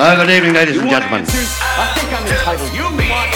Uh, 0.00 0.14
good 0.14 0.30
evening, 0.30 0.52
ladies 0.54 0.76
and 0.78 0.88
gentlemen. 0.88 1.24
I 1.26 1.92
think 1.98 2.12
I'm 2.12 2.24
entitled. 2.26 2.72
You 2.72 2.84
want 2.84 3.34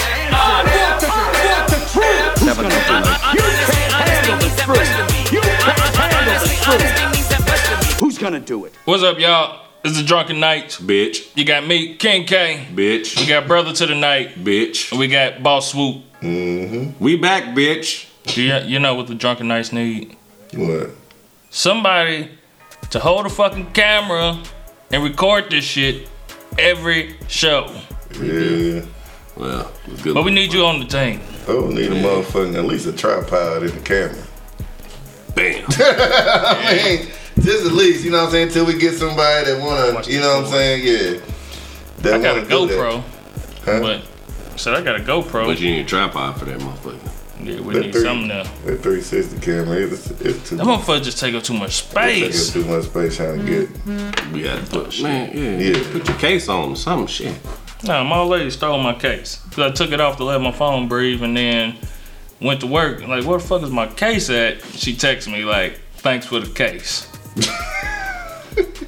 answers? 0.71 1.09
Want 1.09 1.67
the 1.69 1.79
truth? 1.91 2.39
Who's 2.39 2.45
Never 2.45 2.61
gonna 2.63 2.73
do 2.87 2.95
it? 2.99 3.23
You 3.33 3.41
can't 3.67 3.93
handle 4.07 4.37
the 4.37 4.49
truth. 4.63 5.33
You 5.33 5.41
can't 5.41 5.93
handle 5.97 6.39
the 6.39 7.57
truth. 7.91 7.99
Who's 7.99 8.17
gonna 8.17 8.39
do 8.39 8.63
it? 8.65 8.73
What's 8.85 9.03
up, 9.03 9.19
y'all? 9.19 9.59
It's 9.83 9.97
the 9.97 10.03
Drunken 10.05 10.39
Knights. 10.39 10.79
Bitch, 10.79 11.35
You 11.35 11.43
got 11.43 11.67
me, 11.67 11.95
King 11.95 12.25
K. 12.25 12.65
Bitch. 12.73 13.19
We 13.19 13.25
got 13.27 13.45
Brother 13.47 13.73
to 13.73 13.85
the 13.85 13.95
Night. 13.95 14.35
bitch. 14.41 14.91
And 14.91 14.99
we 14.99 15.07
got 15.09 15.43
Boss 15.43 15.71
Swoop. 15.71 16.01
Mm-hmm. 16.21 17.03
We 17.03 17.17
back, 17.17 17.55
bitch. 17.55 18.07
You, 18.37 18.55
you 18.65 18.79
know 18.79 18.95
what 18.95 19.07
the 19.07 19.15
Drunken 19.15 19.49
Knights 19.49 19.73
need? 19.73 20.15
What? 20.53 20.91
Somebody 21.49 22.29
to 22.89 22.99
hold 22.99 23.25
a 23.25 23.29
fucking 23.29 23.73
camera 23.73 24.41
and 24.91 25.03
record 25.03 25.49
this 25.51 25.65
shit 25.65 26.07
every 26.57 27.15
show. 27.27 27.67
Yeah. 28.21 28.81
Well, 29.35 29.71
it 29.87 30.03
good. 30.03 30.13
But 30.13 30.23
we 30.23 30.31
need 30.31 30.53
you 30.53 30.65
on 30.65 30.79
the 30.79 30.85
team. 30.85 31.19
Oh, 31.47 31.67
need 31.67 31.91
a 31.91 31.95
motherfucking 31.95 32.55
at 32.55 32.65
least 32.65 32.85
a 32.85 32.93
tripod 32.93 33.63
in 33.63 33.71
the 33.71 33.81
camera. 33.81 34.15
Bam. 35.35 35.65
I 35.69 36.81
mean, 36.83 37.07
just 37.43 37.65
at 37.65 37.71
least, 37.73 38.05
you 38.05 38.11
know 38.11 38.17
what 38.19 38.25
I'm 38.25 38.31
saying, 38.31 38.47
until 38.49 38.65
we 38.65 38.77
get 38.77 38.93
somebody 38.93 39.51
that 39.51 39.59
wanna, 39.59 39.95
Watch 39.95 40.07
you 40.07 40.19
know 40.19 40.37
what 40.37 40.45
I'm 40.45 40.51
saying, 40.51 40.83
yeah. 40.85 41.19
That 42.01 42.13
I 42.15 42.21
got 42.21 42.37
a 42.37 42.41
wanna 42.41 42.49
do 42.49 42.67
that. 42.67 42.77
GoPro, 42.77 43.03
Huh? 43.65 43.79
but 43.79 44.59
said 44.59 44.75
I 44.75 44.81
got 44.83 44.95
a 44.97 45.03
GoPro. 45.03 45.45
but 45.47 45.59
you 45.59 45.71
need 45.71 45.85
a 45.85 45.87
tripod 45.89 46.37
for 46.37 46.45
that 46.45 46.59
motherfucker. 46.59 46.99
Yeah, 47.45 47.61
we 47.61 47.73
That 47.73 47.81
need 47.81 47.91
three- 47.93 48.01
something 48.03 48.27
now. 48.27 48.43
That 48.43 48.81
360 48.81 49.39
camera, 49.39 49.77
it's, 49.77 50.09
it's 50.21 50.49
too 50.49 50.55
That 50.57 50.65
motherfucker 50.65 51.03
just 51.03 51.19
take 51.19 51.35
up 51.35 51.43
too 51.43 51.53
much 51.53 51.83
It 51.83 51.93
take 51.93 52.25
up 52.25 52.53
too 52.53 52.65
much 52.65 52.85
space 52.85 53.17
trying 53.17 53.39
to 53.39 53.45
get. 53.45 53.69
Mm-hmm. 53.69 54.33
We 54.33 54.43
gotta 54.43 54.65
put 54.65 55.01
man, 55.01 55.31
yeah, 55.37 55.57
Yeah. 55.77 55.91
Put 55.91 56.07
your 56.07 56.17
case 56.17 56.47
on 56.49 56.75
some 56.75 57.07
shit. 57.07 57.35
Nah, 57.83 58.03
my 58.03 58.17
old 58.17 58.29
lady 58.29 58.49
stole 58.49 58.77
my 58.79 58.93
case. 58.93 59.41
Cause 59.51 59.59
I 59.59 59.71
took 59.71 59.91
it 59.91 59.99
off 59.99 60.17
to 60.17 60.23
let 60.23 60.39
my 60.41 60.51
phone 60.53 60.87
breathe 60.87 61.21
and 61.21 61.35
then 61.35 61.75
went 62.41 62.61
to 62.61 62.67
work. 62.67 63.01
Like, 63.01 63.25
where 63.25 63.37
the 63.39 63.43
fuck 63.45 63.61
is 63.63 63.69
my 63.71 63.87
case 63.87 64.29
at? 64.29 64.63
She 64.63 64.93
texted 64.95 65.31
me 65.33 65.43
like, 65.43 65.79
thanks 65.95 66.25
for 66.25 66.39
the 66.39 66.49
case. 66.53 67.09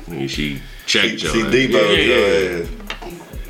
And 0.08 0.30
she 0.30 0.62
checked 0.86 1.20
See, 1.20 1.26
your 1.26 1.34
see 1.34 1.42
ass. 1.42 1.54
Debo, 1.54 1.72
Yeah, 1.74 1.98
yeah, 1.98 2.40
your 2.50 2.64
ass. 2.64 2.70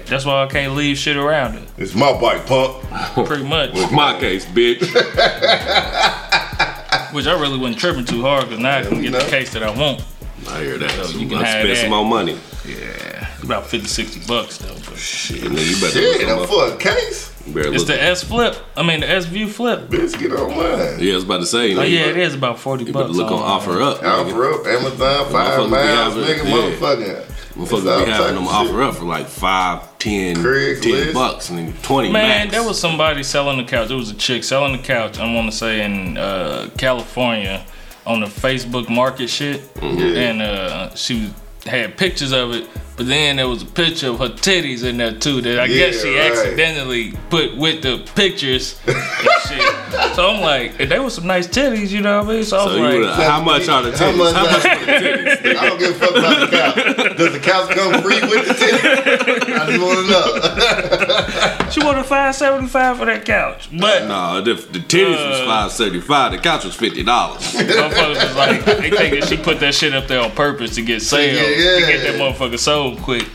That's 0.07 0.25
why 0.25 0.43
I 0.43 0.47
can't 0.47 0.75
leave 0.75 0.97
shit 0.97 1.17
around 1.17 1.55
it. 1.55 1.67
It's 1.77 1.95
my 1.95 2.19
bike, 2.19 2.45
punk. 2.45 2.83
Pretty 3.27 3.43
much. 3.43 3.71
It's 3.73 3.91
my 3.91 4.19
case, 4.19 4.45
bitch. 4.45 4.81
Which 7.13 7.27
I 7.27 7.39
really 7.39 7.57
wasn't 7.57 7.79
tripping 7.79 8.05
too 8.05 8.21
hard 8.21 8.43
because 8.45 8.59
now 8.59 8.77
I 8.79 8.83
can 8.83 9.01
get 9.01 9.11
know. 9.11 9.19
the 9.19 9.29
case 9.29 9.51
that 9.53 9.63
I 9.63 9.69
want. 9.69 10.03
I 10.49 10.59
hear 10.61 10.77
that. 10.77 10.91
So 10.91 11.03
So 11.05 11.13
you 11.13 11.19
you 11.21 11.27
can 11.29 11.37
can 11.37 11.45
have 11.45 11.53
spend 11.63 11.69
that. 11.69 11.77
some 11.81 11.89
more 11.91 12.05
money. 12.05 12.37
Yeah. 12.67 13.27
About 13.41 13.65
50, 13.67 13.87
60 13.87 14.27
bucks 14.27 14.57
though. 14.57 14.73
But 14.73 14.97
Shit, 14.97 15.43
man, 15.43 15.53
you 15.53 15.75
better 15.79 15.91
Shit, 15.91 16.27
look 16.27 16.29
I'm 16.29 16.37
some 16.39 16.47
for 16.47 16.73
a 16.73 16.77
case. 16.77 17.31
You 17.47 17.53
better 17.53 17.69
it's 17.73 17.77
look. 17.79 17.87
the 17.87 18.01
S 18.03 18.23
Flip. 18.23 18.55
I 18.75 18.83
mean, 18.83 18.99
the 19.01 19.09
S 19.09 19.25
View 19.25 19.47
Flip. 19.47 19.87
Bitch, 19.87 20.17
get 20.19 20.31
on 20.33 20.49
mine. 20.49 20.99
yeah, 20.99 21.13
I 21.13 21.15
was 21.15 21.23
about 21.23 21.37
to 21.39 21.45
say. 21.45 21.73
Oh, 21.75 21.83
you 21.83 21.97
yeah, 21.99 22.07
it 22.07 22.17
is 22.17 22.33
about 22.33 22.59
40 22.59 22.83
You 22.85 22.91
better 22.93 23.05
bucks. 23.05 23.17
look 23.17 23.31
on 23.31 23.61
OfferUp. 23.61 23.97
nigga. 23.99 24.31
OfferUp, 24.31 24.65
Amazon, 24.67 24.97
Motherfuckers 24.99 25.31
five 25.31 25.63
be 25.65 25.69
miles, 25.71 26.13
having- 26.15 26.23
nigga, 26.23 26.43
yeah. 26.43 26.51
motherfucking. 26.51 27.23
Motherfuckers 27.55 28.05
be 28.05 28.11
having 28.11 28.35
them 28.35 28.45
OfferUp 28.45 28.95
for 28.95 29.05
like 29.05 29.27
five, 29.27 29.97
ten, 29.97 30.35
Craigslist. 30.35 30.81
ten 30.81 31.13
bucks, 31.13 31.49
and 31.49 31.57
then 31.59 31.73
twenty 31.81 32.11
Man, 32.11 32.47
max. 32.47 32.51
there 32.51 32.63
was 32.63 32.79
somebody 32.79 33.23
selling 33.23 33.57
the 33.57 33.63
couch. 33.63 33.87
There 33.87 33.97
was 33.97 34.09
a 34.11 34.15
chick 34.15 34.43
selling 34.43 34.73
the 34.73 34.83
couch. 34.83 35.17
I 35.19 35.33
want 35.33 35.49
to 35.49 35.55
say 35.57 35.83
in 35.85 36.17
uh, 36.17 36.69
California 36.77 37.65
on 38.05 38.19
the 38.19 38.27
Facebook 38.27 38.89
Market 38.89 39.29
shit, 39.29 39.61
and 39.81 40.41
uh, 40.41 40.93
she 40.95 41.31
had 41.65 41.97
pictures 41.97 42.31
of 42.33 42.51
it. 42.51 42.67
But 42.97 43.07
then 43.07 43.35
there 43.35 43.47
was 43.49 43.61
a 43.61 43.65
picture 43.65 44.07
of 44.09 44.19
her 44.19 44.29
titties 44.29 44.83
in 44.85 44.95
there 44.97 45.11
too. 45.13 45.41
That 45.41 45.59
I 45.59 45.67
guess 45.67 46.01
she 46.01 46.15
right. 46.17 46.31
accidentally 46.31 47.11
put 47.29 47.57
with 47.57 47.81
the 47.81 47.97
pictures 48.15 48.79
and 48.87 48.95
shit. 49.49 50.15
So 50.15 50.29
I'm 50.29 50.39
like, 50.41 50.79
and 50.79 50.89
they 50.89 50.99
were 50.99 51.09
some 51.09 51.27
nice 51.27 51.45
titties, 51.45 51.89
you 51.89 51.99
know 51.99 52.19
what 52.19 52.29
I 52.29 52.33
mean? 52.35 52.43
So 52.45 52.57
I 52.57 52.65
was 52.65 52.75
like, 52.77 52.93
would 52.99 53.09
how 53.09 53.41
much 53.43 53.67
are 53.67 53.83
the 53.83 53.97
How 53.97 54.11
titties? 54.11 54.17
much 54.17 54.33
How 54.35 54.43
much 54.45 54.65
are- 54.65 54.69
are 54.69 54.85
the 54.85 54.91
titties? 54.95 55.55
I 55.57 55.65
don't 55.69 55.79
give 55.79 55.89
a 55.89 55.93
fuck 55.99 56.11
about 56.15 56.39
the 56.39 56.57
couch. 56.57 57.17
Does 57.17 57.33
the 57.33 57.39
couch 57.39 57.69
come 57.75 58.01
free 58.01 58.21
with 58.21 58.47
the 58.47 58.53
titties? 58.53 59.59
I 59.59 59.65
just 59.71 59.81
want 59.83 60.07
to 60.07 61.65
know. 61.65 61.69
she 61.71 61.83
wanted 61.83 62.05
five 62.05 62.33
seventy 62.33 62.67
five 62.69 62.97
for 62.97 63.05
that 63.05 63.25
couch, 63.25 63.67
but 63.77 64.07
No, 64.07 64.39
the, 64.41 64.53
the 64.53 64.79
titties 64.79 65.09
was 65.11 65.41
Uh, 65.41 65.45
five 65.45 65.71
seventy 65.73 65.99
five. 66.01 66.31
The 66.31 66.37
couch 66.37 66.63
was 66.63 66.75
fifty 66.75 67.03
dollars. 67.03 67.41
Motherfuckers 67.41 68.23
was 68.23 68.35
like, 68.37 68.63
they 68.65 68.89
think 68.89 69.19
that 69.19 69.27
she 69.27 69.35
put 69.37 69.59
that 69.59 69.73
shit 69.75 69.93
up 69.93 70.07
there 70.07 70.21
on 70.21 70.31
purpose 70.31 70.75
to 70.75 70.81
get 70.81 71.01
sales, 71.01 71.37
Yeah, 71.37 71.43
to 71.43 71.79
yeah. 71.81 71.87
get 71.91 72.03
that 72.03 72.19
motherfucker 72.21 72.57
sold 72.57 72.84
quick. 72.97 73.27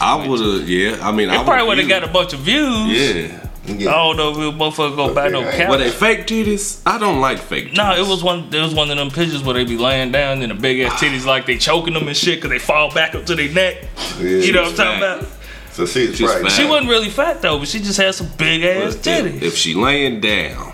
I 0.00 0.26
would 0.26 0.40
have, 0.40 0.68
yeah. 0.68 0.98
I 1.00 1.12
mean, 1.12 1.30
I 1.30 1.44
probably 1.44 1.68
would 1.68 1.76
would've 1.76 1.88
got 1.88 2.02
a 2.04 2.08
bunch 2.08 2.32
of 2.32 2.40
views. 2.40 2.90
Yeah. 2.90 3.38
I 3.64 3.74
don't 3.74 4.16
know 4.16 4.30
if 4.32 4.36
a 4.38 4.58
motherfucker 4.58 4.96
go 4.96 5.14
buy 5.14 5.28
no 5.28 5.46
Okay. 5.46 5.68
Were 5.68 5.76
they 5.78 5.90
couch. 5.90 5.94
fake 6.00 6.26
titties? 6.26 6.82
I 6.84 6.98
don't 6.98 7.20
like 7.20 7.38
fake. 7.38 7.68
Titties. 7.68 7.76
No, 7.76 7.94
it 7.94 8.08
was 8.08 8.20
one. 8.24 8.52
It 8.52 8.60
was 8.60 8.74
one 8.74 8.90
of 8.90 8.96
them 8.96 9.10
pictures 9.10 9.44
where 9.44 9.54
they 9.54 9.64
be 9.64 9.78
laying 9.78 10.10
down 10.10 10.42
and 10.42 10.50
the 10.50 10.56
big 10.56 10.80
ass 10.80 11.00
titties 11.00 11.24
like 11.24 11.46
they 11.46 11.56
choking 11.58 11.94
them 11.94 12.08
and 12.08 12.16
shit 12.16 12.38
because 12.38 12.50
they 12.50 12.58
fall 12.58 12.92
back 12.92 13.14
up 13.14 13.24
to 13.26 13.36
their 13.36 13.48
neck. 13.52 13.84
You 14.18 14.52
know 14.52 14.62
what 14.62 14.70
I'm 14.70 14.76
talking 14.76 15.00
fat. 15.00 15.18
about? 15.20 15.28
So 15.70 15.86
she's, 15.86 16.16
She's 16.16 16.28
right. 16.28 16.42
fat. 16.42 16.50
She 16.50 16.64
wasn't 16.64 16.90
really 16.90 17.08
fat 17.08 17.40
though, 17.40 17.60
but 17.60 17.68
she 17.68 17.78
just 17.78 17.98
had 17.98 18.12
some 18.16 18.28
big 18.36 18.64
ass 18.64 18.96
If, 18.96 19.02
titties, 19.04 19.42
if 19.42 19.56
she 19.56 19.74
laying 19.74 20.20
down, 20.20 20.72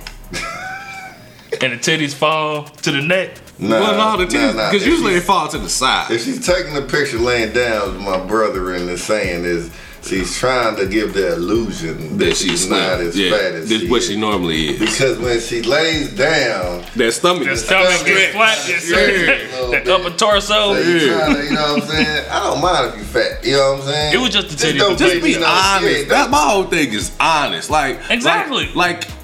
and 1.60 1.72
the 1.72 1.76
titties 1.76 2.14
fall 2.14 2.64
to 2.64 2.90
the 2.90 3.02
neck. 3.02 3.32
Nah, 3.60 3.80
well, 3.80 4.16
no, 4.18 4.24
the 4.24 4.32
nah, 4.32 4.40
titties 4.46 4.54
nah. 4.54 4.70
because 4.70 4.82
If 4.86 4.88
usually 4.88 5.12
they 5.14 5.18
she's- 5.18 5.26
fall 5.26 5.48
to 5.48 5.58
the 5.58 5.68
side. 5.68 6.10
If 6.12 6.24
she's 6.24 6.44
taking 6.46 6.74
the 6.74 6.82
picture 6.82 7.18
laying 7.18 7.52
down, 7.52 8.02
my 8.04 8.18
brother 8.24 8.74
in 8.74 8.88
is 8.88 9.02
saying 9.02 9.44
is 9.44 9.70
she's 10.04 10.38
trying 10.38 10.76
to 10.76 10.86
give 10.86 11.12
the 11.12 11.32
illusion 11.34 12.18
that, 12.18 12.24
that 12.26 12.36
she's 12.36 12.70
not 12.70 13.00
as 13.00 13.18
yeah, 13.18 13.30
fat 13.32 13.54
as 13.56 13.68
this 13.68 13.80
she 13.82 13.90
what 13.90 14.02
is. 14.02 14.08
she 14.08 14.16
normally 14.16 14.68
is. 14.68 14.78
Because 14.78 15.18
when 15.18 15.40
she 15.40 15.62
lays 15.62 16.14
down, 16.14 16.84
That 16.94 17.12
stomach. 17.12 17.44
The 17.44 17.50
is- 17.50 17.64
stomach 17.64 17.88
stomach 17.90 18.06
gets 18.06 18.20
is- 18.28 18.32
flat, 18.34 18.66
gets 18.68 18.90
Yeah. 18.90 19.80
the 19.84 19.94
upper 19.96 20.10
torso. 20.16 20.74
so 20.74 20.78
you 20.78 20.84
to, 20.84 21.00
you 21.00 21.08
know 21.10 21.74
what 21.74 21.82
I'm 21.82 21.88
saying? 21.88 22.24
I 22.30 22.40
don't 22.44 22.62
mind 22.62 22.92
if 22.94 22.98
you 22.98 23.04
fat. 23.06 23.44
You 23.44 23.52
know 23.54 23.72
what 23.72 23.80
I'm 23.80 23.86
saying? 23.88 24.14
It 24.14 24.18
was 24.18 24.30
just 24.30 24.48
the 24.50 24.54
titties. 24.68 24.78
don't 24.78 24.96
Just 24.98 25.22
be 25.24 25.34
honest. 25.44 25.98
yeah, 25.98 26.08
That 26.10 26.30
my 26.30 26.38
whole 26.48 26.64
thing 26.64 26.92
is 26.92 27.10
honest. 27.18 27.70
Like 27.70 27.98
Exactly. 28.08 28.66
Like, 28.72 29.02
like 29.02 29.17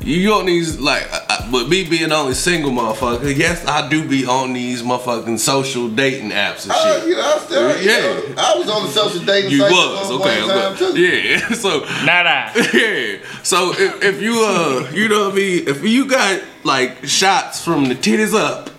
you 0.00 0.32
on 0.32 0.46
these 0.46 0.78
like, 0.78 1.12
uh, 1.12 1.20
uh, 1.28 1.50
but 1.52 1.68
me 1.68 1.84
being 1.88 2.12
only 2.12 2.34
single 2.34 2.70
motherfucker. 2.70 3.36
Yes, 3.36 3.66
I 3.66 3.88
do 3.88 4.06
be 4.08 4.24
on 4.26 4.52
these 4.52 4.82
motherfucking 4.82 5.38
social 5.38 5.88
dating 5.88 6.30
apps 6.30 6.62
and 6.64 6.72
I, 6.72 6.98
shit. 7.00 7.08
you 7.08 7.16
know, 7.16 7.22
I 7.34 7.38
still, 7.38 7.68
Yeah. 7.82 8.20
you 8.20 8.28
know, 8.28 8.34
I 8.38 8.54
was 8.56 8.68
on 8.70 8.84
the 8.84 8.90
social 8.90 9.24
dating 9.24 9.50
You 9.50 9.62
was 9.62 10.10
one 10.10 10.20
okay, 10.22 10.40
point 10.40 10.50
time, 10.52 10.72
okay. 10.74 10.92
too. 10.92 11.00
yeah. 11.00 11.48
So 11.54 11.80
Not 12.04 12.26
I. 12.26 12.52
yeah. 12.72 13.18
So 13.42 13.72
if, 13.72 14.02
if 14.02 14.22
you 14.22 14.40
uh 14.46 14.90
you 14.94 15.08
know 15.08 15.24
what 15.26 15.32
I 15.32 15.36
mean, 15.36 15.68
if 15.68 15.82
you 15.84 16.06
got 16.08 16.42
like 16.64 17.04
shots 17.04 17.62
from 17.64 17.84
the 17.86 17.94
titties 17.94 18.34
up 18.34 18.70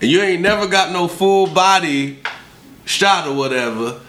and 0.00 0.10
you 0.10 0.22
ain't 0.22 0.40
never 0.42 0.66
got 0.68 0.92
no 0.92 1.08
full 1.08 1.46
body 1.48 2.20
shot 2.84 3.26
or 3.26 3.34
whatever, 3.34 4.00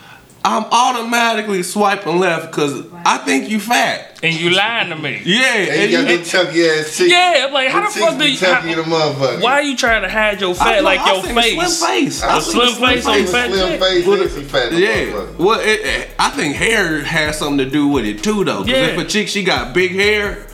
I'm 0.43 0.63
automatically 0.71 1.61
swiping 1.63 2.17
left 2.19 2.47
because 2.51 2.83
I 3.05 3.17
think 3.19 3.49
you 3.49 3.59
fat. 3.59 4.19
And 4.23 4.33
you 4.35 4.49
lying 4.51 4.89
to 4.89 4.95
me. 4.95 5.21
Yeah, 5.23 5.41
And 5.55 5.69
and 5.69 5.91
you 5.91 5.97
got 5.97 6.09
you, 6.09 6.17
them 6.17 6.25
chunky 6.25 6.65
ass 6.67 6.97
cheeks. 6.97 7.11
Yeah, 7.11 7.45
I'm 7.47 7.53
like, 7.53 7.69
how 7.69 7.81
The 7.87 7.93
the 7.93 8.05
fuck 8.05 8.17
do 8.19 8.27
you? 8.31 8.37
chunky 8.37 8.69
how- 8.69 8.75
the 8.75 8.81
motherfucker. 8.83 9.41
why 9.41 9.53
are 9.53 9.61
you 9.63 9.75
trying 9.77 10.01
to 10.03 10.09
hide 10.09 10.41
your 10.41 10.51
I 10.51 10.53
fat 10.55 10.75
know, 10.77 10.81
like 10.83 10.99
I 10.99 11.13
your 11.13 11.23
seen 11.23 11.37
a 11.37 11.41
face? 11.41 11.77
Slim 11.77 11.89
face. 11.89 12.23
A 12.23 12.25
I 12.27 12.39
seen 12.39 12.51
slim 12.53 12.75
face 12.89 13.05
on 13.05 13.13
Slim 13.13 13.27
fat 13.27 13.51
chick? 13.51 13.79
face, 13.81 14.05
With 14.07 14.19
yeah, 14.21 14.39
she 14.39 14.43
fat. 14.45 14.73
Yeah. 14.73 14.87
motherfucker. 15.05 15.37
Well, 15.37 15.59
it, 15.59 15.79
it, 15.81 16.09
I 16.19 16.29
think 16.31 16.55
hair 16.55 17.03
has 17.03 17.37
something 17.39 17.57
to 17.59 17.69
do 17.69 17.87
with 17.87 18.05
it 18.05 18.23
too, 18.23 18.43
though. 18.43 18.63
Because 18.63 18.79
Yeah. 18.89 18.93
if 18.93 18.97
a 18.99 19.05
chick 19.05 19.27
she 19.27 19.43
got 19.43 19.73
big 19.73 19.91
hair, 19.91 20.45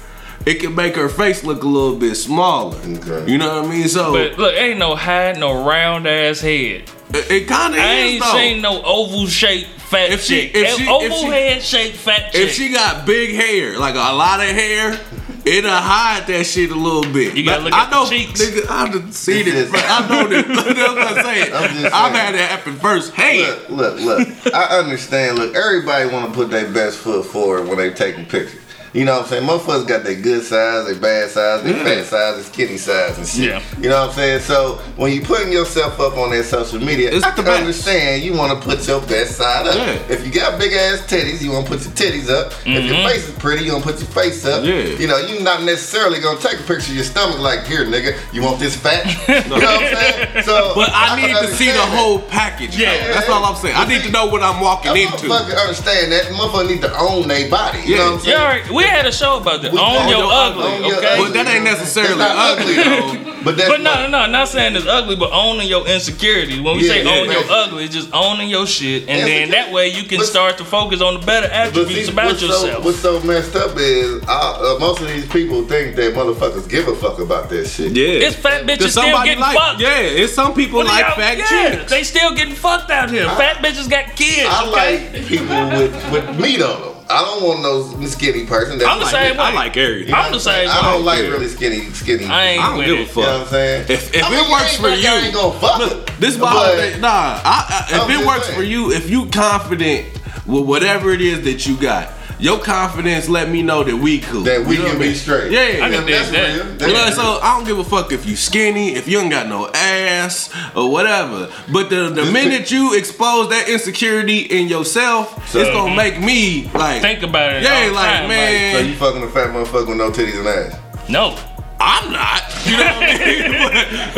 it 0.46 0.56
can 0.62 0.76
make 0.76 0.96
her 0.96 1.10
face 1.10 1.44
look 1.44 1.64
a 1.64 1.68
little 1.68 1.98
bit 1.98 2.16
smaller. 2.16 2.78
Okay. 2.78 3.30
You 3.32 3.38
know 3.38 3.62
what 3.62 3.70
I 3.70 3.74
mean? 3.76 3.88
So 3.90 4.12
But 4.14 4.38
look, 4.40 4.54
ain't 4.56 4.80
no 4.80 4.96
high, 4.96 5.34
no 5.34 5.66
round 5.66 6.08
ass 6.08 6.40
head. 6.42 6.84
It, 7.14 7.32
it 7.32 7.48
kind 7.48 7.74
of 7.74 7.80
I 7.80 7.94
is 7.94 8.12
ain't 8.14 8.24
though. 8.24 8.32
seen 8.34 8.62
no 8.62 8.82
oval 8.84 9.28
shaped 9.28 9.70
fat 9.82 10.12
If 10.12 10.24
she- 10.24 10.42
chick. 10.48 10.52
if 10.56 10.78
she- 10.78 10.88
oval 10.88 11.02
if 11.06 11.14
she- 11.14 11.26
head 11.28 11.64
shaped 11.64 11.98
fat 11.98 12.32
chick. 12.34 12.42
if 12.42 12.54
she 12.54 12.70
got 12.70 13.06
big 13.06 13.36
hair, 13.36 13.78
like 13.80 13.96
a 13.96 13.98
lot 13.98 14.40
of 14.42 14.48
hair, 14.48 15.00
it'll 15.46 15.72
hide 15.72 16.28
that 16.28 16.44
shit 16.46 16.72
a 16.72 16.76
little 16.76 17.10
bit. 17.12 17.36
You 17.38 17.46
gotta 17.46 17.64
look 17.64 17.74
I 17.74 17.84
at 17.86 17.90
the 17.90 18.04
know, 18.04 18.10
cheeks. 18.10 18.42
Nigga, 18.42 18.70
I 18.70 18.90
done 18.90 19.12
seen 19.14 19.46
This 19.46 19.54
it. 19.54 19.58
is- 19.58 19.72
but 19.72 19.86
I 19.88 20.08
know 20.10 20.28
that. 20.28 20.48
That's 20.76 20.78
what 20.78 21.18
I'm 21.18 21.24
saying. 21.26 21.54
I'm 21.54 21.70
just 21.82 21.96
I've 21.96 22.14
had 22.14 22.36
it 22.36 22.42
happen 22.42 22.76
first. 22.80 23.14
Hey, 23.14 23.46
Look, 23.70 23.70
look, 23.70 24.00
look. 24.02 24.54
I 24.54 24.78
understand. 24.80 25.40
Look, 25.40 25.56
everybody 25.56 26.10
want 26.10 26.26
to 26.28 26.32
put 26.38 26.50
their 26.50 26.70
best 26.72 26.98
foot 26.98 27.26
forward 27.26 27.68
when 27.70 27.78
they 27.78 27.92
taking 27.92 28.26
pictures. 28.26 28.62
You 28.98 29.06
know 29.06 29.18
what 29.18 29.26
I'm 29.26 29.30
saying? 29.30 29.48
Motherfuckers 29.48 29.88
got 29.88 30.04
their 30.04 30.20
good 30.20 30.44
size, 30.44 30.88
their 30.88 30.96
bad 30.96 31.30
size, 31.30 31.62
their 31.62 31.76
fat 31.86 32.04
size, 32.04 32.36
their 32.36 32.44
skinny 32.44 32.78
size 32.78 33.16
and 33.20 33.28
shit. 33.28 33.46
Yeah. 33.50 33.62
You 33.80 33.90
know 33.90 34.02
what 34.02 34.10
I'm 34.10 34.16
saying? 34.16 34.40
So 34.40 34.78
when 34.96 35.14
you 35.14 35.22
putting 35.22 35.52
yourself 35.52 36.00
up 36.00 36.18
on 36.18 36.32
that 36.32 36.46
social 36.46 36.80
media, 36.80 37.12
It's 37.14 37.24
I 37.24 37.30
the 37.30 37.36
can 37.36 37.46
best. 37.46 37.60
understand 37.60 38.24
you 38.24 38.34
want 38.34 38.58
to 38.58 38.68
put 38.68 38.88
your 38.88 39.00
best 39.02 39.38
side 39.38 39.68
up. 39.68 39.76
Yeah. 39.76 40.02
If 40.10 40.26
you 40.26 40.32
got 40.34 40.58
big 40.58 40.74
ass 40.74 41.02
titties, 41.06 41.44
you 41.44 41.52
want 41.52 41.68
to 41.68 41.74
put 41.78 41.86
your 41.86 41.94
titties 41.94 42.28
up. 42.28 42.54
If 42.66 42.66
your 42.66 42.96
mm-hmm. 42.98 43.08
face 43.08 43.30
is 43.30 43.36
pretty, 43.38 43.66
you 43.66 43.74
want 43.74 43.86
to 43.86 43.92
put 43.92 44.02
your 44.02 44.10
face 44.10 44.44
up. 44.46 44.66
Yeah. 44.66 44.98
You 44.98 45.06
know, 45.06 45.18
you're 45.18 45.44
not 45.44 45.62
necessarily 45.62 46.20
gonna 46.20 46.40
take 46.40 46.60
a 46.60 46.64
picture 46.64 46.90
of 46.90 46.96
your 46.96 47.06
stomach 47.06 47.38
like, 47.38 47.66
here, 47.68 47.86
nigga, 47.86 48.18
you 48.34 48.42
want 48.42 48.58
this 48.58 48.76
fat? 48.76 49.06
you 49.30 49.48
know 49.48 49.62
what 49.62 49.78
I'm 49.78 49.94
saying? 49.94 50.44
So, 50.44 50.74
But 50.74 50.90
I, 50.92 51.22
can 51.22 51.30
need 51.30 51.38
to 51.38 51.54
see 51.54 51.70
the 51.70 51.86
whole 51.94 52.18
package. 52.34 52.76
Yeah. 52.76 52.96
Yeah, 52.96 53.14
that's 53.14 53.30
all 53.30 53.46
I'm 53.46 53.56
saying. 53.58 53.76
I 53.78 53.86
need 53.86 54.02
to 54.06 54.12
know 54.12 54.26
what 54.26 54.42
I'm 54.42 54.60
walking 54.60 54.90
A 54.90 54.96
into. 55.06 55.30
motherfucker 55.30 55.54
understand 55.62 56.12
that. 56.14 56.26
Motherfucker 56.34 56.68
need 56.68 56.82
to 56.82 56.98
own 56.98 57.28
their 57.28 57.48
body. 57.48 57.86
You 57.86 57.94
Yeah. 57.94 57.98
know 57.98 58.06
what 58.06 58.14
I'm 58.14 58.20
saying? 58.26 58.38
You 58.38 58.44
already, 58.44 58.74
we 58.74 58.87
had 58.88 59.06
a 59.06 59.12
show 59.12 59.38
about 59.38 59.62
that. 59.62 59.72
We- 59.72 59.80
Own 59.80 59.96
own 59.98 60.10
your 60.10 60.20
your 60.20 60.32
ugly, 60.32 60.64
Own 60.64 60.84
your 60.86 60.98
okay? 60.98 61.18
But 61.20 61.34
that 61.34 61.48
ain't 61.48 61.64
necessarily 61.64 62.18
not 62.18 62.36
ugly, 62.36 62.76
though. 62.76 63.34
But 63.48 63.56
that's 63.56 63.70
But 63.70 63.82
no, 63.82 63.94
no, 63.96 64.08
no, 64.10 64.26
not 64.26 64.50
saying 64.50 64.76
it's 64.76 64.88
ugly, 64.88 65.16
but 65.16 65.32
owning 65.32 65.68
your 65.70 65.88
insecurities. 65.88 66.60
When 66.60 66.76
we 66.78 66.84
Yeah, 66.88 66.94
say 66.94 67.04
yeah, 67.06 67.12
own 67.22 67.32
your 67.32 67.44
ugly, 67.50 67.86
it's 67.86 67.94
just 67.94 68.10
owning 68.12 68.50
your 68.50 68.66
shit, 68.68 69.08
and 69.08 69.26
then 69.26 69.52
that 69.52 69.72
way 69.72 69.88
you 69.88 70.04
can 70.04 70.18
But- 70.18 70.26
start 70.28 70.58
to 70.58 70.66
focus 70.66 71.00
on 71.02 71.20
the 71.20 71.26
better 71.26 71.48
But 71.48 71.56
attributes 71.56 72.08
see, 72.08 72.12
about 72.12 72.26
what's 72.26 72.40
So, 72.42 72.48
yourself. 72.48 72.84
what's 72.84 73.00
so 73.00 73.22
messed 73.22 73.56
up 73.56 73.78
is 73.78 74.22
uh, 74.28 74.76
uh, 74.76 74.80
most 74.80 75.00
of 75.02 75.08
these 75.08 75.26
people 75.28 75.64
think 75.64 75.96
that 75.96 76.14
motherfuckers 76.16 76.68
give 76.68 76.88
a 76.90 76.96
fuck 76.96 77.20
about 77.20 77.48
that 77.50 77.68
shit. 77.68 77.92
Yeah. 77.96 78.28
it's 78.28 78.36
fat 78.36 78.64
bitches 78.66 78.80
Cause 78.80 78.92
still 78.92 79.04
somebody 79.04 79.30
getting 79.30 79.42
like, 79.42 79.58
fucked. 79.58 79.80
yeah, 79.82 80.00
it's 80.02 80.34
some 80.34 80.54
people 80.54 80.80
What 80.80 80.88
like 80.88 81.06
y'all- 81.06 81.16
fat 81.16 81.38
yeah, 81.38 81.46
chicks. 81.76 81.92
They 81.92 82.04
still 82.04 82.36
getting 82.36 82.56
fucked 82.56 82.90
out 82.92 83.10
here. 83.12 83.30
fat 83.38 83.58
bitches 83.64 83.88
got 83.90 84.16
kids. 84.18 84.48
I 84.50 84.68
okay? 84.68 85.12
like 85.14 85.28
people 85.28 85.56
with, 85.70 86.12
with 86.12 86.40
meat 86.40 86.62
on 86.62 86.82
them. 86.82 86.94
I 87.10 87.22
don't 87.24 87.44
want 87.44 87.62
no 87.62 88.06
skinny 88.08 88.46
person. 88.46 88.78
That's 88.80 88.90
I'm 88.90 89.00
the 89.00 89.06
like 89.06 89.14
same 89.14 89.32
it. 89.34 89.38
way. 89.38 89.44
I 89.44 89.54
like 89.54 89.78
everything. 89.78 90.14
I'm 90.14 90.32
the 90.32 90.40
same 90.40 90.68
I 90.70 90.82
don't 90.82 91.00
way. 91.00 91.06
like 91.06 91.24
Yeah. 91.24 91.30
really 91.30 91.48
skinny, 91.48 91.82
skinny. 91.92 92.26
I 92.26 92.46
ain't 92.48 92.64
I 92.64 92.68
don't 92.70 92.78
with 92.80 92.88
give 92.88 93.00
a 93.00 93.06
fuck. 93.06 93.16
You 93.16 93.22
know 93.24 93.32
what 93.32 93.42
I'm 93.42 93.48
saying? 93.48 93.82
If, 93.90 94.16
if 94.16 94.24
I 94.24 94.30
mean, 94.30 94.46
it 94.46 94.52
works 94.52 94.76
for 94.78 94.90
you, 94.90 95.08
I 95.08 95.16
ain't 95.26 95.34
gonna 95.34 95.60
fuck 95.60 95.80
look, 95.80 96.08
this 96.20 96.38
why 96.38 96.90
but- 96.92 97.00
nah. 97.00 97.08
I, 97.08 97.86
I, 97.90 97.96
if 97.96 98.02
I'm 98.04 98.12
it 98.22 98.28
works 98.28 98.46
saying. 98.48 98.58
for 98.60 98.64
you, 98.64 98.92
if 98.92 99.10
you 99.10 99.28
confident 99.28 100.08
with 100.46 100.66
whatever 100.66 101.12
it 101.12 101.22
is 101.22 101.44
that 101.46 101.66
you 101.66 101.78
got, 101.78 102.12
your 102.40 102.60
confidence 102.60 103.28
let 103.30 103.50
me 103.50 103.62
know 103.64 103.84
that 103.84 103.96
we 103.96 104.20
cool. 104.20 104.42
that 104.44 104.66
we 104.66 104.76
You 104.78 104.84
know 104.84 104.90
can 104.92 105.00
be 105.00 105.14
straight. 105.14 105.52
Yeah, 105.52 105.60
I 105.60 105.64
Yeah, 105.64 105.90
can 105.90 106.06
that's 106.06 106.30
that. 106.32 106.56
real. 106.56 106.66
Look, 106.66 106.80
That's 106.80 107.16
so 107.16 107.22
real. 107.24 107.40
I 107.42 107.56
don't 107.58 107.66
give 107.68 107.80
a 107.80 107.84
fuck 107.84 108.12
if 108.12 108.26
you 108.26 108.36
skinny, 108.36 108.96
if 108.96 109.08
you 109.08 109.20
ain't 109.20 109.32
got 109.32 109.48
no 109.48 109.68
ass 109.74 110.50
or 110.76 110.92
whatever. 110.92 111.50
But 111.72 111.90
the 111.90 112.10
the 112.10 112.26
minute 112.32 112.70
you 112.72 112.96
expose 112.98 113.50
that 113.50 113.68
insecurity 113.70 114.40
in 114.40 114.68
yourself, 114.68 115.36
it's 115.56 115.70
gonna 115.72 115.96
make 115.96 116.20
me 116.22 116.70
like 116.74 117.02
Think 117.02 117.24
about 117.24 117.56
it. 117.56 117.64
Yeah, 117.64 117.88
all 117.88 117.94
like, 117.96 118.06
time, 118.20 118.28
man. 118.30 118.76
So 118.76 118.80
you 118.82 118.94
fucking 118.96 119.24
a 119.24 119.28
fat 119.30 119.50
motherfucker 119.50 119.88
with 119.90 119.98
no 119.98 120.12
titties 120.12 120.38
and 120.40 120.48
ass. 120.48 120.80
no. 121.10 121.38
I'm 121.80 122.12
not. 122.12 122.42
You 122.66 122.78
know 122.78 122.84
what 122.84 123.04
I 123.04 123.18
mean? 123.18 123.52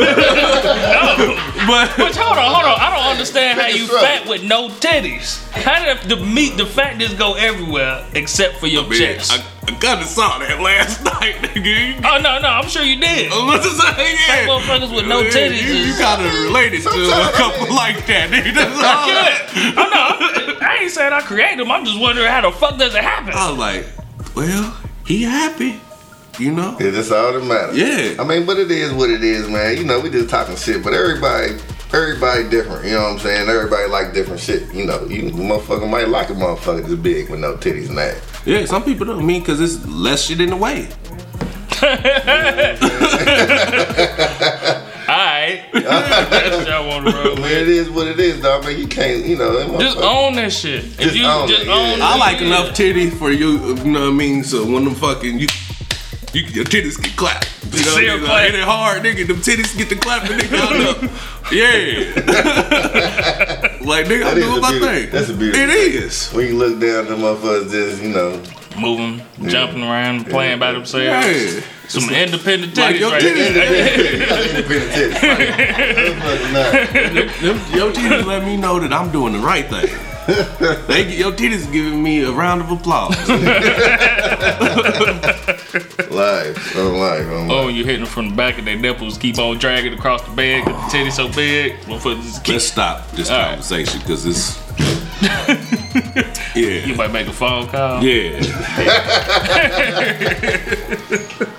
but 1.68 1.92
But 1.96 2.16
hold 2.16 2.38
on, 2.38 2.54
hold 2.54 2.64
on. 2.72 2.80
I 2.80 2.90
don't 2.96 3.06
understand 3.12 3.60
how 3.60 3.66
you 3.68 3.84
struggle. 3.84 4.00
fat 4.06 4.26
with 4.28 4.42
no 4.42 4.68
titties. 4.68 5.38
How 5.52 5.84
did 5.84 6.08
the 6.08 6.16
meat, 6.24 6.56
the 6.56 6.64
fat 6.66 6.98
just 6.98 7.18
go 7.18 7.34
everywhere 7.34 8.04
except 8.14 8.56
for 8.56 8.66
your 8.66 8.84
Man, 8.88 8.98
chest? 8.98 9.32
I, 9.32 9.44
I 9.68 9.70
kinda 9.78 10.04
saw 10.06 10.38
that 10.38 10.58
last 10.60 11.04
night, 11.04 11.36
nigga. 11.42 11.96
oh 12.04 12.18
no, 12.22 12.38
no, 12.40 12.48
I'm 12.48 12.66
sure 12.68 12.82
you 12.82 12.98
did. 12.98 13.30
What's 13.30 13.66
it 13.66 13.76
say? 13.76 13.92
Fat 13.92 14.16
Yeah. 14.16 14.46
motherfuckers 14.48 14.94
with 14.94 15.06
no 15.06 15.22
titties 15.24 15.62
You, 15.62 15.74
you 15.74 15.90
is- 15.92 15.98
kinda 15.98 16.24
related 16.44 16.82
to 16.82 16.88
a 16.88 16.92
Sometimes- 16.92 17.36
couple 17.36 17.74
like 17.76 18.06
that, 18.06 18.30
nigga. 18.30 18.54
That's 18.54 18.82
all. 18.82 19.06
Good. 19.06 19.78
Oh 19.78 19.84
no, 19.92 20.66
I 20.66 20.78
ain't 20.82 20.90
saying 20.90 21.12
I 21.12 21.20
created 21.20 21.58
them. 21.60 21.70
I'm 21.70 21.84
just 21.84 22.00
wondering 22.00 22.26
how 22.28 22.40
the 22.40 22.52
fuck 22.52 22.78
does 22.78 22.94
it 22.94 23.04
happen? 23.04 23.34
I 23.34 23.50
was 23.50 23.58
like, 23.58 23.86
well, 24.34 24.76
he 25.06 25.22
happy. 25.22 25.78
You 26.40 26.52
know? 26.52 26.74
It's 26.80 26.96
that's 26.96 27.10
all 27.10 27.34
that 27.34 27.44
matters. 27.44 27.76
Yeah. 27.76 28.14
I 28.18 28.26
mean, 28.26 28.46
but 28.46 28.58
it 28.58 28.70
is 28.70 28.94
what 28.94 29.10
it 29.10 29.22
is, 29.22 29.46
man. 29.46 29.76
You 29.76 29.84
know, 29.84 30.00
we 30.00 30.08
just 30.08 30.30
talking 30.30 30.56
shit, 30.56 30.82
but 30.82 30.94
everybody, 30.94 31.52
everybody 31.92 32.48
different. 32.48 32.86
You 32.86 32.92
know 32.92 33.02
what 33.02 33.12
I'm 33.12 33.18
saying? 33.18 33.46
Everybody 33.46 33.88
like 33.88 34.14
different 34.14 34.40
shit. 34.40 34.72
You 34.72 34.86
know, 34.86 35.04
you 35.04 35.24
motherfucker 35.32 35.88
might 35.88 36.08
like 36.08 36.30
a 36.30 36.32
motherfucker 36.32 36.86
this 36.86 36.98
big 36.98 37.28
with 37.28 37.40
no 37.40 37.56
titties 37.56 37.90
and 37.90 37.98
ass. 37.98 38.22
Yeah, 38.46 38.64
some 38.64 38.82
people 38.82 39.04
don't 39.04 39.26
mean 39.26 39.42
because 39.42 39.60
it's 39.60 39.86
less 39.86 40.24
shit 40.24 40.40
in 40.40 40.48
the 40.48 40.56
way. 40.56 40.88
Alright. 45.10 45.64
That's 45.72 46.56
what 46.56 46.68
y'all 46.68 46.88
want 46.88 47.06
to 47.06 47.12
roll 47.12 47.34
with. 47.34 47.50
it 47.50 47.68
is 47.68 47.90
what 47.90 48.06
it 48.06 48.20
is, 48.20 48.40
dog. 48.40 48.64
I 48.64 48.68
mean, 48.68 48.80
you 48.80 48.86
can't, 48.86 49.26
you 49.26 49.36
know, 49.36 49.78
Just 49.78 49.98
own 49.98 50.34
that 50.36 50.52
shit. 50.52 50.84
If 51.00 51.16
you 51.16 51.26
own 51.26 51.48
just 51.48 51.62
it, 51.62 51.68
own 51.68 51.98
yeah. 51.98 52.06
I 52.06 52.16
like 52.16 52.40
yeah. 52.40 52.46
enough 52.46 52.74
titty 52.74 53.10
for 53.10 53.30
you, 53.30 53.74
you 53.76 53.90
know 53.90 54.02
what 54.02 54.08
I 54.08 54.12
mean? 54.12 54.44
So 54.44 54.64
when 54.64 54.84
them 54.84 54.94
fucking, 54.94 55.38
you, 55.38 55.48
you 56.32 56.42
your 56.42 56.64
titties 56.64 57.00
get 57.02 57.16
clapped. 57.16 57.48
You 57.74 57.84
know 57.84 57.92
what 57.94 57.98
I 57.98 58.02
Still 58.02 58.16
mean? 58.18 58.24
clap. 58.26 58.44
Hit 58.46 58.54
it 58.54 58.64
hard, 58.64 59.02
nigga. 59.02 59.26
Them 59.26 59.36
titties 59.38 59.76
get 59.76 59.88
the 59.88 59.96
clapping, 59.96 60.38
nigga. 60.38 60.58
I 60.60 60.78
know. 60.78 60.94
Yeah. 61.50 62.14
like, 63.84 64.06
nigga, 64.06 64.20
That 64.22 64.32
I'm 64.32 64.38
is 64.38 64.44
doing 64.44 64.60
my 64.60 64.70
beautiful- 64.70 64.88
thing. 64.94 65.10
that's 65.10 65.28
a 65.30 65.34
beautiful 65.34 65.62
It 65.62 65.68
thing. 65.70 66.02
is. 66.02 66.30
When 66.30 66.46
you 66.46 66.56
look 66.56 66.78
down, 66.80 67.06
the 67.06 67.16
motherfuckers 67.16 67.70
just, 67.70 68.02
you 68.02 68.10
know, 68.10 68.40
moving, 68.78 69.20
jumping 69.50 69.82
around, 69.82 70.26
playing 70.30 70.58
by 70.60 70.72
themselves. 70.72 71.04
Yeah. 71.04 71.60
Some 71.88 72.08
independent 72.10 72.76
Like 72.76 72.94
titties 72.96 73.00
your 73.00 73.10
right 73.10 73.22
titties. 73.22 73.52
there. 73.54 74.48
independent 74.56 74.92
titties. 74.92 76.14
Motherfucker, 76.20 76.52
nah. 76.52 76.70
Them, 77.42 77.58
your 77.76 77.90
titties 77.92 78.24
let 78.26 78.44
me 78.44 78.56
know 78.56 78.78
that 78.78 78.92
I'm 78.92 79.10
doing 79.10 79.32
the 79.32 79.40
right 79.40 79.66
thing. 79.68 79.88
they 80.86 81.16
your 81.16 81.32
titties 81.32 81.66
giving 81.72 82.00
me 82.00 82.22
a 82.22 82.30
round 82.30 82.60
of 82.60 82.70
applause. 82.70 83.16
Live, 86.54 86.76
on 86.76 86.98
live, 86.98 87.28
on 87.32 87.48
live. 87.48 87.50
Oh, 87.50 87.68
you 87.68 87.84
hitting 87.84 88.02
them 88.04 88.10
from 88.10 88.30
the 88.30 88.34
back 88.36 88.58
of 88.58 88.64
their 88.64 88.76
nipples, 88.76 89.18
keep 89.18 89.38
on 89.38 89.58
dragging 89.58 89.92
across 89.94 90.22
the 90.22 90.30
bed 90.34 90.64
because 90.64 90.84
the 90.84 90.90
titty's 90.98 91.14
so 91.16 91.28
big. 91.32 91.76
Just 91.86 92.44
keep. 92.44 92.52
Let's 92.54 92.64
stop 92.66 93.10
this 93.12 93.30
All 93.30 93.38
right. 93.38 93.48
conversation 93.50 94.00
because 94.00 94.26
it's 94.26 94.58
yeah. 96.56 96.86
You 96.86 96.94
might 96.94 97.12
make 97.12 97.26
a 97.26 97.32
phone 97.32 97.66
call. 97.68 98.02
yeah. 98.02 98.40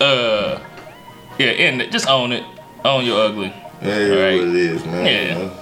Uh, 0.00 0.60
yeah, 1.38 1.46
end 1.46 1.82
it. 1.82 1.90
Just 1.90 2.08
own 2.08 2.30
it. 2.32 2.44
Own 2.84 3.04
your 3.04 3.20
ugly. 3.20 3.52
Yeah, 3.82 3.88
it 3.88 3.98
is 3.98 4.10
Right. 4.10 4.38
what 4.38 4.48
it 4.48 4.54
is, 4.56 4.84
man. 4.84 5.06
Yeah. 5.06 5.22
You 5.22 5.28
know? 5.46 5.52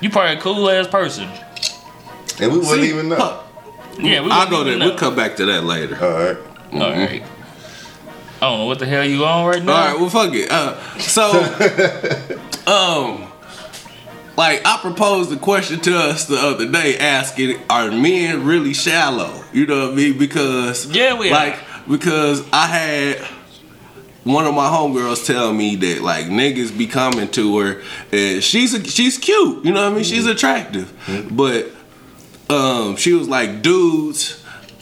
You 0.00 0.10
probably 0.10 0.36
a 0.36 0.40
cool 0.40 0.70
ass 0.70 0.86
person. 0.86 1.28
And 2.40 2.52
we 2.52 2.58
wouldn't 2.58 2.82
See? 2.82 2.88
even 2.88 3.08
know. 3.08 3.40
Yeah, 3.98 4.20
we 4.22 4.30
I'll 4.30 4.38
wouldn't 4.46 4.50
go 4.50 4.62
there. 4.64 4.78
know. 4.78 4.86
We'll 4.90 4.96
come 4.96 5.16
back 5.16 5.34
to 5.36 5.44
that 5.46 5.64
later. 5.64 5.96
All 6.00 6.12
right. 6.12 6.36
All 6.72 6.90
right. 6.92 7.22
I 8.42 8.46
don't 8.48 8.58
know 8.60 8.66
what 8.66 8.78
the 8.78 8.86
hell 8.86 9.04
you 9.04 9.24
on 9.24 9.46
right 9.46 9.62
now. 9.62 9.72
All 9.72 9.86
right, 9.92 10.00
well, 10.00 10.10
fuck 10.10 10.32
it. 10.32 10.50
Uh, 10.50 10.80
so, 10.98 11.30
um, 12.66 13.30
like 14.36 14.62
I 14.64 14.78
proposed 14.80 15.30
a 15.32 15.36
question 15.36 15.80
to 15.80 15.96
us 15.96 16.24
the 16.26 16.36
other 16.36 16.70
day, 16.70 16.96
asking, 16.98 17.60
"Are 17.68 17.90
men 17.90 18.44
really 18.46 18.72
shallow?" 18.72 19.44
You 19.52 19.66
know 19.66 19.86
what 19.86 19.92
I 19.92 19.96
mean? 19.96 20.18
Because 20.18 20.86
Yeah, 20.86 21.18
we 21.18 21.28
are. 21.28 21.32
like 21.32 21.58
because 21.88 22.42
I 22.52 22.66
had 22.66 23.18
one 24.24 24.46
of 24.46 24.54
my 24.54 24.68
homegirls 24.68 25.26
tell 25.26 25.52
me 25.52 25.76
that 25.76 26.02
like 26.02 26.26
niggas 26.26 26.76
be 26.76 26.86
coming 26.86 27.28
to 27.28 27.58
her 27.58 27.82
and 28.12 28.42
she's 28.42 28.72
a, 28.74 28.82
she's 28.84 29.18
cute. 29.18 29.64
You 29.64 29.72
know 29.72 29.82
what 29.84 29.92
I 29.92 29.94
mean? 29.96 30.04
She's 30.04 30.26
attractive, 30.26 30.92
but 31.30 31.66
um, 32.48 32.96
she 32.96 33.12
was 33.12 33.28
like, 33.28 33.62
dudes 33.62 34.39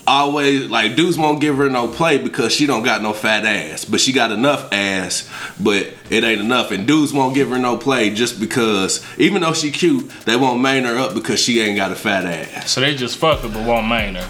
always 0.09 0.69
like 0.71 0.97
dudes 0.97 1.17
won't 1.19 1.41
give 1.41 1.57
her 1.59 1.69
no 1.71 1.87
play 1.87 2.19
because 2.19 2.53
she 2.53 2.67
don't 2.67 2.83
got 2.83 3.03
no 3.03 3.13
fat 3.13 3.45
ass, 3.45 3.85
but 3.85 4.01
she 4.01 4.13
got 4.13 4.33
enough 4.33 4.73
ass, 4.73 5.29
but 5.61 5.93
it 6.11 6.25
ain't 6.25 6.41
enough. 6.41 6.71
And 6.73 6.87
dudes 6.87 7.13
won't 7.13 7.35
give 7.35 7.51
her 7.51 7.59
no 7.59 7.77
play 7.77 8.11
just 8.11 8.41
because 8.41 9.05
even 9.19 9.43
though 9.43 9.53
she 9.53 9.71
cute, 9.71 10.09
they 10.25 10.37
won't 10.37 10.61
main 10.61 10.85
her 10.85 10.97
up 10.97 11.15
because 11.15 11.39
she 11.41 11.61
ain't 11.61 11.77
got 11.77 11.93
a 11.93 11.95
fat 11.95 12.25
ass. 12.25 12.71
So 12.73 12.81
they 12.81 12.95
just 12.95 13.19
fuck 13.19 13.41
her 13.41 13.49
but 13.49 13.65
won't 13.67 13.87
main 13.87 14.15
her. 14.17 14.29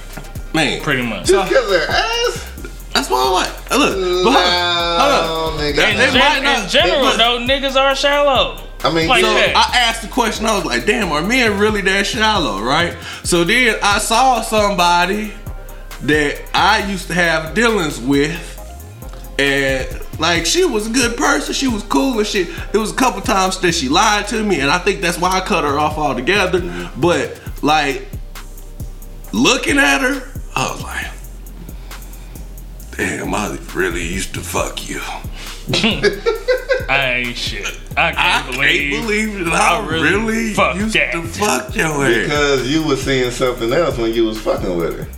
Man, 0.53 0.83
Pretty 0.83 1.03
much. 1.03 1.27
Just 1.27 1.49
because 1.49 1.71
their 1.71 1.89
ass? 1.89 2.45
that's 2.93 3.09
what 3.11 3.27
I'm 3.27 3.33
like. 3.33 3.71
Look, 3.71 4.25
but 4.25 4.33
hold 4.33 4.37
on, 4.37 5.01
hold 5.01 5.13
on. 5.13 5.57
No, 5.59 5.63
nigga. 5.63 5.77
They- 5.77 5.91
In, 5.93 5.99
they 5.99 6.07
gen- 6.07 6.19
might 6.19 6.43
not- 6.43 6.65
in 6.65 6.69
general, 6.69 7.11
they- 7.11 7.17
though, 7.19 7.39
niggas 7.69 7.77
are 7.81 7.95
shallow. 7.95 8.65
I 8.83 8.93
mean, 8.93 9.09
Like 9.09 9.25
so, 9.25 9.35
that. 9.35 9.57
I 9.57 9.77
asked 9.79 10.03
the 10.03 10.09
question. 10.09 10.47
I 10.47 10.55
was 10.55 10.65
like, 10.65 10.87
"Damn, 10.87 11.11
are 11.11 11.21
men 11.21 11.59
really 11.59 11.81
that 11.83 12.07
shallow?" 12.07 12.61
Right. 12.63 12.95
So 13.25 13.43
then 13.45 13.75
I 13.83 13.99
saw 13.99 14.41
somebody 14.41 15.33
that 16.03 16.41
I 16.55 16.89
used 16.91 17.07
to 17.09 17.15
have 17.15 17.55
dealings 17.55 18.01
with, 18.01 18.55
and 19.39 19.87
like 20.19 20.47
she 20.47 20.65
was 20.65 20.87
a 20.87 20.91
good 20.91 21.17
person. 21.17 21.55
She 21.55 21.69
was 21.69 21.83
cool 21.85 22.19
and 22.19 22.27
shit. 22.27 22.49
It 22.73 22.79
was 22.79 22.93
a 22.93 22.97
couple 22.97 23.21
times 23.21 23.59
that 23.61 23.73
she 23.73 23.89
lied 23.89 24.27
to 24.29 24.43
me, 24.43 24.61
and 24.61 24.71
I 24.71 24.79
think 24.79 25.01
that's 25.01 25.19
why 25.19 25.31
I 25.31 25.41
cut 25.41 25.65
her 25.65 25.79
off 25.79 25.97
altogether. 25.99 26.91
But 26.97 27.41
like 27.63 28.07
looking 29.33 29.79
at 29.79 30.01
her, 30.01 30.23
I 30.57 30.71
was 30.73 30.83
like, 30.83 31.07
"Damn, 32.97 33.35
I 33.35 33.57
really 33.75 34.03
used 34.07 34.35
to 34.35 34.41
fuck 34.41 34.89
you." 34.89 35.01
I 36.91 37.23
ain't 37.27 37.37
shit. 37.37 37.67
I 37.97 38.09
I 38.09 38.13
can't 38.13 38.45
can't 38.45 38.53
believe. 38.57 38.91
believe 39.03 39.45
that 39.45 39.55
I, 39.55 39.79
I 39.79 39.87
really 39.87 40.03
really, 40.25 40.55
fucked 40.55 40.79
used 40.79 40.95
that. 40.95 41.13
to 41.13 41.23
fuck 41.25 41.77
your 41.77 41.87
ass. 42.07 42.23
because 42.25 42.71
you 42.73 42.87
were 42.87 42.97
seeing 42.97 43.31
something 43.31 43.71
else 43.73 43.99
when 43.99 44.15
you 44.15 44.25
was 44.25 44.41
fucking 44.41 44.77
with 44.77 44.99
her. 44.99 45.09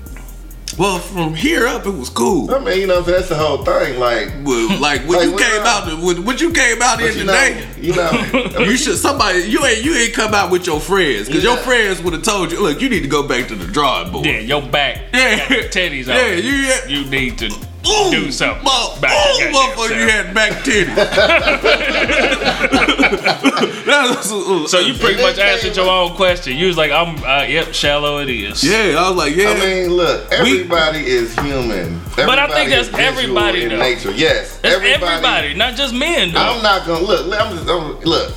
Well, 0.81 0.99
from 0.99 1.35
here 1.35 1.67
up, 1.67 1.85
it 1.85 1.91
was 1.91 2.09
cool. 2.09 2.51
I 2.55 2.59
mean, 2.59 2.79
you 2.81 2.87
know, 2.87 3.03
that's 3.03 3.29
the 3.29 3.35
whole 3.35 3.59
thing. 3.63 3.99
Like, 4.01 4.29
But, 4.43 4.81
like 4.81 5.03
when 5.03 5.19
Like, 5.19 5.29
you 5.29 5.37
came 5.37 5.61
I- 5.61 5.67
out, 5.93 6.03
when, 6.03 6.25
when 6.25 6.39
you 6.39 6.53
came 6.55 6.81
out 6.81 6.99
in 7.03 7.19
you 7.19 7.25
know, 7.25 7.35
today, 7.35 7.69
you 7.79 7.95
know, 7.95 8.61
you 8.65 8.79
should 8.79 8.97
somebody 8.97 9.41
you 9.41 9.63
ain't 9.67 9.85
you 9.85 9.95
ain't 9.95 10.15
come 10.15 10.33
out 10.33 10.51
with 10.51 10.67
your 10.67 10.81
friends 10.81 11.27
because 11.27 11.45
your 11.45 11.59
friends 11.59 12.01
would 12.03 12.15
have 12.15 12.23
told 12.23 12.51
you, 12.51 12.63
look, 12.63 12.81
you 12.81 12.89
need 12.89 13.03
to 13.03 13.09
go 13.09 13.29
back 13.29 13.47
to 13.49 13.57
the 13.57 13.67
drawing 13.67 14.11
board. 14.11 14.25
Yeah, 14.25 14.39
your 14.41 14.63
back. 14.63 15.03
Yeah. 15.13 15.37
got 15.37 15.51
your 15.51 15.63
titties. 15.65 16.07
Yeah, 16.07 16.17
it. 16.29 16.45
you- 16.45 16.53
yeah. 16.53 16.87
You 16.87 17.05
need 17.11 17.37
to 17.41 17.51
Ooh, 17.89 18.11
do 18.11 18.31
something. 18.31 18.63
mo- 18.63 18.95
about 18.99 19.11
ooh, 19.11 19.43
your 19.43 19.53
motherfucker, 19.53 19.97
you 20.01 20.09
had 20.09 20.35
back 20.35 20.53
titties. 20.63 20.95
That's- 23.87 24.31
uh, 24.33 24.67
So 24.69 24.79
you 24.81 24.95
pretty 24.95 25.21
much 25.23 25.37
then 25.37 25.49
answered 25.55 25.77
your 25.77 25.89
own 25.89 26.15
question. 26.15 26.57
You 26.57 26.67
was 26.67 26.77
like, 26.77 26.91
I'm, 26.93 27.17
uh, 27.25 27.43
yep, 27.45 27.73
shallow 27.73 28.19
it 28.19 28.29
is. 28.29 28.63
yeah, 28.63 28.97
I 28.99 29.09
was 29.09 29.17
like, 29.17 29.35
yeah. 29.35 29.51
I 29.51 29.59
mean, 29.61 29.89
look, 29.91 30.31
everybody 30.31 31.07
is 31.07 31.35
human. 31.41 32.01
But 32.17 32.39
I 32.39 32.49
think 32.49 32.69
that's 32.71 32.93
everybody, 32.93 33.63
in 33.63 33.71
though. 33.71 33.79
nature. 33.79 34.11
Yes, 34.13 34.59
That's 34.59 34.75
everybody. 34.77 35.55
not 35.55 35.75
just 35.75 35.95
men, 35.95 36.33
though. 36.33 36.41
I'm 36.41 36.63
not 36.63 36.87
gonna 36.87 37.03
look. 37.05 37.27
I'm 37.35 37.57
just 37.57 37.69
I'm, 37.69 37.99
look. 38.01 38.35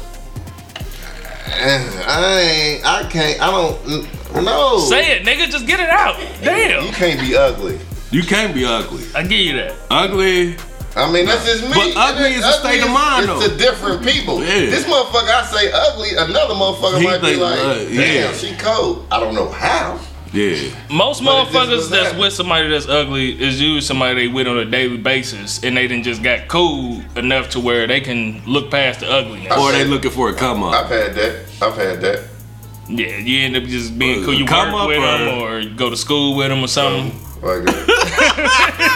I 1.47 2.41
ain't. 2.41 2.85
I 2.85 3.03
can't. 3.09 3.41
I 3.41 3.51
don't. 3.51 4.41
No. 4.43 4.79
Say 4.79 5.17
it, 5.17 5.23
nigga. 5.25 5.49
Just 5.49 5.67
get 5.67 5.79
it 5.81 5.89
out. 5.89 6.15
Damn. 6.41 6.85
You 6.85 6.91
can't 6.93 7.19
be 7.19 7.35
ugly. 7.35 7.77
You 8.13 8.23
can't 8.23 8.53
be 8.53 8.65
ugly. 8.65 9.03
I 9.15 9.23
give 9.23 9.39
you 9.39 9.53
that. 9.57 9.75
Ugly. 9.89 10.55
I 10.95 11.11
mean, 11.11 11.25
that's 11.25 11.43
just 11.45 11.63
me. 11.63 11.71
But 11.73 11.93
ugly 11.97 12.25
And 12.27 12.35
is 12.35 12.45
a 12.45 12.51
state 12.53 12.83
of 12.83 12.89
mind, 12.91 13.25
It's 13.27 13.33
though. 13.33 13.49
to 13.49 13.57
different 13.57 14.03
people. 14.05 14.41
Yeah. 14.43 14.69
This 14.69 14.85
motherfucker, 14.85 15.29
I 15.29 15.43
say 15.45 15.71
ugly. 15.73 16.09
Another 16.15 16.53
motherfucker 16.53 16.99
He 16.99 17.05
might 17.07 17.21
be 17.21 17.35
like, 17.35 17.59
uh, 17.59 17.75
damn, 17.79 17.91
yeah. 17.91 18.33
she 18.33 18.53
cold. 18.57 19.07
I 19.11 19.19
don't 19.19 19.33
know 19.33 19.49
how. 19.49 19.99
Yeah. 20.31 20.69
Most 20.91 21.23
But 21.23 21.45
motherfuckers 21.47 21.89
that's 21.89 22.03
happening. 22.05 22.21
with 22.21 22.33
somebody 22.33 22.69
that's 22.69 22.87
ugly 22.87 23.31
is 23.41 23.59
usually 23.59 23.81
somebody 23.81 24.27
they 24.27 24.27
with 24.33 24.47
on 24.47 24.57
a 24.59 24.65
daily 24.65 24.97
basis, 24.97 25.63
and 25.63 25.75
they 25.77 25.87
done 25.87 26.03
just 26.03 26.21
got 26.23 26.47
cool 26.47 27.01
enough 27.15 27.49
to 27.51 27.59
where 27.59 27.85
they 27.87 27.99
can 28.01 28.43
look 28.45 28.69
past 28.69 28.99
the 29.01 29.11
ugliness. 29.11 29.51
Or 29.57 29.71
they 29.71 29.85
looking 29.85 30.11
for 30.11 30.29
a 30.29 30.33
come 30.33 30.61
up. 30.63 30.73
I've 30.73 30.89
had 30.89 31.15
that. 31.15 31.45
I've 31.61 31.75
had 31.75 32.01
that. 32.01 32.23
Yeah, 32.87 33.17
you 33.17 33.39
end 33.45 33.55
up 33.57 33.63
just 33.63 33.97
being 33.97 34.23
cool. 34.25 34.33
You 34.33 34.45
Come 34.45 34.73
work 34.73 34.81
up 34.81 34.87
with 34.89 34.97
or- 34.99 35.01
them 35.17 35.39
or 35.41 35.75
go 35.75 35.89
to 35.89 35.97
school 35.97 36.35
with 36.35 36.49
them 36.49 36.63
or 36.63 36.67
something. 36.67 37.19
Like 37.43 37.65
that. 37.65 38.93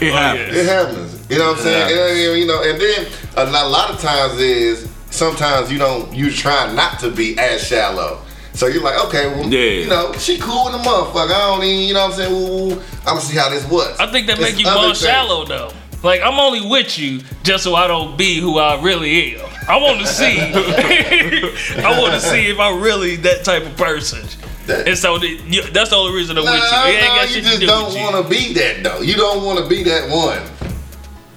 It 0.00 0.12
happens. 0.12 0.56
It 0.56 0.66
happens. 0.66 1.30
You 1.30 1.38
know 1.38 1.48
what 1.48 1.56
I'm 1.58 1.62
saying? 1.64 2.30
And, 2.30 2.38
you 2.40 2.46
know, 2.46 2.62
and 2.62 2.80
then 2.80 3.06
a 3.36 3.50
lot, 3.50 3.66
a 3.66 3.68
lot 3.68 3.90
of 3.90 4.00
times 4.00 4.38
is 4.40 4.88
sometimes 5.10 5.72
you 5.72 5.78
don't 5.78 6.12
you 6.14 6.30
try 6.30 6.72
not 6.72 7.00
to 7.00 7.10
be 7.10 7.36
as 7.38 7.66
shallow. 7.66 8.20
So 8.52 8.66
you're 8.68 8.82
like, 8.84 9.04
okay, 9.06 9.26
well, 9.26 9.48
Yeah. 9.48 9.82
you 9.82 9.88
know, 9.88 10.12
she 10.12 10.38
cool 10.38 10.66
with 10.66 10.74
the 10.74 10.78
motherfucker. 10.88 11.26
I 11.32 11.56
don't 11.56 11.64
even, 11.64 11.88
you 11.88 11.94
know 11.94 12.04
what 12.08 12.12
I'm 12.12 12.16
saying? 12.18 12.32
Ooh, 12.32 12.72
I'm 13.00 13.04
gonna 13.04 13.20
see 13.20 13.36
how 13.36 13.48
this 13.48 13.68
was. 13.68 13.98
I 13.98 14.06
think 14.06 14.28
that 14.28 14.38
It's 14.38 14.52
make 14.52 14.58
you 14.60 14.68
other 14.68 14.86
more 14.88 14.94
shallow 14.94 15.44
though. 15.44 15.72
Like 16.04 16.20
I'm 16.22 16.38
only 16.38 16.68
with 16.68 16.96
you 16.98 17.22
just 17.42 17.64
so 17.64 17.74
I 17.74 17.88
don't 17.88 18.16
be 18.16 18.38
who 18.38 18.58
I 18.58 18.80
really 18.80 19.36
am. 19.36 19.46
I 19.66 19.78
want 19.78 20.00
to 20.00 20.06
see. 20.06 20.38
I 20.38 21.98
want 21.98 22.12
to 22.12 22.20
see 22.20 22.46
if 22.50 22.60
I'm 22.60 22.80
really 22.82 23.16
that 23.16 23.42
type 23.44 23.64
of 23.64 23.74
person. 23.76 24.20
That- 24.66 24.88
And 24.88 24.96
so 24.98 25.18
the, 25.18 25.26
you, 25.28 25.62
that's 25.70 25.90
the 25.90 25.96
only 25.96 26.14
reason 26.16 26.38
I'm 26.38 26.44
Nah, 26.44 26.52
with 26.52 26.62
you. 26.62 26.78
It 26.78 26.96
ain't 26.96 27.00
nah, 27.08 27.16
got 27.16 27.28
you 27.28 27.34
shit 27.34 27.44
to 27.44 27.48
just 27.50 27.60
do 27.60 27.66
don't 27.66 27.94
want 27.94 28.24
to 28.24 28.30
be 28.30 28.52
that 28.54 28.82
though. 28.82 29.00
You 29.00 29.14
don't 29.14 29.44
want 29.44 29.58
to 29.58 29.68
be 29.68 29.82
that 29.84 30.08
one. 30.10 30.42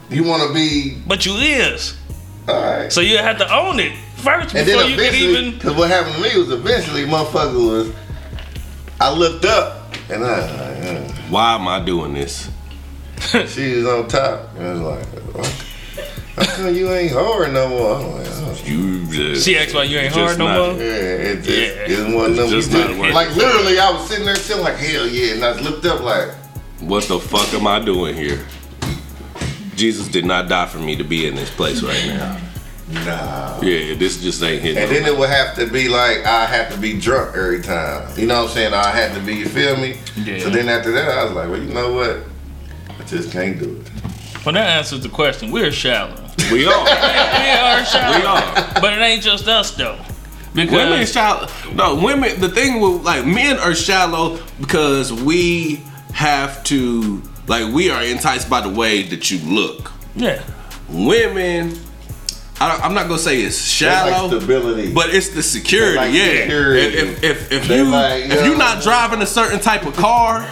You 0.09 0.23
want 0.23 0.47
to 0.47 0.53
be 0.53 1.01
But 1.05 1.25
you 1.25 1.33
is. 1.33 1.97
all 2.47 2.55
right. 2.61 2.91
So 2.91 3.01
you 3.01 3.17
have 3.17 3.37
to 3.39 3.53
own 3.53 3.79
it 3.79 3.93
first 4.15 4.55
And 4.55 4.65
before 4.65 4.81
then 4.83 4.89
you 4.91 4.95
can 4.95 5.05
eventually, 5.05 5.37
even. 5.47 5.53
because 5.55 5.75
what 5.75 5.89
happened 5.89 6.15
to 6.15 6.21
me 6.21 6.37
was 6.39 6.51
eventually, 6.51 7.03
motherfucker 7.05 7.69
was. 7.87 7.93
I 8.99 9.13
looked 9.13 9.45
up 9.45 9.93
and 10.09 10.23
I, 10.23 10.29
uh, 10.39 11.11
Why 11.29 11.55
am 11.55 11.67
I 11.67 11.83
doing 11.83 12.13
this? 12.13 12.49
she 13.47 13.73
was 13.75 13.85
on 13.85 14.07
top. 14.07 14.55
And 14.55 14.65
I 14.67 14.71
was 14.73 14.81
like, 14.81 15.05
what? 15.35 15.65
how 16.45 16.45
come 16.55 16.73
you 16.75 16.91
ain't 16.91 17.11
hard 17.11 17.51
no 17.53 17.67
more? 17.69 17.95
I'm 17.95 18.11
like, 18.11 18.27
oh, 18.29 18.61
You 18.65 19.05
just. 19.07 19.45
She 19.45 19.57
asked 19.57 19.73
why 19.73 19.83
you 19.83 19.97
ain't 19.97 20.13
hard 20.13 20.37
no 20.37 20.45
not- 20.47 20.73
more? 20.75 20.83
yeah, 20.83 20.91
it 20.93 21.35
just, 21.41 21.49
Yeah. 21.49 22.09
it 22.09 22.15
wasn't 22.15 22.39
It's 22.39 22.39
no 22.39 22.49
just 22.49 22.71
you 22.71 22.77
not 22.77 22.87
just- 22.87 22.99
working. 22.99 23.15
Like 23.15 23.35
literally, 23.35 23.79
I 23.79 23.91
was 23.91 24.07
sitting 24.09 24.25
there 24.25 24.35
feeling 24.35 24.63
like 24.63 24.75
hell 24.77 25.07
yeah, 25.07 25.33
and 25.33 25.43
I 25.43 25.59
looked 25.61 25.85
up 25.85 26.01
like, 26.01 26.29
What 26.81 27.05
the 27.05 27.19
fuck 27.19 27.51
am 27.53 27.65
I 27.67 27.79
doing 27.79 28.15
here? 28.15 28.39
Jesus 29.75 30.07
did 30.07 30.25
not 30.25 30.47
die 30.49 30.65
for 30.67 30.79
me 30.79 30.95
to 30.95 31.03
be 31.03 31.27
in 31.27 31.35
this 31.35 31.49
place 31.51 31.81
right 31.83 32.05
now. 32.07 32.39
nah. 33.05 33.59
Yeah, 33.61 33.95
this 33.95 34.21
just 34.21 34.41
ain't 34.43 34.61
hitting. 34.61 34.81
And 34.81 34.91
then 34.91 35.05
it 35.05 35.15
would 35.17 35.29
have 35.29 35.55
to 35.55 35.67
be 35.67 35.87
like 35.89 36.25
I 36.25 36.45
have 36.45 36.71
to 36.73 36.79
be 36.79 36.99
drunk 36.99 37.35
every 37.35 37.61
time. 37.61 38.07
You 38.17 38.25
know 38.27 38.41
what 38.43 38.49
I'm 38.49 38.55
saying? 38.55 38.73
I 38.73 38.89
had 38.89 39.13
to 39.15 39.19
be. 39.21 39.35
You 39.35 39.45
feel 39.47 39.75
me? 39.77 39.97
Yeah. 40.15 40.39
So 40.39 40.49
then 40.49 40.67
after 40.69 40.91
that, 40.93 41.09
I 41.09 41.23
was 41.25 41.33
like, 41.33 41.49
well, 41.49 41.61
you 41.61 41.73
know 41.73 41.93
what? 41.93 42.19
I 42.99 43.03
just 43.03 43.31
can't 43.31 43.59
do 43.59 43.81
it. 43.81 43.91
Well, 44.45 44.53
that 44.53 44.77
answers 44.77 45.01
the 45.03 45.09
question. 45.09 45.51
We're 45.51 45.71
shallow. 45.71 46.26
we 46.51 46.65
are. 46.65 46.83
we 46.83 47.49
are 47.51 47.85
shallow. 47.85 48.17
We 48.19 48.25
are. 48.25 48.81
But 48.81 48.93
it 48.93 49.01
ain't 49.01 49.23
just 49.23 49.47
us 49.47 49.71
though. 49.71 49.97
Because 50.53 50.71
Women 50.71 51.05
shallow. 51.05 51.47
No, 51.73 51.95
women. 51.95 52.39
The 52.39 52.49
thing 52.49 52.79
with 52.79 53.03
like 53.03 53.25
men 53.25 53.57
are 53.59 53.75
shallow 53.75 54.39
because 54.59 55.11
we 55.13 55.81
have 56.13 56.63
to 56.65 57.21
like 57.47 57.71
we 57.73 57.89
are 57.91 58.03
enticed 58.03 58.49
by 58.49 58.61
the 58.61 58.69
way 58.69 59.03
that 59.03 59.29
you 59.31 59.39
look. 59.39 59.91
yeah. 60.15 60.41
Women, 60.89 61.77
I, 62.61 62.79
I'm 62.81 62.93
not 62.93 63.07
gonna 63.09 63.19
say 63.19 63.41
it's 63.41 63.79
They 63.79 63.85
like 63.87 64.13
shallow, 64.13 64.27
stability. 64.39 64.93
but 64.93 65.13
it's 65.13 65.29
the 65.29 65.43
security. 65.43 65.97
Like 65.97 66.13
yeah. 66.13 66.41
security. 66.43 66.97
If 66.97 67.23
if, 67.23 67.51
if 67.51 67.67
They 67.67 67.77
you 67.77 67.85
like, 67.85 68.23
if 68.25 68.45
you're 68.45 68.57
not 68.57 68.81
driving 68.81 69.21
a 69.21 69.25
certain 69.27 69.59
type 69.59 69.85
of 69.85 69.95
car, 69.95 70.49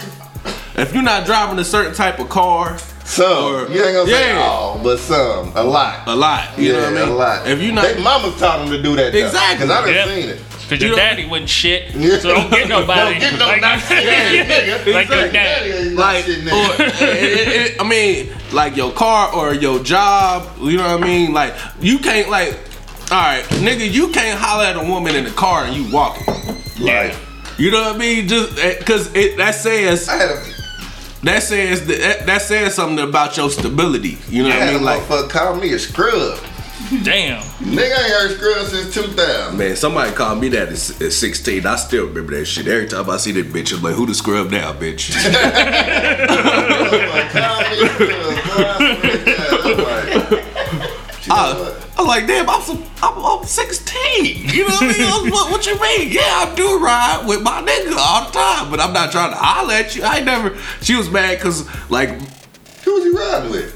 if 0.76 0.92
you're 0.92 1.02
not 1.02 1.24
driving 1.26 1.58
a 1.58 1.64
certain 1.64 1.94
type 1.94 2.18
of 2.20 2.28
car, 2.28 2.78
some. 3.06 3.54
or- 3.54 3.68
you 3.72 3.82
ain't 3.84 3.94
gonna 3.94 4.10
say 4.10 4.34
yeah. 4.34 4.40
all, 4.42 4.78
but 4.82 4.98
some. 4.98 5.52
A 5.54 5.62
lot. 5.62 6.06
a 6.06 6.14
lot. 6.16 6.58
You 6.58 6.72
yeah, 6.72 6.72
know 6.72 6.78
what 6.80 6.88
I 6.88 7.00
mean? 7.04 7.08
a 7.08 7.14
lot. 7.14 7.46
If 7.48 7.62
you're 7.62 7.72
not, 7.72 7.84
They 7.84 8.02
mamas 8.02 8.38
taught 8.38 8.58
them 8.60 8.70
to 8.70 8.82
do 8.82 8.96
that. 8.96 9.14
Exactly. 9.14 9.66
Because 9.66 9.70
I 9.70 9.84
done 9.86 9.94
Yep. 9.94 10.08
seen 10.08 10.28
it. 10.30 10.40
Cause 10.68 10.80
You 10.80 10.88
your 10.88 10.96
know- 10.96 11.02
daddy 11.02 11.26
wasn't 11.26 11.48
shit. 11.48 11.94
Yeah. 11.94 12.18
So 12.20 12.34
don't 12.34 12.50
get 12.50 12.68
nobody. 12.68 13.12
Don't 13.12 13.20
get 13.20 13.38
no 13.38 13.46
like, 13.46 13.60
not 13.60 13.78
shit, 13.88 14.04
nigga. 14.04 14.92
like 14.92 15.08
your 15.08 15.26
Exactly. 15.26 15.32
daddy. 15.32 15.70
ain't 15.70 15.94
like, 15.94 16.24
shit, 16.24 16.38
or, 16.52 16.82
it- 16.82 17.02
it- 17.02 17.48
it- 17.72 17.80
I 17.80 17.84
mean, 17.84 18.30
like 18.52 18.76
your 18.76 18.90
car 18.92 19.32
or 19.32 19.54
your 19.54 19.78
job. 19.82 20.48
You 20.60 20.78
know 20.78 20.96
what 20.96 21.02
I 21.02 21.06
mean? 21.06 21.32
Like 21.32 21.54
you 21.80 21.98
can't 22.00 22.28
like, 22.30 22.58
all 23.12 23.18
right, 23.22 23.44
nigga, 23.62 23.88
you 23.88 24.08
can't 24.08 24.36
holler 24.40 24.64
at 24.64 24.74
a 24.76 24.82
woman 24.82 25.14
in 25.14 25.22
the 25.24 25.30
car 25.30 25.64
and 25.64 25.76
you 25.76 25.88
walking. 25.92 26.26
Like, 26.80 27.14
You 27.58 27.70
know 27.70 27.82
what 27.82 27.94
I 27.94 27.98
mean? 27.98 28.26
Just 28.26 28.58
eh, 28.58 28.74
because 28.78 29.14
it 29.14 29.36
that 29.36 29.54
says 29.54 30.08
I 30.08 30.16
had 30.16 30.30
a, 30.30 30.42
that 31.26 31.42
says 31.42 31.86
that, 31.86 32.26
that 32.26 32.42
says 32.42 32.74
something 32.74 33.08
about 33.08 33.36
your 33.36 33.50
stability. 33.50 34.18
You 34.28 34.44
know 34.44 34.50
I 34.50 34.58
what 34.58 34.68
I 34.68 34.72
mean? 34.72 34.82
Like, 34.84 35.02
motherfucker 35.02 35.30
call 35.30 35.56
me 35.56 35.72
a 35.72 35.78
scrub. 35.78 36.38
Damn. 37.02 37.42
Nigga 37.42 37.80
I 37.80 38.02
ain't 38.02 38.12
heard 38.12 38.30
scrub 38.36 38.66
since 38.66 38.94
2000. 38.94 39.58
man, 39.58 39.74
somebody 39.76 40.12
called 40.12 40.40
me 40.40 40.48
that 40.50 40.68
at, 40.68 41.02
at 41.02 41.12
16. 41.12 41.66
I 41.66 41.76
still 41.76 42.06
remember 42.06 42.36
that 42.36 42.44
shit. 42.44 42.68
Every 42.68 42.86
time 42.86 43.10
I 43.10 43.16
see 43.16 43.32
that 43.32 43.46
bitch, 43.46 43.76
I'm 43.76 43.82
like, 43.82 43.94
who 43.94 44.06
the 44.06 44.14
scrub 44.14 44.50
now, 44.50 44.72
bitch? 44.72 45.12
I, 51.30 51.52
what? 51.58 51.88
I 51.96 52.00
was 52.02 52.06
like, 52.08 52.26
damn, 52.26 52.48
I'm, 52.48 52.60
some, 52.62 52.82
I'm, 53.02 53.24
I'm 53.24 53.44
16. 53.44 54.48
You 54.54 54.62
know 54.62 54.68
what 54.68 54.82
I 54.82 54.86
mean? 54.86 55.00
I 55.02 55.20
was, 55.22 55.30
what, 55.32 55.50
what 55.50 55.66
you 55.66 55.80
mean? 55.80 56.12
Yeah, 56.12 56.22
I 56.22 56.52
do 56.54 56.78
ride 56.78 57.24
with 57.26 57.42
my 57.42 57.62
nigga 57.62 57.94
all 57.98 58.26
the 58.26 58.32
time, 58.32 58.70
but 58.70 58.80
I'm 58.80 58.92
not 58.92 59.10
trying 59.12 59.30
to 59.30 59.36
holler 59.36 59.74
at 59.74 59.96
you. 59.96 60.02
I 60.04 60.16
ain't 60.18 60.26
never. 60.26 60.56
She 60.82 60.94
was 60.94 61.10
mad 61.10 61.36
because, 61.38 61.66
like, 61.90 62.10
Who 62.84 62.94
was 62.94 63.04
you 63.04 63.18
riding 63.18 63.50
with? 63.50 63.72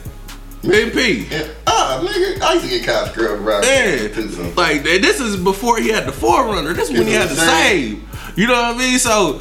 me 0.62 0.82
and 0.82 0.92
P. 0.92 1.26
Yeah. 1.30 1.48
Ah, 1.66 2.04
nigga, 2.06 2.40
I 2.42 2.52
used 2.52 2.64
to 2.66 2.70
get 2.70 2.84
cops 2.86 3.10
scrub 3.12 3.40
riding 3.40 3.68
Yeah, 3.70 4.02
with 4.02 4.14
too, 4.14 4.28
so. 4.28 4.52
like 4.60 4.82
this 4.82 5.18
is 5.18 5.36
before 5.36 5.78
he 5.78 5.88
had 5.88 6.04
the 6.06 6.12
4Runner. 6.12 6.74
This 6.76 6.90
is 6.90 6.98
when 6.98 7.06
he 7.06 7.14
had 7.14 7.30
the 7.30 7.34
same. 7.36 8.06
You 8.36 8.46
know 8.46 8.52
what 8.52 8.76
I 8.76 8.78
mean? 8.78 8.98
So 8.98 9.40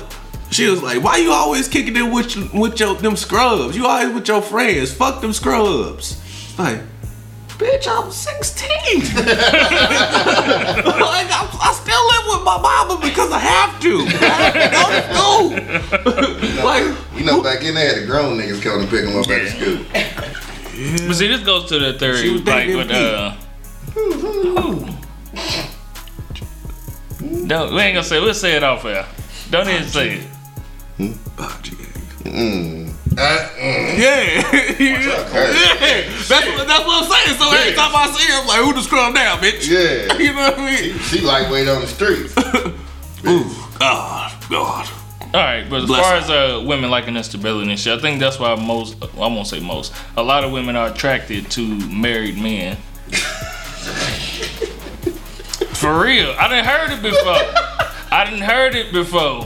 she 0.49 0.67
was 0.69 0.81
like, 0.81 1.03
"Why 1.03 1.17
you 1.17 1.31
always 1.33 1.67
kicking 1.67 1.97
it 1.97 2.03
with 2.09 2.35
your- 2.37 2.47
with 2.61 2.79
your 2.79 2.95
them 2.95 3.17
scrubs? 3.17 3.75
You 3.75 3.85
always 3.85 4.13
with 4.15 4.27
your 4.29 4.41
friends. 4.41 4.93
Fuck 4.93 5.19
them 5.19 5.33
scrubs." 5.33 6.17
Like, 6.57 6.79
bitch, 7.59 7.85
I'm 7.87 8.09
16. 8.11 8.69
like, 8.69 9.27
I, 11.29 11.41
I 11.61 11.73
still 11.73 12.03
live 12.07 12.25
with 12.33 12.43
my 12.45 12.57
mama 12.59 12.97
because 13.05 13.31
I 13.31 13.39
have 13.39 13.79
to. 13.81 14.01
I 14.07 14.07
have 14.41 14.53
to 14.53 14.59
go 14.75 14.83
to 14.89 15.01
school. 15.13 16.63
like, 16.65 16.85
You 17.15 17.25
know, 17.25 17.41
back 17.43 17.63
in 17.63 17.75
there, 17.75 17.99
the 17.99 18.05
grown 18.07 18.37
niggas 18.39 18.61
come 18.61 18.81
to 18.81 18.87
pick 18.87 19.03
them 19.05 19.15
up 19.17 19.27
at 19.27 19.43
the 19.43 19.49
school. 19.49 19.77
But 21.07 21.15
see, 21.15 21.27
this 21.27 21.41
goes 21.43 21.65
to 21.69 21.77
the 21.79 21.91
She 21.93 21.99
theory, 21.99 22.31
was 22.31 22.41
like 22.45 22.67
dating 22.67 22.77
with 22.77 22.87
Pete. 22.87 22.95
uh. 22.97 23.35
No, 27.21 27.73
we 27.73 27.81
ain't 27.81 27.95
gonna 27.95 28.03
say. 28.03 28.19
We'll 28.19 28.33
say 28.33 28.55
it 28.55 28.63
off 28.63 28.85
air. 28.85 29.05
Don't 29.49 29.67
even 29.67 29.83
say 29.87 30.19
it. 30.19 30.27
oh. 31.37 31.61
Mm. 32.23 32.88
Uh, 33.21 33.49
mm. 33.57 33.97
Yeah, 33.97 34.23
yeah. 34.79 35.29
That's 36.29 36.47
what, 36.47 36.67
that's 36.67 36.85
what 36.85 37.03
I'm 37.03 37.09
saying. 37.11 37.37
So 37.37 37.51
every 37.51 37.73
time 37.73 37.91
I 37.93 38.07
see 38.15 38.31
her, 38.31 38.39
I'm 38.39 38.47
like, 38.47 38.61
who 38.61 38.73
the 38.73 38.81
scrub 38.81 39.13
down, 39.13 39.39
bitch? 39.39 39.67
Yeah. 39.67 40.17
You 40.19 40.33
know 40.33 40.51
what 40.51 40.59
I 40.59 40.65
mean? 40.81 40.97
She 40.99 41.19
lightweight 41.21 41.67
on 41.67 41.81
the 41.81 41.87
streets. 41.87 42.33
Ooh, 43.27 43.51
God, 43.77 44.31
God. 44.49 44.89
All 45.33 45.41
right, 45.41 45.69
but 45.69 45.81
as 45.81 45.85
Bless 45.87 46.01
far 46.01 46.11
her. 46.13 46.17
as 46.21 46.29
uh, 46.29 46.63
women 46.65 46.89
liking 46.89 47.17
instability 47.17 47.69
and 47.69 47.79
shit, 47.79 47.97
I 47.97 48.01
think 48.01 48.19
that's 48.21 48.39
why 48.39 48.55
most, 48.55 48.95
I 49.15 49.27
won't 49.27 49.47
say 49.47 49.59
most, 49.59 49.93
a 50.15 50.23
lot 50.23 50.43
of 50.45 50.51
women 50.51 50.75
are 50.75 50.87
attracted 50.87 51.51
to 51.51 51.67
married 51.89 52.37
men. 52.37 52.77
For 55.75 55.99
real, 56.01 56.33
I 56.37 56.47
didn't 56.47 56.65
heard 56.65 56.91
it 56.91 57.01
before. 57.01 57.98
I 58.11 58.25
didn't 58.25 58.41
heard 58.41 58.73
it 58.75 58.91
before. 58.91 59.45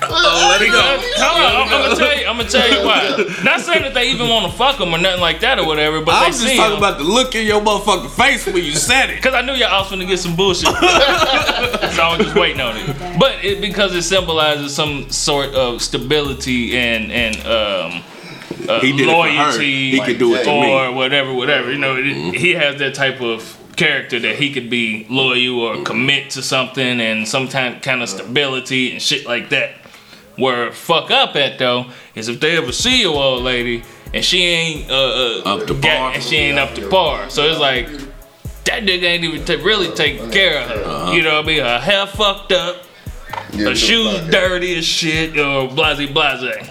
Oh, 0.00 0.48
let 0.50 0.62
it 0.62 0.66
Because, 0.66 1.04
hold 1.20 1.42
on, 1.42 1.56
I'm, 1.56 1.62
I'm 1.68 1.82
gonna 1.82 1.96
tell 1.96 2.18
you, 2.18 2.26
I'm 2.26 2.36
gonna 2.38 2.48
tell 2.48 2.70
you 2.70 2.86
why. 2.86 3.40
Not 3.44 3.60
saying 3.60 3.82
that 3.82 3.92
they 3.94 4.10
even 4.10 4.28
want 4.28 4.50
to 4.50 4.56
fuck 4.56 4.78
them 4.78 4.94
or 4.94 4.98
nothing 4.98 5.20
like 5.20 5.40
that 5.40 5.58
or 5.58 5.66
whatever, 5.66 6.00
but 6.00 6.14
I'm 6.14 6.22
they 6.24 6.28
just 6.30 6.42
see 6.42 6.56
talking 6.56 6.72
'em. 6.72 6.78
about 6.78 6.98
the 6.98 7.04
look 7.04 7.34
in 7.34 7.46
your 7.46 7.60
motherfucking 7.60 8.10
face 8.10 8.46
when 8.46 8.56
you 8.64 8.72
said 8.72 9.10
it. 9.10 9.22
Cause 9.22 9.34
I 9.34 9.42
knew 9.42 9.52
y'all 9.54 9.82
was 9.82 9.90
gonna 9.90 10.06
get 10.06 10.18
some 10.18 10.36
bullshit, 10.36 10.68
so 10.74 10.76
I 10.80 12.14
was 12.16 12.26
just 12.26 12.36
waiting 12.38 12.60
on 12.62 12.76
it. 12.76 13.18
But 13.18 13.44
it 13.44 13.60
because 13.60 13.94
it 13.94 14.02
symbolizes 14.02 14.74
some 14.74 15.10
sort 15.10 15.50
of 15.54 15.82
stability 15.82 16.78
and 16.78 17.12
and 17.12 17.36
um, 17.46 18.02
uh, 18.68 18.80
He 18.80 18.92
did 18.92 19.08
it 19.08 19.12
for 19.12 19.26
her. 19.28 19.34
loyalty, 19.44 19.90
He 19.90 20.00
could 20.00 20.18
do 20.18 20.34
it 20.34 20.44
to 20.44 20.50
or 20.50 20.88
me. 20.88 20.94
whatever, 20.94 21.34
whatever. 21.34 21.70
You 21.72 21.78
know, 21.78 21.96
it, 21.96 22.34
he 22.34 22.52
has 22.54 22.78
that 22.78 22.94
type 22.94 23.20
of 23.20 23.42
character 23.78 24.18
that 24.20 24.36
he 24.36 24.52
could 24.52 24.68
be 24.68 25.06
loyal 25.08 25.60
or 25.60 25.82
commit 25.84 26.30
to 26.30 26.42
something 26.42 27.00
and 27.00 27.26
some 27.26 27.48
kind 27.48 27.80
kind 27.82 28.02
of 28.02 28.08
stability 28.10 28.92
and 28.92 29.00
shit 29.00 29.24
like 29.26 29.48
that. 29.50 29.70
Where 30.36 30.70
fuck 30.72 31.10
up 31.10 31.34
at 31.36 31.58
though 31.58 31.86
is 32.14 32.28
if 32.28 32.40
they 32.40 32.56
ever 32.58 32.72
see 32.72 33.00
your 33.02 33.14
old 33.16 33.42
lady 33.42 33.82
and 34.12 34.24
she 34.24 34.42
ain't 34.44 34.90
uh, 34.90 34.94
uh 34.94 35.54
Up 35.60 35.66
to 35.66 35.74
got- 35.74 35.82
par. 35.82 36.12
and 36.14 36.22
she 36.22 36.36
ain't 36.36 36.58
up 36.58 36.74
to 36.74 36.88
par. 36.88 37.30
So 37.30 37.44
it's 37.44 37.58
like 37.60 37.88
that 38.64 38.82
nigga 38.82 39.02
ain't 39.04 39.24
even 39.24 39.44
ta- 39.44 39.64
really 39.64 39.90
taking 39.94 40.30
care 40.30 40.60
of 40.62 40.68
her. 40.68 40.82
Uh-huh. 40.84 41.12
You 41.12 41.22
know 41.22 41.36
what 41.36 41.44
I 41.44 41.46
mean? 41.48 41.60
Her 41.60 41.78
hair 41.80 42.06
fucked 42.06 42.52
up, 42.52 42.84
Yeah, 43.52 43.70
her 43.70 43.74
shoes 43.74 44.20
dirty 44.30 44.76
as 44.78 44.84
shit, 44.84 45.38
or 45.38 45.68
blase 45.68 46.10
blase. 46.10 46.68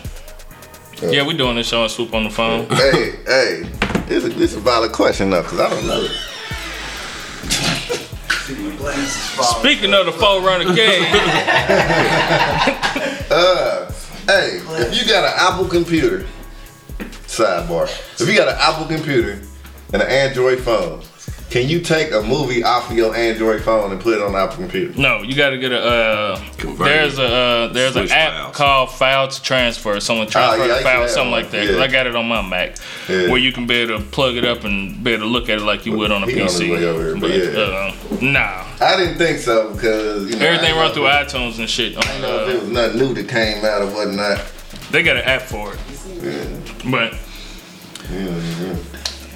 Yeah, 1.01 1.25
we 1.27 1.35
doing 1.37 1.55
this 1.55 1.67
show 1.67 1.83
and 1.83 1.91
swoop 1.91 2.13
on 2.13 2.23
the 2.25 2.29
phone. 2.29 2.67
Hey, 2.69 3.15
hey, 3.25 3.63
this 4.07 4.23
is 4.23 4.35
this 4.35 4.51
is 4.51 4.55
a 4.57 4.59
valid 4.59 4.91
question 4.91 5.29
though, 5.29 5.43
cause 5.43 5.59
I 5.59 5.69
don't 5.69 5.87
know. 5.87 6.07
Speaking 8.47 9.93
of 9.93 10.05
the 10.05 10.13
Forerunner 10.13 10.73
King, 10.73 11.03
uh, 13.31 13.91
Hey, 14.27 14.59
if 14.61 14.93
you 14.93 15.07
got 15.07 15.23
an 15.23 15.31
Apple 15.37 15.69
computer, 15.69 16.27
sidebar. 17.27 17.85
If 18.19 18.27
you 18.27 18.35
got 18.35 18.49
an 18.49 18.57
Apple 18.59 18.85
computer 18.85 19.41
and 19.93 20.01
an 20.01 20.09
Android 20.09 20.59
phone, 20.59 21.01
can 21.49 21.69
you 21.69 21.79
take 21.79 22.11
a 22.11 22.21
movie 22.21 22.61
off 22.63 22.91
of 22.91 22.97
your 22.97 23.15
Android 23.15 23.61
phone 23.61 23.91
and 23.91 24.01
put 24.01 24.13
it 24.15 24.21
on 24.21 24.33
the 24.33 24.37
Apple 24.37 24.57
computer? 24.57 24.99
no, 24.99 25.21
you 25.21 25.33
got 25.35 25.51
to 25.51 25.57
get 25.57 25.71
a. 25.71 25.79
Uh, 25.81 26.41
there's 26.75 27.17
a 27.17 27.23
uh, 27.25 27.67
there's 27.73 27.93
Switch 27.93 28.11
an 28.11 28.17
app 28.17 28.31
files. 28.33 28.55
called 28.55 28.91
File 28.91 29.27
to 29.29 29.41
Transfer. 29.41 29.99
Someone 30.01 30.27
transfer 30.27 30.61
Oh, 30.61 30.65
yeah, 30.65 30.65
I 30.65 30.67
the 30.67 30.73
used 30.73 30.77
to 30.79 30.83
file, 30.83 31.07
something 31.07 31.31
one. 31.31 31.41
like 31.43 31.51
that. 31.51 31.65
Yeah. 31.73 31.81
I 31.81 31.87
got 31.87 32.05
it 32.07 32.15
on 32.15 32.27
my 32.27 32.41
Mac, 32.41 32.75
Yeah. 33.07 33.29
where 33.29 33.37
you 33.37 33.51
can 33.53 33.65
be 33.65 33.75
able 33.75 33.97
to 33.99 34.03
plug 34.05 34.35
it 34.35 34.43
up 34.45 34.63
and 34.65 35.01
be 35.03 35.11
able 35.13 35.23
to 35.23 35.29
look 35.29 35.47
at 35.49 35.59
it 35.59 35.63
like 35.63 35.85
you 35.85 35.93
would 35.97 36.11
on 36.11 36.23
a 36.23 36.25
He 36.27 36.33
PC. 36.33 36.69
way 36.71 36.83
over 36.85 37.01
here, 37.03 37.17
but 37.17 37.29
yeah. 37.31 37.59
uh, 37.59 37.93
nah, 38.21 38.65
I 38.85 38.97
didn't 38.97 39.17
think 39.17 39.39
so 39.39 39.73
because 39.73 40.29
you 40.29 40.35
know, 40.37 40.45
everything 40.45 40.73
I 40.75 40.81
run 40.81 40.93
through 40.93 41.03
know- 41.03 41.09
iTunes 41.09 41.59
and 41.59 41.69
shit. 41.69 41.97
I 41.97 42.01
didn't 42.01 42.21
know 42.23 42.39
if 42.39 42.47
there 42.47 42.57
uh, 42.57 42.59
was 42.61 42.69
nothing 42.71 42.99
new 42.99 43.13
that 43.13 43.29
came 43.29 43.63
out 43.63 43.81
or 43.83 43.87
whatnot. 43.87 44.41
they 44.91 45.01
got 45.01 45.15
an 45.17 45.23
app 45.23 45.43
for 45.43 45.73
it, 45.73 46.91
but. 46.91 47.13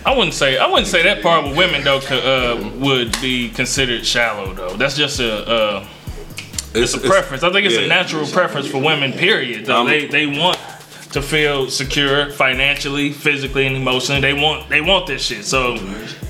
I 0.05 0.15
wouldn't 0.15 0.33
say 0.33 0.57
I 0.57 0.67
wouldn't 0.67 0.87
say 0.87 1.03
that 1.03 1.21
part 1.21 1.45
with 1.45 1.57
women 1.57 1.83
though 1.83 1.97
uh, 1.97 2.71
would 2.77 3.19
be 3.21 3.49
considered 3.49 4.05
shallow 4.05 4.53
though. 4.53 4.75
That's 4.75 4.95
just 4.95 5.19
a 5.19 5.47
uh, 5.47 5.87
it's 6.73 6.93
a 6.93 6.99
preference. 6.99 7.43
I 7.43 7.51
think 7.51 7.65
it's 7.65 7.75
yeah. 7.75 7.81
a 7.81 7.87
natural 7.87 8.25
preference 8.27 8.67
for 8.67 8.79
women. 8.79 9.13
Period. 9.13 9.65
Though 9.65 9.81
Um, 9.81 9.87
they 9.87 10.07
they 10.07 10.25
want 10.25 10.57
to 11.11 11.21
feel 11.21 11.69
secure 11.69 12.31
financially, 12.31 13.11
physically, 13.11 13.67
and 13.67 13.75
emotionally. 13.75 14.21
They 14.21 14.33
want 14.33 14.69
they 14.69 14.81
want 14.81 15.07
this 15.07 15.21
shit. 15.23 15.45
So 15.45 15.75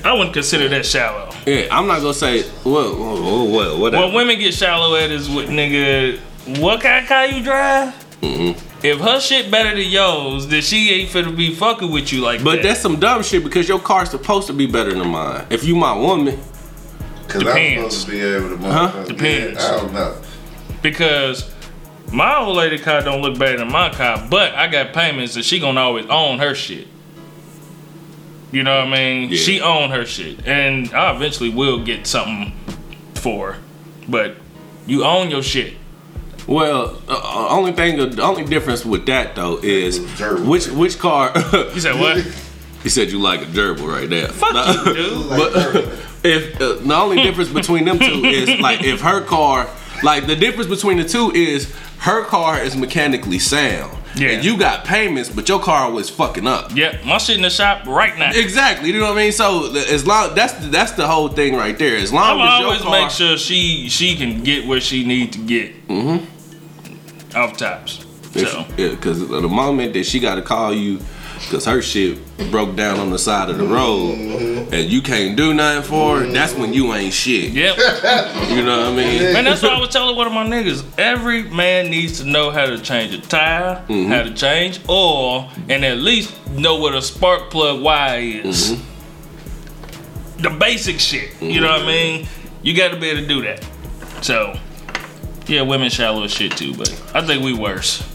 I 0.03 0.13
wouldn't 0.13 0.33
consider 0.33 0.67
that 0.69 0.85
shallow. 0.85 1.29
Yeah, 1.45 1.67
I'm 1.71 1.87
not 1.87 2.01
gonna 2.01 2.13
say 2.13 2.43
what, 2.63 2.97
what, 2.97 3.49
what, 3.49 3.79
whatever. 3.79 4.05
What 4.05 4.15
women 4.15 4.39
get 4.39 4.53
shallow 4.53 4.95
at 4.95 5.11
is 5.11 5.29
with 5.29 5.49
nigga. 5.49 6.19
What 6.59 6.81
kind 6.81 7.03
of 7.03 7.07
car 7.07 7.25
you 7.27 7.43
drive? 7.43 7.93
Mm-hmm. 8.21 8.70
If 8.83 8.99
her 8.99 9.19
shit 9.19 9.51
better 9.51 9.75
than 9.79 9.89
yours, 9.89 10.47
then 10.47 10.61
she 10.63 10.89
ain't 10.91 11.09
finna 11.11 11.35
be 11.35 11.53
fucking 11.53 11.91
with 11.91 12.11
you 12.11 12.21
like 12.21 12.43
but 12.43 12.51
that. 12.51 12.57
But 12.57 12.63
that's 12.63 12.79
some 12.79 12.99
dumb 12.99 13.21
shit 13.23 13.43
because 13.43 13.67
your 13.69 13.79
car's 13.79 14.09
supposed 14.09 14.47
to 14.47 14.53
be 14.53 14.65
better 14.65 14.91
than 14.93 15.07
mine. 15.07 15.45
If 15.51 15.63
you 15.63 15.75
my 15.75 15.95
woman, 15.95 16.39
Because 17.27 17.41
I'm 17.43 17.47
Depends. 17.47 17.95
supposed 17.97 18.05
to 18.07 18.11
be 18.11 18.21
able 18.21 18.49
to. 18.49 18.57
Huh? 18.57 18.91
motherfucker- 18.91 19.07
Depends. 19.07 19.61
Yeah, 19.63 19.67
I 19.67 19.71
don't 19.77 19.93
know. 19.93 20.15
because 20.81 21.49
my 22.11 22.37
old 22.39 22.57
lady 22.57 22.77
car 22.79 23.01
don't 23.01 23.21
look 23.21 23.37
better 23.37 23.57
than 23.59 23.71
my 23.71 23.89
car, 23.89 24.25
but 24.29 24.53
I 24.55 24.67
got 24.67 24.93
payments 24.93 25.35
and 25.35 25.45
she 25.45 25.59
gonna 25.59 25.79
always 25.79 26.07
own 26.07 26.39
her 26.39 26.55
shit. 26.55 26.87
You 28.51 28.63
know 28.63 28.79
what 28.79 28.87
I 28.87 28.91
mean? 28.91 29.29
Yeah. 29.29 29.37
She 29.37 29.61
own 29.61 29.91
her 29.91 30.05
shit, 30.05 30.45
and 30.45 30.93
I 30.93 31.15
eventually 31.15 31.49
will 31.49 31.83
get 31.85 32.05
something 32.05 32.51
for 33.15 33.53
her. 33.53 33.59
But 34.09 34.35
you 34.87 35.05
own 35.05 35.29
your 35.29 35.41
shit. 35.43 35.75
Well, 36.47 37.01
uh, 37.07 37.47
only 37.49 37.71
thing, 37.71 37.97
the 37.97 38.21
only 38.21 38.43
difference 38.43 38.85
with 38.85 39.05
that 39.07 39.35
though 39.35 39.59
is 39.61 39.99
which 40.45 40.67
which 40.69 40.99
car. 40.99 41.31
You 41.73 41.79
said 41.79 41.99
what? 41.99 42.25
he 42.83 42.89
said 42.89 43.11
you 43.11 43.19
like 43.19 43.41
a 43.41 43.45
gerbil 43.45 43.87
right 43.87 44.09
there. 44.09 44.27
Fuck 44.27 44.85
you, 44.85 44.93
dude. 44.93 45.29
But 45.29 45.55
if 46.23 46.55
uh, 46.61 46.73
the 46.75 46.95
only 46.95 47.21
difference 47.21 47.49
between 47.51 47.85
them 47.85 47.99
two 47.99 48.25
is 48.25 48.59
like 48.59 48.83
if 48.83 49.01
her 49.01 49.21
car, 49.21 49.69
like 50.03 50.27
the 50.27 50.35
difference 50.35 50.69
between 50.69 50.97
the 50.97 51.05
two 51.05 51.31
is 51.31 51.73
her 51.99 52.23
car 52.25 52.59
is 52.59 52.75
mechanically 52.75 53.39
sound. 53.39 53.97
Yeah. 54.15 54.29
And 54.29 54.45
you 54.45 54.57
got 54.57 54.83
payments, 54.85 55.29
but 55.29 55.47
your 55.47 55.59
car 55.59 55.91
was 55.91 56.09
fucking 56.09 56.45
up. 56.45 56.75
Yep, 56.75 57.05
my 57.05 57.17
shit 57.17 57.37
in 57.37 57.41
the 57.41 57.49
shop 57.49 57.85
right 57.87 58.17
now. 58.17 58.31
Exactly. 58.33 58.91
You 58.91 58.99
know 58.99 59.05
what 59.05 59.13
I 59.13 59.23
mean? 59.23 59.31
So 59.31 59.73
as 59.75 60.05
long 60.05 60.35
that's 60.35 60.53
that's 60.67 60.91
the 60.93 61.07
whole 61.07 61.29
thing 61.29 61.55
right 61.55 61.77
there. 61.77 61.95
As 61.97 62.11
long 62.11 62.39
I'm 62.39 62.47
as 62.47 62.65
always 62.65 62.81
car, 62.81 62.91
make 62.91 63.11
sure 63.11 63.37
she 63.37 63.87
she 63.89 64.15
can 64.15 64.43
get 64.43 64.67
where 64.67 64.81
she 64.81 65.05
need 65.05 65.33
to 65.33 65.39
get. 65.39 65.87
Mm-hmm. 65.87 67.37
Off 67.37 67.57
tops. 67.57 68.05
So 68.33 68.65
yeah, 68.77 68.89
because 68.89 69.27
the 69.27 69.41
moment 69.41 69.93
that 69.93 70.05
she 70.05 70.19
got 70.19 70.35
to 70.35 70.41
call 70.41 70.73
you 70.73 70.99
because 71.43 71.65
her 71.65 71.81
shit 71.81 72.19
broke 72.51 72.75
down 72.75 72.99
on 72.99 73.09
the 73.09 73.19
side 73.19 73.49
of 73.49 73.57
the 73.57 73.65
road 73.65 74.15
mm-hmm. 74.15 74.73
and 74.73 74.89
you 74.89 75.01
can't 75.01 75.35
do 75.35 75.53
nothing 75.53 75.83
for 75.83 76.19
her, 76.19 76.27
that's 76.27 76.53
when 76.53 76.73
you 76.73 76.93
ain't 76.93 77.13
shit. 77.13 77.51
yep. 77.51 77.77
You 78.51 78.63
know 78.63 78.77
what 78.77 78.87
I 78.87 78.95
mean? 78.95 79.33
Man, 79.33 79.45
that's 79.45 79.61
what 79.61 79.73
I 79.73 79.79
was 79.79 79.89
telling 79.89 80.15
one 80.15 80.27
of 80.27 80.33
my 80.33 80.45
niggas. 80.45 80.83
Every 80.97 81.43
man 81.43 81.89
needs 81.89 82.19
to 82.19 82.25
know 82.25 82.51
how 82.51 82.65
to 82.65 82.79
change 82.79 83.13
a 83.13 83.21
tire, 83.21 83.83
mm-hmm. 83.87 84.11
how 84.11 84.23
to 84.23 84.33
change 84.33 84.79
oil, 84.89 85.49
and 85.69 85.85
at 85.85 85.97
least 85.97 86.33
know 86.49 86.77
what 86.77 86.95
a 86.95 87.01
spark 87.01 87.49
plug 87.49 87.81
wire 87.81 88.19
is. 88.19 88.71
Mm-hmm. 88.71 90.41
The 90.41 90.49
basic 90.49 90.99
shit. 90.99 91.41
You 91.41 91.61
know 91.61 91.71
what 91.71 91.83
I 91.83 91.87
mean? 91.87 92.27
You 92.63 92.75
got 92.75 92.91
to 92.91 92.99
be 92.99 93.09
able 93.09 93.21
to 93.21 93.27
do 93.27 93.41
that. 93.43 93.65
So, 94.21 94.57
yeah, 95.47 95.61
women 95.61 95.89
shallow 95.89 96.23
as 96.23 96.31
shit 96.31 96.55
too, 96.57 96.75
but 96.75 96.89
I 97.13 97.25
think 97.25 97.43
we 97.43 97.53
worse. 97.53 98.10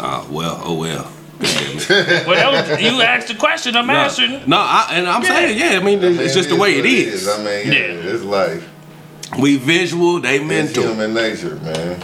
Ah, 0.00 0.26
well, 0.30 0.60
oh 0.64 0.74
well. 0.78 1.10
Well, 2.26 2.52
was, 2.52 2.80
you 2.82 3.00
asked 3.02 3.28
the 3.28 3.34
question, 3.34 3.74
I'm 3.76 3.88
answering. 3.90 4.42
No, 4.48 4.58
I, 4.58 4.88
and 4.92 5.06
I'm 5.06 5.22
saying, 5.24 5.58
yeah, 5.58 5.78
I 5.78 5.82
mean, 5.82 6.02
it's 6.02 6.34
just 6.34 6.48
the 6.50 6.56
way 6.56 6.76
it 6.78 6.84
is. 6.86 7.26
what 7.26 7.38
is. 7.38 7.40
I 7.40 7.44
mean, 7.64 7.72
yeah, 7.72 7.78
Yeah. 8.04 8.12
it's 8.14 8.22
life. 8.22 8.68
We 9.38 9.56
visual, 9.56 10.20
they 10.20 10.36
it's 10.36 10.44
mental. 10.44 10.82
human 10.84 11.14
nature, 11.14 11.56
man. 11.56 12.02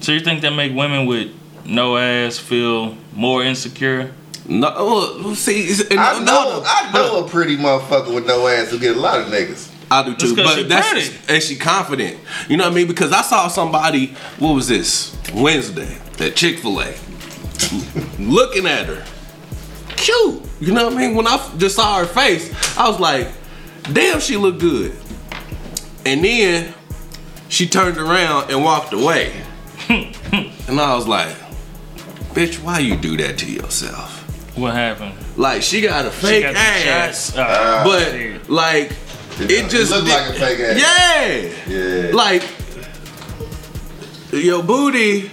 So 0.00 0.12
you 0.12 0.20
think 0.20 0.40
that 0.42 0.52
make 0.52 0.74
women 0.74 1.06
with 1.06 1.28
no 1.66 1.96
ass 1.98 2.38
feel 2.38 2.96
more 3.14 3.42
insecure? 3.44 4.12
No, 4.46 5.34
see, 5.34 5.64
it's- 5.68 5.82
I 5.90 6.18
no, 6.18 6.24
know, 6.24 6.24
no, 6.24 6.62
I 6.64 6.90
know 6.92 7.24
a 7.24 7.28
pretty 7.28 7.56
motherfucker 7.58 8.14
with 8.14 8.26
no 8.26 8.46
ass 8.46 8.70
who 8.70 8.78
get 8.78 8.96
a 8.96 9.00
lot 9.00 9.20
of 9.20 9.26
niggas. 9.26 9.68
I 9.90 10.04
do 10.04 10.14
too, 10.14 10.34
'cause 10.36 10.54
she 10.54 10.62
but 10.62 10.68
that's 10.68 10.90
pretty. 10.90 11.16
and 11.28 11.42
she 11.42 11.56
confident. 11.56 12.18
You 12.48 12.56
know 12.56 12.64
what 12.64 12.72
I 12.72 12.76
mean? 12.76 12.86
Because 12.86 13.12
I 13.12 13.22
saw 13.22 13.48
somebody. 13.48 14.14
What 14.38 14.54
was 14.54 14.68
this 14.68 15.14
Wednesday 15.34 15.96
at 16.20 16.36
Chick 16.36 16.58
Fil 16.58 16.80
A? 16.80 16.94
looking 18.18 18.66
at 18.66 18.86
her, 18.86 19.04
cute. 19.96 20.42
You 20.60 20.72
know 20.72 20.84
what 20.86 20.94
I 20.94 20.96
mean? 20.96 21.14
When 21.16 21.26
I 21.26 21.34
f- 21.34 21.56
just 21.58 21.76
saw 21.76 21.98
her 21.98 22.06
face, 22.06 22.52
I 22.78 22.88
was 22.88 22.98
like, 23.00 23.28
"Damn, 23.92 24.20
she 24.20 24.36
looked 24.36 24.60
good." 24.60 24.92
And 26.06 26.24
then 26.24 26.74
she 27.48 27.66
turned 27.68 27.96
around 27.98 28.50
and 28.50 28.62
walked 28.64 28.92
away, 28.92 29.32
and 29.88 30.80
I 30.80 30.94
was 30.94 31.06
like, 31.06 31.34
"Bitch, 32.34 32.62
why 32.62 32.78
you 32.80 32.96
do 32.96 33.16
that 33.18 33.38
to 33.38 33.50
yourself?" 33.50 34.14
What 34.56 34.74
happened? 34.74 35.14
Like 35.36 35.62
she 35.62 35.80
got 35.80 36.04
a 36.06 36.10
fake 36.10 36.42
got 36.44 36.54
the 36.54 36.58
ass, 36.60 37.26
shots. 37.32 37.38
Ah, 37.38 37.82
but 37.84 38.04
shit. 38.10 38.50
like 38.50 38.92
it 39.38 39.68
just 39.70 39.92
looked 39.92 40.06
did- 40.06 40.12
like 40.14 40.30
a 40.30 40.38
fake 40.38 40.60
ass. 40.60 41.54
Yeah, 41.68 41.74
Yeah. 41.76 42.10
like 42.14 42.42
your 44.32 44.62
booty 44.62 45.30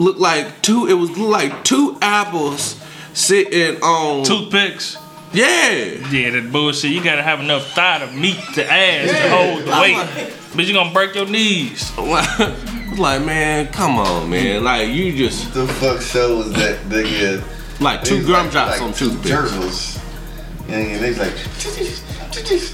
looked 0.00 0.18
like 0.18 0.60
two. 0.62 0.86
It 0.88 0.94
was 0.94 1.16
like 1.16 1.62
two 1.62 1.96
apples 2.02 2.80
sitting 3.14 3.80
on. 3.82 4.24
toothpicks. 4.24 4.96
Yeah, 5.32 5.70
Yeah, 6.10 6.30
that 6.30 6.48
bullshit. 6.50 6.90
You 6.90 7.04
gotta 7.04 7.22
have 7.22 7.38
enough 7.38 7.68
thigh 7.72 8.00
to 8.00 8.08
meet 8.10 8.40
the 8.56 8.66
ass 8.68 9.08
to 9.10 9.30
hold 9.30 9.64
the 9.64 9.70
weight. 9.80 10.32
But 10.56 10.64
you 10.64 10.74
gonna 10.74 10.92
break 10.92 11.14
your 11.14 11.26
knees. 11.26 11.92
Like, 12.98 13.24
man, 13.24 13.68
come 13.68 13.98
on, 13.98 14.28
man. 14.28 14.64
Like 14.64 14.88
you 14.88 15.16
just 15.16 15.54
The 15.54 15.64
fuck 15.68 16.02
show 16.02 16.38
was 16.38 16.52
that 16.54 16.80
nigga? 16.88 17.40
like 17.80 18.02
two 18.02 18.16
He's 18.16 18.26
gum 18.26 18.42
like- 18.46 18.50
drops 18.50 18.72
like 18.72 18.82
on 18.82 18.92
two 18.92 19.10
toothpicks. 19.10 19.32
gerbils. 19.32 20.68
And 20.68 21.04
he's 21.04 21.18
like, 21.18 21.32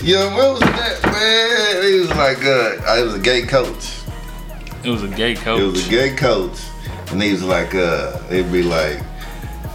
yo, 0.03 0.35
what 0.35 0.53
was 0.53 0.61
that, 0.61 1.03
man? 1.05 1.85
He 1.93 2.01
was 2.01 2.09
like, 2.11 2.39
uh, 2.45 2.99
it 2.99 3.05
was 3.05 3.15
a 3.15 3.19
gay 3.19 3.43
coach. 3.43 3.99
It 4.85 4.91
was 4.91 5.03
a 5.03 5.09
gay 5.09 5.35
coach. 5.35 5.61
It 5.61 5.65
was 5.65 5.87
a 5.87 5.91
gay 5.91 6.15
coach, 6.17 6.59
and 7.11 7.23
he 7.23 7.33
was 7.33 7.43
like, 7.43 7.75
uh, 7.75 8.19
it'd 8.31 8.53
be 8.53 8.63
like, 8.63 9.01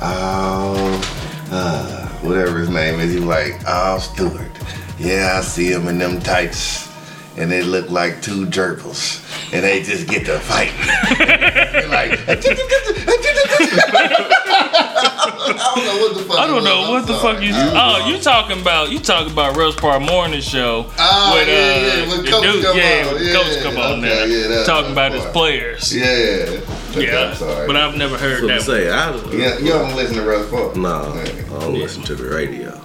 oh, 0.02 1.02
uh, 1.52 2.08
whatever 2.20 2.60
his 2.60 2.70
name 2.70 3.00
is. 3.00 3.14
He 3.14 3.20
was 3.20 3.28
like, 3.28 3.62
oh, 3.68 4.00
Stewart. 4.00 4.52
Yeah, 5.00 5.38
I 5.38 5.42
see 5.42 5.72
him 5.72 5.88
in 5.88 5.98
them 5.98 6.20
tights, 6.20 6.90
and 7.38 7.52
they 7.52 7.64
look 7.64 7.90
like 7.90 8.22
two 8.22 8.46
gerbils, 8.48 9.24
and 9.52 9.64
they 9.64 9.82
just 9.82 10.08
get 10.08 10.26
to 10.28 10.40
fight. 10.40 10.72
like, 11.90 12.20
I 15.54 15.76
don't 15.76 15.86
know 15.86 16.02
what 16.02 16.14
the 16.16 16.24
fuck. 16.28 16.38
I 16.38 16.48
don't 16.48 16.64
know 16.64 16.92
what 16.92 17.08
the 17.08 17.14
fuck 17.16 17.42
you. 17.42 17.52
Oh, 17.54 18.08
you 18.08 18.20
talking 18.20 18.62
about 18.62 18.92
you 18.92 19.00
talking 19.00 19.32
about 19.32 19.56
Russ 19.56 19.76
Parr 19.76 20.00
Morning 20.00 20.42
Show 20.42 20.86
Ah, 20.98 21.34
with 21.34 21.48
uh, 21.48 21.52
yeah, 21.52 21.96
yeah, 22.04 22.10
when 22.10 22.24
the 22.24 22.32
Coach 22.32 22.44
dude, 22.44 22.64
come 22.64 22.78
yeah, 22.78 23.06
on, 23.08 23.14
when 23.16 23.24
yeah, 23.24 23.34
Coach 23.34 23.64
come 23.64 23.78
on 23.78 24.00
okay, 24.00 24.30
there 24.30 24.60
yeah, 24.60 24.64
talking 24.66 24.92
about 24.92 25.12
his 25.14 25.26
players. 25.26 25.96
Yeah. 25.96 26.60
Okay, 26.92 27.08
Yeah, 27.12 27.30
I'm 27.30 27.36
sorry. 27.36 27.68
but 27.68 27.76
I've 27.76 27.96
never 27.98 28.18
heard 28.18 28.48
That's 28.48 28.68
what 28.68 28.78
I'm 28.78 28.84
that. 28.86 29.20
saying. 29.32 29.42
I, 29.42 29.44
yeah, 29.44 29.58
you 29.60 29.70
don't 29.70 29.96
listen 29.96 30.16
to 30.18 30.24
Russ 30.24 30.50
Parr? 30.50 30.76
No, 30.76 31.14
I 31.14 31.60
don't 31.60 31.74
listen 31.74 32.04
to 32.04 32.16
the 32.16 32.30
radio. 32.30 32.78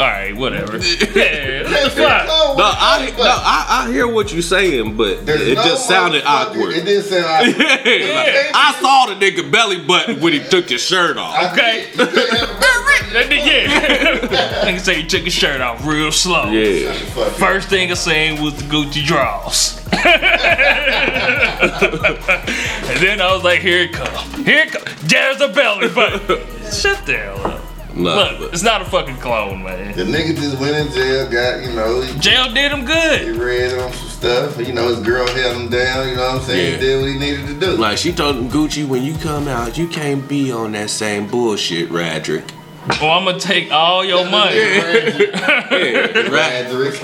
All 0.00 0.06
right, 0.06 0.34
whatever. 0.36 0.78
Yeah, 1.18 1.62
what 1.64 1.84
the 1.84 1.90
fuck? 1.90 2.26
No, 2.26 2.64
I 2.64 3.12
no, 3.16 3.24
I, 3.24 3.66
I 3.88 3.92
hear 3.92 4.06
what 4.06 4.32
you're 4.32 4.42
saying, 4.42 4.96
but 4.96 5.26
There's 5.26 5.40
it 5.48 5.54
no 5.56 5.64
just 5.64 5.88
sounded 5.88 6.22
awkward. 6.24 6.74
It 6.74 6.84
did 6.84 7.04
sound 7.04 7.24
awkward. 7.24 7.66
Yeah. 7.88 8.52
I 8.54 8.76
saw 8.80 9.06
the 9.06 9.14
nigga 9.14 9.50
belly 9.50 9.80
button 9.84 10.20
when 10.20 10.32
he 10.32 10.40
took 10.40 10.68
his 10.68 10.80
shirt 10.82 11.16
off. 11.16 11.52
Okay. 11.52 11.88
You 11.90 11.96
couldn't 12.06 12.36
have 12.36 12.50
a 12.50 12.54
belly 12.60 13.12
That 13.12 13.26
nigga, 13.28 13.46
yeah. 13.46 14.70
Nigga 14.70 14.80
say 14.80 14.94
he 15.02 15.06
took 15.06 15.22
his 15.22 15.32
shirt 15.32 15.60
off 15.60 15.84
real 15.84 16.12
slow. 16.12 16.50
Yeah. 16.50 16.92
button. 16.92 17.06
Fuck 17.08 17.26
it. 17.28 17.32
First 17.40 17.68
thing 17.68 17.90
I 17.90 17.94
seen 17.94 18.40
was 18.42 18.54
the 18.56 18.64
Gucci 18.64 19.04
draws. 19.04 19.78
and 19.92 20.04
then 23.02 23.20
I 23.20 23.32
was 23.34 23.42
like, 23.42 23.60
here 23.60 23.82
it 23.82 23.92
come. 23.92 24.44
Here 24.44 24.64
it 24.66 24.72
come. 24.72 24.84
There's 25.08 25.40
a 25.40 25.48
belly 25.48 25.88
button. 25.88 26.38
Shut 26.70 27.04
the 27.06 27.16
hell 27.16 27.46
up. 27.46 27.57
No, 27.98 28.14
Look, 28.14 28.38
but 28.38 28.54
it's 28.54 28.62
not 28.62 28.80
a 28.80 28.84
fucking 28.84 29.16
clone, 29.16 29.62
man. 29.64 29.96
The 29.96 30.04
nigga 30.04 30.36
just 30.36 30.58
went 30.60 30.76
in 30.76 30.92
jail, 30.92 31.28
got, 31.30 31.62
you 31.64 31.72
know, 31.74 32.00
he, 32.00 32.18
Jail 32.20 32.52
did 32.52 32.70
him 32.70 32.84
good. 32.84 33.20
he 33.22 33.30
read 33.32 33.76
on 33.78 33.92
some 33.92 34.08
stuff. 34.08 34.58
You 34.58 34.72
know, 34.72 34.88
his 34.88 35.00
girl 35.00 35.26
held 35.26 35.56
him 35.60 35.68
down, 35.68 36.08
you 36.08 36.14
know 36.16 36.22
what 36.22 36.34
I'm 36.36 36.40
saying? 36.42 36.74
Yeah. 36.74 36.78
He 36.78 36.80
did 36.80 37.00
what 37.00 37.10
he 37.10 37.18
needed 37.18 37.46
to 37.48 37.54
do. 37.58 37.76
like 37.76 37.98
she 37.98 38.12
told 38.12 38.36
him, 38.36 38.48
Gucci, 38.48 38.86
when 38.86 39.02
you 39.02 39.14
come 39.18 39.48
out, 39.48 39.76
you 39.76 39.88
can't 39.88 40.26
be 40.28 40.52
on 40.52 40.72
that 40.72 40.90
same 40.90 41.26
bullshit, 41.26 41.88
Radric. 41.90 42.48
Oh, 42.90 42.98
well, 43.02 43.10
I'm 43.18 43.24
gonna 43.26 43.38
take 43.38 43.70
all 43.70 44.02
your 44.04 44.24
money. 44.30 44.56
Radric. 44.56 45.32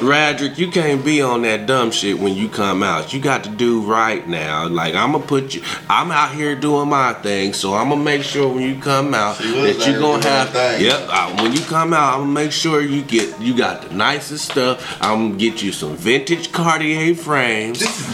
Radric, 0.00 0.58
you 0.58 0.70
can't 0.70 1.04
be 1.04 1.20
on 1.22 1.42
that 1.42 1.66
dumb 1.66 1.90
shit 1.90 2.18
when 2.18 2.34
you 2.34 2.48
come 2.48 2.82
out. 2.82 3.12
You 3.12 3.20
got 3.20 3.44
to 3.44 3.50
do 3.50 3.82
right 3.82 4.26
now. 4.26 4.66
Like 4.68 4.94
I'm 4.94 5.12
gonna 5.12 5.24
put 5.26 5.54
you. 5.54 5.62
I'm 5.88 6.10
out 6.10 6.32
here 6.34 6.54
doing 6.56 6.88
my 6.88 7.12
thing, 7.14 7.52
so 7.52 7.74
I'm 7.74 7.90
gonna 7.90 8.02
make 8.02 8.22
sure 8.22 8.48
when 8.52 8.62
you 8.62 8.80
come 8.80 9.14
out 9.14 9.36
She 9.36 9.52
was 9.60 9.76
that 9.78 9.86
you 9.86 9.94
out 9.96 10.00
gonna 10.00 10.22
have. 10.28 10.52
doing 10.52 10.68
thing. 10.78 10.84
Yep. 10.84 11.08
I, 11.10 11.42
when 11.42 11.52
you 11.52 11.60
come 11.60 11.92
out, 11.92 12.14
I'm 12.14 12.20
gonna 12.22 12.32
make 12.32 12.52
sure 12.52 12.80
you 12.80 13.02
get. 13.02 13.40
You 13.40 13.56
got 13.56 13.82
the 13.88 13.94
nicest 13.94 14.50
stuff. 14.50 14.96
I'm 15.00 15.28
gonna 15.28 15.38
get 15.38 15.62
you 15.62 15.72
some 15.72 15.96
vintage 15.96 16.50
Cartier 16.52 17.14
frames. 17.14 17.80
This 17.80 18.00
is 18.00 18.06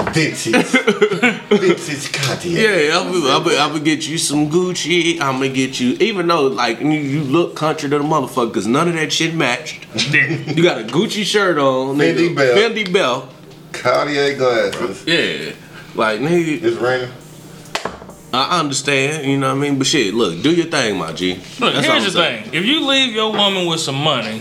vintage. 0.45 0.67
vintage 1.51 2.13
Cartier. 2.13 2.87
Yeah, 2.89 3.01
I'm, 3.01 3.09
I'm, 3.15 3.47
I'm 3.49 3.73
gonna 3.73 3.81
get 3.81 4.07
you 4.09 4.19
some 4.19 4.51
Gucci. 4.51 5.21
I'm 5.21 5.35
gonna 5.35 5.49
get 5.51 5.79
you, 5.81 5.91
even 6.01 6.27
though 6.27 6.47
like 6.49 6.81
you, 6.81 6.91
you 6.91 7.21
look 7.23 7.55
country 7.61 7.91
to 7.91 7.99
the 7.99 8.05
motherfucker, 8.05 8.55
cause 8.55 8.67
none 8.67 8.89
of 8.89 8.95
that 8.95 9.13
shit 9.13 9.35
matched. 9.35 9.87
You 10.15 10.63
got 10.63 10.81
a 10.81 10.85
Gucci 10.85 11.25
shirt 11.25 11.59
on, 11.59 11.97
Fendi 11.99 12.31
nigga, 12.31 12.37
belt. 12.37 12.59
Fendi 12.59 12.93
belt. 12.93 13.35
Cartier 13.73 14.35
glasses. 14.37 15.05
Yeah, 15.07 15.53
like 15.95 16.21
nigga, 16.21 16.63
It's 16.63 16.77
raining. 16.79 17.11
I 18.33 18.61
understand, 18.61 19.27
you 19.27 19.37
know 19.37 19.49
what 19.49 19.59
I 19.59 19.61
mean. 19.61 19.77
But 19.77 19.89
shit, 19.89 20.15
look, 20.15 20.41
do 20.43 20.53
your 20.55 20.67
thing, 20.67 20.97
my 20.99 21.13
G. 21.13 21.35
Look, 21.59 21.75
That's 21.75 21.87
here's 21.87 22.05
the 22.05 22.11
saying. 22.13 22.45
thing. 22.45 22.55
If 22.55 22.65
you 22.65 22.87
leave 22.87 23.13
your 23.13 23.31
woman 23.33 23.67
with 23.67 23.81
some 23.81 23.97
money, 23.97 24.41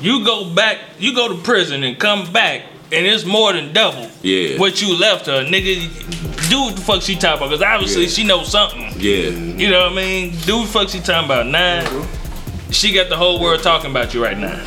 you 0.00 0.24
go 0.24 0.54
back, 0.54 0.78
you 0.98 1.14
go 1.14 1.28
to 1.36 1.42
prison 1.42 1.82
and 1.84 1.98
come 1.98 2.32
back, 2.32 2.62
and 2.92 3.04
it's 3.04 3.24
more 3.26 3.52
than 3.52 3.72
double 3.74 4.08
Yeah. 4.22 4.56
what 4.58 4.80
you 4.80 4.96
left 4.98 5.26
her, 5.26 5.44
nigga. 5.44 6.48
Do 6.48 6.60
what 6.62 6.76
the 6.76 6.80
fuck 6.82 7.02
she 7.02 7.16
talking 7.16 7.38
about, 7.38 7.50
because 7.50 7.62
obviously 7.62 8.02
Yeah. 8.04 8.08
she 8.08 8.24
knows 8.24 8.48
something. 8.50 8.92
Yeah, 8.98 9.30
You 9.60 9.68
know 9.70 9.80
what 9.90 9.92
I 9.92 9.96
mean? 9.96 10.34
Do 10.46 10.58
what 10.58 10.66
the 10.66 10.72
fuck 10.72 10.88
she 10.90 11.00
talking 11.00 11.24
about. 11.26 11.46
Nah, 11.46 11.80
mm-hmm. 11.82 12.23
She 12.74 12.92
got 12.92 13.08
the 13.08 13.16
whole 13.16 13.40
world 13.40 13.62
talking 13.62 13.90
about 13.90 14.12
you 14.14 14.22
right 14.22 14.36
now. 14.36 14.60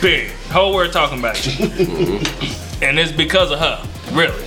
Period. 0.00 0.32
Whole 0.50 0.74
world 0.74 0.92
talking 0.92 1.20
about 1.20 1.44
you. 1.46 1.52
Mm-hmm. 1.52 2.82
and 2.84 2.98
it's 2.98 3.12
because 3.12 3.50
of 3.52 3.58
her. 3.60 3.80
Really. 4.12 4.42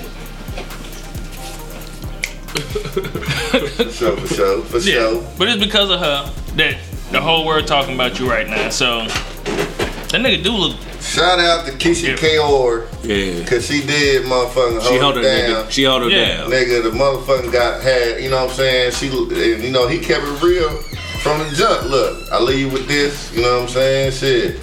For 2.56 3.90
sure, 3.92 4.18
for 4.18 4.34
sure, 4.34 4.62
for 4.64 4.78
Yeah. 4.80 4.94
sure. 5.10 5.24
But 5.38 5.48
it's 5.48 5.64
because 5.64 5.90
of 5.90 6.00
her 6.02 6.32
that 6.58 6.78
the 7.12 7.22
whole 7.22 7.46
world 7.46 7.66
talking 7.66 7.96
about 7.96 8.20
you 8.20 8.30
right 8.30 8.48
now. 8.48 8.70
So 8.70 9.06
that 9.06 10.22
nigga 10.22 10.44
do 10.44 10.52
look 10.52 10.76
Shout 11.02 11.40
out 11.40 11.66
to 11.68 11.72
Keisha 11.72 12.10
Yeah. 12.10 12.16
Ka'oir, 12.18 12.88
yeah. 13.04 13.46
cause 13.46 13.68
she 13.68 13.86
did 13.86 14.24
motherfucking 14.26 14.82
She 14.82 14.88
held 14.96 15.02
hold 15.02 15.16
her 15.18 15.22
down. 15.24 15.66
nigga. 15.66 15.72
She 15.72 15.84
held 15.84 16.02
her 16.04 16.10
Yeah. 16.10 16.38
down. 16.38 16.50
Nigga, 16.52 16.84
the 16.84 16.90
motherfucking 16.92 17.52
got 17.54 17.82
had, 17.84 18.22
you 18.22 18.30
know 18.30 18.44
what 18.44 18.52
I'm 18.52 18.56
saying? 18.58 18.92
She, 18.94 19.08
and, 19.08 19.64
you 19.64 19.72
know, 19.72 19.88
he 19.88 20.00
kept 20.00 20.24
it 20.26 20.42
real 20.44 20.84
from 21.26 21.40
the 21.40 21.56
jump. 21.56 21.90
Look, 21.90 22.32
I 22.32 22.40
leave 22.40 22.60
you 22.60 22.70
with 22.70 22.88
this, 22.88 23.34
you 23.34 23.42
know 23.42 23.62
what 23.62 23.64
I'm 23.64 23.70
saying? 23.70 24.12
Shit. 24.12 24.62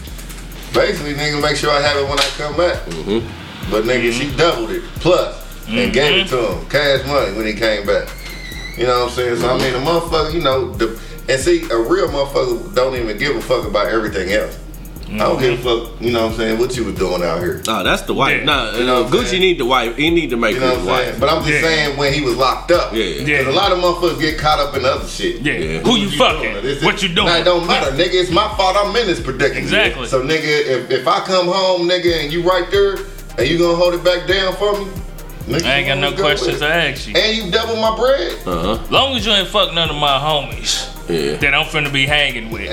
Basically, 0.72 1.12
nigga, 1.14 1.42
make 1.42 1.56
sure 1.56 1.72
I 1.72 1.80
have 1.80 1.96
it 1.96 2.08
when 2.08 2.20
I 2.20 2.28
come 2.38 2.56
back. 2.56 2.78
Mm-hmm. 2.86 3.68
But 3.68 3.82
nigga, 3.82 4.12
she 4.12 4.26
mm-hmm. 4.26 4.36
doubled 4.36 4.70
it 4.70 4.84
plus 5.02 5.42
and 5.66 5.74
mm-hmm. 5.74 5.92
gave 5.92 6.24
it 6.24 6.28
to 6.28 6.52
him, 6.52 6.70
cash 6.70 7.04
money 7.04 7.36
when 7.36 7.46
he 7.46 7.54
came 7.54 7.84
back. 7.84 8.08
You 8.78 8.86
know 8.86 9.00
what 9.00 9.10
I'm 9.10 9.14
saying? 9.16 9.36
So 9.38 9.48
I 9.48 9.58
mean, 9.58 9.72
the 9.72 9.80
motherfucker, 9.80 10.34
you 10.34 10.40
know, 10.40 10.72
the, 10.72 11.00
And 11.28 11.40
see, 11.40 11.68
a 11.68 11.76
real 11.76 12.06
motherfucker 12.06 12.72
don't 12.76 12.94
even 12.94 13.18
give 13.18 13.34
a 13.34 13.42
fuck 13.42 13.66
about 13.66 13.88
everything 13.88 14.30
else. 14.30 14.56
I 15.14 15.18
don't 15.18 15.38
give 15.40 15.58
a 15.58 15.62
fuck, 15.62 16.00
you 16.00 16.10
know 16.10 16.22
what 16.24 16.32
I'm 16.32 16.36
saying, 16.38 16.58
what 16.58 16.74
you 16.76 16.84
was 16.84 16.94
doing 16.94 17.22
out 17.22 17.40
here. 17.40 17.60
Oh, 17.68 17.82
that's 17.84 18.02
the 18.02 18.14
wife. 18.14 18.38
Yeah. 18.38 18.44
Nah, 18.44 18.76
You 18.78 18.86
know 18.86 19.02
what 19.02 19.12
Gucci 19.12 19.26
saying? 19.26 19.42
need 19.42 19.58
the 19.58 19.66
wife. 19.66 19.96
He 19.96 20.08
need 20.10 20.30
to 20.30 20.36
make 20.38 20.54
You 20.54 20.60
know 20.60 20.76
his 20.76 20.86
wife. 20.86 21.20
But 21.20 21.28
I'm 21.28 21.42
just 21.44 21.52
Yeah. 21.54 21.60
saying 21.68 21.96
when 21.98 22.14
he 22.14 22.22
was 22.22 22.36
locked 22.36 22.70
up. 22.70 22.94
Yeah. 22.94 23.04
Yeah. 23.04 23.38
Cause 23.44 23.54
a 23.54 23.56
lot 23.56 23.72
of 23.72 23.78
motherfuckers 23.78 24.20
get 24.20 24.38
caught 24.38 24.58
up 24.58 24.74
in 24.74 24.84
other 24.86 25.06
shit. 25.06 25.42
Yeah. 25.42 25.52
Yeah. 25.52 25.78
Who 25.80 25.96
you 25.96 26.08
This 26.08 26.18
fucking? 26.18 26.56
is- 26.64 26.82
What 26.82 27.02
you 27.02 27.10
doing? 27.10 27.26
Nah, 27.26 27.36
it 27.36 27.44
don't 27.44 27.66
matter, 27.66 27.90
nigga. 27.92 28.14
It's 28.14 28.30
my 28.30 28.48
fault. 28.56 28.76
I'm 28.78 28.94
in 28.96 29.06
this 29.06 29.20
predicament. 29.20 29.64
Exactly. 29.64 30.06
So, 30.08 30.22
nigga, 30.22 30.42
if, 30.44 30.90
if 30.90 31.06
I 31.06 31.20
come 31.20 31.46
home, 31.46 31.88
nigga, 31.88 32.22
and 32.24 32.32
you 32.32 32.42
right 32.42 32.70
there, 32.70 32.96
and 33.38 33.46
you 33.48 33.58
gonna 33.58 33.76
hold 33.76 33.92
it 33.94 34.02
back 34.02 34.26
down 34.26 34.54
for 34.56 34.72
me, 34.78 34.86
nigga, 35.46 35.64
I 35.66 35.74
ain't 35.74 35.88
got 35.88 35.98
no 35.98 36.12
questions 36.12 36.60
to 36.60 36.66
ask 36.66 37.06
you. 37.08 37.14
And 37.16 37.36
you 37.36 37.50
double 37.52 37.76
my 37.76 37.94
bread. 37.96 38.32
Uh 38.46 38.76
huh. 38.76 38.82
Long 38.90 39.14
as 39.16 39.26
you 39.26 39.32
ain't 39.32 39.48
fuck 39.48 39.74
none 39.74 39.90
of 39.90 39.96
my 39.96 40.18
homies 40.18 40.88
Yeah. 41.08 41.36
that 41.36 41.52
I'm 41.54 41.64
finna 41.66 41.92
be 41.92 42.06
hanging 42.06 42.50
with. 42.50 42.62
yeah, 42.62 42.70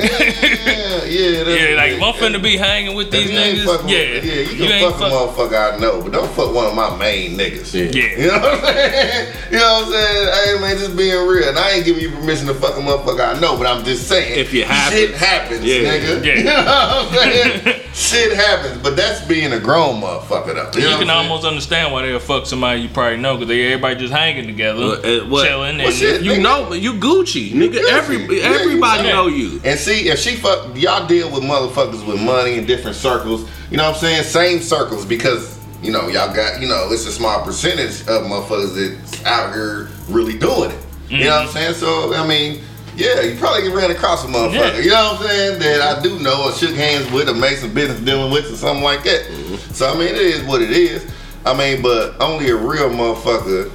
yeah. 1.05 1.43
That's 1.43 1.61
yeah, 1.61 1.75
like 1.75 1.91
if 1.93 2.01
I'm 2.03 2.13
yeah. 2.13 2.21
finna 2.21 2.41
be 2.43 2.57
hanging 2.57 2.95
with 2.95 3.11
these 3.11 3.29
You 3.31 3.37
niggas, 3.37 3.65
fucking- 3.65 3.89
yeah, 3.89 3.97
yeah, 3.99 4.33
you 4.41 4.57
can 4.57 4.71
ain't 4.71 4.93
fuck 4.93 5.01
a 5.01 5.13
motherfucker 5.13 5.73
I 5.73 5.77
know, 5.79 6.01
but 6.01 6.11
don't 6.13 6.31
fuck 6.31 6.53
one 6.53 6.67
of 6.67 6.75
my 6.75 6.95
main 6.97 7.37
niggas. 7.37 7.73
Yeah. 7.73 7.89
Yeah. 7.91 8.17
You 8.21 8.27
know 8.27 8.39
what 8.39 8.53
I'm 8.53 8.75
saying? 8.75 9.35
You 9.51 9.57
know 9.57 9.73
what 9.73 9.85
I'm 9.85 9.91
saying? 9.91 10.57
Hey 10.57 10.61
man, 10.61 10.77
just 10.77 10.95
being 10.95 11.27
real. 11.27 11.49
And 11.49 11.57
I 11.57 11.71
ain't 11.71 11.85
giving 11.85 12.03
you 12.03 12.11
permission 12.11 12.45
to 12.47 12.53
fuck 12.53 12.77
a 12.77 12.79
motherfucker 12.81 13.35
I 13.35 13.39
know, 13.39 13.57
but 13.57 13.65
I'm 13.65 13.83
just 13.83 14.07
saying. 14.07 14.37
If 14.39 14.53
you 14.53 14.63
happen. 14.63 14.97
Shit 14.97 15.15
happens, 15.15 15.63
Yeah. 15.65 15.79
nigga. 15.79 16.23
Yeah. 16.25 16.35
You 16.39 16.43
know 16.43 16.53
what 16.53 16.65
I'm 16.67 17.63
saying? 17.63 17.81
Shit 17.99 18.33
happens, 18.35 18.81
but 18.81 18.95
that's 18.95 19.21
being 19.27 19.51
a 19.53 19.59
grown 19.59 20.01
motherfucker 20.01 20.53
though. 20.55 20.79
You, 20.79 20.85
know 20.85 20.97
can 20.99 21.01
I'm 21.01 21.07
saying? 21.07 21.09
almost 21.09 21.45
understand 21.45 21.91
why 21.91 22.03
they'll 22.03 22.19
fuck 22.19 22.45
somebody 22.45 22.81
you 22.81 22.89
probably 22.89 23.17
know 23.17 23.35
because 23.35 23.49
they 23.49 23.65
everybody 23.65 23.95
just 23.95 24.13
hanging 24.13 24.47
together, 24.47 24.79
Well, 24.79 24.93
uh, 25.21 25.25
what- 25.27 25.45
chilling, 25.47 25.77
well, 25.77 25.87
and 25.87 25.95
shit. 25.95 26.21
You 26.21 26.39
know, 26.39 26.65
but 26.69 26.79
you 26.81 26.93
Gucci, 26.93 27.51
nigga. 27.51 27.73
Gucci. 27.79 27.89
Every 27.91 28.37
Yeah, 28.39 28.45
everybody 28.45 29.03
know. 29.03 29.23
know 29.23 29.27
you. 29.27 29.59
And 29.63 29.77
see, 29.79 30.07
if 30.09 30.19
she 30.19 30.35
fuck, 30.35 30.75
y'all 30.75 31.05
deal 31.07 31.29
with 31.31 31.43
motherfuckers 31.43 32.05
with 32.07 32.21
money 32.21 32.55
in 32.57 32.65
different 32.65 32.95
circles. 32.95 33.47
You 33.69 33.77
know 33.77 33.83
what 33.83 33.95
I'm 33.95 33.99
saying? 33.99 34.23
Same 34.23 34.59
circles 34.61 35.05
because 35.05 35.57
you 35.83 35.91
know 35.91 36.07
y'all 36.07 36.33
got 36.33 36.61
you 36.61 36.67
know 36.67 36.87
it's 36.91 37.05
a 37.05 37.11
small 37.11 37.43
percentage 37.43 38.01
of 38.01 38.23
motherfuckers 38.23 38.75
that's 38.75 39.25
out 39.25 39.53
here 39.53 39.89
really 40.07 40.37
doing 40.37 40.71
it. 40.71 40.79
You 41.09 41.25
know 41.25 41.37
what 41.37 41.45
I'm 41.47 41.47
saying? 41.49 41.73
So 41.73 42.13
I 42.13 42.25
mean, 42.27 42.61
yeah, 42.99 43.21
you 43.21 43.37
probably 43.37 43.63
get 43.63 43.73
ran 43.75 43.91
across 43.91 44.23
a 44.23 44.27
motherfucker. 44.27 44.53
Yeah. 44.75 44.79
You 44.79 44.89
know 44.89 45.13
what 45.13 45.21
I'm 45.21 45.27
saying? 45.27 45.59
That 45.59 45.81
I 45.97 46.01
do 46.03 46.19
know 46.19 46.45
or 46.45 46.51
shook 46.53 46.75
hands 46.75 47.11
with 47.11 47.29
or 47.29 47.33
made 47.33 47.57
some 47.57 47.73
business 47.73 47.99
dealing 48.01 48.31
with 48.31 48.51
or 48.51 48.55
something 48.55 48.83
like 48.83 49.03
that. 49.03 49.25
So 49.73 49.89
I 49.89 49.93
mean, 49.93 50.09
it 50.09 50.17
is 50.17 50.43
what 50.43 50.61
it 50.61 50.71
is. 50.71 51.09
I 51.45 51.53
mean, 51.57 51.81
but 51.81 52.19
only 52.21 52.49
a 52.49 52.55
real 52.55 52.89
motherfucker 52.89 53.71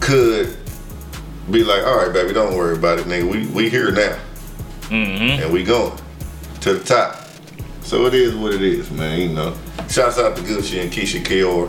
could 0.00 0.56
be 1.50 1.64
like, 1.64 1.84
all 1.84 1.96
right, 1.96 2.12
baby, 2.12 2.32
don't 2.32 2.56
worry 2.56 2.76
about 2.76 2.98
it, 2.98 3.06
nigga. 3.06 3.30
We 3.30 3.46
we 3.48 3.68
here 3.70 3.90
now 3.90 4.18
Mm-hmm. 4.88 5.42
and 5.42 5.52
we 5.52 5.64
going 5.64 5.96
to 6.60 6.74
the 6.74 6.84
top. 6.84 7.16
So 7.82 8.04
it 8.06 8.14
is 8.14 8.34
what 8.34 8.52
it 8.52 8.62
is, 8.62 8.90
man. 8.90 9.18
You 9.20 9.28
know. 9.30 9.56
Shouts 9.88 10.18
out 10.18 10.36
to 10.36 10.42
Gucci 10.42 10.80
and 10.82 10.90
Keisha 10.92 11.24
Ka'oir. 11.24 11.68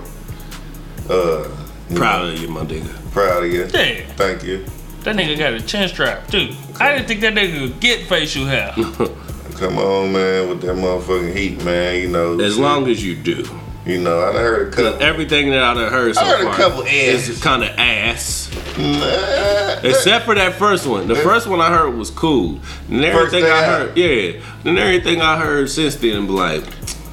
Uh, 1.10 1.50
you 1.90 1.96
Proud 1.98 2.24
know, 2.28 2.30
of 2.34 2.40
you, 2.40 2.48
my 2.48 2.62
nigga. 2.62 3.12
proud 3.12 3.44
of 3.44 3.52
you. 3.52 3.62
Yeah. 3.74 4.06
Thank 4.16 4.44
you. 4.44 4.66
That 5.04 5.16
nigga 5.16 5.38
got 5.38 5.54
a 5.54 5.62
chin 5.62 5.88
strap 5.90 6.28
too. 6.28 6.56
I 6.80 6.94
didn't 6.94 7.08
think 7.08 7.22
that 7.22 7.34
nigga 7.34 7.72
could 7.72 7.80
get 7.80 8.08
facial 8.08 8.46
hair. 8.46 8.74
Come 9.58 9.78
on, 9.78 10.12
man, 10.12 10.50
with 10.50 10.62
that 10.62 10.76
motherfucking 10.76 11.36
heat, 11.36 11.64
man. 11.64 12.02
You 12.02 12.10
know. 12.10 12.40
As 12.40 12.58
long 12.58 12.88
as 12.88 13.06
you 13.06 13.16
do. 13.16 13.46
you 13.86 14.00
know, 14.02 14.22
I 14.22 14.34
done 14.34 14.42
heard 14.42 14.74
a 14.74 14.76
couple. 14.76 15.04
Everything 15.04 15.52
that 15.52 15.62
I 15.64 15.74
done 15.74 15.92
heard 15.92 16.16
so 16.16 16.22
I 16.22 16.26
heard 16.30 16.42
a 16.42 16.44
far 16.46 16.56
couple 16.56 16.82
is 16.84 17.42
kind 17.42 17.64
of 17.64 17.70
ass. 17.78 18.50
Nah, 18.78 19.80
Except 19.84 20.26
for 20.26 20.34
that 20.36 20.56
first 20.56 20.88
one. 20.88 21.08
The 21.08 21.16
first 21.16 21.48
one 21.48 21.62
I 21.62 21.70
heard 21.70 21.92
was 21.96 22.10
cool. 22.10 22.60
And 22.90 23.06
everything 23.06 23.44
thing 23.44 23.52
I 23.52 23.60
I 23.60 23.64
heard, 23.64 23.98
yeah. 23.98 24.42
And 24.66 24.78
everything 24.80 25.22
I 25.22 25.38
heard 25.38 25.70
since 25.70 25.96
then, 25.98 26.26
be 26.26 26.32
like, 26.34 26.64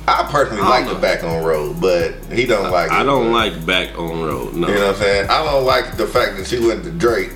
I 0.08 0.26
personally 0.30 0.62
I 0.62 0.68
like 0.68 0.84
don't 0.86 0.94
the 0.94 1.00
back 1.00 1.22
on 1.22 1.44
road, 1.44 1.80
but 1.80 2.14
he 2.32 2.46
don't 2.46 2.70
like 2.70 2.86
it. 2.90 2.92
I 2.92 3.04
don't 3.04 3.26
but- 3.26 3.32
like 3.32 3.66
back 3.66 3.98
on 3.98 4.22
road. 4.22 4.54
No. 4.54 4.68
You 4.68 4.74
know 4.74 4.86
what 4.86 4.96
I'm 4.96 5.02
saying? 5.02 5.30
I 5.30 5.44
don't 5.44 5.66
like 5.66 5.96
the 5.96 6.06
fact 6.06 6.38
that 6.38 6.46
she 6.46 6.58
went 6.58 6.82
to 6.84 6.90
Drake. 6.90 7.30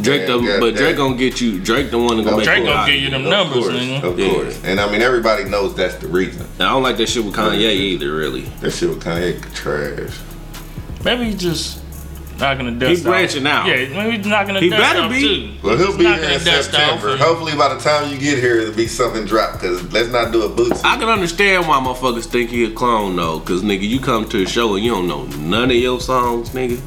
Drake, 0.00 0.26
the, 0.26 0.38
Yeah, 0.40 0.60
but 0.60 0.72
yeah. 0.74 0.78
Drake 0.80 0.96
gonna 0.96 1.16
get 1.16 1.40
you. 1.40 1.58
Drake 1.58 1.90
the 1.90 1.98
one 1.98 2.16
that 2.16 2.24
gonna 2.24 2.36
make 2.38 2.46
Drake 2.46 2.64
gonna 2.64 2.76
hot. 2.76 2.86
give 2.86 2.96
you 3.02 3.10
them 3.10 3.24
Of 3.24 3.30
numbers, 3.30 3.64
course, 3.64 3.76
nigga. 3.76 4.02
Of 4.02 4.18
Yeah. 4.18 4.32
course. 4.32 4.58
And 4.64 4.80
I 4.80 4.90
mean, 4.90 5.02
everybody 5.02 5.44
knows 5.44 5.74
that's 5.74 5.96
the 5.96 6.08
reason. 6.08 6.46
I 6.58 6.64
don't 6.64 6.82
like 6.82 6.96
that 6.98 7.08
shit 7.08 7.24
with 7.24 7.34
Kanye 7.34 7.72
either. 7.74 8.12
Really, 8.14 8.46
That 8.60 8.70
shit 8.72 8.88
with 8.88 9.02
Kanye 9.04 9.40
trash. 9.54 10.10
Maybe 11.04 11.24
he 11.24 11.34
just 11.34 11.78
knocking 12.38 12.66
the 12.66 12.72
dust 12.72 12.90
He's 12.90 13.02
branching 13.02 13.46
out. 13.46 13.66
Yeah, 13.66 13.74
maybe 13.88 14.16
he's 14.16 14.26
knocking 14.26 14.54
the 14.54 14.60
He 14.60 14.68
dust 14.70 14.82
better 14.82 15.02
off 15.02 15.10
be. 15.10 15.20
too. 15.20 15.48
Well, 15.66 15.76
he'll 15.76 15.86
He's 15.88 15.96
be 15.96 16.02
knocking 16.04 16.22
here 16.24 16.32
in 16.32 16.38
the 16.38 16.44
dust 16.50 16.74
off 16.74 16.80
September. 16.80 17.16
Hopefully, 17.18 17.52
by 17.56 17.74
the 17.74 17.80
time 17.80 18.10
you 18.10 18.18
get 18.18 18.38
here, 18.38 18.56
it'll 18.60 18.74
be 18.74 18.86
something 18.86 19.24
dropped. 19.26 19.60
Cause 19.60 19.82
let's 19.92 20.08
not 20.08 20.32
do 20.32 20.42
a 20.42 20.48
boots. 20.48 20.82
I 20.84 20.96
can 20.98 21.08
understand 21.08 21.66
why 21.68 21.78
motherfuckers 21.80 22.24
think 22.26 22.48
he 22.50 22.64
a 22.64 22.70
clone 22.70 23.16
though. 23.16 23.40
Cause 23.40 23.62
nigga, 23.62 23.86
you 23.88 24.00
come 24.00 24.26
to 24.30 24.42
a 24.42 24.46
show 24.48 24.74
and 24.74 24.84
you 24.84 24.90
don't 24.92 25.06
know 25.08 25.24
none 25.38 25.70
of 25.70 25.76
your 25.76 26.00
songs, 26.00 26.50
nigga. 26.50 26.80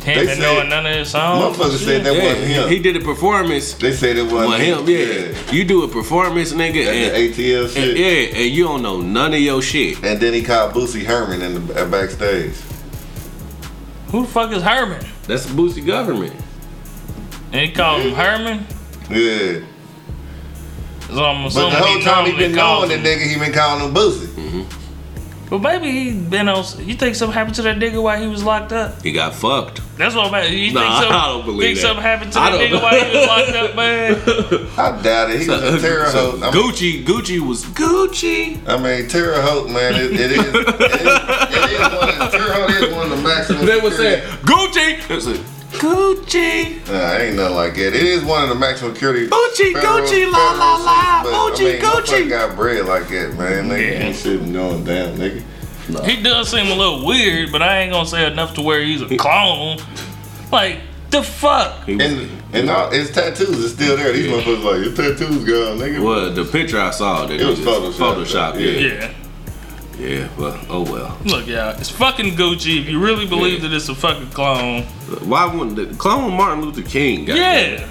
He 0.00 0.06
They 0.06 0.12
ain't 0.12 0.20
been 0.28 0.36
said- 0.38 0.42
knowing 0.42 0.68
none 0.70 0.86
of 0.86 0.94
his 0.96 1.10
songs. 1.10 1.56
Motherfuckers 1.58 1.84
said 1.84 2.04
that 2.04 2.12
wasn't 2.14 2.46
him. 2.46 2.68
he 2.70 2.78
did 2.78 2.96
a 2.96 3.00
performance. 3.00 3.74
they 3.74 3.92
said 3.92 4.16
it 4.16 4.22
wasn't 4.22 4.48
Well, 4.48 4.58
him, 4.58 4.88
yeah. 4.88 5.52
You 5.52 5.64
do 5.64 5.82
a 5.84 5.88
performance, 5.88 6.52
nigga, 6.52 6.86
At 6.86 6.94
and, 6.94 7.34
the 7.34 7.52
ATL 7.52 7.64
and- 7.64 7.70
shit. 7.72 7.96
yeah, 7.98 8.38
and 8.40 8.50
you 8.50 8.64
don't 8.64 8.82
know 8.82 9.00
none 9.00 9.34
of 9.34 9.40
your 9.40 9.60
shit. 9.60 10.02
And 10.02 10.18
then 10.18 10.32
he 10.32 10.42
called 10.42 10.72
Boosie 10.72 11.04
Herman 11.04 11.42
in 11.42 11.66
the 11.66 11.80
at 11.80 11.90
backstage. 11.90 12.54
Who 14.10 14.22
the 14.22 14.28
fuck 14.28 14.50
is 14.52 14.62
Herman? 14.62 15.04
That's 15.26 15.44
the 15.46 15.52
Boosie 15.52 15.86
government. 15.86 16.34
And 17.52 17.60
he 17.66 17.72
called 17.72 18.02
him 18.02 18.14
Herman. 18.14 18.66
Yeah. 19.10 19.60
So 21.12 21.24
I'm 21.24 21.42
But 21.44 21.50
the 21.54 21.70
whole 21.70 22.00
time 22.00 22.24
he 22.26 22.32
normally 22.32 22.32
been 22.36 22.54
calls 22.54 22.88
knowing 22.88 23.02
that 23.02 23.18
nigga, 23.18 23.26
he 23.28 23.38
been 23.38 23.52
calling 23.52 23.84
him 23.84 23.94
Boosie. 23.94 24.26
Mm-hmm. 24.28 24.62
But 25.50 25.58
maybe 25.62 25.90
he 25.90 26.12
been 26.12 26.48
on. 26.48 26.64
You 26.78 26.94
think 26.94 27.16
something 27.16 27.34
happened 27.34 27.56
to 27.56 27.62
that 27.62 27.76
nigga 27.78 28.00
while 28.00 28.20
he 28.22 28.28
was 28.28 28.44
locked 28.44 28.72
up? 28.72 29.02
He 29.02 29.10
got 29.10 29.34
fucked. 29.34 29.80
That's 29.98 30.14
what 30.14 30.28
I'm 30.28 30.34
at. 30.34 30.48
You 30.50 30.72
Nah, 30.72 30.80
think 30.80 30.92
something, 30.94 31.12
I 31.16 31.26
don't 31.26 31.44
believe 31.44 31.60
think 31.60 31.74
that. 31.76 31.80
something 31.82 32.02
happened 32.02 32.32
to 32.34 32.38
I 32.38 32.50
that 32.52 32.58
don't- 32.58 32.70
nigga 32.70 32.82
while 32.82 33.04
he 33.04 33.18
was 33.18 33.26
locked 33.26 33.56
up, 33.56 33.74
man? 33.76 34.68
I 34.78 35.02
doubt 35.02 35.30
it. 35.30 35.40
He 35.40 35.48
was 35.48 35.62
a 35.62 35.80
Terre 35.80 36.06
So, 36.10 36.30
Haute. 36.38 36.42
I 36.44 36.50
mean, 36.52 36.72
Gucci, 36.72 37.04
Gucci 37.04 37.40
was 37.40 37.64
Gucci. 37.64 38.68
I 38.68 38.76
mean, 38.78 39.08
Terre 39.08 39.42
Haute, 39.42 39.68
man, 39.70 39.94
it, 39.96 40.12
it 40.12 40.32
is. 40.32 40.38
It 40.38 40.46
is, 40.54 40.54
it 40.54 41.72
is 41.72 41.80
one 41.98 42.08
of, 42.22 42.30
Terre 42.30 42.52
Haute 42.52 42.70
is 42.88 42.94
one 42.94 43.10
of 43.10 43.18
the 43.18 43.22
maximum. 43.24 43.66
They 43.66 43.80
was 43.80 43.96
security- 43.96 44.22
saying 44.22 45.00
Gucci. 45.02 45.44
They 45.80 45.86
was 45.88 46.18
Gucci. 46.18 46.88
Uh, 46.88 46.92
nah, 46.92 47.16
ain't 47.16 47.36
nothing 47.36 47.56
like 47.56 47.74
that. 47.74 47.88
It 47.88 47.94
is 48.02 48.24
one 48.24 48.42
of 48.42 48.48
the 48.48 48.54
maximum 48.54 48.94
security. 48.94 49.28
Gucci, 49.28 49.72
federal- 49.72 49.98
Gucci, 50.00 50.30
la, 50.30 50.52
la, 50.52 50.76
la, 50.76 51.22
cities, 51.22 51.22
but, 51.22 51.56
Gucci, 51.56 51.66
I 51.66 51.72
mean, 51.72 51.80
Gucci. 51.80 52.26
motherfucker 52.26 52.28
got 52.28 52.56
bread 52.56 52.86
like 52.86 53.08
that, 53.08 53.34
man. 53.38 53.68
Nigga, 53.70 53.80
Yeah. 53.80 54.06
ain't 54.06 54.16
shit 54.16 54.52
going 54.52 54.84
down, 54.84 55.16
nigga. 55.18 55.42
He 56.04 56.22
does 56.22 56.48
seem 56.50 56.66
a 56.68 56.74
little 56.74 57.04
weird, 57.04 57.50
but 57.50 57.62
I 57.62 57.80
ain't 57.80 57.92
gonna 57.92 58.06
say 58.06 58.24
enough 58.30 58.54
to 58.54 58.62
where 58.62 58.80
he's 58.80 59.02
a 59.02 59.16
clone. 59.16 59.78
Like 60.52 60.78
the 61.10 61.22
fuck? 61.24 61.88
And 61.88 62.28
and 62.52 62.70
all, 62.70 62.90
his 62.90 63.10
tattoos 63.10 63.48
is 63.58 63.72
still 63.72 63.96
there. 63.96 64.12
These 64.12 64.26
motherfuckers 64.30 64.62
like 64.64 64.84
your 64.84 64.94
tattoos 64.94 65.44
gone, 65.44 65.78
nigga. 65.78 66.00
well, 66.00 66.30
the 66.32 66.44
picture 66.44 66.78
I 66.80 66.90
saw, 66.90 67.26
that 67.26 67.40
It 67.40 67.44
was 67.44 67.58
nigga- 67.58 67.92
Photoshop, 67.92 68.54
Photoshop, 68.54 68.60
yeah. 68.60 68.88
Yeah. 68.88 69.08
Yeah, 70.00 70.28
well, 70.38 70.58
oh 70.70 70.82
well. 70.90 71.18
Look, 71.24 71.46
y'all, 71.46 71.70
it's 71.78 71.90
fucking 71.90 72.34
Gucci. 72.36 72.80
If 72.80 72.88
you 72.88 72.98
really 73.00 73.26
believe 73.26 73.62
Yeah. 73.62 73.68
that 73.68 73.76
it's 73.76 73.88
a 73.90 73.94
fucking 73.94 74.30
clone, 74.30 74.84
Why 75.28 75.44
wouldn't 75.46 75.76
the 75.76 75.94
clone 75.96 76.32
Martin 76.34 76.64
Luther 76.64 76.82
King? 76.82 77.26
goddamn. 77.26 77.80
yeah. 77.80 77.86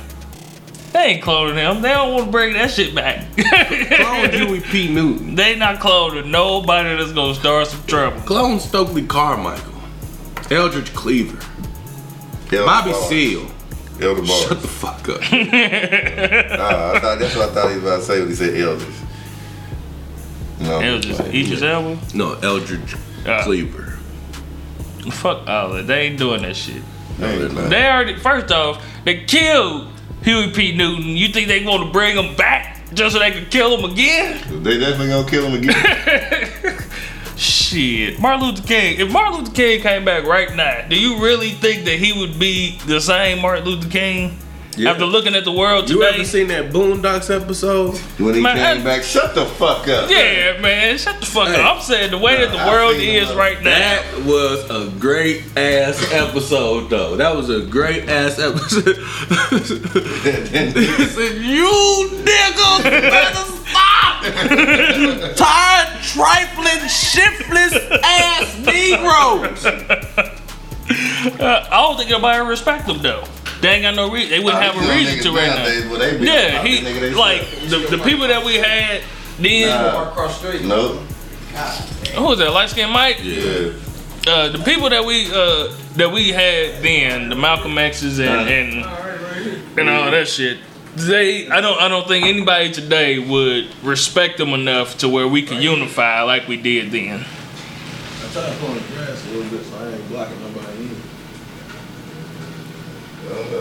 They 0.91 0.99
ain't 1.05 1.23
cloning 1.23 1.53
him. 1.55 1.83
They 1.83 1.89
don't 1.89 2.13
want 2.13 2.25
to 2.25 2.31
bring 2.31 2.53
that 2.53 2.71
shit 2.71 2.95
back. 2.95 3.23
Clone 3.37 4.31
Huey 4.31 4.59
P. 4.59 4.91
Newton. 4.91 5.35
They 5.35 5.55
not 5.55 5.79
cloning 5.79 6.25
nobody 6.31 6.95
that's 6.97 7.11
gonna 7.11 7.35
start 7.35 7.67
some 7.67 7.83
trouble. 7.85 8.19
Clone 8.21 8.59
Stokely 8.59 9.05
Carmichael. 9.05 9.71
Eldridge 10.49 10.91
Cleaver. 10.95 11.37
Elder 12.51 12.65
Bobby 12.65 12.91
Bars. 12.91 13.07
Seale. 13.07 13.47
Elder 14.01 14.21
Bars. 14.23 14.41
Shut 14.47 14.61
the 14.63 14.67
fuck 14.67 15.07
up. 15.09 15.21
Nah, 15.31 16.93
I 16.93 16.99
thought 16.99 17.19
that's 17.19 17.35
what 17.35 17.49
I 17.49 17.53
thought 17.53 17.69
he 17.69 17.75
was 17.75 17.83
about 17.83 17.97
to 17.99 18.03
say 18.05 18.19
when 18.21 18.29
he 18.29 18.35
said 18.35 18.55
Elders. 18.59 18.95
No, 20.59 20.79
It 20.81 20.91
was 20.95 21.05
just 21.05 21.21
Idris 21.21 21.61
Elba. 21.61 21.97
No, 22.13 22.33
Eldridge 22.41 22.95
Ah. 23.25 23.43
Cleaver. 23.43 23.97
Fuck 25.11 25.47
all 25.47 25.69
that. 25.73 25.87
They 25.87 26.01
ain't 26.07 26.17
doing 26.19 26.41
that 26.43 26.55
shit. 26.55 26.81
No, 27.17 27.37
they're 27.39 27.49
not. 27.49 27.69
They 27.69 27.85
already 27.85 28.15
first 28.17 28.51
off, 28.51 28.83
they 29.05 29.23
killed 29.25 29.87
Huey 30.23 30.51
P. 30.51 30.75
Newton. 30.75 31.03
You 31.17 31.29
think 31.29 31.47
they 31.47 31.63
want 31.65 31.85
to 31.85 31.91
bring 31.91 32.17
him 32.17 32.35
back 32.35 32.77
just 32.93 33.13
so 33.13 33.19
they 33.19 33.31
can 33.31 33.45
kill 33.45 33.77
him 33.77 33.89
again? 33.91 34.63
They 34.63 34.77
definitely 34.79 35.07
gonna 35.09 35.29
kill 35.29 35.45
him 35.47 35.53
again. 35.63 36.79
Shit, 37.37 38.19
Martin 38.19 38.47
Luther 38.49 38.67
King. 38.67 38.99
If 38.99 39.11
Martin 39.13 39.39
Luther 39.39 39.53
King 39.53 39.81
came 39.81 40.03
back 40.03 40.25
right 40.25 40.53
now, 40.55 40.85
do 40.89 40.99
you 40.99 41.23
really 41.23 41.51
think 41.51 41.85
that 41.85 41.97
he 41.99 42.11
would 42.19 42.37
be 42.37 42.77
the 42.85 42.99
same 42.99 43.41
Martin 43.41 43.63
Luther 43.65 43.89
King? 43.89 44.37
Yeah. 44.79 44.91
After 44.91 45.05
looking 45.05 45.35
at 45.35 45.43
the 45.43 45.51
world 45.51 45.89
You 45.89 46.03
ever 46.03 46.23
seen 46.23 46.47
that 46.47 46.71
Boondocks 46.71 47.29
episode? 47.35 47.97
When 48.17 48.33
he 48.35 48.41
Man, 48.41 48.55
came 48.55 48.81
I- 48.81 48.83
back, 48.83 49.03
shut 49.03 49.35
the 49.35 49.45
fuck 49.45 49.87
up. 49.89 50.09
yeah, 50.09 50.57
man, 50.61 50.97
shut 50.97 51.19
the 51.19 51.25
fuck 51.25 51.49
Hey. 51.49 51.61
up. 51.61 51.75
I'm 51.75 51.81
saying 51.81 52.11
the 52.11 52.17
way 52.17 52.37
that 52.37 52.51
the 52.51 52.57
world 52.71 52.95
is 52.95 53.29
it, 53.29 53.35
right 53.35 53.61
now. 53.61 53.77
That 53.77 54.03
was 54.23 54.69
a 54.69 54.89
great 54.97 55.43
ass 55.57 56.01
episode, 56.13 56.89
though. 56.89 57.17
That 57.17 57.35
was 57.35 57.49
a 57.49 57.59
great 57.61 58.07
ass 58.07 58.39
episode. 58.39 58.95
he 59.59 61.49
"You 61.51 62.09
niggas 62.23 62.83
better 62.83 63.45
stop! 63.67 64.23
you 64.97 65.33
tired, 65.35 66.01
trifling, 66.03 66.87
shiftless 66.87 67.73
ass 68.03 68.57
Negroes." 68.65 69.65
Uh, 71.39 71.67
I 71.71 71.81
don't 71.81 71.97
think 71.97 72.09
nobody 72.09 72.39
respect 72.47 72.87
them 72.87 72.99
though. 73.01 73.23
They 73.61 73.69
ain't 73.69 73.81
got 73.83 73.95
no 73.95 74.09
reason. 74.11 74.29
They 74.29 74.39
wouldn't 74.39 74.63
have 74.63 74.75
a 74.77 74.87
reason 74.95 75.19
to 75.23 75.37
right 75.37 75.47
now. 75.47 75.89
Well, 75.89 75.99
they 75.99 76.17
be 76.17 76.25
Yeah, 76.25 76.33
about 76.53 76.67
he 76.67 76.77
nigga 76.79 76.99
they 77.01 77.13
like 77.13 77.41
the, 77.69 77.97
the 77.97 78.03
people 78.03 78.27
that 78.27 78.43
we 78.45 78.55
had 78.55 79.03
then. 79.39 80.07
Across 80.07 80.41
the 80.41 80.47
street. 80.57 80.67
No. 80.67 80.93
Who 82.15 82.23
was 82.23 82.39
that? 82.39 82.51
Light 82.51 82.69
skinned 82.69 82.91
Mike. 82.91 83.19
Yeah. 83.21 83.73
Uh, 84.27 84.49
the 84.49 84.61
people 84.63 84.89
that 84.89 85.03
we 85.03 85.27
uh, 85.33 85.73
that 85.95 86.11
we 86.11 86.29
had 86.29 86.81
then, 86.83 87.29
the 87.29 87.35
Malcolm 87.35 87.77
X's 87.77 88.19
and 88.19 88.49
and, 88.49 88.85
and 89.79 89.89
all 89.89 90.11
that 90.11 90.27
shit. 90.27 90.59
They, 90.95 91.47
I 91.47 91.61
don't, 91.61 91.79
I 91.79 91.87
don't 91.87 92.07
think 92.07 92.25
anybody 92.25 92.71
today 92.71 93.19
would 93.19 93.69
respect 93.83 94.37
them 94.37 94.49
enough 94.49 94.97
to 94.97 95.07
where 95.07 95.27
we 95.27 95.43
could 95.43 95.61
unify 95.63 96.23
like 96.23 96.47
we 96.47 96.57
did 96.57 96.91
then. 96.91 97.19
I'm 97.19 98.31
trying 98.31 98.51
to 98.51 98.57
pull 98.59 98.73
the 98.73 98.79
grass 98.93 99.25
a 99.25 99.29
little 99.31 99.49
bit 99.57 99.65
so 99.65 99.77
I 99.77 99.91
ain't 99.93 100.07
blocking 100.09 100.39
nobody 100.41 100.67
in. 100.67 100.68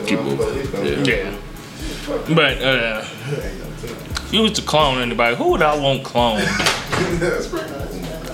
Keep 0.06 0.20
moving. 0.20 1.04
Yeah. 1.04 1.34
But 2.34 2.62
uh, 2.62 3.04
if 3.04 4.28
you 4.32 4.42
was 4.42 4.52
to 4.52 4.62
clone 4.62 4.98
anybody, 4.98 5.36
who 5.36 5.50
would 5.50 5.62
I 5.62 5.76
want 5.76 6.04
clone? 6.04 6.42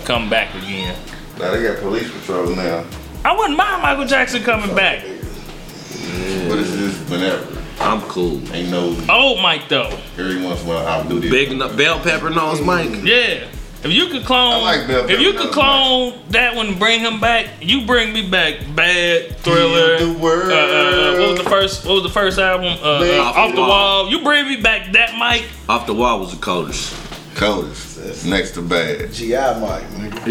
Come 0.04 0.28
back 0.30 0.54
again. 0.54 0.96
Now 1.38 1.50
they 1.52 1.62
got 1.62 1.78
police 1.80 2.10
patrol 2.12 2.54
now. 2.54 2.84
I 3.24 3.36
wouldn't 3.36 3.56
mind 3.56 3.82
Michael 3.82 4.06
Jackson 4.06 4.42
coming 4.42 4.74
back. 4.76 5.02
But 5.02 6.58
it's 6.58 6.70
just 6.70 7.10
whenever. 7.10 7.46
I'm 7.80 8.00
cool. 8.02 8.40
Ain't 8.54 8.70
no 8.70 8.96
Old 9.10 9.40
Mike 9.42 9.68
though. 9.68 9.98
every 10.16 10.40
once 10.42 10.62
in 10.62 10.68
a 10.68 10.70
while 10.74 10.86
I'll 10.86 11.08
do 11.08 11.18
this. 11.18 11.30
Big 11.30 11.56
no- 11.56 11.74
bell 11.76 11.98
pepper 12.00 12.30
nose 12.30 12.60
Mike. 12.60 13.02
Yeah. 13.02 13.48
If 13.84 13.92
you 13.92 14.06
could 14.08 14.24
clone, 14.24 14.52
I 14.54 14.60
like 14.78 14.86
Bill 14.86 15.04
if 15.10 15.20
you 15.20 15.32
Cosby. 15.32 15.38
could 15.44 15.52
clone 15.52 16.18
that 16.30 16.54
one, 16.56 16.78
bring 16.78 17.00
him 17.00 17.20
back. 17.20 17.46
You 17.60 17.84
bring 17.86 18.14
me 18.14 18.28
back. 18.30 18.54
Bad 18.74 19.36
thriller. 19.38 19.98
The 19.98 20.18
world. 20.18 20.50
Uh, 20.50 20.54
uh, 20.54 21.16
what 21.18 21.28
was 21.30 21.38
the 21.38 21.50
first? 21.50 21.84
What 21.84 21.94
was 21.94 22.02
the 22.02 22.08
first 22.08 22.38
album? 22.38 22.66
Uh, 22.82 23.00
uh, 23.02 23.20
Off 23.22 23.36
off, 23.36 23.50
the 23.50 23.56
the 23.56 23.60
Wall. 23.60 23.68
wall. 24.04 24.10
You 24.10 24.22
bring 24.22 24.48
me 24.48 24.56
back 24.62 24.92
that 24.92 25.14
Mike. 25.18 25.44
Off 25.68 25.86
the 25.86 25.92
wall 25.94 26.18
was 26.20 26.30
the 26.34 26.40
coldest. 26.42 26.94
Coldest. 27.34 28.24
Next 28.26 28.52
to 28.52 28.62
bad. 28.62 29.12
GI 29.12 29.32
Mike, 29.36 29.82
nigga. 29.90 30.26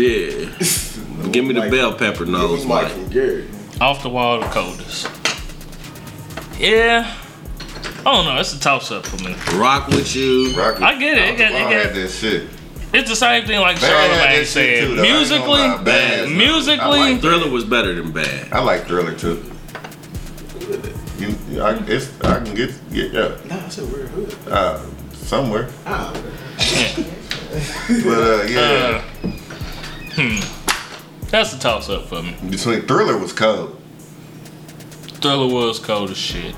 Yeah. 1.24 1.30
Give 1.32 1.46
me 1.46 1.54
the 1.54 1.60
Mike. 1.62 1.72
bell 1.72 1.94
pepper 1.94 2.26
Give 2.26 2.30
nose 2.34 2.64
me 2.64 2.70
Mike 2.70 2.84
Mike. 2.86 2.92
from 2.94 3.10
Gary. 3.10 3.48
Off 3.82 4.02
the 4.02 4.10
wall, 4.10 4.40
the 4.40 4.48
coldest. 4.48 5.08
Yeah. 6.60 7.14
I 8.00 8.04
don't 8.04 8.26
know. 8.26 8.38
It's 8.40 8.54
a 8.54 8.60
toss 8.60 8.92
up 8.92 9.06
for 9.06 9.24
me. 9.24 9.36
Rock 9.58 9.88
with 9.88 10.16
you. 10.16 10.54
Rock 10.58 10.82
I 10.82 10.96
get 10.98 11.18
it. 11.18 11.36
It 11.36 11.38
got- 11.38 11.52
it 11.52 11.56
I 11.56 11.62
got- 11.64 11.72
had 11.86 11.96
that 11.96 12.10
shit. 12.10 12.44
It's 12.94 13.10
the 13.10 13.16
same 13.16 13.46
thing 13.46 13.60
like 13.60 13.82
Bad 13.82 14.12
had 14.12 14.44
Charlamagne 14.44 14.46
said. 14.46 14.82
too, 14.88 14.96
though. 14.96 15.02
I 15.02 15.06
ain't 15.08 15.18
musically, 15.18 15.48
gonna. 15.48 15.84
Bad 15.84 16.30
musically, 16.30 17.00
like 17.00 17.22
Thriller 17.22 17.50
was 17.50 17.64
better 17.66 17.94
than 17.96 18.12
bad. 18.12 18.54
I 18.54 18.60
like 18.62 18.86
Thriller 18.86 19.16
too. 19.16 19.44
You, 21.18 21.62
I, 21.62 21.76
it's, 21.88 22.22
I 22.22 22.40
can 22.44 22.54
get 22.56 22.72
get 22.94 23.12
yeah, 23.12 23.36
Nah, 23.46 23.66
it's 23.66 23.78
a 23.78 23.86
we're 23.86 24.06
hood. 24.08 24.36
uh, 24.50 24.80
somewhere. 25.14 25.70
Ah, 25.86 26.12
But 27.88 28.08
uh, 28.08 28.44
yeah, 28.48 29.02
Hmm. 30.16 31.28
that's 31.30 31.54
a 31.54 31.60
toss 31.60 31.90
up 31.90 32.06
for 32.06 32.22
me. 32.22 32.36
between 32.50 32.82
Thriller 32.84 33.18
was 33.18 33.34
cold. 33.34 33.80
Thriller 35.22 35.48
was 35.54 35.80
cold 35.80 36.12
as 36.12 36.18
shit. 36.18 36.54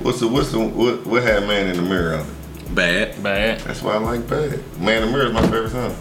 What's 0.00 0.20
the 0.20 0.28
what's 0.28 0.50
the 0.52 0.60
what, 0.60 1.06
what 1.06 1.22
had 1.22 1.46
Man 1.46 1.66
in 1.68 1.76
the 1.76 1.82
Mirror 1.82 2.14
on 2.16 2.20
it? 2.20 2.26
Bad. 2.74 3.22
Bad. 3.22 3.60
That's 3.60 3.82
why 3.82 3.94
I 3.94 3.98
like 3.98 4.28
Bad. 4.28 4.60
Man 4.80 5.02
in 5.02 5.10
the 5.10 5.16
Mirror 5.16 5.26
is 5.28 5.32
my 5.32 5.42
favorite 5.42 5.70
song. 5.70 5.96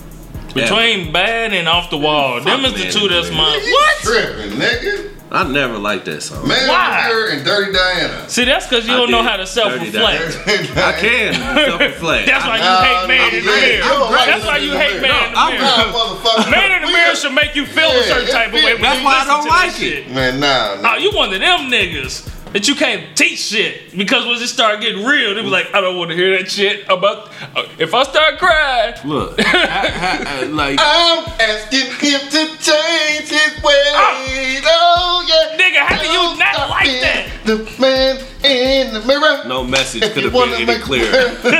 Between 0.53 1.13
bad 1.13 1.53
and 1.53 1.67
off 1.67 1.91
the 1.91 1.97
wall, 1.97 2.41
them 2.41 2.65
is 2.65 2.73
the 2.73 2.89
two 2.89 3.07
that's 3.07 3.29
Mirror. 3.29 3.37
my 3.37 3.69
what? 3.71 3.97
Tripping, 4.01 4.57
nigga. 4.57 5.15
I 5.31 5.47
never 5.47 5.77
liked 5.77 6.05
that 6.05 6.21
song. 6.23 6.47
Man 6.47 6.67
Why? 6.67 7.05
in 7.05 7.07
the 7.07 7.13
Mirror 7.13 7.27
and 7.29 7.45
Dirty 7.45 7.71
Diana. 7.71 8.29
See, 8.29 8.45
that's 8.45 8.65
because 8.65 8.87
you 8.87 8.93
I 8.93 8.97
don't 8.97 9.11
know 9.11 9.21
how 9.21 9.37
to 9.37 9.45
self-reflect. 9.45 10.41
I 10.75 10.91
can 10.99 11.33
self-reflect. 11.69 12.25
That's 12.25 12.45
why 12.47 12.57
you 12.57 12.65
hate 12.81 13.07
man 13.07 13.33
in 13.35 13.45
the 13.45 13.51
mirror. 13.51 13.75
you 13.75 13.79
don't 13.81 14.11
like 14.11 14.25
That's 14.25 14.45
why 14.45 14.57
you 14.57 14.71
hate 14.73 15.01
man 15.01 15.29
in 15.29 15.33
the 15.33 15.39
mirror. 15.53 16.49
Man 16.49 16.71
in 16.71 16.81
the 16.81 16.91
mirror 16.91 17.15
should 17.15 17.33
make 17.33 17.55
you 17.55 17.67
feel 17.67 17.91
a 17.91 18.03
certain 18.03 18.29
type 18.29 18.47
of 18.47 18.53
way. 18.53 18.77
That's 18.81 19.03
why 19.05 19.21
I 19.21 19.25
don't 19.25 19.43
to 19.43 19.49
that 19.49 19.65
like 19.67 19.71
shit. 19.75 20.07
it. 20.07 20.11
Man, 20.11 20.39
nah. 20.39 20.81
Oh, 20.81 20.97
you 20.97 21.11
one 21.11 21.31
of 21.31 21.39
them 21.39 21.69
niggas 21.69 22.25
that 22.53 22.67
you 22.67 22.75
can't 22.75 23.15
teach 23.15 23.39
shit 23.39 23.95
because 23.95 24.25
once 24.25 24.41
it 24.41 24.47
started 24.47 24.81
getting 24.81 25.05
real, 25.05 25.35
they 25.35 25.41
be 25.41 25.49
like, 25.49 25.73
I 25.73 25.81
don't 25.81 25.97
want 25.97 26.09
to 26.11 26.15
hear 26.15 26.37
that 26.37 26.49
shit 26.49 26.83
about. 26.85 27.29
Uh, 27.55 27.67
if 27.77 27.93
I 27.93 28.03
start 28.03 28.39
crying, 28.39 28.95
Look, 29.05 29.35
I, 29.39 29.43
I, 29.45 30.41
I, 30.41 30.43
like 30.45 30.79
I'm 30.81 31.25
asking 31.39 31.91
him 31.99 32.21
to 32.29 32.45
change 32.57 33.29
his 33.29 33.63
ways. 33.63 34.63
Oh, 34.65 35.25
yeah. 35.27 35.57
nigga, 35.57 35.85
how 35.85 36.01
can 36.01 36.11
you 36.11 36.39
not 36.39 36.69
like 36.69 37.01
that? 37.01 37.27
The 37.45 37.57
man 37.79 38.17
in 38.43 38.93
the 38.93 39.01
mirror. 39.05 39.43
no 39.47 39.63
message 39.63 40.01
could 40.13 40.23
have 40.23 40.33
been 40.33 40.69
any 40.69 40.79
clearer. 40.81 41.05
you 41.05 41.51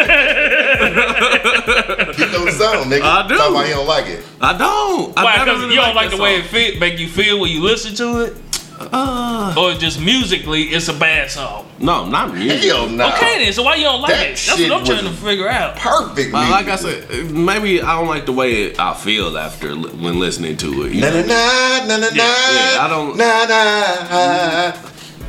know 2.32 2.46
the 2.46 2.52
song, 2.58 2.90
nigga. 2.90 3.02
I 3.02 3.28
do. 3.28 3.38
Talk 3.38 3.52
about 3.52 3.68
you 3.68 3.74
don't 3.74 3.88
like 3.88 4.08
it. 4.08 4.26
I 4.42 4.58
don't. 4.58 5.18
I 5.18 5.24
Why? 5.24 5.44
Because 5.44 5.62
really 5.62 5.76
you 5.76 5.82
don't 5.82 5.96
like 5.96 6.06
liked 6.06 6.16
the 6.16 6.22
way 6.22 6.36
it 6.38 6.46
feel, 6.46 6.80
make 6.80 7.00
you 7.00 7.08
feel 7.08 7.40
when 7.40 7.52
you 7.52 7.62
listen 7.62 7.96
to 7.96 8.20
it, 8.26 8.34
song. 8.34 8.49
Uh, 8.80 9.54
or 9.58 9.74
just 9.74 10.00
musically, 10.00 10.64
it's 10.64 10.88
a 10.88 10.94
bad 10.94 11.30
song. 11.30 11.66
no, 11.80 12.06
not 12.08 12.34
music. 12.34 12.64
Hell 12.72 12.88
no. 12.90 13.08
Okay, 13.10 13.44
then. 13.44 13.54
So 13.54 13.64
why 13.64 13.76
you 13.76 13.84
don't 13.84 14.02
like 14.02 14.12
That 14.12 14.28
it? 14.32 14.44
That's 14.48 14.60
what 14.62 14.72
I'm 14.72 14.86
trying 14.86 15.04
to 15.04 15.12
figure 15.12 15.50
out. 15.50 15.76
Perfect. 15.76 16.34
Uh, 16.34 16.38
like 16.50 16.66
I 16.68 16.76
music. 16.78 17.04
said, 17.10 17.32
maybe 17.32 17.82
I 17.82 17.98
don't 18.00 18.08
like 18.08 18.26
the 18.26 18.32
way 18.32 18.64
it, 18.64 18.80
I 18.80 18.94
feel 18.94 19.38
after 19.38 19.76
li- 19.76 19.90
when 20.04 20.20
listening 20.20 20.56
to 20.58 20.84
it. 20.86 20.94
You 20.94 21.02
Na 21.02 21.10
know? 21.10 21.22
na 21.22 21.86
na 21.86 21.98
na 21.98 21.98
na 21.98 22.10
na. 22.10 22.16
yeah, 22.16 22.78
I 22.80 22.88
don't- 22.90 23.18
Na 23.18 23.46
na. 23.46 24.72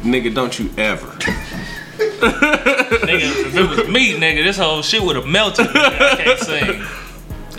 Nigga, 0.03 0.35
don't 0.35 0.57
you 0.59 0.71
ever. 0.79 1.07
nigga, 2.01 3.47
if 3.47 3.55
it 3.57 3.69
was 3.69 3.89
me, 3.89 4.15
nigga, 4.15 4.43
this 4.45 4.57
whole 4.57 4.83
shit 4.83 5.03
would 5.03 5.17
have 5.17 5.27
melted. 5.27 5.67
Nigga. 5.67 6.01
I 6.01 6.17
can't 6.23 6.39
sing. 6.41 6.83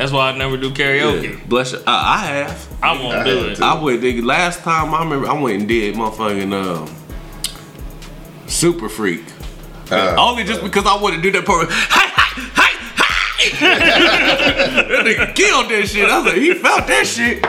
That's 0.02 0.12
why 0.12 0.32
I 0.32 0.36
never 0.36 0.58
do 0.58 0.72
karaoke. 0.72 1.34
Yeah, 1.38 1.46
bless 1.46 1.74
you. 1.74 1.78
Uh, 1.78 1.84
I 1.86 2.18
have. 2.26 2.68
I 2.82 2.94
won't 3.00 3.24
do 3.24 3.50
it. 3.50 3.62
I 3.62 3.80
went. 3.80 4.02
Nigga, 4.02 4.26
last 4.26 4.62
time 4.62 4.96
I 4.96 5.04
remember, 5.04 5.28
I 5.30 5.40
went 5.40 5.60
and 5.60 5.68
did 5.68 5.94
motherfucking 5.94 6.52
um, 6.52 6.96
Super 8.48 8.90
Freak. 8.90 9.24
Uh, 9.92 10.16
Only 10.18 10.44
just 10.44 10.64
because 10.64 10.88
I 10.88 11.00
wanted 11.00 11.18
to 11.18 11.22
do 11.22 11.32
that 11.34 11.46
part. 11.46 11.68
Hi, 11.70 12.08
hi, 12.16 12.42
hi, 12.56 12.72
hi. 12.98 13.78
that 14.90 15.06
nigga 15.06 15.36
killed 15.36 15.70
that 15.70 15.88
shit. 15.88 16.10
I 16.10 16.18
was 16.18 16.34
like, 16.34 16.42
he 16.42 16.56
felt 16.56 16.88
that 16.88 17.06
shit. 17.06 17.46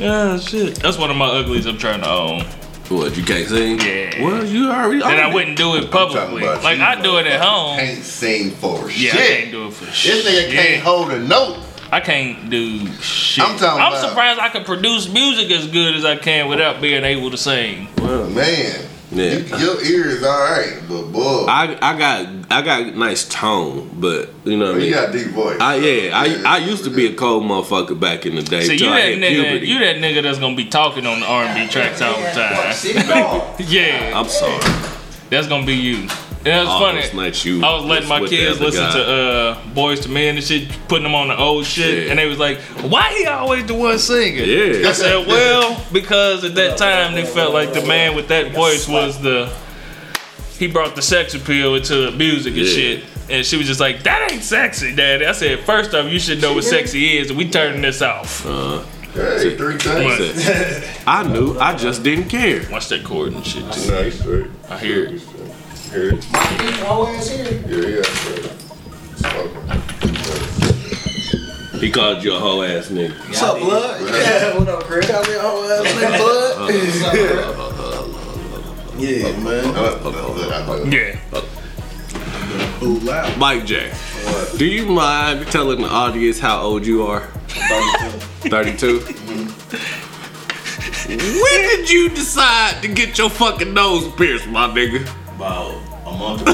Yeah, 0.00 0.38
shit. 0.38 0.76
That's 0.76 0.96
one 0.96 1.10
of 1.10 1.16
my 1.18 1.26
uglies 1.26 1.66
I'm 1.66 1.76
trying 1.76 2.00
to 2.00 2.08
own. 2.10 2.40
What, 2.88 3.14
you 3.18 3.22
can't 3.22 3.46
sing? 3.46 3.78
Yeah. 3.80 4.22
Well, 4.24 4.46
you 4.46 4.70
already. 4.70 5.02
And 5.02 5.20
I 5.20 5.30
wouldn't 5.32 5.58
do 5.58 5.76
it 5.76 5.90
publicly. 5.90 6.40
Like 6.44 6.78
I 6.78 7.02
do 7.02 7.18
it 7.18 7.26
at 7.26 7.42
home. 7.42 7.78
Can't 7.78 8.02
sing 8.02 8.50
for 8.52 8.78
Yeah, 8.90 9.10
I 9.12 9.16
shit. 9.16 9.38
can't 9.40 9.50
do 9.50 9.66
it 9.66 9.74
for 9.74 9.84
This 9.84 9.94
shit. 9.94 10.24
nigga 10.24 10.50
can't 10.52 10.82
hold 10.82 11.10
a 11.10 11.18
note. 11.18 11.58
I 11.92 12.00
can't 12.00 12.48
do 12.48 12.86
shit. 13.02 13.44
I'm 13.44 13.58
talking 13.58 13.80
I'm 13.82 13.92
about- 13.92 14.08
surprised 14.08 14.40
I 14.40 14.48
can 14.48 14.64
produce 14.64 15.08
music 15.12 15.50
as 15.50 15.66
good 15.66 15.94
as 15.94 16.04
I 16.06 16.16
can 16.16 16.48
without 16.48 16.80
being 16.80 17.04
able 17.04 17.30
to 17.30 17.36
sing. 17.36 17.88
Well, 17.98 18.28
man, 18.30 18.80
Yeah. 19.12 19.34
you, 19.34 19.56
your 19.58 19.84
ear 19.84 20.06
is 20.08 20.22
all 20.22 20.40
right, 20.40 20.78
but 20.88 21.02
boy, 21.12 21.44
I, 21.46 21.76
I 21.82 21.98
got 21.98 22.26
I 22.50 22.62
got 22.62 22.94
nice 22.96 23.28
tone, 23.28 23.90
but 24.00 24.30
you 24.44 24.56
know 24.56 24.68
what 24.68 24.76
I 24.76 24.78
mean. 24.78 24.88
you 24.88 24.94
got 24.94 25.12
deep 25.12 25.26
voice. 25.28 25.58
I 25.60 25.74
yeah, 25.76 26.18
I 26.18 26.42
I 26.46 26.56
used 26.64 26.84
to 26.84 26.90
be 26.90 27.04
a 27.06 27.14
cold 27.14 27.44
motherfucker 27.44 28.00
back 28.00 28.24
in 28.24 28.36
the 28.36 28.42
day. 28.42 28.62
See, 28.64 28.76
you 28.82 28.88
I 28.88 29.10
that 29.10 29.18
nigga, 29.18 29.42
puberty. 29.44 29.66
you 29.68 29.78
that 29.80 29.96
nigga 29.96 30.22
that's 30.22 30.38
gonna 30.38 30.56
be 30.56 30.64
talking 30.64 31.06
on 31.06 31.20
the 31.20 31.26
R&B 31.26 31.68
tracks 31.68 32.00
all 32.00 32.18
the 32.18 32.30
time. 32.30 33.54
Yeah, 33.68 34.18
I'm 34.18 34.28
sorry. 34.28 34.64
that's 35.28 35.46
gonna 35.46 35.66
be 35.66 35.74
you. 35.74 36.08
Yeah, 36.44 36.62
it's 36.62 36.68
All 36.70 36.80
funny. 36.80 37.02
those 37.02 37.14
nights 37.14 37.44
you 37.44 37.62
I 37.64 37.72
was 37.74 37.84
letting 37.84 38.08
my 38.08 38.18
kids 38.26 38.60
listen 38.60 38.82
guy. 38.82 38.92
to 38.94 39.04
uh 39.04 39.62
Boyz 39.74 40.06
II 40.08 40.12
Men 40.14 40.36
and 40.36 40.44
shit, 40.44 40.68
putting 40.88 41.04
them 41.04 41.14
on 41.14 41.28
the 41.28 41.36
old 41.38 41.64
shit, 41.66 42.04
Yeah. 42.06 42.10
and 42.10 42.18
they 42.18 42.26
was 42.26 42.38
like, 42.38 42.58
"Why 42.90 43.14
he 43.16 43.26
always 43.26 43.64
the 43.66 43.74
one 43.74 43.98
singing?" 43.98 44.48
Yeah. 44.48 44.88
I 44.88 44.92
said, 44.92 45.26
"Well, 45.26 45.80
because 45.92 46.42
at 46.44 46.54
that 46.56 46.76
time 46.78 47.14
they 47.14 47.24
felt 47.24 47.52
like 47.54 47.72
the 47.72 47.82
man 47.86 48.16
with 48.16 48.28
that 48.28 48.52
voice 48.52 48.88
was 48.88 49.20
the 49.20 49.50
he 50.58 50.66
brought 50.66 50.94
the 50.96 51.02
sex 51.02 51.34
appeal 51.34 51.74
into 51.76 51.96
the 51.96 52.10
music 52.12 52.54
and 52.56 52.66
Yeah. 52.66 52.74
shit." 52.74 53.04
And 53.30 53.46
she 53.46 53.56
was 53.56 53.68
just 53.68 53.78
like, 53.80 54.02
"That 54.02 54.30
ain't 54.32 54.42
sexy, 54.42 54.94
Daddy." 54.94 55.24
I 55.24 55.32
said, 55.32 55.60
first 55.60 55.94
off, 55.94 56.10
you 56.10 56.18
should 56.18 56.42
know 56.42 56.54
what 56.54 56.64
sexy 56.64 57.18
is, 57.18 57.30
and 57.30 57.38
we 57.38 57.48
turning 57.48 57.80
this 57.82 58.02
off." 58.02 58.44
hey, 59.14 59.56
three 59.56 59.76
things. 59.78 60.84
I 61.06 61.22
knew. 61.22 61.56
I 61.58 61.74
just 61.76 62.02
didn't 62.02 62.28
care. 62.30 62.62
Watch 62.70 62.88
that 62.88 63.04
chord 63.04 63.32
and 63.32 63.46
shit. 63.46 63.62
Too. 63.72 63.90
Nice, 63.92 64.20
right? 64.26 64.46
I 64.68 64.78
hear 64.78 65.04
it. 65.04 65.22
Here. 65.92 66.16
Whole 66.86 67.06
ass 67.06 67.28
here. 67.28 67.52
Yeah, 67.68 67.96
yeah. 67.96 68.02
Smoking. 69.16 69.80
He 71.80 71.90
called 71.90 72.24
you 72.24 72.34
a 72.34 72.38
hoe 72.38 72.62
ass 72.62 72.88
nigga. 72.88 73.12
What's 73.28 73.42
up, 73.42 73.58
blood? 73.58 74.00
Yeah, 74.00 74.58
what 74.58 74.68
up, 74.68 74.84
Chris? 74.84 75.06
Got 75.06 75.28
me 75.28 75.34
a 75.34 75.40
whole 75.40 75.64
ass 75.64 75.84
nigga, 75.92 76.18
blood. 76.22 78.08
Yeah, 79.02 79.36
man. 79.40 79.64
Yeah. 80.92 81.18
Ooh, 82.82 82.98
loud. 83.00 83.36
Mike 83.36 83.66
J. 83.66 83.92
Do 84.56 84.64
you 84.64 84.86
mind 84.86 85.46
telling 85.48 85.82
the 85.82 85.88
audience 85.88 86.38
how 86.38 86.60
old 86.62 86.86
you 86.86 87.02
are? 87.02 87.26
32. 87.48 89.00
Mm-hmm. 89.00 89.48
When 91.08 91.62
did 91.68 91.90
you 91.90 92.08
decide 92.10 92.80
to 92.82 92.88
get 92.88 93.18
your 93.18 93.28
fucking 93.28 93.74
nose 93.74 94.06
pierced, 94.14 94.46
my 94.46 94.68
nigga? 94.68 95.04
About 95.42 95.74
a 96.06 96.10
month 96.16 96.42
ago. 96.42 96.52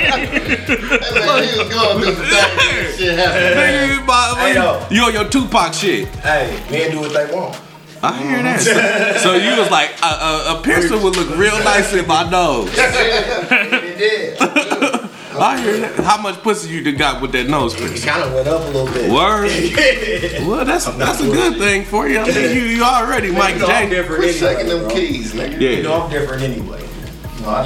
Man, 0.00 1.42
he 1.44 1.58
was 1.58 1.68
going 1.68 2.02
through 2.02 2.14
some 2.14 2.24
things. 2.24 2.96
Shit 2.96 3.18
happened. 3.18 3.56
Nigga, 3.60 3.94
you 3.96 4.02
about- 4.02 4.38
Hey, 4.38 4.54
yo. 4.54 4.86
you 4.90 5.02
on 5.02 5.12
your 5.12 5.28
Tupac 5.28 5.74
shit. 5.74 6.08
Hey, 6.16 6.58
men 6.70 6.90
do 6.92 7.00
what 7.00 7.12
they 7.12 7.26
want. 7.34 7.60
I 8.02 8.16
hear 8.16 8.42
that. 8.42 8.60
So, 8.60 8.72
so 9.18 9.34
you 9.34 9.60
was 9.60 9.70
like, 9.70 9.90
uh, 10.02 10.06
uh, 10.06 10.52
a, 10.54 10.54
a, 10.56 10.60
a 10.60 10.62
piercing 10.62 11.02
would 11.02 11.16
look 11.16 11.36
real 11.36 11.58
nice 11.64 11.92
in 11.92 12.06
my 12.06 12.28
nose. 12.30 12.70
It 12.78 13.98
did. 13.98 14.38
I 15.40 15.60
hear 15.60 15.76
that. 15.80 15.94
How 16.04 16.20
much 16.20 16.36
pussy 16.42 16.68
you 16.70 16.82
done 16.82 16.96
got 16.96 17.20
with 17.22 17.32
that 17.32 17.46
nose 17.48 17.74
It 17.74 17.78
piercing? 17.80 18.08
kind 18.08 18.22
of 18.22 18.32
went 18.32 18.48
up 18.48 18.62
a 18.62 18.64
little 18.70 18.86
bit. 18.92 19.10
Word. 19.12 19.50
Well, 20.48 20.64
that's 20.64 20.86
that's 20.86 21.20
a 21.20 21.24
good 21.24 21.58
thing 21.58 21.84
for 21.84 22.08
you. 22.08 22.18
I 22.18 22.26
mean, 22.26 22.56
you, 22.56 22.62
you 22.62 22.82
already 22.82 23.30
Mike 23.30 23.56
You 23.56 23.66
J. 23.66 23.88
different 23.90 24.22
Quit 24.22 24.36
anyway. 24.36 24.54
shaking 24.54 24.68
them 24.68 24.80
bro. 24.80 24.90
keys, 24.94 25.32
nigga. 25.34 25.60
You 25.60 25.82
know 25.82 25.96
Yeah. 25.98 26.02
I'm 26.04 26.10
different 26.10 26.42
anyway. 26.42 26.82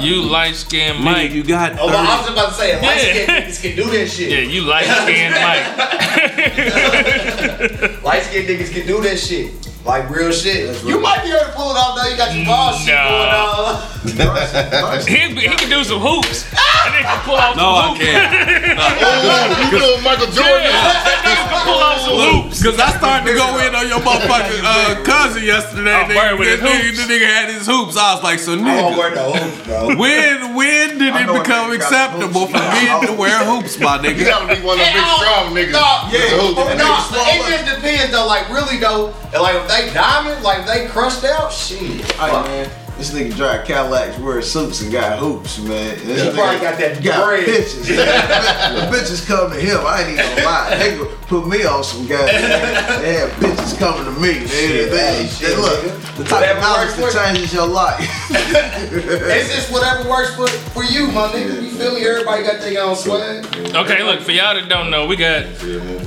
You 0.01 0.21
light 0.21 0.55
skinned 0.55 0.99
Mike, 1.03 1.15
Mike. 1.15 1.31
you 1.31 1.43
got. 1.43 1.73
Oh, 1.79 1.87
but 1.87 1.95
I 1.95 2.21
was 2.21 2.29
about 2.31 2.49
to 2.49 2.55
say, 2.55 2.81
light 2.81 2.97
Yeah. 3.03 3.13
skinned 3.13 3.29
niggas 3.29 3.61
can 3.61 3.75
do 3.75 3.83
that 3.97 4.07
shit. 4.07 4.29
Yeah, 4.29 4.39
you 4.39 4.61
light 4.63 4.85
skinned 4.85 5.35
Mike. 5.45 5.65
Light 8.03 8.23
skinned 8.23 8.47
niggas 8.47 8.71
can 8.71 8.87
do 8.87 9.01
that 9.01 9.17
shit. 9.19 9.51
Like 9.85 10.09
real 10.09 10.31
shit. 10.31 10.83
You 10.83 10.99
might 10.99 11.23
be 11.23 11.29
able 11.29 11.39
to 11.45 11.51
pull 11.51 11.71
it 11.71 11.77
off 11.77 11.95
though. 11.95 12.07
You 12.09 12.17
got 12.17 12.33
your 12.35 12.45
ball 12.45 12.73
shit 12.73 12.93
Nah. 12.95 13.89
going 14.15 14.27
on. 14.31 14.99
He, 15.05 15.47
he 15.49 15.55
can 15.55 15.69
do 15.69 15.83
some 15.83 15.99
hoops. 15.99 16.45
And 16.85 16.93
they 16.93 17.01
can 17.09 17.19
pull 17.25 17.35
off 17.35 17.55
No, 17.57 17.69
I 17.73 17.89
some 17.89 17.97
hoops. 17.97 18.05
can't. 18.05 18.77
Oh, 18.77 19.57
you 19.57 19.67
doing 19.79 20.03
Michael 20.05 20.29
Jordan? 20.31 20.69
pull 21.65 21.81
off 21.81 21.97
some 22.05 22.17
hoops. 22.21 22.61
Cause 22.63 22.77
I 22.79 22.89
started 22.97 23.25
to 23.29 23.33
go 23.33 23.57
in 23.65 23.73
on 23.73 23.87
your 23.89 23.99
motherfucking 24.05 24.61
uh, 24.61 25.01
cousin 25.03 25.43
yesterday. 25.43 25.93
Oh, 25.97 26.05
nigga. 26.05 26.39
with 26.39 26.47
his 26.49 26.59
The 26.61 26.65
nigga- 26.67 26.81
hoops. 26.85 26.97
The 27.07 27.13
nigga 27.13 27.25
had 27.27 27.49
his 27.49 27.65
hoops. 27.67 27.97
I 27.97 28.13
was 28.15 28.23
like, 28.23 28.39
so 28.39 28.53
I 28.53 28.55
don't 28.57 28.65
nigga. 28.65 28.97
wear 28.97 29.15
no 29.15 29.33
hoops, 29.33 29.67
bro. 29.67 29.87
When 29.97 30.53
when 30.55 30.97
did 30.97 31.13
I 31.13 31.23
it 31.23 31.25
know 31.27 31.35
a 31.35 31.39
become 31.41 31.69
nigga 31.71 31.79
got 31.79 31.91
acceptable 31.91 32.45
hoops. 32.47 32.53
for 32.53 32.59
men 32.59 33.05
to 33.07 33.13
wear 33.13 33.37
hoops, 33.49 33.79
my 33.79 33.97
nigga? 33.97 34.17
You 34.17 34.25
nigga? 34.25 34.29
gotta 34.29 34.55
be 34.55 34.61
one 34.65 34.77
of 34.79 34.85
them 34.85 34.93
big 34.93 35.09
strong 35.17 35.45
niggas. 35.53 35.73
No, 35.73 35.89
with 36.11 36.29
the 36.29 36.37
hoop. 36.37 36.57
Oh, 36.57 36.65
That 36.69 36.77
no, 36.77 36.89
it 37.49 37.65
just 37.65 37.75
depends 37.81 38.11
though. 38.13 38.27
Like 38.27 38.49
really 38.49 38.77
though, 38.77 39.13
and 39.33 39.41
like 39.41 39.55
if 39.55 39.65
they 39.67 39.93
diamond, 39.93 40.43
like 40.43 40.59
if 40.61 40.67
they 40.67 40.87
crushed 40.87 41.23
out, 41.25 41.51
shit. 41.51 42.01
Hey, 42.13 42.31
man. 42.31 42.69
This 42.97 43.11
nigga 43.13 43.35
drive 43.35 43.65
Cadillacs, 43.67 44.17
wear 44.19 44.41
suits, 44.41 44.81
and 44.81 44.89
got 44.89 45.19
hoops, 45.19 45.59
man. 45.59 45.97
This 46.05 46.21
He 46.23 46.29
nigga 46.29 46.33
probably 46.33 46.59
got 46.61 46.79
that 46.79 47.03
got 47.03 47.25
bread. 47.25 47.45
bitches. 47.45 47.87
the 47.87 47.93
bitches 48.97 49.27
come 49.27 49.51
to 49.51 49.59
him. 49.59 49.81
I 49.85 49.99
ain't 50.01 50.09
even 50.11 50.25
gonna 50.25 50.45
lie. 50.45 50.77
They 50.77 50.97
go 50.97 51.05
put 51.27 51.45
me 51.47 51.65
on 51.65 51.83
some 51.83 52.07
guys. 52.07 52.31
They 53.01 53.13
have 53.15 53.29
bitches 53.31 53.77
coming 53.77 54.05
to 54.05 54.19
me. 54.21 54.39
They, 54.39 54.47
Shit, 54.47 54.91
they, 54.91 54.97
hey, 54.97 55.23
they, 55.23 55.27
shit, 55.27 55.57
look, 55.57 55.81
the 56.15 56.23
type 56.23 56.31
Whatever 56.31 56.57
of 56.57 56.63
knowledge 56.63 56.93
that 57.13 57.33
changes 57.35 57.53
your 57.53 57.67
life. 57.67 57.99
It's 58.75 59.53
just 59.53 59.71
whatever 59.71 60.09
works 60.09 60.33
for 60.35 60.47
for 60.47 60.83
you, 60.83 61.07
my 61.07 61.27
nigga. 61.27 61.61
You 61.63 61.69
feel 61.71 61.93
me? 61.95 62.05
Everybody 62.07 62.43
got 62.43 62.61
their 62.61 62.81
own 62.83 62.95
swag. 62.95 63.45
Okay, 63.75 64.03
look, 64.03 64.21
for 64.21 64.31
y'all 64.31 64.55
that 64.55 64.69
don't 64.69 64.89
know, 64.89 65.05
we 65.05 65.15
got 65.17 65.45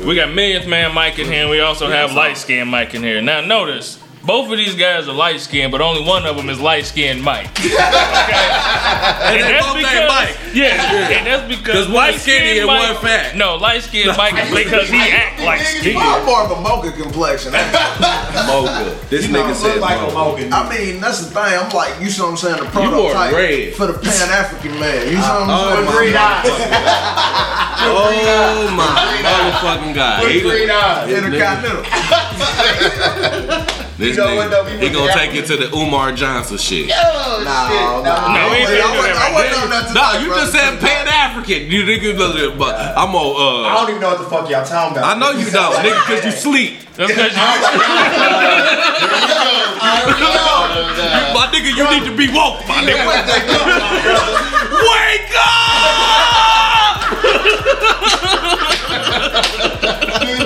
we 0.04 0.14
got 0.14 0.32
millionth 0.34 0.66
man 0.66 0.94
Mike 0.94 1.18
in 1.18 1.26
here, 1.26 1.42
and 1.42 1.50
we 1.50 1.60
also 1.60 1.88
have 1.90 2.14
light 2.14 2.36
skinned 2.38 2.70
Mike 2.70 2.94
in 2.94 3.02
here. 3.02 3.20
Now 3.20 3.40
notice, 3.42 3.98
both 4.28 4.52
of 4.52 4.58
these 4.58 4.74
guys 4.76 5.08
are 5.08 5.14
light 5.14 5.40
skinned, 5.40 5.72
but 5.72 5.80
only 5.80 6.04
one 6.04 6.26
of 6.26 6.36
them 6.36 6.50
is 6.50 6.60
light 6.60 6.84
skinned 6.84 7.22
Mike. 7.22 7.48
Okay? 9.28 9.42
and 9.42 9.60
both 9.60 9.76
ain't 9.76 10.08
Mike. 10.08 10.36
Yeah, 10.54 11.12
and 11.18 11.26
that's 11.26 11.46
because 11.48 11.88
one 11.88 12.12
skinny 12.18 12.58
light-skinned 12.58 12.58
and 12.60 12.66
Mike- 12.66 12.94
one 12.94 13.02
fat. 13.02 13.36
No, 13.36 13.56
light 13.56 13.82
skinned 13.82 14.16
Mike 14.16 14.34
is 14.34 14.50
because 14.64 14.88
he 14.88 14.96
act 14.98 15.40
like 15.40 15.60
skinny. 15.60 15.96
I'm 15.98 16.24
more 16.24 16.42
of 16.44 16.50
a 16.52 16.60
mocha 16.60 16.92
complexion. 16.92 17.52
Mocha. 18.48 18.96
This 19.10 19.26
You 19.28 19.34
nigga 19.34 19.54
said 19.54 19.80
like 19.80 19.98
a 20.00 20.12
mocha. 20.14 20.48
I 20.52 20.68
mean, 20.72 21.00
that's 21.00 21.20
the 21.20 21.30
thing. 21.30 21.42
I'm 21.58 21.68
like, 21.70 22.00
you 22.00 22.08
see 22.10 22.22
what 22.22 22.30
I'm 22.30 22.36
saying? 22.36 22.56
The 22.56 22.64
wore 22.64 23.12
prototype 23.12 23.74
for 23.74 23.86
the 23.88 23.94
Pan 23.98 24.30
African 24.30 24.78
man. 24.80 25.06
You 25.08 25.12
see 25.12 25.28
what 25.28 25.42
I'm 25.42 25.50
Oh, 25.50 25.74
saying? 25.74 25.86
my 25.86 25.92
Green 25.96 26.16
eyes. 26.16 26.46
Oh 27.80 28.70
my 28.76 28.88
motherfucking 29.22 29.94
god. 29.94 30.26
He 30.26 30.42
With 30.42 30.52
green 30.52 30.68
gonna, 30.68 30.86
eyes. 30.86 31.12
Intercontinental. 31.12 31.84
This 33.98 34.14
You 34.16 34.22
know 34.22 34.36
what, 34.36 34.48
though? 34.50 34.62
We 34.64 34.78
he 34.78 34.90
gonna 34.94 35.12
take 35.12 35.34
it 35.34 35.46
to 35.46 35.56
the 35.56 35.68
Umar 35.74 36.12
Johnson 36.12 36.56
shit. 36.56 36.88
Oh, 36.94 37.42
Nah, 37.44 37.68
shit. 37.68 38.04
nah. 38.06 38.32
No, 38.32 38.48
we 38.50 38.56
ain't 38.62 38.70
I 38.70 38.72
do 38.94 39.02
that 39.02 39.34
right 39.34 39.90
No, 39.94 40.12
you 40.22 40.28
just 40.38 40.52
said 40.52 40.78
Pan 40.78 41.08
African. 41.08 41.68
You 41.70 41.82
nigga, 41.82 42.14
but 42.56 42.76
I'm 42.96 43.10
I 43.10 43.12
on. 43.18 43.66
Uh, 43.66 43.74
don't 43.74 43.88
even 43.90 44.00
know 44.00 44.10
what 44.10 44.18
the 44.18 44.24
fuck 44.30 44.48
y'all 44.48 44.64
talking 44.64 44.98
about. 44.98 45.16
I 45.16 45.18
know 45.18 45.30
you 45.32 45.50
don't, 45.50 45.74
nigga, 45.82 46.00
cause 46.06 46.24
you 46.24 46.30
sleep. 46.30 46.78
That's 46.94 47.10
because 47.10 47.32
you. 47.34 47.42
My 51.34 51.46
nigga, 51.52 51.70
you 51.76 51.84
need 51.90 52.04
to 52.08 52.14
be 52.16 52.28
woke, 52.34 52.66
my 52.68 52.82
nigga. 52.82 53.04
Wake 54.88 55.34
up! 55.36 55.48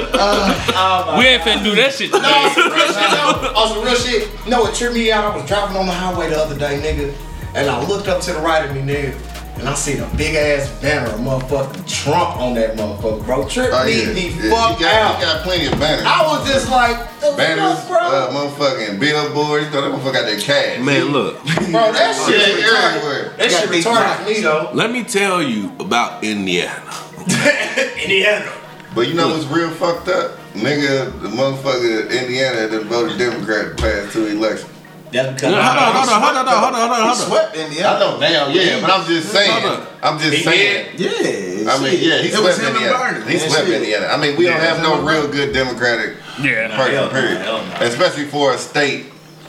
We 1.19 1.27
ain't 1.27 1.43
finna 1.43 1.63
do 1.65 1.75
that 1.77 1.93
shit 1.95 2.11
No, 2.13 2.19
today. 2.19 2.33
on 2.33 2.55
some 2.55 2.73
real 2.73 2.87
shit, 2.87 3.11
No, 3.13 3.61
On 3.61 3.69
some 3.75 3.85
real 3.85 3.95
shit. 3.97 4.45
You 4.45 4.51
know 4.51 4.61
what 4.63 4.75
tripped 4.75 4.95
me 4.95 5.11
out? 5.13 5.25
I 5.33 5.37
was 5.37 5.47
driving 5.49 5.77
on 5.77 5.87
the 5.87 5.93
highway 5.93 6.29
the 6.31 6.39
other 6.39 6.59
day, 6.59 6.79
nigga, 6.81 7.15
and 7.55 7.69
I 7.69 7.85
looked 7.87 8.09
up 8.09 8.21
to 8.23 8.33
the 8.33 8.41
right 8.41 8.65
of 8.69 8.75
me, 8.75 8.83
nigga, 8.83 9.15
and 9.59 9.69
I 9.69 9.75
seen 9.75 10.01
a 10.01 10.07
big 10.17 10.35
ass 10.35 10.69
banner 10.81 11.11
of 11.11 11.21
motherfucking 11.21 11.87
Trump 12.05 12.37
on 12.39 12.55
that 12.55 12.77
motherfucker, 12.77 13.25
bro. 13.25 13.47
Tripped 13.49 13.75
Oh, 13.75 13.85
me 13.85 13.99
yeah. 14.01 14.13
the 14.13 14.21
Yeah, 14.21 14.51
fuck 14.51 14.79
he 14.79 14.85
got, 14.85 14.95
out. 14.95 15.17
He 15.19 15.23
got 15.25 15.43
plenty 15.45 15.67
of 15.67 15.79
banners. 15.79 16.05
I 16.07 16.23
was 16.27 16.49
just 16.51 16.71
like, 16.71 16.97
the 17.21 17.35
Banners, 17.37 17.79
fuck, 17.81 17.89
bro? 17.89 17.99
uh, 17.99 18.33
motherfucking 18.33 18.99
billboards. 19.01 19.67
You 19.67 19.73
know, 19.73 19.91
that 19.91 19.99
motherfucker 19.99 20.13
got 20.15 20.27
that 20.27 20.41
cash. 20.41 20.81
Man, 20.81 21.05
look, 21.13 21.43
bro, 21.45 21.93
that 21.93 22.15
shit 22.27 22.39
Yeah, 22.41 22.65
retarded. 22.65 22.97
everywhere. 22.97 23.35
That 23.37 23.51
shit 23.51 23.69
retarded 23.71 24.17
for 24.25 24.31
me, 24.31 24.41
though. 24.41 24.71
let 24.73 24.91
me 24.91 25.05
tell 25.05 25.43
you 25.43 25.71
about 25.81 26.25
Indiana. 26.25 26.83
Indiana. 28.03 28.51
But 28.95 29.09
you 29.09 29.15
know 29.15 29.29
what's 29.29 29.47
real 29.47 29.71
fucked 29.71 30.09
up? 30.09 30.33
Nigga, 30.55 31.11
the 31.23 31.29
motherfucker 31.29 32.11
Indiana 32.11 32.67
that 32.69 32.83
voted 32.85 33.19
Democrat 33.19 33.77
the 33.77 33.83
past 33.83 34.13
two 34.13 34.27
elections. 34.27 34.69
That's 35.13 35.33
because 35.35 35.53
Hold 35.53 35.55
on, 35.55 35.93
hold 35.93 36.09
on, 36.09 36.23
hold 36.23 36.37
on, 36.37 36.47
hold 36.47 36.47
on, 36.47 36.55
hold 36.63 36.75
on, 36.75 36.91
hold 36.91 37.11
on. 37.11 37.17
Swept 37.17 37.57
I 37.57 37.65
Indiana. 37.67 37.99
know 38.01 38.19
now, 38.19 38.49
yeah, 38.49 38.81
but 38.81 38.91
I'm 38.91 39.07
just 39.07 39.29
saying. 39.31 39.87
I'm 40.03 40.19
just 40.19 40.33
He 40.35 40.43
saying. 40.43 40.95
Yeah. 40.97 41.73
I 41.73 41.79
mean, 41.83 41.99
yeah, 42.01 42.19
he 42.23 42.29
It 42.29 42.41
was 42.41 42.57
swept 42.57 42.61
him 42.61 42.77
Indiana. 42.77 43.21
Bernie. 43.21 43.33
He 43.33 43.39
swept 43.39 43.67
shit. 43.67 43.77
Indiana. 43.83 44.07
I 44.07 44.17
mean, 44.17 44.37
we 44.37 44.45
don't 44.47 44.61
have 44.61 44.83
no 44.83 45.03
real 45.03 45.29
good 45.31 45.53
Democratic 45.53 46.17
Yeah. 46.41 46.75
person, 46.77 46.95
hell 46.95 47.05
no, 47.07 47.11
period. 47.11 47.39
hell 47.43 47.65
no. 47.65 47.75
Especially 47.87 48.25
for 48.25 48.55
a 48.55 48.59
state 48.59 49.07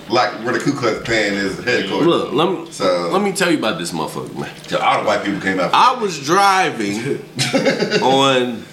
like 0.10 0.32
where 0.44 0.52
the 0.54 0.60
Ku 0.60 0.74
Klux 0.74 1.00
Klan 1.06 1.34
is 1.34 1.58
headquarters. 1.64 2.08
Look, 2.08 2.34
let 2.34 2.50
me 2.50 2.68
So- 2.72 3.10
let 3.12 3.22
me 3.22 3.32
tell 3.32 3.50
you 3.50 3.58
about 3.58 3.80
this 3.80 3.92
motherfucker, 3.92 4.36
man. 4.38 4.50
So 4.68 4.80
all 4.80 5.00
the 5.02 5.08
white 5.08 5.24
people 5.24 5.40
came 5.40 5.62
out. 5.62 5.72
I 5.74 5.94
was 5.96 6.20
driving 6.20 7.24
on 8.02 8.66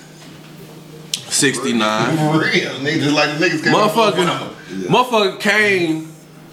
69. 1.40 2.16
for 2.16 2.38
real, 2.44 2.70
niggas 2.80 3.12
like 3.14 3.38
the 3.38 3.46
niggas 3.46 3.64
came 3.64 3.74
out. 3.74 3.90
Motherfucker, 3.90 4.54
motherfucker 4.86 5.40
came 5.40 6.06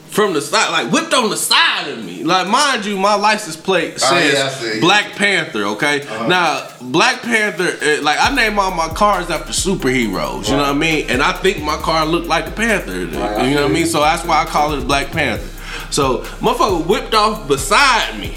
from 0.10 0.34
the 0.34 0.42
side, 0.42 0.72
like 0.72 0.92
whipped 0.92 1.14
on 1.14 1.30
the 1.30 1.36
side 1.38 1.90
of 1.90 2.04
me. 2.04 2.24
Like, 2.24 2.48
mind 2.48 2.86
you, 2.86 2.98
my 2.98 3.16
license 3.16 3.56
plate 3.58 3.96
Oh, 3.96 3.98
says 3.98 4.64
yeah, 4.64 4.80
Black 4.80 5.12
Panther. 5.16 5.64
Okay, 5.66 6.00
now 6.28 6.68
Black 6.82 7.22
Panther, 7.22 7.78
eh, 7.82 8.00
like 8.02 8.18
I 8.20 8.34
name 8.34 8.58
all 8.58 8.72
my 8.72 8.88
cars 8.88 9.30
after 9.30 9.52
superheroes. 9.52 10.46
You 10.48 10.54
know 10.56 10.64
what 10.64 10.70
I 10.70 10.74
mean? 10.74 11.10
And 11.10 11.22
I 11.22 11.34
think 11.34 11.62
my 11.62 11.78
car 11.78 12.06
looked 12.06 12.28
like 12.28 12.48
a 12.48 12.52
Panther. 12.52 12.98
you 13.02 13.08
know 13.08 13.20
what 13.22 13.42
I 13.42 13.68
mean? 13.68 13.86
So 13.86 14.00
that's 14.00 14.24
why 14.26 14.42
I 14.42 14.46
call 14.46 14.74
it 14.74 14.88
Black 14.88 15.12
Panther. 15.12 15.46
So 15.92 16.20
motherfucker 16.40 16.88
whipped 16.88 17.14
off 17.14 17.48
beside 17.48 18.18
me, 18.20 18.36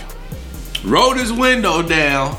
rolled 0.84 1.16
his 1.18 1.32
window 1.32 1.82
down. 1.82 2.36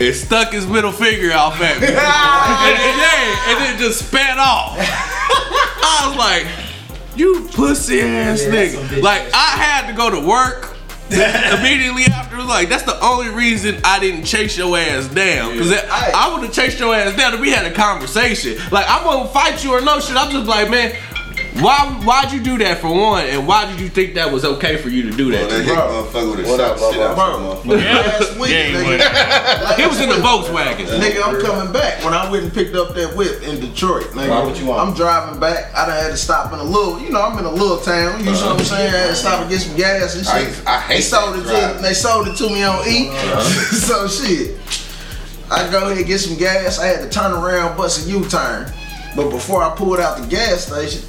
And 0.00 0.14
stuck 0.14 0.52
his 0.52 0.66
middle 0.66 0.92
finger 0.92 1.32
off 1.32 1.60
at 1.60 1.80
me. 1.80 1.86
and, 1.86 1.96
then, 1.96 2.98
yeah, 2.98 3.50
and 3.50 3.58
then 3.60 3.78
just 3.78 4.08
spat 4.08 4.38
off. 4.38 4.76
I 4.78 6.08
was 6.08 6.16
like, 6.16 6.46
you 7.16 7.48
pussy 7.52 8.00
ass 8.00 8.42
Yeah, 8.44 8.52
nigga. 8.52 9.02
Like 9.02 9.22
I 9.34 9.50
had 9.56 9.86
to 9.88 9.92
go 9.96 10.10
to 10.10 10.26
work 10.26 10.76
immediately 11.10 12.04
after. 12.04 12.42
Like 12.42 12.68
that's 12.68 12.84
the 12.84 12.98
only 13.04 13.28
reason 13.28 13.80
I 13.84 13.98
didn't 13.98 14.24
chase 14.24 14.56
your 14.56 14.76
ass 14.78 15.08
down. 15.08 15.58
Cause 15.58 15.72
I, 15.72 16.10
I 16.14 16.32
would 16.32 16.42
have 16.44 16.52
chased 16.54 16.80
your 16.80 16.94
ass 16.94 17.16
down 17.16 17.34
if 17.34 17.40
we 17.40 17.50
had 17.50 17.66
a 17.66 17.74
conversation. 17.74 18.56
Like 18.70 18.86
I'm 18.88 19.04
gonna 19.04 19.28
fight 19.28 19.62
you 19.62 19.72
or 19.72 19.80
no 19.82 20.00
shit. 20.00 20.16
I'm 20.16 20.30
just 20.30 20.46
like, 20.46 20.70
man, 20.70 20.96
Why 21.60 21.84
why'd 22.04 22.32
you 22.32 22.40
do 22.42 22.56
that 22.58 22.78
for 22.80 22.88
one? 22.88 23.26
And 23.26 23.46
why 23.46 23.70
did 23.70 23.78
you 23.78 23.88
think 23.90 24.14
that 24.14 24.32
was 24.32 24.42
okay 24.44 24.78
for 24.78 24.88
you 24.88 25.02
to 25.10 25.10
do 25.16 25.28
Well, 25.30 25.38
that? 25.48 25.50
that 25.50 25.56
to 25.58 25.62
hit 25.64 25.74
Bro. 25.74 25.84
motherfucker 25.84 26.36
would 26.36 26.46
What 26.46 26.58
shot 26.58 26.80
up, 26.82 26.92
shit 26.94 27.02
out 27.02 27.14
bro? 27.14 27.50
of. 27.52 27.66
Yeah. 27.66 27.94
Last 28.00 28.38
week, 28.38 28.50
Yeah, 28.50 28.66
he 28.68 28.72
nigga. 28.72 28.98
Last 29.62 29.78
He 29.80 29.86
was 29.86 30.00
in 30.00 30.08
the 30.08 30.14
week. 30.16 30.24
Volkswagen. 30.24 30.86
Nigga, 30.98 31.22
I'm 31.22 31.40
coming 31.42 31.72
back. 31.72 32.02
When 32.02 32.14
I 32.14 32.30
went 32.30 32.44
and 32.44 32.54
picked 32.54 32.74
up 32.74 32.94
that 32.94 33.14
whip 33.16 33.42
in 33.42 33.60
Detroit, 33.60 34.04
nigga, 34.16 34.30
Why 34.30 34.42
would 34.44 34.56
you 34.58 34.64
want? 34.66 34.80
I'm 34.88 34.94
driving 34.94 35.38
back. 35.40 35.74
I 35.74 35.84
done 35.86 35.96
had 36.02 36.10
to 36.10 36.16
stop 36.16 36.52
in 36.54 36.58
a 36.58 36.64
little, 36.64 36.98
you 37.00 37.10
know, 37.10 37.20
I'm 37.20 37.38
in 37.38 37.44
a 37.44 37.50
little 37.52 37.78
town. 37.78 38.18
You 38.20 38.26
know 38.26 38.32
what 38.32 38.58
I'm 38.60 38.64
saying? 38.64 38.94
I 38.94 38.98
had 38.98 39.08
to 39.08 39.14
stop 39.14 39.40
and 39.42 39.50
get 39.50 39.60
some 39.60 39.76
gas 39.76 40.14
and 40.16 40.26
I- 40.26 40.44
shit. 40.44 40.66
I 40.66 40.80
hate 40.80 40.94
they 40.96 41.00
sold 41.02 41.34
that 41.34 41.40
it 41.40 41.44
drive. 41.44 41.76
to 41.76 41.82
they 41.82 41.92
sold 41.94 42.28
it 42.28 42.36
to 42.36 42.48
me 42.48 42.62
on 42.64 42.88
E. 42.88 43.10
Uh-huh. 43.10 43.40
so 43.76 44.08
shit. 44.08 44.56
I 45.50 45.70
go 45.70 45.84
ahead 45.84 45.98
and 45.98 46.06
get 46.06 46.18
some 46.18 46.38
gas. 46.38 46.78
I 46.78 46.86
had 46.86 47.00
to 47.02 47.10
turn 47.10 47.32
around, 47.32 47.76
bust 47.76 48.06
a 48.06 48.10
U-turn. 48.10 48.72
But 49.14 49.28
before 49.28 49.62
I 49.62 49.76
pulled 49.76 50.00
out 50.00 50.16
the 50.16 50.26
gas 50.26 50.66
station, 50.68 51.02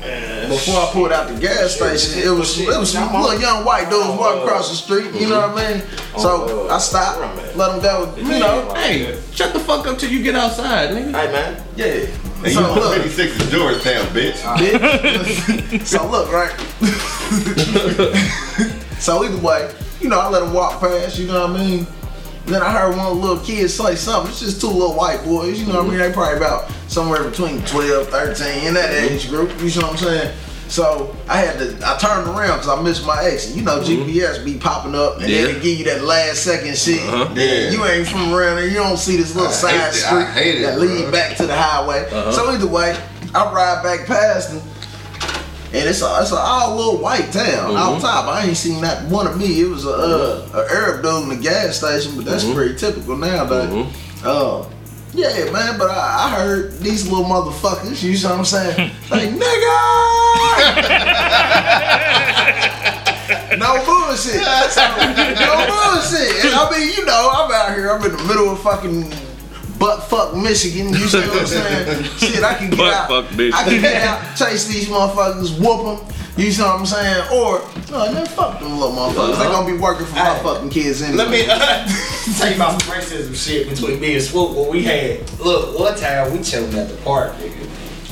before 0.00 0.80
I 0.80 0.90
pulled 0.92 1.12
out 1.12 1.28
the 1.28 1.38
gas 1.38 1.76
station, 1.76 2.22
it 2.22 2.30
was 2.30 2.58
it 2.58 2.66
was 2.68 2.92
some 2.92 3.12
little 3.12 3.38
young 3.40 3.64
white 3.64 3.90
dudes 3.90 4.08
walking 4.18 4.42
across 4.42 4.70
the 4.70 4.76
street. 4.76 5.12
You 5.20 5.28
know 5.28 5.48
what 5.48 5.62
I 5.62 5.74
mean? 5.74 5.82
So 6.18 6.68
I 6.70 6.78
stopped, 6.78 7.20
let 7.56 7.72
them 7.72 7.82
go. 7.82 8.14
You 8.16 8.38
know, 8.38 8.72
Hey, 8.74 9.20
shut 9.32 9.52
the 9.52 9.60
fuck 9.60 9.86
up 9.86 9.98
till 9.98 10.10
you 10.10 10.22
get 10.22 10.34
outside, 10.34 10.90
nigga. 10.90 11.12
Hey 11.12 11.32
man, 11.32 11.62
yeah. 11.76 12.06
And 12.42 12.46
you 12.46 12.52
So 12.52 12.60
know 12.62 12.74
look, 12.74 13.02
56 13.02 13.40
is 13.40 13.50
Georgetown, 13.50 14.06
bitch. 14.06 14.40
bitch. 14.56 15.86
so 15.86 16.06
look, 16.10 16.32
right? 16.32 16.52
so 18.98 19.22
either 19.24 19.36
way, 19.38 19.70
you 20.00 20.08
know, 20.08 20.18
I 20.18 20.28
let 20.30 20.40
them 20.40 20.54
walk 20.54 20.80
past. 20.80 21.18
You 21.18 21.26
know 21.26 21.46
what 21.46 21.60
I 21.60 21.66
mean? 21.66 21.86
Then 22.50 22.62
I 22.62 22.72
heard 22.72 22.96
one 22.96 23.20
little 23.20 23.38
kid 23.38 23.68
say 23.68 23.94
something. 23.94 24.30
It's 24.30 24.40
just 24.40 24.60
two 24.60 24.66
little 24.66 24.94
white 24.94 25.22
boys. 25.24 25.60
You 25.60 25.66
know 25.68 25.76
what 25.78 25.86
I 25.86 25.88
mean? 25.90 25.98
They 25.98 26.12
probably 26.12 26.36
about 26.36 26.70
somewhere 26.88 27.22
between 27.22 27.62
12, 27.64 28.08
13 28.08 28.66
in 28.66 28.74
that 28.74 28.92
age 28.92 29.28
group. 29.28 29.50
You 29.60 29.70
know 29.80 29.86
what 29.88 29.92
I'm 29.92 29.96
saying? 29.98 30.36
So 30.66 31.16
I 31.28 31.38
had 31.38 31.58
to, 31.58 31.78
I 31.84 31.96
turned 31.98 32.28
around 32.28 32.58
because 32.58 32.68
I 32.68 32.80
missed 32.82 33.04
my 33.06 33.22
exit. 33.24 33.56
You 33.56 33.62
know, 33.62 33.80
GPS 33.80 34.44
be 34.44 34.56
popping 34.56 34.94
up 34.94 35.18
and 35.20 35.28
Yeah. 35.28 35.46
then 35.46 35.54
they 35.54 35.60
give 35.60 35.78
you 35.78 35.84
that 35.86 36.02
last 36.04 36.42
second 36.44 36.76
shit. 36.76 37.00
Uh-huh. 37.08 37.32
Then 37.34 37.72
you 37.72 37.84
ain't 37.84 38.06
from 38.08 38.32
around 38.32 38.56
there. 38.56 38.66
You 38.68 38.74
don't 38.74 38.96
see 38.96 39.16
this 39.16 39.34
little 39.34 39.50
I 39.50 39.52
side 39.52 39.70
hate 39.72 39.80
it. 39.80 40.04
I 40.04 40.30
street 40.32 40.54
it, 40.58 40.62
that 40.62 40.78
bro. 40.78 40.86
lead 40.86 41.12
back 41.12 41.36
to 41.38 41.46
the 41.46 41.56
highway. 41.56 42.04
Uh-huh. 42.10 42.32
So 42.32 42.50
either 42.50 42.66
way, 42.68 42.96
I 43.34 43.52
ride 43.52 43.82
back 43.82 44.06
past 44.06 44.50
them. 44.52 44.62
And 45.72 45.88
it's 45.88 46.02
a, 46.02 46.18
it's 46.20 46.32
a 46.32 46.36
all 46.36 46.74
little 46.74 46.98
white 46.98 47.30
town. 47.30 47.76
Out 47.76 48.00
top, 48.00 48.26
I 48.26 48.46
ain't 48.46 48.56
seen 48.56 48.80
that 48.82 49.04
one 49.08 49.28
of 49.28 49.38
me. 49.38 49.60
It 49.60 49.68
was 49.68 49.84
a, 49.84 49.90
uh, 49.90 50.48
a 50.54 50.72
Arab 50.74 51.02
dude 51.02 51.22
in 51.22 51.28
the 51.28 51.36
gas 51.36 51.78
station, 51.78 52.16
but 52.16 52.24
that's 52.24 52.44
pretty 52.44 52.74
typical 52.76 53.16
nowadays. 53.16 53.86
Uh, 54.24 54.68
yeah, 55.14 55.50
man. 55.52 55.78
But 55.78 55.90
I, 55.90 56.26
I 56.26 56.30
heard 56.40 56.72
these 56.78 57.08
little 57.08 57.24
motherfuckers. 57.24 58.02
You 58.02 58.20
know 58.20 58.30
what 58.30 58.38
I'm 58.40 58.44
saying? 58.44 58.90
like 59.10 59.28
nigga. 59.30 59.76
no 63.58 63.78
bullshit. 63.86 64.42
no 64.42 65.54
bullshit. 65.70 66.44
And 66.44 66.54
I 66.54 66.68
mean, 66.76 66.94
you 66.96 67.04
know, 67.06 67.30
I'm 67.32 67.52
out 67.52 67.76
here. 67.76 67.90
I'm 67.90 68.04
in 68.04 68.10
the 68.16 68.24
middle 68.24 68.50
of 68.50 68.60
fucking 68.60 69.08
butt 69.80 70.04
fuck 70.08 70.36
Michigan. 70.36 70.90
You 70.90 71.08
see 71.08 71.18
what 71.18 71.40
I'm 71.40 71.46
saying? 71.46 72.04
Shit, 72.18 72.44
I 72.44 72.54
can 72.54 72.70
get 72.70 72.78
Butt 72.78 72.94
out. 72.94 73.08
fuck 73.08 73.30
Michigan. 73.36 73.54
I 73.54 73.64
can 73.64 73.80
get 73.80 74.02
out, 74.06 74.36
chase 74.36 74.68
these 74.68 74.88
motherfuckers, 74.88 75.58
whoop 75.58 75.98
them. 75.98 76.16
You 76.36 76.52
see 76.52 76.62
what 76.62 76.78
I'm 76.80 76.86
saying? 76.86 77.24
Or 77.32 77.60
no, 77.90 78.12
man, 78.12 78.26
fuck 78.26 78.60
them 78.60 78.78
little 78.78 78.94
motherfuckers. 78.94 79.38
They 79.38 79.44
gonna 79.44 79.66
be 79.72 79.78
working 79.78 80.06
for 80.06 80.14
my 80.14 80.20
Hey, 80.36 80.42
fucking 80.44 80.70
kids 80.70 81.02
anyway. 81.02 81.16
let 81.24 81.30
me 81.30 81.44
uh, 81.48 81.58
tell 82.38 82.48
you 82.50 82.54
about 82.56 82.80
some 82.80 82.94
racism 82.94 83.34
shit 83.34 83.68
between 83.68 83.98
me 84.00 84.14
and 84.14 84.22
Swoop. 84.22 84.56
What 84.56 84.70
we 84.70 84.84
had, 84.84 85.28
look, 85.40 85.78
one 85.78 85.96
time 85.98 86.32
we 86.32 86.42
chilling 86.42 86.72
at 86.78 86.88
the 86.88 86.96
park, 86.98 87.32
nigga. 87.36 87.66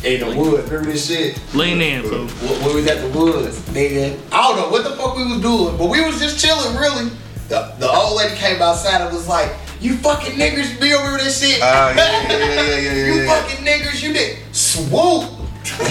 In 0.04 0.20
the 0.20 0.36
woods, 0.38 0.70
remember 0.70 0.92
this 0.92 1.08
shit? 1.08 1.40
Lean 1.54 1.80
in, 1.82 2.02
fool. 2.04 2.26
When 2.28 2.66
we 2.66 2.74
was 2.82 2.86
at 2.86 3.00
the 3.00 3.18
woods, 3.18 3.58
nigga. 3.70 4.16
I 4.30 4.42
don't 4.48 4.56
know 4.56 4.68
what 4.68 4.84
the 4.84 4.90
fuck 4.96 5.16
we 5.16 5.24
was 5.24 5.40
doing, 5.40 5.76
but 5.76 5.86
we 5.90 6.04
was 6.04 6.20
just 6.20 6.38
chilling, 6.44 6.76
really. 6.76 7.10
The, 7.48 7.74
the 7.78 7.90
old 7.90 8.16
lady 8.18 8.36
came 8.36 8.60
outside 8.60 9.00
and 9.00 9.12
was 9.14 9.26
like, 9.28 9.50
"You 9.80 9.96
fucking 9.96 10.38
niggers 10.38 10.78
be 10.80 10.92
over 10.92 11.16
this 11.16 11.40
shit." 11.40 11.60
Ah, 11.62 11.94
yeah, 11.96 11.96
yeah, 11.96 12.28
yeah, 12.28 12.28
yeah, 12.28 12.76
yeah, 12.76 12.92
yeah, 12.92 13.14
you 13.14 13.26
fucking 13.26 13.64
niggers, 13.64 14.02
you 14.02 14.12
did. 14.12 14.38
Swoop 14.54 15.24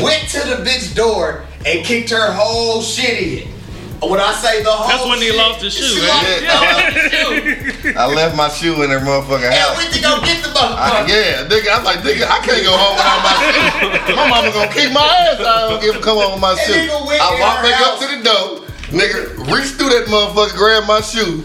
went 0.02 0.28
to 0.30 0.40
the 0.48 0.62
bitch 0.64 0.96
door 0.96 1.46
and 1.66 1.84
kicked 1.86 2.10
her 2.12 2.32
whole 2.32 2.82
shit 2.82 3.46
in. 3.46 3.54
When 3.98 4.22
I 4.22 4.30
say 4.38 4.62
the 4.62 4.70
whole 4.70 4.86
That's 4.86 5.10
when 5.10 5.18
he 5.18 5.34
shit, 5.34 5.42
lost 5.42 5.58
his 5.66 5.74
shoe, 5.74 5.90
she 5.90 6.06
man. 6.06 6.14
lost- 6.14 6.46
Yeah, 6.46 7.90
lost. 7.90 7.98
I 7.98 8.06
left 8.14 8.38
my 8.38 8.46
shoe 8.54 8.78
in 8.86 8.92
her 8.94 9.02
motherfucking 9.02 9.50
And 9.50 9.58
house. 9.58 9.74
went 9.74 9.90
to 9.90 10.02
go 10.06 10.22
get 10.22 10.38
the 10.46 10.54
I, 10.54 10.54
motherfucker. 10.54 11.10
yeah, 11.10 11.50
nigga, 11.50 11.70
I'm 11.74 11.82
like, 11.84 12.06
nigga, 12.06 12.30
I 12.30 12.38
can't 12.46 12.62
go 12.62 12.78
home 12.78 12.94
without 12.94 13.26
my 13.26 13.34
shoe. 13.42 14.14
My 14.22 14.30
mama 14.30 14.54
gonna 14.54 14.70
kick 14.70 14.94
my 14.94 15.02
ass. 15.02 15.42
I 15.42 15.70
don't 15.74 15.82
give 15.82 15.96
a 15.98 16.00
come 16.06 16.22
on 16.22 16.34
with 16.38 16.42
my 16.42 16.54
That 16.54 16.62
shoe. 16.62 16.78
I 16.78 16.86
in 16.86 17.42
walked 17.42 17.66
her 17.66 17.74
back 17.74 17.82
up 17.82 17.98
to 17.98 18.06
the 18.14 18.22
door. 18.22 18.67
Nigga, 18.90 19.36
reach 19.52 19.72
through 19.76 19.90
that 19.90 20.06
motherfucker, 20.08 20.56
grab 20.56 20.88
my 20.88 21.02
shoe. 21.02 21.44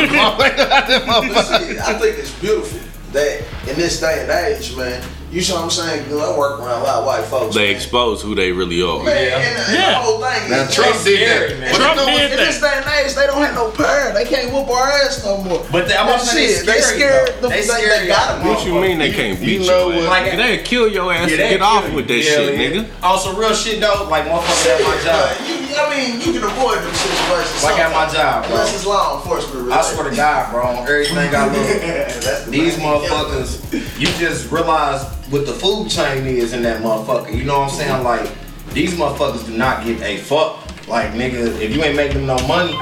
and 0.00 0.16
walked 0.16 0.38
back 0.40 0.58
out 0.58 0.88
that 0.88 1.04
But 1.06 1.36
I 1.36 1.98
think 1.98 2.18
it's 2.18 2.32
beautiful 2.40 2.80
that 3.12 3.42
in 3.68 3.76
this 3.76 4.00
day 4.00 4.22
and 4.22 4.30
age, 4.30 4.76
man, 4.76 5.02
you 5.32 5.40
see 5.40 5.52
what 5.52 5.62
I'm 5.62 5.70
saying? 5.70 6.04
'Cause 6.08 6.20
I 6.20 6.36
work 6.36 6.58
around 6.60 6.80
a 6.82 6.84
lot 6.84 6.98
of 7.00 7.04
white 7.06 7.24
folks. 7.24 7.54
They 7.54 7.66
man. 7.68 7.76
expose 7.76 8.20
who 8.22 8.34
they 8.34 8.50
really 8.50 8.82
are. 8.82 9.02
Man, 9.02 9.16
and, 9.16 9.34
and 9.34 9.74
Yeah. 9.74 9.90
the 9.90 9.94
whole 9.98 10.18
thing 10.20 10.50
Now 10.50 10.62
is 10.62 10.74
Trump 10.74 10.92
did 11.04 11.18
scary, 11.18 11.48
that. 11.54 11.58
man. 11.60 11.74
Trump 11.74 12.00
you 12.00 12.06
know 12.06 12.12
what? 12.12 12.18
did 12.22 12.32
in 12.32 12.36
this 12.38 12.60
day 12.60 12.72
and 12.74 12.86
age, 13.06 13.14
they 13.14 13.26
don't 13.26 13.42
have 13.42 13.54
no 13.54 13.70
power. 13.70 14.12
They 14.12 14.24
can't 14.24 14.52
whoop 14.52 14.68
our 14.70 14.90
ass 14.90 15.24
no 15.24 15.38
more. 15.38 15.64
But 15.70 15.86
they- 15.88 15.94
I'm 15.96 16.06
That 16.06 16.18
gonna 16.18 16.30
say 16.30 16.46
they 16.46 16.54
shit, 16.54 16.66
they 16.66 16.80
scary, 16.80 16.98
scared. 16.98 17.28
though. 17.40 17.48
The, 17.48 17.48
They 17.48 17.60
they, 17.60 17.66
scary, 17.66 17.98
they 18.00 18.06
got 18.08 18.42
though. 18.42 18.50
What 18.50 18.66
you 18.66 18.74
mean 18.74 18.98
they 18.98 19.12
can't 19.12 19.38
You 19.40 19.58
beat 19.58 19.66
know 19.68 19.90
your 19.90 20.08
what- 20.08 20.18
ass? 20.22 20.36
They'll 20.36 20.62
kill 20.64 20.88
your 20.88 21.12
ass 21.14 21.30
Yeah, 21.30 21.36
to 21.36 21.48
get 21.48 21.62
off 21.62 21.84
kill 21.86 21.94
with 21.94 22.08
that 22.08 22.14
you. 22.14 22.22
shit, 22.22 22.54
Yeah, 22.58 22.66
nigga. 22.82 22.86
Oh, 23.02 23.06
also, 23.08 23.34
real 23.34 23.54
shit 23.54 23.80
though, 23.80 24.06
like 24.10 24.26
motherfuckers 24.26 24.66
at 24.66 24.82
my 24.82 24.96
job. 25.04 25.30
You, 25.70 25.76
I 25.76 25.86
mean, 25.88 26.20
you 26.20 26.32
can 26.32 26.42
avoid 26.42 26.78
them 26.78 26.94
situations. 26.94 27.62
Like 27.62 27.78
at 27.78 27.92
my 27.92 28.12
job, 28.12 28.44
bro. 28.46 28.54
Unless 28.54 28.74
it's 28.74 28.86
law 28.86 29.18
enforcement. 29.18 29.70
I 29.70 29.82
swear 29.82 30.10
to 30.10 30.16
God, 30.16 30.50
bro, 30.50 30.66
on 30.66 30.78
everything 30.78 31.16
I 31.32 31.46
look. 31.46 31.54
That's 32.24 32.44
the 32.44 32.50
These 32.50 32.76
motherfuckers, 32.76 34.00
you 34.00 34.06
just 34.18 34.50
realize 34.50 35.04
what 35.30 35.46
the 35.46 35.52
food 35.52 35.88
chain 35.88 36.26
is 36.26 36.54
in 36.54 36.62
that 36.62 36.82
motherfucker. 36.82 37.32
You 37.32 37.44
know 37.44 37.60
what 37.60 37.70
I'm 37.70 37.78
saying? 37.78 37.92
Mm-hmm. 37.92 38.04
Like, 38.04 38.74
these 38.74 38.94
motherfuckers 38.94 39.46
do 39.46 39.56
not 39.56 39.84
give 39.84 40.02
a 40.02 40.16
fuck. 40.16 40.58
Like, 40.88 41.12
nigga, 41.12 41.60
if 41.60 41.74
you 41.74 41.84
ain't 41.84 41.94
making 41.94 42.26
no 42.26 42.36
money, 42.48 42.76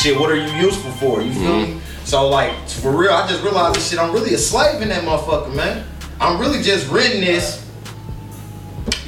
shit, 0.00 0.18
what 0.18 0.30
are 0.30 0.36
you 0.36 0.52
useful 0.64 0.92
for? 0.92 1.20
You 1.20 1.32
feel 1.32 1.42
mm-hmm. 1.42 1.74
me? 1.74 1.80
So, 2.04 2.28
like, 2.28 2.52
for 2.68 2.96
real, 2.96 3.10
I 3.10 3.26
just 3.26 3.42
realized 3.42 3.76
this 3.76 3.90
shit. 3.90 3.98
I'm 3.98 4.12
really 4.12 4.34
a 4.34 4.38
slave 4.38 4.80
in 4.80 4.90
that 4.90 5.02
motherfucker, 5.02 5.52
man. 5.54 5.84
I'm 6.20 6.40
really 6.40 6.62
just 6.62 6.88
renting 6.88 7.20
this. 7.20 7.67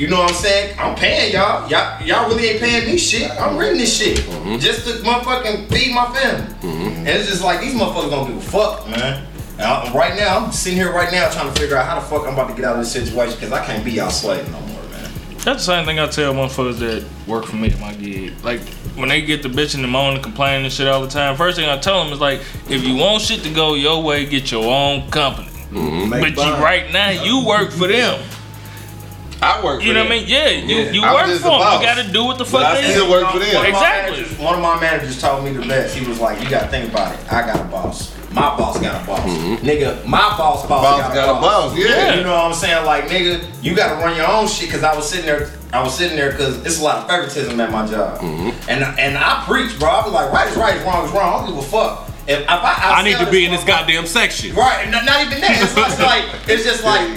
You 0.01 0.09
know 0.09 0.21
what 0.21 0.31
I'm 0.31 0.37
saying? 0.37 0.79
I'm 0.79 0.97
paying 0.97 1.35
y'all. 1.35 1.69
Y'all, 1.69 2.03
y'all 2.03 2.27
really 2.31 2.49
ain't 2.49 2.61
paying 2.61 2.87
me 2.91 2.97
shit. 2.97 3.31
I'm 3.33 3.59
renting 3.59 3.81
this 3.81 3.99
shit 3.99 4.17
mm-hmm. 4.17 4.57
just 4.57 4.87
to 4.87 4.95
motherfucking 5.05 5.69
feed 5.69 5.95
my 5.95 6.07
family. 6.15 6.55
Mm-hmm. 6.55 6.89
And 7.01 7.09
it's 7.09 7.29
just 7.29 7.45
like 7.45 7.61
these 7.61 7.75
motherfuckers 7.75 8.11
don't 8.11 8.29
give 8.29 8.39
a 8.39 8.41
fuck, 8.41 8.89
man. 8.89 9.27
And 9.59 9.61
I- 9.61 9.93
right 9.93 10.17
now, 10.17 10.39
I'm 10.39 10.53
sitting 10.53 10.79
here 10.79 10.91
right 10.91 11.13
now 11.13 11.29
trying 11.29 11.53
to 11.53 11.61
figure 11.61 11.77
out 11.77 11.85
how 11.85 11.97
the 11.97 12.07
fuck 12.07 12.27
I'm 12.27 12.33
about 12.33 12.49
to 12.49 12.55
get 12.55 12.65
out 12.65 12.77
of 12.77 12.79
this 12.79 12.91
situation 12.91 13.35
because 13.35 13.53
I 13.53 13.63
can't 13.67 13.85
be 13.85 13.93
y'all 13.93 14.09
slave 14.09 14.51
no 14.51 14.59
more, 14.61 14.83
man. 14.85 15.13
That's 15.45 15.67
the 15.67 15.75
same 15.75 15.85
thing 15.85 15.99
I 15.99 16.07
tell 16.07 16.33
motherfuckers 16.33 16.79
that 16.79 17.05
work 17.29 17.45
for 17.45 17.57
me 17.57 17.71
at 17.71 17.79
my 17.79 17.93
gig. 17.93 18.43
Like 18.43 18.63
when 18.97 19.11
they 19.11 19.21
get 19.21 19.43
the 19.43 19.51
bitching 19.51 19.83
and 19.83 19.93
moaning, 19.93 20.15
and 20.15 20.25
complaining 20.25 20.65
and 20.65 20.73
shit 20.73 20.89
all 20.89 21.03
the 21.03 21.09
time. 21.09 21.37
First 21.37 21.59
thing 21.59 21.69
I 21.69 21.77
tell 21.77 22.03
them 22.03 22.11
is 22.11 22.21
like, 22.21 22.41
if 22.71 22.83
you 22.83 22.97
want 22.97 23.21
shit 23.21 23.43
to 23.43 23.53
go 23.53 23.75
your 23.75 24.03
way, 24.03 24.25
get 24.25 24.51
your 24.51 24.65
own 24.65 25.11
company. 25.11 25.51
Mm-hmm. 25.69 26.09
But 26.09 26.31
you 26.31 26.53
right 26.55 26.91
now, 26.91 27.11
you 27.11 27.45
work 27.45 27.71
for 27.71 27.87
them. 27.87 28.19
I 29.43 29.65
work 29.65 29.81
for 29.81 29.87
You 29.87 29.95
know 29.95 30.01
what 30.05 30.13
I 30.13 30.17
them. 30.19 30.27
mean? 30.27 30.29
Yeah, 30.29 30.49
you, 30.49 30.77
Yeah. 30.77 30.91
you 30.93 31.03
work 31.03 31.27
for 31.27 31.33
them. 31.33 31.43
boss. 31.43 31.81
You 31.81 31.87
gotta 31.87 32.13
do 32.13 32.25
what 32.25 32.39
the 32.39 32.45
But 32.45 32.51
fuck 32.51 32.65
I 32.65 32.81
they 32.81 32.91
still 32.91 33.11
work 33.11 33.31
for 33.31 33.39
them. 33.39 33.55
One 33.55 33.67
Exactly. 33.67 34.17
managers- 34.19 34.39
One 34.39 34.55
of 34.55 34.61
my 34.61 34.81
managers 34.81 35.21
told 35.21 35.45
me 35.45 35.53
the 35.53 35.67
best. 35.67 35.95
He 35.97 36.07
was 36.07 36.19
like, 36.21 36.43
"You 36.43 36.49
gotta 36.49 36.69
think 36.69 36.91
about 36.93 37.13
it. 37.15 37.21
I 37.31 37.43
got 37.43 37.57
a 37.61 37.65
boss. 37.65 38.11
My 38.33 38.55
boss 38.57 38.79
got 38.79 39.03
a 39.03 39.07
boss. 39.07 39.21
Mm-hmm. 39.21 39.67
Nigga, 39.67 40.05
my 40.07 40.21
boss, 40.39 40.65
boss, 40.67 40.69
Boss 40.69 41.01
got, 41.01 41.15
got 41.15 41.29
a 41.29 41.33
a 41.33 41.41
boss, 41.41 41.77
yeah. 41.77 41.89
Yeah. 41.89 42.15
You 42.15 42.23
know 42.23 42.33
what 42.33 42.45
I'm 42.45 42.55
saying? 42.55 42.85
Like, 42.87 43.09
nigga, 43.09 43.43
you 43.61 43.75
gotta 43.75 43.97
run 43.97 44.15
your 44.17 44.29
own 44.31 44.47
shit. 44.47 44.71
Cause 44.71 44.85
I 44.85 44.95
was 44.95 45.09
sitting 45.09 45.27
there, 45.27 45.51
I 45.73 45.83
was 45.83 45.95
sitting 45.97 46.17
there 46.17 46.31
because 46.31 46.65
it's 46.65 46.79
a 46.81 46.85
lot 46.85 46.99
of 46.99 47.09
favoritism 47.09 47.59
at 47.61 47.73
my 47.73 47.87
job. 47.87 48.19
Mm-hmm. 48.21 48.51
And 48.69 48.85
and 49.01 49.19
I 49.19 49.43
preach, 49.47 49.77
bro. 49.79 49.89
I 49.91 50.03
be 50.05 50.11
like, 50.11 50.31
right 50.33 50.49
is 50.49 50.57
right, 50.57 50.77
is 50.77 50.83
wrong 50.85 51.07
is 51.07 51.13
wrong. 51.13 51.35
I 51.43 51.47
don't 51.47 51.55
give 51.57 51.65
a 51.65 51.67
fuck. 51.67 52.10
If, 52.27 52.41
if 52.41 52.49
I, 52.49 53.01
I 53.01 53.03
need 53.03 53.19
to 53.19 53.31
be 53.31 53.45
in 53.45 53.51
this 53.51 53.65
goddamn 53.65 54.07
section. 54.07 54.55
Right, 54.55 54.89
not, 54.91 55.05
not 55.05 55.27
even 55.27 55.41
that. 55.41 55.63
It's 55.63 55.75
just 55.75 56.01
like 56.11 56.25
it's 56.49 56.65
just 56.65 56.85
like 56.85 57.09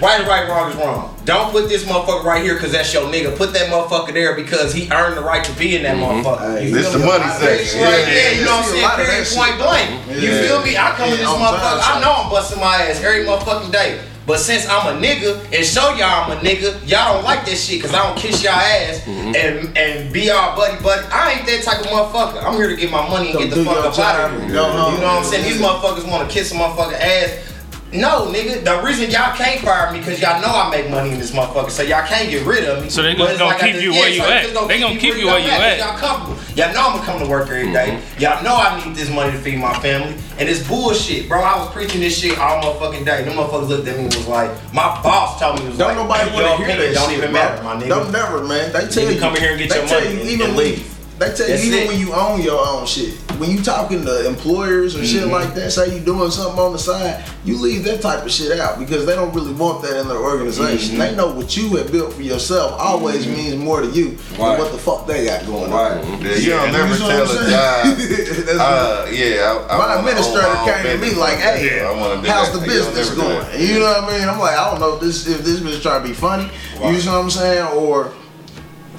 right, 0.00 0.20
is 0.20 0.28
right, 0.28 0.48
wrong 0.48 0.70
is 0.70 0.76
wrong. 0.76 1.16
Don't 1.24 1.52
put 1.52 1.68
this 1.68 1.84
motherfucker 1.84 2.24
right 2.24 2.42
here 2.42 2.54
because 2.54 2.72
that's 2.72 2.92
your 2.94 3.02
nigga. 3.04 3.36
Put 3.36 3.52
that 3.52 3.68
motherfucker 3.68 4.14
there 4.14 4.34
because 4.34 4.72
he 4.72 4.90
earned 4.90 5.16
the 5.16 5.22
right 5.22 5.44
to 5.44 5.52
be 5.58 5.76
in 5.76 5.82
that 5.82 5.96
mm-hmm. 5.96 6.26
motherfucker. 6.26 6.58
Hey, 6.58 6.70
This 6.70 6.92
the 6.92 7.00
me? 7.00 7.04
money 7.04 7.24
Yeah, 7.24 7.38
section. 7.38 7.80
Right, 7.82 7.98
Yeah, 8.00 8.08
yeah, 8.08 8.30
you 8.38 8.44
know 8.44 8.56
what 8.56 8.64
I'm 8.64 8.96
saying? 8.96 9.06
Period, 9.06 9.26
point 9.36 9.50
shit. 9.50 9.58
blank. 9.60 10.22
You 10.22 10.30
feel 10.48 10.62
me? 10.62 10.76
I 10.76 10.90
come 10.96 11.10
in 11.12 11.18
this 11.18 11.28
Yeah, 11.28 11.34
on 11.34 11.40
motherfucker. 11.40 11.84
I 11.84 12.00
know 12.00 12.12
I'm 12.24 12.30
busting 12.30 12.60
my 12.60 12.76
ass 12.88 13.02
every 13.02 13.24
motherfucking 13.26 13.72
day. 13.72 14.00
But 14.28 14.40
since 14.40 14.68
I'm 14.68 14.94
a 14.94 15.00
nigga 15.00 15.42
and 15.56 15.64
show 15.64 15.94
y'all 15.94 16.30
I'm 16.30 16.36
a 16.36 16.40
nigga, 16.40 16.78
y'all 16.86 17.14
don't 17.14 17.24
like 17.24 17.46
that 17.46 17.56
shit 17.56 17.80
because 17.80 17.94
I 17.94 18.06
don't 18.06 18.18
kiss 18.18 18.44
y'all 18.44 18.52
ass 18.52 19.06
and 19.08 19.76
and 19.76 20.12
be 20.12 20.26
y'all 20.28 20.54
buddy 20.54 20.76
buddy. 20.82 21.06
I 21.10 21.32
ain't 21.32 21.46
that 21.46 21.62
type 21.64 21.80
of 21.80 21.86
motherfucker. 21.86 22.44
I'm 22.44 22.52
here 22.54 22.68
to 22.68 22.76
get 22.76 22.90
my 22.90 23.08
money 23.08 23.30
and 23.30 23.38
Go 23.38 23.46
get 23.46 23.54
the 23.54 23.64
fuck 23.64 23.86
up 23.86 23.98
out 23.98 24.30
of 24.30 24.38
here. 24.38 24.48
You 24.48 24.54
know 24.54 24.68
what 24.68 25.04
I'm 25.04 25.24
saying? 25.24 25.44
These 25.44 25.58
motherfuckers 25.60 26.08
want 26.10 26.28
to 26.28 26.32
kiss 26.32 26.52
a 26.52 26.54
motherfucker 26.56 26.92
ass. 26.92 27.47
No, 27.90 28.26
nigga. 28.30 28.62
The 28.64 28.82
reason 28.84 29.10
y'all 29.10 29.34
can't 29.34 29.60
fire 29.62 29.90
me 29.92 30.00
because 30.00 30.20
y'all 30.20 30.42
know 30.42 30.48
I 30.48 30.70
make 30.70 30.90
money 30.90 31.10
in 31.12 31.18
this 31.18 31.30
motherfucker, 31.32 31.70
so 31.70 31.82
y'all 31.82 32.06
can't 32.06 32.28
get 32.28 32.44
rid 32.46 32.64
of 32.64 32.82
me. 32.84 32.90
So 32.90 33.02
they 33.02 33.14
But 33.14 33.28
just 33.28 33.38
gonna 33.38 33.50
like 33.52 33.60
keep 33.60 33.72
just- 33.72 33.82
you 33.84 33.92
yeah, 33.92 34.00
where 34.00 34.08
you 34.10 34.20
so 34.20 34.30
at. 34.30 34.42
just 34.42 34.68
They 34.68 34.80
gonna 34.80 34.98
keep 35.00 35.16
you 35.16 35.26
where 35.26 35.38
you 35.38 35.46
y'all 35.46 35.62
at. 35.62 35.78
Y'all 35.78 35.96
comfortable. 35.96 36.36
Y'all 36.54 36.74
know 36.74 36.80
I'm 36.86 36.92
gonna 36.98 37.04
come 37.06 37.18
to 37.20 37.26
work 37.26 37.48
every 37.48 37.72
day. 37.72 37.96
Mm-hmm. 37.96 38.20
Y'all 38.20 38.42
know 38.42 38.56
I 38.56 38.84
need 38.84 38.94
this 38.94 39.08
money 39.08 39.32
to 39.32 39.38
feed 39.38 39.58
my 39.58 39.72
family, 39.80 40.14
and 40.38 40.48
it's 40.50 40.66
bullshit, 40.68 41.28
bro. 41.28 41.40
I 41.40 41.56
was 41.58 41.70
preaching 41.72 42.00
this 42.02 42.18
shit 42.18 42.38
all 42.38 42.60
motherfucking 42.62 43.06
day. 43.06 43.22
Them 43.24 43.36
motherfuckers 43.38 43.68
looked 43.68 43.88
at 43.88 43.96
me 43.96 44.04
and 44.04 44.14
was 44.14 44.26
like, 44.26 44.50
my 44.74 45.00
boss 45.02 45.38
told 45.40 45.58
me 45.60 45.68
was 45.68 45.78
Don't 45.78 45.88
like, 45.88 45.96
nobody 45.96 46.28
hey, 46.30 46.34
want 46.34 46.46
to 46.46 46.56
hear 46.56 46.66
opinion 46.74 46.92
that 46.92 46.94
don't 47.00 47.08
shit, 47.08 47.18
even 47.18 47.30
bro. 47.32 47.40
matter, 47.40 47.62
my 47.62 47.74
nigga. 47.76 47.88
Don't 47.88 48.12
never, 48.12 48.44
man. 48.44 48.72
They 48.72 48.80
tell 48.80 48.90
Nigga, 49.04 49.14
you 49.14 49.20
come 49.20 49.34
in 49.36 49.40
here 49.40 49.50
and 49.52 49.58
get 49.60 49.70
they 49.70 49.76
your 49.78 49.86
tell 49.88 50.00
money 50.04 50.14
you 50.24 50.30
even 50.30 50.46
and 50.48 50.56
leave. 50.56 50.94
They 51.18 51.26
tell 51.34 51.48
That's 51.48 51.64
you 51.64 51.72
even 51.74 51.78
it. 51.84 51.88
when 51.88 51.98
you 52.00 52.12
own 52.14 52.40
your 52.42 52.64
own 52.66 52.86
shit. 52.86 53.14
When 53.38 53.50
you 53.50 53.62
talking 53.62 54.04
to 54.04 54.26
employers 54.26 54.94
or 54.96 54.98
Mm-hmm. 54.98 55.06
shit 55.06 55.26
like 55.28 55.54
that, 55.54 55.70
say 55.70 55.96
you 55.96 56.04
doing 56.04 56.30
something 56.30 56.58
on 56.58 56.72
the 56.72 56.78
side, 56.78 57.24
you 57.44 57.56
leave 57.56 57.84
that 57.84 58.00
type 58.02 58.24
of 58.24 58.30
shit 58.32 58.58
out 58.58 58.78
because 58.80 59.06
they 59.06 59.14
don't 59.14 59.32
really 59.34 59.52
want 59.54 59.82
that 59.82 59.96
in 60.00 60.08
their 60.08 60.18
organization. 60.18 60.92
Mm-hmm. 60.96 60.98
They 61.00 61.14
know 61.14 61.32
what 61.32 61.56
you 61.56 61.76
have 61.76 61.90
built 61.92 62.14
for 62.14 62.22
yourself 62.22 62.72
always 62.80 63.26
means 63.26 63.54
more 63.56 63.80
to 63.80 63.86
you 63.88 64.10
Right. 64.38 64.56
than 64.56 64.58
what 64.58 64.72
the 64.72 64.78
fuck 64.78 65.06
they 65.06 65.24
got 65.26 65.46
going 65.46 65.72
on. 65.72 65.98
Right. 65.98 66.20
Yeah, 66.22 66.34
you 66.34 66.50
don't 66.50 66.72
never 66.72 66.96
tell 66.96 67.10
a 67.10 67.26
job. 67.26 67.96
saying? 67.98 68.46
That's 68.46 68.58
Uh, 68.58 69.10
yeah, 69.12 69.66
I, 69.70 69.74
I 69.74 69.78
My 69.78 69.98
administrator 69.98 70.46
own 70.46 70.54
my 70.54 70.60
own 70.60 70.82
came 70.82 71.00
to 71.00 71.06
me 71.06 71.14
like, 71.14 71.38
"Hey, 71.38 71.76
Yeah, 71.78 71.90
I 71.90 72.26
how's 72.28 72.52
the 72.52 72.66
business 72.66 73.10
going?" 73.14 73.46
You 73.60 73.78
know 73.78 73.86
what 74.02 74.04
I 74.14 74.18
mean? 74.18 74.28
I'm 74.28 74.38
like, 74.38 74.58
I 74.58 74.70
don't 74.70 74.80
know 74.80 74.94
if 74.96 75.00
this 75.00 75.26
if 75.28 75.44
this 75.44 75.60
bitch 75.60 75.80
trying 75.82 76.02
to 76.02 76.08
be 76.08 76.14
funny. 76.14 76.50
You 76.74 76.80
know 77.04 77.12
what 77.18 77.24
I'm 77.24 77.30
saying? 77.30 77.66
Or 77.76 78.12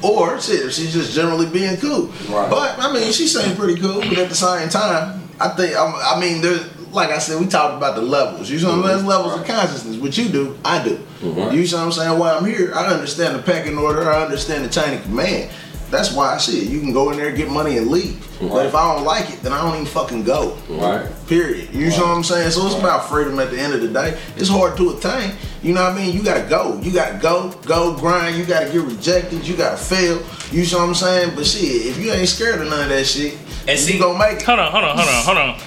or 0.04 0.40
shit, 0.40 0.72
she's 0.74 0.94
just 0.94 1.14
generally 1.14 1.48
being 1.48 1.78
cool. 1.78 2.08
Right. 2.30 2.50
But 2.50 2.80
I 2.80 2.92
mean, 2.94 3.12
she 3.12 3.28
seemed 3.28 3.58
pretty 3.58 3.80
cool. 3.80 4.02
But 4.02 4.18
at 4.18 4.30
the 4.30 4.36
same 4.36 4.70
time, 4.70 5.30
I 5.40 5.50
think 5.50 5.76
I'm, 5.78 5.94
I 5.96 6.20
mean, 6.20 6.42
there's 6.42 6.66
like 6.92 7.10
I 7.10 7.20
said, 7.20 7.40
we 7.40 7.48
talked 7.48 7.76
about 7.76 7.96
the 7.96 8.02
levels. 8.02 8.50
You 8.50 8.60
know 8.60 8.70
what 8.70 8.74
I'm 8.74 8.84
saying? 8.84 8.98
There's 8.98 9.06
levels 9.06 9.40
of 9.40 9.46
consciousness. 9.46 9.98
What 9.98 10.18
you 10.18 10.30
do, 10.30 10.58
I 10.66 10.84
do. 10.84 10.98
Mm-hmm. 11.22 11.56
You 11.56 11.64
know 11.64 11.78
what 11.78 11.86
I'm 11.86 11.92
saying? 11.92 12.20
Why 12.20 12.34
I'm 12.34 12.46
here, 12.46 12.74
I 12.74 12.88
understand 12.88 13.36
the 13.36 13.44
pecking 13.44 13.78
order. 13.78 14.10
I 14.10 14.24
understand 14.24 14.66
the 14.66 14.70
chain 14.70 14.96
of 14.96 15.04
command. 15.04 15.52
That's 15.90 16.14
why 16.14 16.36
I 16.36 16.38
see 16.38 16.60
it. 16.60 16.70
You 16.70 16.80
can 16.80 16.94
go 16.94 17.10
in 17.12 17.18
there, 17.18 17.32
get 17.32 17.50
money, 17.50 17.78
and 17.78 17.88
leave. 17.88 18.26
But 18.40 18.66
if 18.66 18.76
I 18.76 18.94
don't 18.96 19.04
like 19.06 19.30
it, 19.32 19.42
then 19.42 19.52
I 19.52 19.62
don't 19.62 19.74
even 19.74 19.86
fucking 19.86 20.24
go. 20.24 20.58
Right. 20.70 21.06
Period. 21.28 21.74
You 21.74 21.90
know 21.90 21.98
what 21.98 22.18
I'm 22.18 22.24
saying? 22.24 22.52
So 22.52 22.66
it's 22.68 22.76
about 22.76 23.10
freedom 23.10 23.38
at 23.40 23.50
the 23.52 23.60
end 23.60 23.74
of 23.74 23.82
the 23.82 23.88
day. 23.90 24.18
It's 24.38 24.48
hard 24.50 24.78
to 24.78 24.92
attain. 24.92 25.34
You 25.62 25.74
know 25.74 25.84
what 25.84 25.94
I 25.94 25.96
mean? 25.98 26.16
You 26.16 26.24
gotta 26.24 26.48
go. 26.48 26.80
You 26.82 26.94
gotta 26.94 27.18
go, 27.18 27.50
go, 27.66 27.98
grind. 27.98 28.38
You 28.38 28.46
gotta 28.46 28.72
get 28.72 28.82
rejected. 28.82 29.46
You 29.48 29.58
gotta 29.58 29.78
fail. 29.78 30.22
You 30.52 30.64
know 30.72 30.78
what 30.80 30.88
I'm 30.90 30.96
saying? 30.96 31.36
But 31.36 31.46
shit, 31.46 31.88
if 31.88 31.98
you 31.98 32.12
ain't 32.14 32.30
scared 32.30 32.62
of 32.62 32.70
none 32.70 32.84
of 32.84 32.90
that 32.90 33.06
shit, 33.06 33.34
And 33.62 33.72
and 33.72 33.80
see- 33.80 33.94
you 33.96 34.00
gonna 34.00 34.18
make 34.18 34.38
it. 34.40 34.44
Hold 34.44 34.60
on, 34.60 34.72
hold 34.72 34.84
on, 34.86 34.98
hold 34.98 35.10
on, 35.10 35.24
hold 35.24 35.38
on. 35.38 35.60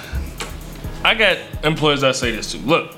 I 1.05 1.15
got 1.15 1.37
employees 1.65 2.01
that 2.03 2.17
say 2.17 2.31
this 2.31 2.53
too. 2.53 2.59
Look, 2.59 2.95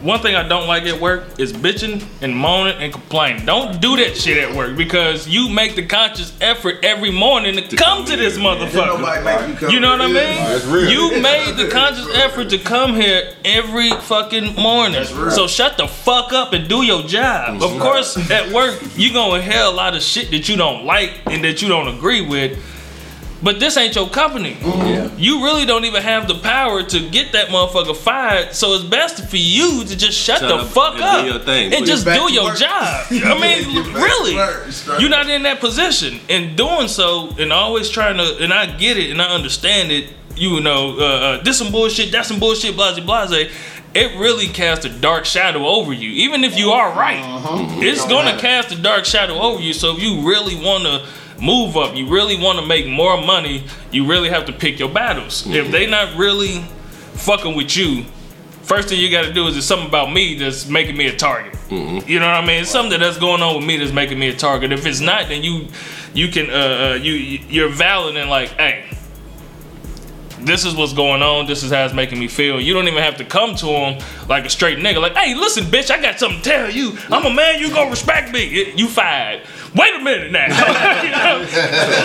one 0.00 0.20
thing 0.20 0.34
I 0.34 0.46
don't 0.46 0.66
like 0.66 0.84
at 0.84 1.00
work 1.00 1.38
is 1.38 1.52
bitching 1.52 2.04
and 2.20 2.36
moaning 2.36 2.76
and 2.82 2.92
complaining. 2.92 3.46
Don't 3.46 3.80
do 3.80 3.96
that 3.96 4.16
shit 4.16 4.36
at 4.38 4.54
work 4.54 4.76
because 4.76 5.26
you 5.26 5.48
make 5.48 5.74
the 5.74 5.86
conscious 5.86 6.36
effort 6.40 6.84
every 6.84 7.10
morning 7.10 7.56
to 7.56 7.76
come 7.76 8.04
to 8.04 8.16
this 8.16 8.36
motherfucker. 8.36 9.48
you 9.48 9.54
come. 9.56 9.70
You 9.70 9.80
know 9.80 9.90
what 9.92 10.02
I 10.02 10.06
mean? 10.06 10.14
That's 10.14 10.64
real. 10.66 10.90
You 10.90 11.22
made 11.22 11.54
the 11.56 11.68
conscious 11.68 12.08
effort 12.14 12.50
to 12.50 12.58
come 12.58 12.94
here 12.94 13.32
every 13.44 13.90
fucking 13.90 14.54
morning. 14.56 15.00
real. 15.14 15.30
So 15.30 15.46
shut 15.46 15.76
the 15.76 15.88
fuck 15.88 16.32
up 16.32 16.52
and 16.52 16.68
do 16.68 16.82
your 16.84 17.02
job. 17.02 17.62
Of 17.62 17.78
course, 17.80 18.16
at 18.30 18.52
work, 18.52 18.80
you're 18.96 19.14
gonna 19.14 19.42
hear 19.42 19.62
a 19.62 19.70
lot 19.70 19.96
of 19.96 20.02
shit 20.02 20.30
that 20.30 20.48
you 20.48 20.56
don't 20.56 20.84
like 20.84 21.20
and 21.26 21.42
that 21.44 21.62
you 21.62 21.68
don't 21.68 21.88
agree 21.88 22.20
with. 22.20 22.62
But 23.46 23.60
this 23.60 23.76
ain't 23.76 23.94
your 23.94 24.08
company. 24.08 24.56
You 25.16 25.44
really 25.44 25.66
don't 25.66 25.84
even 25.84 26.02
have 26.02 26.26
the 26.26 26.34
power 26.34 26.82
to 26.82 27.10
get 27.10 27.30
that 27.30 27.46
motherfucker 27.46 27.96
fired. 27.96 28.52
So 28.52 28.74
it's 28.74 28.82
best 28.82 29.24
for 29.30 29.36
you 29.36 29.84
to 29.84 29.96
just 29.96 30.18
shut, 30.18 30.40
Shut 30.40 30.48
the 30.48 30.56
up 30.56 30.66
fuck 30.66 30.94
and 30.94 31.02
up 31.04 31.20
do 31.24 31.30
your 31.30 31.38
thing. 31.38 31.72
and 31.72 31.86
just 31.86 32.04
do 32.04 32.32
your 32.32 32.46
work. 32.46 32.58
job. 32.58 33.06
I 33.08 33.08
mean, 33.40 33.84
back 33.84 33.94
really, 33.94 34.34
work, 34.34 35.00
you're 35.00 35.08
not 35.08 35.30
in 35.30 35.44
that 35.44 35.60
position. 35.60 36.18
And 36.28 36.56
doing 36.56 36.88
so, 36.88 37.36
and 37.38 37.52
always 37.52 37.88
trying 37.88 38.16
to, 38.16 38.42
and 38.42 38.52
I 38.52 38.66
get 38.76 38.96
it 38.96 39.12
and 39.12 39.22
I 39.22 39.32
understand 39.32 39.92
it. 39.92 40.12
You 40.34 40.60
know, 40.60 40.98
uh, 40.98 41.04
uh, 41.04 41.42
this 41.44 41.56
some 41.58 41.70
bullshit, 41.70 42.10
that's 42.10 42.26
some 42.26 42.40
bullshit, 42.40 42.74
blase 42.74 42.98
blase. 42.98 43.52
It 43.94 44.18
really 44.18 44.48
casts 44.48 44.84
a 44.84 44.90
dark 44.90 45.24
shadow 45.24 45.64
over 45.66 45.92
you, 45.92 46.10
even 46.10 46.42
if 46.42 46.58
you 46.58 46.70
are 46.70 46.92
right. 46.98 47.22
It's 47.80 48.04
gonna 48.06 48.36
cast 48.38 48.72
a 48.72 48.76
dark 48.76 49.04
shadow 49.04 49.38
over 49.38 49.62
you. 49.62 49.72
So 49.72 49.96
if 49.96 50.02
you 50.02 50.28
really 50.28 50.56
want 50.56 50.82
to 50.82 51.06
move 51.40 51.76
up, 51.76 51.94
you 51.94 52.08
really 52.08 52.36
want 52.36 52.58
to 52.58 52.66
make 52.66 52.86
more 52.86 53.20
money, 53.20 53.64
you 53.90 54.06
really 54.06 54.28
have 54.28 54.46
to 54.46 54.52
pick 54.52 54.78
your 54.78 54.88
battles. 54.88 55.46
If 55.46 55.70
they 55.70 55.86
not 55.86 56.16
really 56.16 56.60
fucking 57.14 57.54
with 57.56 57.76
you, 57.76 58.04
first 58.62 58.88
thing 58.88 59.00
you 59.00 59.10
got 59.10 59.22
to 59.22 59.32
do 59.32 59.46
is 59.46 59.56
it's 59.56 59.66
something 59.66 59.88
about 59.88 60.12
me 60.12 60.34
that's 60.36 60.68
making 60.68 60.96
me 60.96 61.06
a 61.06 61.16
target. 61.16 61.54
You 61.70 62.20
know 62.20 62.26
what 62.26 62.36
I 62.36 62.46
mean? 62.46 62.62
It's 62.62 62.70
something 62.70 63.00
that's 63.00 63.18
going 63.18 63.42
on 63.42 63.56
with 63.56 63.66
me 63.66 63.76
that's 63.76 63.92
making 63.92 64.18
me 64.18 64.28
a 64.28 64.36
target. 64.36 64.72
If 64.72 64.86
it's 64.86 65.00
not, 65.00 65.28
then 65.28 65.42
you 65.42 65.68
you 66.14 66.28
can 66.28 66.48
uh, 66.48 66.92
uh 66.92 66.98
you 67.00 67.12
you're 67.12 67.68
valid 67.68 68.16
and 68.16 68.30
like, 68.30 68.50
hey, 68.50 68.84
this 70.40 70.64
is 70.64 70.74
what's 70.74 70.92
going 70.92 71.22
on. 71.22 71.46
This 71.46 71.62
is 71.62 71.72
how 71.72 71.84
it's 71.84 71.94
making 71.94 72.20
me 72.20 72.28
feel. 72.28 72.60
You 72.60 72.72
don't 72.72 72.86
even 72.86 73.02
have 73.02 73.16
to 73.16 73.24
come 73.24 73.56
to 73.56 73.66
him 73.66 74.02
like 74.28 74.44
a 74.44 74.50
straight 74.50 74.78
nigga. 74.78 75.00
Like, 75.00 75.16
hey, 75.16 75.34
listen, 75.34 75.64
bitch, 75.64 75.90
I 75.90 76.00
got 76.00 76.18
something 76.18 76.40
to 76.40 76.48
tell 76.48 76.70
you. 76.70 76.96
I'm 77.10 77.26
a 77.26 77.34
man. 77.34 77.60
You 77.60 77.70
gonna 77.70 77.90
respect 77.90 78.32
me. 78.32 78.72
You 78.76 78.86
fired. 78.86 79.42
Wait 79.76 79.94
a 79.94 80.02
minute 80.02 80.32
now. 80.32 80.46
You 81.06 81.12
know? 81.12 81.46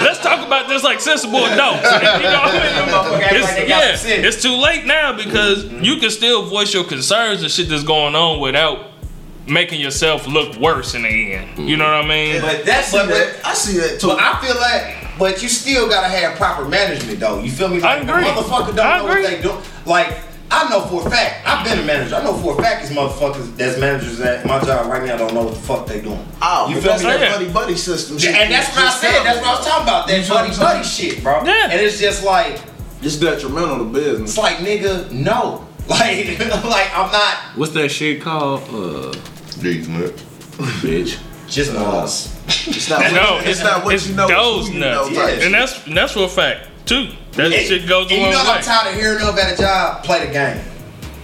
Let's 0.03 0.19
talk 0.19 0.45
about 0.45 0.67
this 0.67 0.83
like 0.83 0.99
sensible 0.99 1.45
adults. 1.45 1.83
You 1.83 1.89
know 1.89 2.41
what 2.41 2.53
I 2.53 2.59
mean? 2.59 3.31
It's, 3.31 3.45
like 3.45 3.55
they 3.55 3.67
got 3.67 4.03
yeah, 4.03 4.27
it's 4.27 4.41
too 4.41 4.55
late 4.55 4.85
now 4.85 5.15
because 5.15 5.65
you 5.65 5.97
can 5.97 6.09
still 6.11 6.45
voice 6.45 6.73
your 6.73 6.83
concerns 6.83 7.41
and 7.41 7.51
shit 7.51 7.69
that's 7.69 7.83
going 7.83 8.15
on 8.15 8.39
without 8.39 8.91
making 9.47 9.79
yourself 9.79 10.27
look 10.27 10.55
worse 10.57 10.93
in 10.93 11.03
the 11.03 11.33
end. 11.33 11.69
You 11.69 11.77
know 11.77 11.85
what 11.85 12.05
I 12.05 12.07
mean? 12.07 12.41
But 12.41 12.65
that's 12.65 12.91
but, 12.91 13.07
that. 13.07 13.37
but, 13.37 13.45
I 13.47 13.53
see 13.53 13.77
that 13.79 13.99
too. 13.99 14.07
but 14.07 14.19
I 14.19 14.41
feel 14.41 14.55
like, 14.55 15.17
but 15.17 15.41
you 15.41 15.49
still 15.49 15.89
gotta 15.89 16.09
have 16.09 16.37
proper 16.37 16.67
management 16.67 17.19
though. 17.19 17.39
You 17.39 17.51
feel 17.51 17.69
me? 17.69 17.81
I 17.81 17.97
agree. 17.97 18.23
The 18.23 18.29
motherfucker 18.29 18.75
don't 18.75 18.79
I 18.79 18.97
know 18.99 19.07
agree. 19.09 19.23
what 19.23 19.31
they 19.31 19.41
do. 19.41 19.57
Like. 19.89 20.30
I 20.53 20.69
know 20.69 20.81
for 20.81 21.07
a 21.07 21.09
fact, 21.09 21.47
I've 21.47 21.65
been 21.65 21.79
a 21.79 21.83
manager. 21.85 22.15
I 22.15 22.23
know 22.23 22.33
for 22.33 22.59
a 22.59 22.61
fact 22.61 22.87
these 22.87 22.95
motherfuckers 22.95 23.55
that's 23.55 23.79
managers 23.79 24.19
at 24.19 24.45
my 24.45 24.59
job 24.63 24.87
right 24.91 25.03
now 25.05 25.15
don't 25.17 25.33
know 25.33 25.43
what 25.43 25.53
the 25.53 25.59
fuck 25.61 25.87
they 25.87 26.01
doing. 26.01 26.19
oh, 26.41 26.67
you 26.67 26.75
but 26.75 26.83
feel 26.83 26.91
that's 26.91 27.03
me? 27.03 27.09
that 27.09 27.31
buddy 27.39 27.51
buddy 27.53 27.75
system. 27.77 28.17
shit. 28.17 28.35
And 28.35 28.51
that's 28.51 28.75
what 28.75 28.85
I 28.85 28.89
said. 28.91 29.23
That's 29.23 29.39
what 29.39 29.47
I 29.47 29.55
was 29.57 29.65
talking 29.65 29.83
about. 29.83 30.07
That 30.07 30.21
You 30.21 30.27
know 30.27 30.35
what 30.35 30.47
buddy 30.47 30.59
buddy 30.59 30.83
shit, 30.83 31.23
bro. 31.23 31.43
Yeah. 31.45 31.69
And 31.71 31.79
it's 31.81 31.99
just 31.99 32.23
like, 32.25 32.59
It's 33.01 33.15
detrimental 33.15 33.77
to 33.79 33.85
business. 33.85 34.31
it's 34.31 34.37
like 34.37 34.57
nigga, 34.57 35.09
no. 35.11 35.67
Like, 35.87 36.37
like 36.39 36.89
I'm 36.97 37.11
not 37.11 37.37
What's 37.55 37.71
that 37.73 37.89
shit 37.89 38.21
called? 38.21 38.61
Uh, 38.63 39.11
Jeez, 39.59 39.87
man. 39.89 40.09
bitch. 40.83 41.19
just 41.49 41.73
nuts. 41.73 42.35
It's 42.67 42.89
not. 42.89 43.01
No, 43.13 43.33
what, 43.35 43.41
it's, 43.47 43.49
it's 43.59 43.63
not 43.63 43.83
what 43.85 43.95
it's 43.95 44.07
you 44.07 44.15
know. 44.15 44.27
those 44.27 44.59
it's 44.59 44.67
who 44.69 44.73
you 44.75 44.79
nuts. 44.79 45.11
know 45.11 45.27
Yeah. 45.27 45.45
And 45.45 45.53
that's 45.53 45.87
and 45.87 45.97
that's 45.97 46.11
for 46.13 46.23
a 46.23 46.27
fact 46.29 46.67
too. 46.85 47.09
That 47.33 47.45
And- 47.53 47.53
shit 47.67 47.87
goes 47.87 48.11
a 48.11 48.13
and 48.13 48.21
you 48.23 48.29
know 48.31 48.37
what 48.39 48.47
way. 48.47 48.53
I'm 48.57 48.63
tired 48.63 48.93
of 48.93 48.99
hearing 48.99 49.21
of 49.25 49.37
at 49.37 49.53
a 49.53 49.61
job? 49.61 50.03
Play 50.03 50.25
the 50.27 50.33
game. 50.33 50.59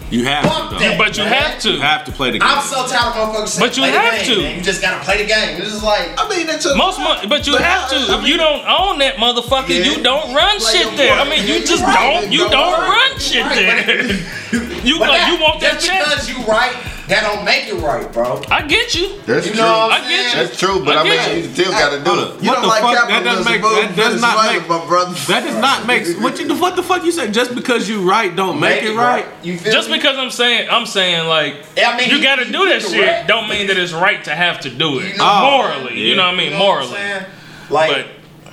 You 0.10 0.24
have 0.24 0.46
Fuck 0.46 0.70
to. 0.70 0.76
That. 0.80 0.98
but 0.98 1.18
you 1.18 1.26
man. 1.26 1.34
have 1.34 1.60
to. 1.64 1.72
You 1.72 1.82
have 1.82 2.06
to 2.06 2.14
play 2.14 2.32
the 2.32 2.40
game. 2.40 2.48
I'm 2.50 2.64
so 2.64 2.88
tired 2.88 3.12
of 3.14 3.28
motherfuckers 3.36 3.48
saying 3.50 3.68
But 3.68 3.76
you 3.76 3.84
play 3.84 3.92
the 3.92 4.00
have 4.00 4.14
game, 4.26 4.36
to. 4.38 4.42
man. 4.42 4.56
You 4.60 4.64
just 4.64 4.82
gotta 4.82 5.04
play 5.04 5.18
the 5.22 5.28
game. 5.28 5.58
It's 5.62 5.74
is 5.74 5.84
like 5.84 6.08
I 6.18 6.30
mean, 6.30 6.48
that 6.48 6.62
took 6.62 6.78
Most 6.78 6.98
money, 7.00 7.28
but 7.28 7.46
you 7.46 7.52
But 7.52 7.62
have 7.64 7.90
to. 7.90 7.96
I- 7.98 8.00
I 8.00 8.16
if 8.16 8.24
mean- 8.24 8.32
you 8.32 8.38
don't 8.38 8.64
own 8.66 9.00
that 9.00 9.18
motherfucker, 9.18 9.68
Yeah. 9.68 9.84
you 9.92 10.02
don't 10.02 10.34
run 10.34 10.62
shit 10.62 10.84
your 10.84 10.92
there. 10.96 11.12
I 11.20 11.26
mean, 11.28 11.46
you 11.46 11.56
you're 11.56 11.68
just 11.68 11.84
right. 11.84 12.22
don't. 12.22 12.32
You 12.32 12.40
You're 12.40 12.50
don't 12.50 12.72
right. 12.80 13.10
run 13.12 13.20
shit 13.20 13.44
Right, 13.44 13.86
there. 13.86 14.04
you 14.88 14.98
go, 14.98 15.08
that- 15.12 15.28
you 15.28 15.44
want 15.44 15.60
that 15.60 15.74
just 15.74 15.88
check? 15.88 16.00
because 16.06 16.30
you 16.30 16.38
right, 16.46 16.72
that 17.08 17.24
don't 17.24 17.46
make 17.46 17.68
it 17.68 17.76
right, 17.82 18.12
bro. 18.12 18.42
I 18.52 18.68
get 18.68 18.94
you. 18.96 19.20
That's 19.26 19.46
You 19.48 19.54
true. 19.54 19.62
know 19.62 19.88
what 19.88 19.92
I 19.94 19.98
I'm 20.04 20.10
get 20.10 20.32
saying? 20.32 20.46
That's 20.48 20.60
true, 20.60 20.84
but 20.84 20.98
I 20.98 21.02
I, 21.02 21.04
mean, 21.04 21.38
you. 21.38 21.48
you 21.48 21.54
still 21.54 21.72
got 21.72 21.92
to 21.92 22.04
do 22.04 22.10
Hold 22.12 22.20
it. 22.40 22.44
You 22.44 22.50
What 22.50 22.54
don't 22.56 22.62
the 22.64 22.68
like 22.68 22.82
fuck? 22.82 22.94
That 22.94 23.08
capitalism, 23.08 23.44
doesn't 23.44 23.52
make. 23.54 23.62
but 23.62 23.70
That 23.82 23.96
does 23.96 24.22
not 24.22 24.36
Venezuela, 24.46 24.60
make. 24.60 24.70
my 24.70 24.88
brother. 24.88 25.14
That 25.28 25.44
does 25.46 25.58
not 25.62 25.88
make. 25.88 26.04
What 26.22 26.40
you? 26.40 26.56
What 26.56 26.76
the 26.76 26.84
fuck 26.84 27.04
you 27.06 27.12
say? 27.12 27.32
Just 27.32 27.56
because 27.56 27.88
you 27.88 28.02
right 28.10 28.36
don't 28.36 28.60
make, 28.60 28.84
it 28.84 28.96
right. 28.96 29.26
You 29.44 29.58
feel 29.58 29.72
Just 29.72 29.90
me? 29.90 29.98
because 29.98 30.18
I'm 30.18 30.32
saying, 30.32 30.68
I'm 30.70 30.86
saying 30.86 31.28
like, 31.28 31.56
I 31.78 31.98
mean, 31.98 32.10
you 32.10 32.18
you- 32.18 32.24
gotta 32.24 32.46
do 32.46 32.52
that 32.70 32.82
correct. 32.82 32.90
shit. 32.90 33.28
Don't 33.28 33.48
mean 33.50 33.68
that 33.68 33.78
it's 33.78 33.94
right 33.94 34.24
to 34.26 34.36
have 34.36 34.60
to 34.62 34.70
do 34.70 35.00
it 35.00 35.12
You 35.14 35.18
know- 35.18 35.42
morally. 35.52 36.00
You 36.00 36.16
know 36.16 36.26
what 36.26 36.34
I 36.34 36.38
mean? 36.38 36.52
You 36.52 36.58
know 36.60 36.66
what 36.66 36.84
I'm 36.84 36.90
Morally. 36.90 37.26
Like 37.70 37.92
But- 37.92 38.08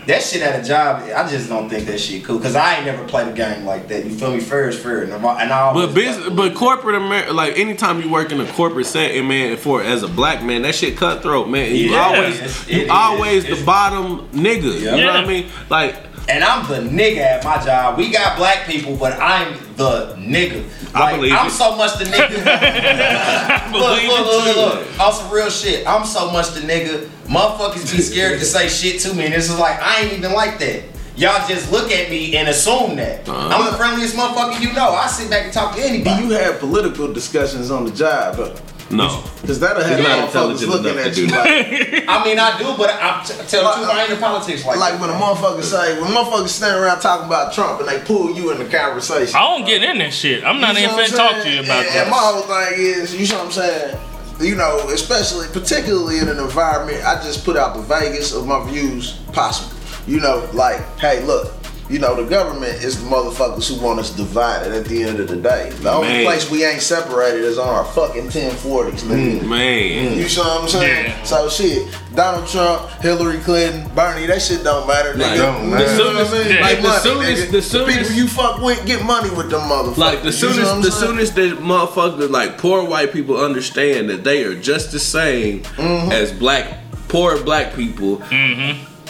that 0.06 0.22
shit 0.22 0.42
at 0.42 0.62
a 0.62 0.66
job, 0.66 1.02
I 1.14 1.28
just 1.28 1.48
don't 1.48 1.68
think 1.68 1.86
that 1.86 1.98
shit 1.98 2.24
cool. 2.24 2.38
Cause 2.40 2.54
I 2.54 2.76
ain't 2.76 2.86
never 2.86 3.04
played 3.06 3.28
a 3.28 3.32
game 3.32 3.64
like 3.64 3.88
that. 3.88 4.04
You 4.04 4.10
feel 4.16 4.32
me? 4.32 4.40
Fair 4.40 4.68
is 4.68 4.78
fair, 4.78 5.02
and 5.02 5.12
I, 5.14 5.72
But 5.72 5.94
business, 5.94 6.28
but 6.30 6.54
corporate 6.54 6.96
America, 6.96 7.32
like 7.32 7.58
anytime 7.58 8.00
you 8.00 8.10
work 8.10 8.30
in 8.32 8.40
a 8.40 8.46
corporate 8.52 8.86
setting, 8.86 9.26
man, 9.28 9.56
for 9.56 9.82
as 9.82 10.02
a 10.02 10.08
black 10.08 10.42
man, 10.42 10.62
that 10.62 10.74
shit 10.74 10.96
cutthroat, 10.96 11.48
man. 11.48 11.74
You 11.74 11.90
Yeah. 11.92 12.00
always, 12.06 12.68
you 12.68 12.86
always 12.90 13.44
the 13.46 13.64
bottom 13.64 14.28
nigga. 14.30 14.78
You 14.80 14.84
know 14.90 14.96
Yeah. 14.96 15.06
what 15.06 15.16
I 15.16 15.26
mean? 15.26 15.46
Like, 15.70 15.96
And 16.28 16.42
I'm 16.42 16.66
the 16.68 16.88
nigga 16.88 17.18
at 17.18 17.44
my 17.44 17.62
job. 17.62 17.98
We 17.98 18.10
got 18.10 18.36
black 18.38 18.66
people, 18.66 18.96
but 18.96 19.12
I'm 19.20 19.52
the 19.76 20.14
nigga. 20.18 20.64
I 20.94 21.16
believe 21.16 21.32
I'm 21.32 21.48
it. 21.48 21.50
so 21.50 21.76
much 21.76 21.98
the 21.98 22.04
nigga. 22.06 22.30
look, 23.72 23.98
believe 23.98 24.08
look, 24.08 24.20
it 24.20 24.24
look, 24.24 24.44
too. 24.44 24.60
look, 24.60 24.74
look. 24.96 25.00
On 25.00 25.12
some 25.12 25.30
real 25.30 25.50
shit. 25.50 25.86
I'm 25.86 26.06
so 26.06 26.30
much 26.30 26.52
the 26.54 26.60
nigga. 26.60 27.06
Motherfuckers 27.26 27.94
be 27.94 28.00
scared 28.00 28.38
to 28.40 28.44
say 28.46 28.68
shit 28.68 29.00
to 29.02 29.12
me. 29.14 29.24
And 29.26 29.34
this 29.34 29.50
is 29.50 29.58
like, 29.58 29.78
I 29.82 30.00
ain't 30.02 30.12
even 30.14 30.32
like 30.32 30.58
that. 30.60 30.82
y'all 31.16 31.46
just 31.46 31.70
look 31.70 31.90
at 31.90 32.08
me 32.10 32.34
and 32.36 32.48
assume 32.48 32.96
that. 32.96 33.28
Uh-huh. 33.28 33.48
I'm 33.48 33.70
the 33.70 33.76
friendliest 33.76 34.16
motherfucker 34.16 34.60
you 34.60 34.72
know. 34.72 34.90
I 34.90 35.06
sit 35.08 35.28
back 35.28 35.44
and 35.44 35.52
talk 35.52 35.74
to 35.76 35.82
Do 35.82 35.86
anybody. 35.88 36.24
you 36.24 36.30
have 36.30 36.58
political 36.58 37.12
discussions 37.12 37.70
on 37.70 37.84
the 37.84 37.90
job 37.92 38.36
though? 38.36 38.54
No. 38.90 39.24
Because 39.40 39.60
that'll 39.60 39.82
have 39.82 39.98
He's 39.98 40.06
not 40.06 40.28
motherfuckers 40.28 40.62
intelligent 40.62 40.70
looking 40.70 40.92
enough 40.92 41.04
to 41.04 41.08
at 41.10 41.14
do 41.14 41.20
you 41.22 41.26
that. 41.28 41.46
like, 41.46 42.04
I 42.08 42.24
mean, 42.24 42.38
I 42.38 42.58
do, 42.58 42.74
but 42.76 42.90
I 42.90 43.22
t- 43.24 43.34
tell 43.48 43.64
the 43.64 43.72
truth, 43.76 43.88
I 43.90 44.02
ain't 44.02 44.12
in 44.12 44.18
politics 44.18 44.64
like 44.64 44.78
like 44.78 44.92
that. 44.94 45.00
when 45.00 45.10
a 45.10 45.14
motherfucker 45.14 45.62
say, 45.62 46.00
when 46.00 46.10
motherfuckers 46.12 46.48
stand 46.48 46.76
around 46.82 47.00
talking 47.00 47.26
about 47.26 47.52
Trump 47.54 47.80
and 47.80 47.88
they 47.88 48.00
pull 48.04 48.34
you 48.34 48.50
in 48.52 48.58
the 48.58 48.66
conversation. 48.66 49.34
I 49.34 49.40
don't 49.40 49.64
get 49.66 49.82
in 49.82 49.98
that 49.98 50.12
shit. 50.12 50.44
I'm 50.44 50.60
not 50.60 50.74
You 50.74 50.82
even 50.82 50.90
know 50.90 50.96
what 51.02 51.10
finna 51.10 51.18
I'm 51.28 51.34
talk 51.34 51.42
to 51.44 51.50
you 51.50 51.60
about 51.60 51.84
that. 51.86 51.96
and 51.96 52.10
my 52.10 52.16
whole 52.18 52.42
thing 52.42 52.78
is, 52.78 53.14
you 53.16 53.26
know 53.28 53.38
what 53.44 53.46
I'm 53.46 53.52
saying? 53.52 54.00
You 54.40 54.54
know, 54.56 54.88
especially, 54.90 55.46
particularly 55.52 56.18
in 56.18 56.28
an 56.28 56.38
environment, 56.38 57.04
I 57.04 57.22
just 57.22 57.44
put 57.44 57.56
out 57.56 57.76
the 57.76 57.82
vaguest 57.82 58.34
of 58.36 58.46
my 58.46 58.68
views 58.70 59.12
possible. 59.32 59.74
You 60.06 60.20
know, 60.20 60.48
like, 60.52 60.80
hey, 60.98 61.24
look, 61.24 61.52
you 61.90 61.98
know, 61.98 62.14
the 62.22 62.28
government 62.28 62.82
is 62.82 63.02
the 63.02 63.08
motherfuckers 63.10 63.68
who 63.74 63.82
want 63.84 64.00
us 64.00 64.10
divided 64.16 64.72
at 64.72 64.86
the 64.86 65.02
end 65.02 65.20
of 65.20 65.28
the 65.28 65.36
day. 65.36 65.70
The 65.82 65.90
only 65.92 66.24
place 66.24 66.50
we 66.50 66.64
ain't 66.64 66.80
separated 66.80 67.42
is 67.42 67.58
on 67.58 67.68
our 67.68 67.84
fucking 67.84 68.28
1040s, 68.28 69.02
nigga. 69.02 69.46
Man. 69.46 70.16
You 70.18 70.28
see 70.28 70.40
what 70.40 70.62
I'm 70.62 70.68
saying? 70.68 71.06
Yeah. 71.10 71.22
So 71.24 71.48
shit, 71.48 71.94
Donald 72.14 72.48
Trump, 72.48 72.88
Hillary 73.02 73.38
Clinton, 73.40 73.86
Bernie, 73.94 74.26
that 74.26 74.40
shit 74.40 74.64
don't 74.64 74.86
matter. 74.86 75.12
Nigga. 75.12 75.36
don't 75.36 75.64
You 75.64 75.70
know 75.70 75.78
what 76.22 76.26
I 76.26 76.32
mean? 76.44 76.54
Yeah. 76.54 76.60
Like 76.62 76.76
The 76.78 76.82
money, 76.88 77.00
soonest- 77.02 77.42
nigga. 77.48 77.50
the 77.52 77.62
soonest- 77.62 77.98
people 77.98 78.12
you 78.14 78.28
fuck 78.28 78.60
with 78.62 78.86
get 78.86 79.04
money 79.04 79.30
with 79.30 79.50
them 79.50 79.60
motherfuckers. 79.62 79.96
Like 79.98 80.20
the 80.20 80.26
You 80.26 80.32
see 80.32 80.46
what 80.46 80.54
soonest, 80.56 80.72
I'm 80.74 80.82
the 80.82 80.90
soonest 80.92 81.34
that 81.34 81.58
motherfuckers, 81.58 82.30
like 82.30 82.56
poor 82.58 82.82
white 82.84 83.12
people, 83.12 83.36
understand 83.38 84.08
that 84.08 84.24
they 84.24 84.44
are 84.44 84.54
just 84.54 84.90
the 84.92 84.98
same 84.98 85.60
Mm-hmm. 85.62 86.12
as 86.12 86.32
black, 86.32 86.78
poor 87.08 87.36
black 87.42 87.74
people. 87.74 88.22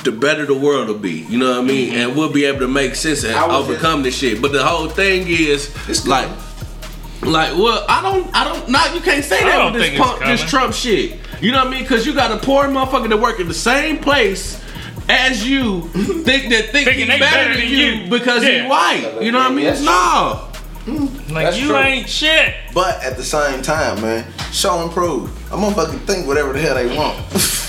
The 0.05 0.13
better 0.13 0.45
the 0.45 0.55
world 0.55 0.89
will 0.89 0.99
be, 0.99 1.13
you 1.31 1.39
know 1.39 1.51
what 1.53 1.59
I 1.61 1.63
mean, 1.63 1.91
mm-hmm. 1.93 1.97
and 2.11 2.17
we'll 2.17 2.33
be 2.33 2.45
able 2.45 2.61
to 2.61 2.69
make 2.69 2.95
sense 2.95 3.25
and 3.25 3.35
I 3.35 3.47
was 3.47 3.69
overcome 3.69 4.03
this 4.03 4.17
shit. 4.17 4.43
But 4.43 4.53
the 4.53 4.63
whole 4.63 4.89
thing 4.89 5.27
is, 5.29 5.75
It's 5.89 6.07
like, 6.07 6.29
like, 7.23 7.57
well, 7.57 7.85
I 7.89 8.03
don't, 8.03 8.29
I 8.35 8.45
don't, 8.45 8.69
not 8.69 8.95
you 8.95 9.01
can't 9.01 9.25
say 9.25 9.43
that 9.43 9.73
with 9.73 9.81
this 9.83 9.99
punk, 9.99 10.21
this. 10.21 10.43
Trump 10.49 10.75
shit. 10.75 11.19
You 11.41 11.53
know 11.53 11.59
what 11.59 11.69
I 11.69 11.71
mean? 11.71 11.83
Because 11.83 12.07
you 12.07 12.15
got 12.15 12.31
a 12.33 12.37
poor 12.45 12.65
motherfucker 12.65 13.09
that 13.09 13.19
work 13.19 13.41
in 13.41 13.49
the 13.49 13.55
same 13.55 13.99
place 13.99 14.61
as 15.09 15.47
you, 15.49 15.83
think 15.89 16.51
that 16.51 16.71
think 16.71 16.87
Thinking 16.89 17.07
he's 17.07 17.09
they 17.09 17.19
better 17.19 17.55
than 17.59 17.69
you 17.69 18.11
because 18.11 18.45
Yeah. 18.45 18.63
he 18.65 18.69
white. 18.69 19.19
You 19.23 19.33
know 19.33 19.39
what 19.39 19.53
I 19.53 19.55
mean? 19.55 19.65
That's 19.67 19.83
No. 19.83 20.49
Mm. 20.85 21.31
Like 21.33 21.47
That's 21.47 21.59
you 21.59 21.69
true. 21.69 21.77
ain't 21.79 22.09
shit. 22.09 22.55
But 22.75 23.03
at 23.03 23.17
the 23.17 23.25
same 23.25 23.63
time, 23.63 24.03
man, 24.03 24.27
show 24.53 24.83
and 24.83 24.91
prove. 24.91 25.31
A 25.55 25.57
motherfucker 25.57 25.99
think 26.07 26.27
whatever 26.27 26.53
the 26.53 26.59
hell 26.59 26.75
they 26.75 26.95
want. 26.97 27.17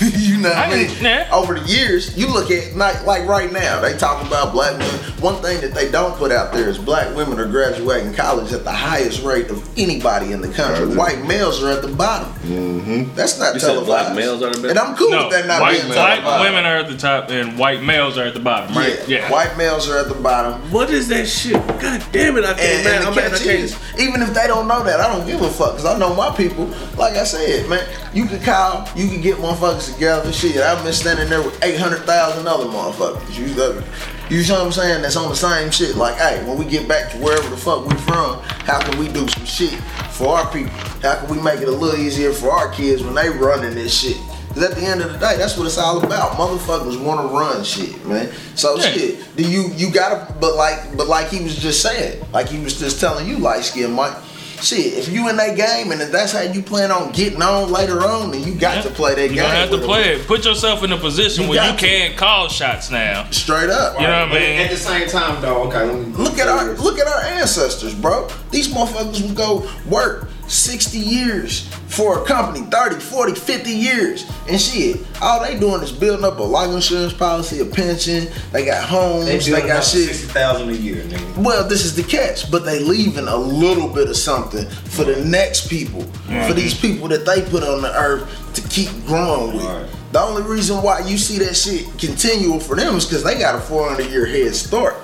you 0.00 0.38
know 0.38 0.48
what 0.50 0.58
I 0.58 0.64
I 0.64 0.74
mean? 0.74 0.88
can- 0.88 1.04
yeah. 1.04 1.28
Over 1.32 1.54
the 1.58 1.66
years, 1.66 2.16
you 2.18 2.26
look 2.26 2.50
at 2.50 2.74
like, 2.76 3.06
like 3.06 3.26
right 3.26 3.50
now, 3.52 3.80
they 3.80 3.96
talking 3.96 4.26
about 4.26 4.52
black 4.52 4.72
women. 4.76 4.94
One 5.22 5.40
thing 5.40 5.60
that 5.62 5.72
they 5.72 5.90
don't 5.90 6.14
put 6.16 6.32
out 6.32 6.52
there 6.52 6.68
is 6.68 6.76
black 6.78 7.14
women 7.16 7.38
are 7.38 7.46
graduating 7.46 8.12
college 8.12 8.52
at 8.52 8.64
the 8.64 8.72
highest 8.72 9.22
rate 9.22 9.48
of 9.50 9.66
anybody 9.78 10.32
in 10.32 10.40
the 10.42 10.48
country. 10.52 10.94
White 10.96 11.24
males 11.26 11.62
are 11.62 11.70
at 11.70 11.80
the 11.82 11.88
bottom. 11.88 12.28
Mm-hmm. 12.40 13.14
That's 13.14 13.38
not 13.38 13.54
You 13.54 13.60
said 13.60 13.68
televised. 13.68 13.86
black 13.86 14.14
males 14.16 14.42
are 14.42 14.50
the 14.52 14.60
best? 14.60 14.70
And 14.70 14.78
I'm 14.78 14.96
cool 14.96 15.10
No, 15.10 15.24
with 15.28 15.32
that 15.32 15.46
not 15.46 15.60
white, 15.62 15.76
being 15.80 15.88
white 15.88 15.94
televised. 16.20 16.44
women 16.44 16.64
are 16.66 16.76
at 16.78 16.88
the 16.88 16.96
top 16.98 17.30
and 17.30 17.58
white 17.58 17.82
males 17.82 18.18
are 18.18 18.24
at 18.24 18.34
the 18.34 18.40
bottom, 18.40 18.76
right? 18.76 18.98
Yeah. 19.08 19.30
White 19.30 19.56
males 19.56 19.88
are 19.88 19.98
at 19.98 20.08
the 20.08 20.14
bottom. 20.14 20.60
What 20.72 20.90
is 20.90 21.08
that 21.08 21.26
shit? 21.26 21.54
God 21.80 22.04
damn 22.12 22.36
it! 22.36 22.44
I 22.44 22.48
can't. 22.54 22.60
And, 22.60 22.84
man, 22.84 22.94
and 23.06 23.16
the 23.16 23.22
I'm 23.22 23.30
catch 23.30 23.46
is, 23.46 23.78
even 23.98 24.20
if 24.22 24.34
they 24.34 24.46
don't 24.46 24.68
know 24.68 24.82
that, 24.84 25.00
I 25.00 25.08
don't 25.16 25.26
give 25.26 25.40
a 25.40 25.48
fuck 25.48 25.72
because 25.76 25.86
I 25.86 25.98
know 25.98 26.14
my 26.14 26.34
people. 26.36 26.66
Like 26.96 27.14
I 27.14 27.24
said, 27.24 27.68
man, 27.68 27.75
you 28.12 28.26
can 28.26 28.40
call, 28.42 28.88
you 28.96 29.08
can 29.08 29.20
get 29.20 29.36
motherfuckers 29.38 29.92
together. 29.92 30.32
Shit, 30.32 30.56
I've 30.56 30.82
been 30.84 30.92
standing 30.92 31.28
there 31.28 31.42
with 31.42 31.62
eight 31.64 31.78
hundred 31.78 32.00
thousand 32.02 32.46
other 32.46 32.64
motherfuckers. 32.64 33.36
You, 33.36 33.62
uh, 33.62 33.82
you 34.28 34.46
know 34.48 34.54
what 34.58 34.66
I'm 34.66 34.72
saying? 34.72 35.02
That's 35.02 35.16
on 35.16 35.28
the 35.28 35.36
same 35.36 35.70
shit. 35.70 35.96
Like, 35.96 36.16
hey, 36.16 36.44
when 36.46 36.58
we 36.58 36.64
get 36.64 36.88
back 36.88 37.12
to 37.12 37.18
wherever 37.18 37.48
the 37.48 37.56
fuck 37.56 37.86
we 37.86 37.94
from, 37.98 38.40
how 38.66 38.80
can 38.80 38.98
we 38.98 39.08
do 39.08 39.26
some 39.28 39.44
shit 39.44 39.74
for 40.12 40.28
our 40.36 40.50
people? 40.52 40.70
How 41.02 41.16
can 41.20 41.34
we 41.34 41.40
make 41.42 41.60
it 41.60 41.68
a 41.68 41.72
little 41.72 41.98
easier 42.00 42.32
for 42.32 42.50
our 42.50 42.70
kids 42.72 43.02
when 43.02 43.14
they 43.14 43.28
running 43.30 43.74
this 43.74 43.94
shit? 43.98 44.16
Cause 44.48 44.64
at 44.70 44.74
the 44.74 44.86
end 44.86 45.02
of 45.02 45.12
the 45.12 45.18
day, 45.18 45.36
that's 45.36 45.58
what 45.58 45.66
it's 45.66 45.76
all 45.76 46.02
about. 46.02 46.32
Motherfuckers 46.32 46.98
want 47.04 47.20
to 47.20 47.26
run 47.36 47.62
shit, 47.62 48.02
man. 48.06 48.32
So 48.54 48.76
Yeah. 48.78 48.90
shit, 48.90 49.36
do 49.36 49.42
you 49.46 49.70
you 49.76 49.90
gotta? 49.92 50.32
But 50.40 50.56
like, 50.56 50.96
but 50.96 51.08
like 51.08 51.28
he 51.28 51.42
was 51.44 51.56
just 51.56 51.82
saying, 51.82 52.24
like 52.32 52.48
he 52.48 52.58
was 52.58 52.78
just 52.80 52.98
telling 52.98 53.28
you, 53.28 53.36
light 53.38 53.64
skin 53.64 53.92
Mike. 53.92 54.14
Shit, 54.62 54.94
if 54.94 55.08
you 55.08 55.28
in 55.28 55.36
that 55.36 55.56
game 55.56 55.92
and 55.92 56.00
if 56.00 56.10
that's 56.10 56.32
how 56.32 56.40
you 56.40 56.62
plan 56.62 56.90
on 56.90 57.12
getting 57.12 57.42
on 57.42 57.70
later 57.70 58.00
on, 58.04 58.30
then 58.30 58.42
you 58.42 58.54
got 58.54 58.82
to 58.84 58.90
play 58.90 59.14
that 59.14 59.22
You 59.22 59.28
game. 59.28 59.36
gonna 59.44 59.54
have 59.54 59.70
to 59.70 59.78
play 59.78 60.14
it. 60.14 60.26
Put 60.26 60.44
yourself 60.44 60.82
in 60.82 60.92
a 60.92 60.96
position 60.96 61.44
You 61.44 61.50
where 61.50 61.64
you 61.64 61.70
got 61.72 61.78
to. 61.78 61.86
can 61.86 62.16
call 62.16 62.48
shots 62.48 62.90
now. 62.90 63.28
straight 63.30 63.70
up. 63.70 63.94
You 64.00 64.06
know 64.06 64.26
what 64.26 64.36
I 64.36 64.38
mean? 64.38 64.58
At 64.60 64.70
the 64.70 64.76
same 64.76 65.08
time, 65.08 65.40
though, 65.42 65.64
okay. 65.68 65.86
Look 66.20 66.38
at 66.38 66.48
our 66.48 66.72
look 66.74 66.98
at 66.98 67.06
our 67.06 67.20
ancestors, 67.22 67.94
bro. 67.94 68.28
These 68.50 68.68
motherfuckers 68.72 69.22
would 69.26 69.36
go 69.36 69.70
work 69.88 70.28
60 70.48 70.98
years 70.98 71.66
for 71.88 72.22
a 72.22 72.24
company, 72.24 72.66
30, 72.66 72.96
40, 73.00 73.34
50 73.34 73.70
years. 73.70 74.30
And 74.48 74.60
shit, 74.60 75.04
all 75.20 75.42
they 75.42 75.58
doing 75.58 75.82
is 75.82 75.92
building 75.92 76.24
up 76.24 76.38
a 76.38 76.42
life 76.42 76.70
insurance 76.70 77.12
policy, 77.12 77.60
a 77.60 77.64
pension, 77.64 78.28
they 78.52 78.64
got 78.64 78.84
homes, 78.84 79.26
They, 79.26 79.38
they, 79.38 79.66
got 79.66 79.82
shit. 79.82 80.08
sixty 80.08 80.26
thousand 80.26 80.70
a 80.70 80.72
year, 80.72 81.02
nigga. 81.02 81.36
Well, 81.38 81.68
this 81.68 81.84
is 81.84 81.96
the 81.96 82.02
catch, 82.02 82.50
but 82.50 82.64
they 82.64 82.80
leaving 82.80 83.28
a 83.28 83.36
little 83.36 83.88
bit 83.88 84.08
of 84.08 84.16
something 84.16 84.68
for 84.68 85.04
the 85.04 85.24
next 85.24 85.68
people, 85.68 86.02
for 86.02 86.52
these 86.54 86.74
mm-hmm. 86.74 86.94
people 86.94 87.08
that 87.08 87.26
they 87.26 87.42
put 87.42 87.62
on 87.62 87.82
the 87.82 87.92
earth 87.96 88.54
to 88.54 88.62
keep 88.68 88.90
growing 89.06 89.56
with. 89.56 89.64
Right. 89.64 89.86
The 90.12 90.20
only 90.20 90.42
reason 90.42 90.82
why 90.82 91.00
you 91.00 91.18
see 91.18 91.38
that 91.44 91.54
shit 91.54 91.86
continual 91.98 92.60
for 92.60 92.76
them 92.76 92.94
is 92.94 93.04
because 93.04 93.24
they 93.24 93.38
got 93.38 93.54
a 93.54 93.60
400 93.60 94.06
year 94.10 94.26
head 94.26 94.54
start. 94.54 94.96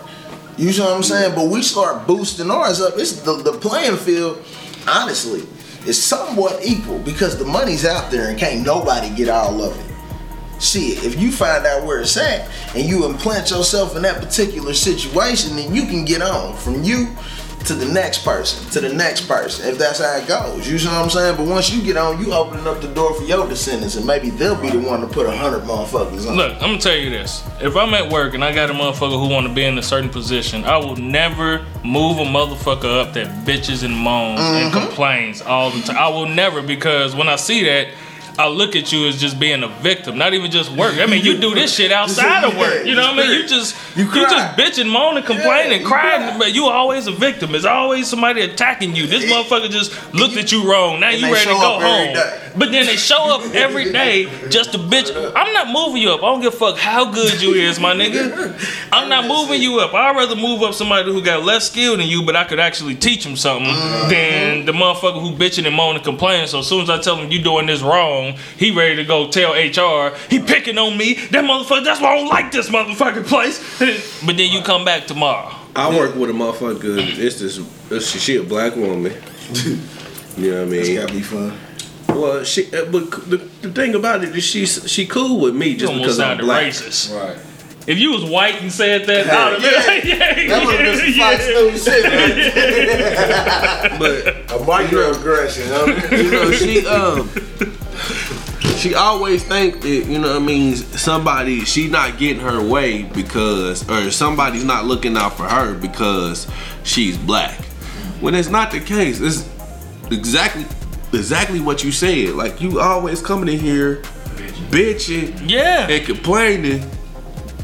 You 0.56 0.70
know 0.78 0.84
what 0.84 0.96
I'm 0.96 1.02
saying? 1.02 1.34
But 1.34 1.48
we 1.48 1.62
start 1.62 2.06
boosting 2.06 2.50
ours 2.50 2.80
up. 2.80 2.94
It's 2.96 3.20
the, 3.22 3.36
the 3.36 3.52
playing 3.52 3.96
field, 3.96 4.42
honestly, 4.88 5.46
is 5.86 6.02
somewhat 6.02 6.60
equal 6.64 6.98
because 7.00 7.38
the 7.38 7.44
money's 7.44 7.84
out 7.84 8.10
there 8.10 8.30
and 8.30 8.38
can't 8.38 8.64
nobody 8.64 9.14
get 9.14 9.28
all 9.28 9.62
of 9.62 9.78
it. 9.78 9.92
Shit, 10.62 11.02
if 11.04 11.20
you 11.20 11.32
find 11.32 11.66
out 11.66 11.84
where 11.84 12.00
it's 12.00 12.16
at 12.16 12.48
and 12.76 12.88
you 12.88 13.04
implant 13.04 13.50
yourself 13.50 13.96
in 13.96 14.02
that 14.02 14.22
particular 14.22 14.74
situation, 14.74 15.56
then 15.56 15.74
you 15.74 15.86
can 15.86 16.04
get 16.04 16.22
on 16.22 16.56
from 16.56 16.84
you 16.84 17.08
to 17.64 17.74
the 17.74 17.86
next 17.92 18.24
person, 18.24 18.68
to 18.70 18.80
the 18.80 18.92
next 18.92 19.28
person, 19.28 19.68
if 19.68 19.78
that's 19.78 19.98
how 19.98 20.16
it 20.16 20.26
goes. 20.26 20.68
You 20.68 20.78
know 20.78 20.92
what 20.92 21.04
I'm 21.04 21.10
saying? 21.10 21.36
But 21.36 21.46
once 21.46 21.72
you 21.72 21.82
get 21.82 21.96
on, 21.96 22.22
you 22.22 22.32
opening 22.32 22.66
up 22.66 22.80
the 22.80 22.88
door 22.88 23.14
for 23.14 23.24
your 23.24 23.48
descendants, 23.48 23.96
and 23.96 24.06
maybe 24.06 24.30
they'll 24.30 24.60
be 24.60 24.70
the 24.70 24.80
one 24.80 25.00
to 25.00 25.06
put 25.06 25.26
a 25.26 25.36
hundred 25.36 25.62
motherfuckers 25.62 26.28
on. 26.28 26.36
Look, 26.36 26.54
I'm 26.54 26.60
gonna 26.60 26.78
tell 26.78 26.96
you 26.96 27.10
this. 27.10 27.42
If 27.60 27.76
I'm 27.76 27.94
at 27.94 28.10
work 28.10 28.34
and 28.34 28.44
I 28.44 28.54
got 28.54 28.70
a 28.70 28.72
motherfucker 28.72 29.20
who 29.20 29.32
want 29.32 29.46
to 29.46 29.52
be 29.52 29.64
in 29.64 29.78
a 29.78 29.82
certain 29.82 30.10
position, 30.10 30.64
I 30.64 30.76
will 30.76 30.96
never 30.96 31.64
move 31.84 32.18
a 32.18 32.24
motherfucker 32.24 33.00
up 33.00 33.14
that 33.14 33.28
bitches 33.46 33.84
and 33.84 33.96
moans 33.96 34.40
and 34.40 34.72
mm-hmm. 34.72 34.86
complains 34.86 35.42
all 35.42 35.70
the 35.70 35.80
time. 35.82 35.96
I 35.96 36.08
will 36.08 36.26
never 36.26 36.62
because 36.62 37.14
when 37.14 37.28
I 37.28 37.36
see 37.36 37.64
that, 37.64 37.88
I 38.38 38.48
look 38.48 38.76
at 38.76 38.92
you 38.92 39.06
as 39.06 39.20
just 39.20 39.38
being 39.38 39.62
a 39.62 39.68
victim, 39.68 40.16
not 40.18 40.34
even 40.34 40.50
just 40.50 40.70
work. 40.72 40.94
I 40.98 41.06
mean, 41.06 41.24
you 41.24 41.38
do 41.38 41.54
this 41.54 41.74
shit 41.74 41.92
outside 41.92 42.44
of 42.44 42.56
work. 42.56 42.86
You 42.86 42.94
know 42.94 43.02
what 43.02 43.24
I 43.24 43.28
mean? 43.28 43.40
You 43.42 43.46
just 43.46 43.76
You 43.96 44.04
you, 44.04 44.12
just 44.12 44.56
bitch 44.56 44.80
and 44.80 44.90
moan 44.90 45.16
and 45.16 45.26
complain 45.26 45.68
Yeah, 45.68 45.72
and 45.72 45.82
you 45.82 45.86
cry, 45.86 46.36
but 46.38 46.54
you 46.54 46.66
always 46.66 47.06
a 47.06 47.12
victim. 47.12 47.54
It's 47.54 47.64
always 47.64 48.08
somebody 48.08 48.42
attacking 48.42 48.96
you. 48.96 49.06
This 49.06 49.30
motherfucker 49.30 49.70
just 49.70 50.14
looked 50.14 50.36
at 50.36 50.52
you 50.52 50.70
wrong. 50.70 51.00
Now 51.00 51.10
you 51.10 51.32
ready 51.32 51.44
to 51.44 51.52
go 51.52 51.80
home. 51.80 52.16
But 52.54 52.70
then 52.70 52.86
they 52.86 52.96
show 52.96 53.34
up 53.34 53.54
every 53.54 53.92
day 54.00 54.24
just 54.48 54.72
to 54.72 54.78
bitch. 54.78 55.10
I'm 55.34 55.52
not 55.52 55.68
moving 55.68 56.02
you 56.02 56.10
up. 56.10 56.22
I 56.22 56.26
don't 56.26 56.40
give 56.40 56.54
a 56.54 56.56
fuck 56.56 56.76
how 56.76 57.10
good 57.10 57.40
you 57.40 57.54
is, 57.54 57.80
my 57.80 57.94
nigga. 57.94 58.88
I'm 58.92 59.08
not 59.08 59.26
moving 59.26 59.62
you 59.62 59.78
up. 59.80 59.94
I'd 59.94 60.16
rather 60.16 60.36
move 60.36 60.62
up 60.62 60.74
somebody 60.74 61.12
who 61.12 61.22
got 61.22 61.44
less 61.44 61.70
skill 61.70 61.96
than 61.96 62.06
you, 62.06 62.24
but 62.24 62.36
I 62.36 62.44
could 62.44 62.60
actually 62.60 62.94
teach 62.94 63.24
him 63.24 63.36
something 63.36 63.66
mm-hmm. 63.66 64.10
than 64.10 64.66
the 64.66 64.72
motherfucker 64.72 65.20
who 65.20 65.36
bitching 65.36 65.66
and 65.66 65.74
moaning 65.74 65.96
and 65.96 66.04
complaining. 66.04 66.46
So 66.46 66.60
as 66.60 66.66
soon 66.66 66.82
as 66.82 66.90
I 66.90 66.98
tell 66.98 67.16
him 67.16 67.30
you 67.30 67.42
doing 67.42 67.66
this 67.66 67.82
wrong, 67.82 68.21
he 68.56 68.70
ready 68.70 68.96
to 68.96 69.04
go 69.04 69.28
tell 69.30 69.52
HR. 69.52 70.14
He 70.30 70.38
picking 70.40 70.78
on 70.78 70.96
me. 70.96 71.14
That 71.30 71.44
motherfucker. 71.44 71.84
That's 71.84 72.00
why 72.00 72.14
I 72.14 72.16
don't 72.18 72.28
like 72.28 72.50
this 72.52 72.68
motherfucking 72.70 73.26
place. 73.26 73.58
but 74.26 74.36
then 74.36 74.50
you 74.52 74.62
come 74.62 74.84
back 74.84 75.06
tomorrow. 75.06 75.54
I 75.74 75.88
work 75.96 76.14
with 76.14 76.30
a 76.30 76.32
motherfucker. 76.32 76.98
It's 77.18 77.38
this. 77.40 77.58
It's, 77.90 78.06
she 78.20 78.36
a 78.36 78.42
black 78.42 78.76
woman. 78.76 79.12
You 80.34 80.50
know 80.50 80.64
what 80.64 80.72
I 80.72 80.76
It's 80.78 80.88
mean? 80.88 80.96
gotta 80.98 81.12
be 81.12 81.20
fun. 81.20 81.52
Well, 82.08 82.42
she. 82.42 82.64
uh, 82.74 82.86
But 82.86 83.10
the, 83.28 83.36
the 83.60 83.70
thing 83.70 83.94
about 83.94 84.24
it 84.24 84.34
is 84.34 84.42
she's 84.44 84.90
she 84.90 85.04
cool 85.06 85.40
with 85.40 85.54
me 85.54 85.76
just 85.76 85.92
because 85.92 86.18
I'm 86.18 86.38
black. 86.38 86.68
racist. 86.72 87.12
Right. 87.14 87.36
If 87.86 87.98
you 87.98 88.12
was 88.12 88.24
white 88.24 88.62
and 88.62 88.72
said 88.72 89.04
that, 89.08 89.26
Yeah, 89.26 89.36
I 89.36 89.50
would 89.50 89.60
have 89.60 89.70
been 89.70 89.86
like, 89.94 90.04
yeah, 90.04 90.48
That 90.48 90.64
would 90.66 90.80
have 90.80 90.84
been 90.86 90.98
some 90.98 91.12
yeah, 91.12 91.30
Fox 91.36 91.46
News 91.48 91.84
shit, 91.84 92.02
man. 92.04 93.98
But 93.98 94.26
A 94.26 94.58
microaggression, 94.64 95.66
huh? 95.68 96.16
you 96.16 96.30
know 96.30 96.50
she 96.52 96.86
um 96.86 97.28
she 98.82 98.96
always 98.96 99.44
think 99.44 99.80
that 99.82 99.88
you 99.88 100.18
know 100.18 100.32
what 100.32 100.42
I 100.42 100.44
mean 100.44 100.74
somebody 100.74 101.60
she 101.60 101.86
not 101.88 102.18
getting 102.18 102.42
her 102.42 102.60
way 102.60 103.04
because 103.04 103.88
or 103.88 104.10
somebody's 104.10 104.64
not 104.64 104.84
looking 104.86 105.16
out 105.16 105.36
for 105.36 105.44
her 105.44 105.74
because 105.74 106.48
she's 106.82 107.16
black. 107.16 107.60
When 108.20 108.34
it's 108.34 108.48
not 108.48 108.72
the 108.72 108.80
case, 108.80 109.20
it's 109.20 109.48
exactly 110.10 110.64
exactly 111.12 111.60
what 111.60 111.84
you 111.84 111.92
said. 111.92 112.30
Like 112.30 112.60
you 112.60 112.80
always 112.80 113.22
coming 113.22 113.48
in 113.48 113.60
here 113.60 114.02
bitching 114.70 115.48
Yeah. 115.48 115.86
and 115.88 116.04
complaining 116.04 116.84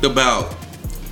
about 0.05 0.55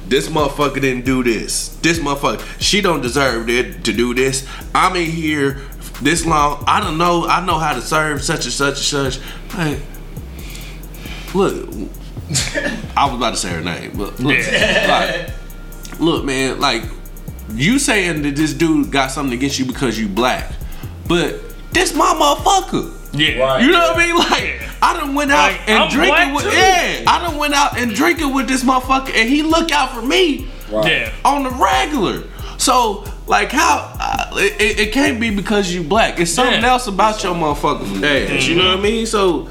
this 0.06 0.28
motherfucker 0.28 0.80
didn't 0.80 1.04
do 1.04 1.24
this. 1.24 1.70
This 1.82 1.98
motherfucker, 1.98 2.44
she 2.60 2.80
don't 2.80 3.00
deserve 3.00 3.48
it 3.50 3.82
to 3.86 3.92
do 3.92 4.14
this. 4.14 4.46
I'm 4.72 4.94
in 4.94 5.10
here 5.10 5.62
this 6.00 6.24
long. 6.24 6.62
I 6.68 6.80
don't 6.80 6.96
know. 6.96 7.26
I 7.26 7.44
know 7.44 7.58
how 7.58 7.74
to 7.74 7.80
serve 7.82 8.22
such 8.22 8.44
and 8.44 8.52
such 8.54 8.76
and 8.76 9.12
such. 9.12 9.18
Like, 9.56 9.80
look, 11.36 11.68
I 12.96 13.04
was 13.06 13.14
about 13.14 13.30
to 13.30 13.36
say 13.36 13.50
her 13.50 13.60
name, 13.60 13.92
but 13.96 14.18
look, 14.20 14.36
like, 14.88 15.30
look, 16.00 16.24
man, 16.24 16.60
like 16.60 16.82
you 17.54 17.78
saying 17.78 18.22
that 18.22 18.36
this 18.36 18.52
dude 18.52 18.90
got 18.90 19.10
something 19.10 19.36
against 19.36 19.58
you 19.58 19.64
because 19.64 19.98
you 19.98 20.08
black, 20.08 20.52
but 21.08 21.40
this 21.72 21.94
my 21.94 22.06
motherfucker. 22.14 22.92
Yeah. 23.12 23.38
Right. 23.38 23.62
You 23.62 23.70
know 23.70 23.78
what 23.78 23.96
I 23.96 24.06
mean? 24.06 24.16
Like 24.16 24.60
I 24.82 24.92
done 25.00 25.14
went 25.14 25.30
out 25.30 25.52
Like, 25.52 25.68
and 25.68 25.78
I'm 25.84 25.90
drinking 25.90 26.34
with 26.34 26.44
too. 26.44 26.50
yeah. 26.50 27.04
I 27.06 27.18
done 27.24 27.38
went 27.38 27.54
out 27.54 27.78
and 27.78 27.94
drinking 27.94 28.34
with 28.34 28.46
this 28.48 28.62
motherfucker, 28.64 29.14
and 29.14 29.28
he 29.28 29.42
look 29.42 29.70
out 29.72 29.92
for 29.92 30.02
me 30.02 30.48
Yeah. 30.70 31.12
on 31.24 31.44
the 31.44 31.50
regular. 31.50 32.24
So 32.58 33.04
like 33.26 33.52
how 33.52 33.92
uh, 33.98 34.30
it, 34.36 34.60
it- 34.60 34.78
it 34.80 34.92
can't 34.92 35.18
be 35.20 35.30
because 35.34 35.72
you 35.72 35.82
black. 35.82 36.18
It's 36.20 36.30
something 36.32 36.60
Yeah. 36.60 36.70
else 36.72 36.88
about 36.88 37.22
your 37.22 37.34
motherfucking 37.34 38.02
ass. 38.02 38.46
You 38.48 38.56
know 38.56 38.68
what 38.68 38.78
I 38.78 38.82
mean? 38.82 39.06
So 39.06 39.48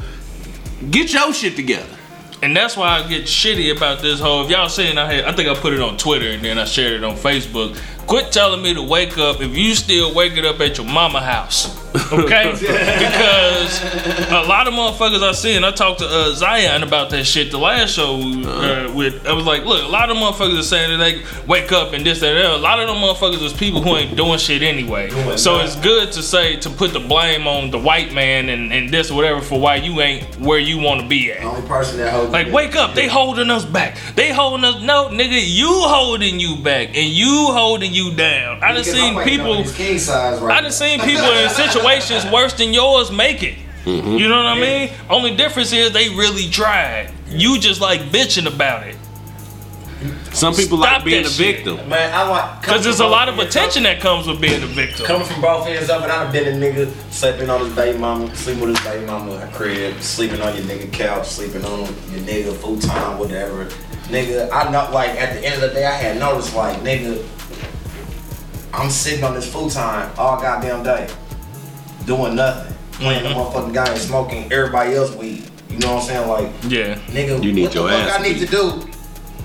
get 0.91 1.13
your 1.13 1.33
shit 1.33 1.55
together. 1.55 1.97
And 2.41 2.55
that's 2.55 2.75
why 2.77 2.99
I 2.99 3.07
get 3.07 3.23
shitty 3.23 3.75
about 3.75 4.01
this 4.01 4.19
whole. 4.19 4.43
If 4.43 4.51
y'all 4.51 4.69
saying 4.69 4.97
I 4.97 5.11
had, 5.11 5.25
I 5.25 5.31
think 5.31 5.49
I 5.49 5.55
put 5.55 5.73
it 5.73 5.81
on 5.81 5.97
Twitter 5.97 6.29
and 6.29 6.43
then 6.43 6.59
I 6.59 6.65
shared 6.65 6.93
it 6.93 7.03
on 7.03 7.15
Facebook. 7.15 7.77
Quit 8.07 8.31
telling 8.31 8.61
me 8.61 8.73
to 8.73 8.83
wake 8.83 9.17
up 9.17 9.41
if 9.41 9.57
you 9.57 9.73
still 9.73 10.13
waking 10.13 10.45
up 10.45 10.59
at 10.59 10.77
your 10.77 10.85
mama 10.85 11.21
house, 11.21 11.84
okay? 12.11 12.51
because 12.59 13.81
a 14.29 14.43
lot 14.47 14.67
of 14.67 14.73
motherfuckers 14.73 15.23
I 15.23 15.31
see, 15.31 15.55
and 15.55 15.65
I 15.65 15.71
talked 15.71 15.99
to 15.99 16.07
uh, 16.07 16.31
Zion 16.33 16.83
about 16.83 17.09
that 17.11 17.25
shit 17.25 17.51
the 17.51 17.57
last 17.57 17.93
show. 17.93 18.15
Uh, 18.15 18.91
with 18.93 19.25
I 19.25 19.33
was 19.33 19.45
like, 19.45 19.63
look, 19.65 19.83
a 19.83 19.87
lot 19.87 20.09
of 20.09 20.17
motherfuckers 20.17 20.59
are 20.59 20.63
saying 20.63 20.97
that 20.97 21.03
they 21.03 21.23
wake 21.47 21.71
up 21.71 21.93
and 21.93 22.05
this 22.05 22.21
and 22.21 22.37
that. 22.37 22.51
A 22.51 22.57
lot 22.57 22.79
of 22.79 22.87
them 22.87 22.97
motherfuckers 22.97 23.41
is 23.43 23.53
people 23.53 23.81
who 23.81 23.95
ain't 23.95 24.15
doing 24.15 24.39
shit 24.39 24.61
anyway. 24.61 25.09
so 25.37 25.59
it's 25.59 25.75
good 25.77 26.11
to 26.13 26.21
say 26.21 26.57
to 26.57 26.69
put 26.69 26.93
the 26.93 26.99
blame 26.99 27.47
on 27.47 27.71
the 27.71 27.79
white 27.79 28.13
man 28.13 28.49
and, 28.49 28.73
and 28.73 28.89
this 28.89 29.11
or 29.11 29.15
whatever 29.15 29.41
for 29.41 29.59
why 29.59 29.75
you 29.75 30.01
ain't 30.01 30.39
where 30.39 30.59
you 30.59 30.79
want 30.79 31.01
to 31.01 31.07
be 31.07 31.31
at. 31.31 31.41
The 31.41 31.47
only 31.47 31.67
person 31.67 31.97
that 31.97 32.11
holds 32.11 32.31
Like, 32.31 32.51
wake 32.51 32.75
up. 32.75 32.93
They 32.95 33.07
holding 33.07 33.49
us 33.49 33.65
back. 33.65 33.97
They 34.15 34.31
holding 34.31 34.65
us. 34.65 34.81
No, 34.81 35.09
nigga, 35.09 35.41
you 35.43 35.69
holding 35.69 36.39
you 36.39 36.57
back 36.57 36.89
and 36.89 37.09
you 37.09 37.47
holding 37.51 37.93
you 37.93 38.13
down. 38.15 38.63
I 38.63 38.73
done 38.73 38.83
seen 38.83 39.21
people. 39.23 39.63
right 39.63 40.57
I 40.57 40.61
done 40.61 40.71
seen 40.71 40.99
people 40.99 41.25
in 41.25 41.49
situations 41.49 41.84
worse 42.31 42.53
than 42.53 42.73
yours 42.73 43.11
make 43.11 43.43
it. 43.43 43.55
Mm-hmm. 43.85 44.17
You 44.17 44.27
know 44.27 44.37
what 44.37 44.47
I 44.47 44.59
mean? 44.59 44.89
Only 45.09 45.35
difference 45.35 45.71
is 45.71 45.91
they 45.91 46.09
really 46.09 46.49
tried. 46.49 47.11
You 47.27 47.59
just 47.59 47.81
like 47.81 48.01
bitching 48.01 48.51
about 48.51 48.87
it. 48.87 48.97
Some 50.33 50.53
people 50.53 50.77
Stop 50.79 50.97
like 50.97 51.05
being 51.05 51.23
that 51.23 51.29
a 51.31 51.33
shit. 51.33 51.55
victim. 51.63 51.89
Man, 51.89 52.13
I 52.13 52.27
like 52.29 52.61
Because 52.61 52.83
there's 52.83 52.99
a 52.99 53.07
lot 53.07 53.29
of 53.29 53.39
attention 53.39 53.83
that 53.83 54.01
comes 54.01 54.27
with 54.27 54.41
being 54.41 54.61
a 54.61 54.67
victim. 54.67 55.05
Coming 55.05 55.25
from 55.25 55.41
both 55.41 55.65
ends 55.67 55.89
of 55.89 56.03
it, 56.03 56.09
I've 56.09 56.31
been 56.31 56.61
a 56.61 56.65
nigga 56.65 56.91
sleeping 57.11 57.49
on 57.49 57.61
his 57.65 57.73
baby 57.73 57.97
mama, 57.97 58.35
sleeping 58.35 58.61
with 58.67 58.75
his 58.75 58.85
baby 58.85 59.05
mama 59.05 59.39
in 59.39 59.51
crib, 59.51 60.01
sleeping 60.01 60.41
on 60.41 60.55
your 60.55 60.65
nigga 60.65 60.91
couch, 60.91 61.27
sleeping 61.27 61.63
on 61.63 61.79
your 61.79 62.21
nigga 62.21 62.53
full 62.53 62.77
time, 62.79 63.17
whatever. 63.17 63.65
Nigga, 64.09 64.49
I 64.51 64.69
not 64.71 64.91
like 64.91 65.11
at 65.11 65.33
the 65.35 65.45
end 65.45 65.55
of 65.55 65.69
the 65.69 65.75
day 65.75 65.85
I 65.85 65.93
had 65.95 66.19
noticed 66.19 66.53
like 66.53 66.77
nigga, 66.81 67.25
I'm 68.73 68.89
sitting 68.89 69.23
on 69.23 69.33
this 69.33 69.51
full 69.51 69.69
time 69.69 70.11
all 70.17 70.39
goddamn 70.39 70.83
day, 70.83 71.07
doing 72.05 72.35
nothing, 72.35 72.75
playing 72.93 73.23
the 73.23 73.29
mm-hmm. 73.29 73.39
motherfucking 73.39 73.85
game, 73.85 73.97
smoking 73.97 74.51
everybody 74.51 74.95
else 74.95 75.15
weed. 75.15 75.49
You 75.69 75.79
know 75.79 75.95
what 75.95 76.03
I'm 76.03 76.07
saying? 76.07 76.27
Like 76.27 76.51
Yeah. 76.67 76.95
nigga, 77.07 77.43
You 77.43 77.53
need 77.53 77.63
what 77.63 77.73
the 77.73 77.79
fuck 77.79 77.91
ass 77.91 78.19
I 78.19 78.23
need 78.23 78.39
to 78.39 78.45
do? 78.45 78.69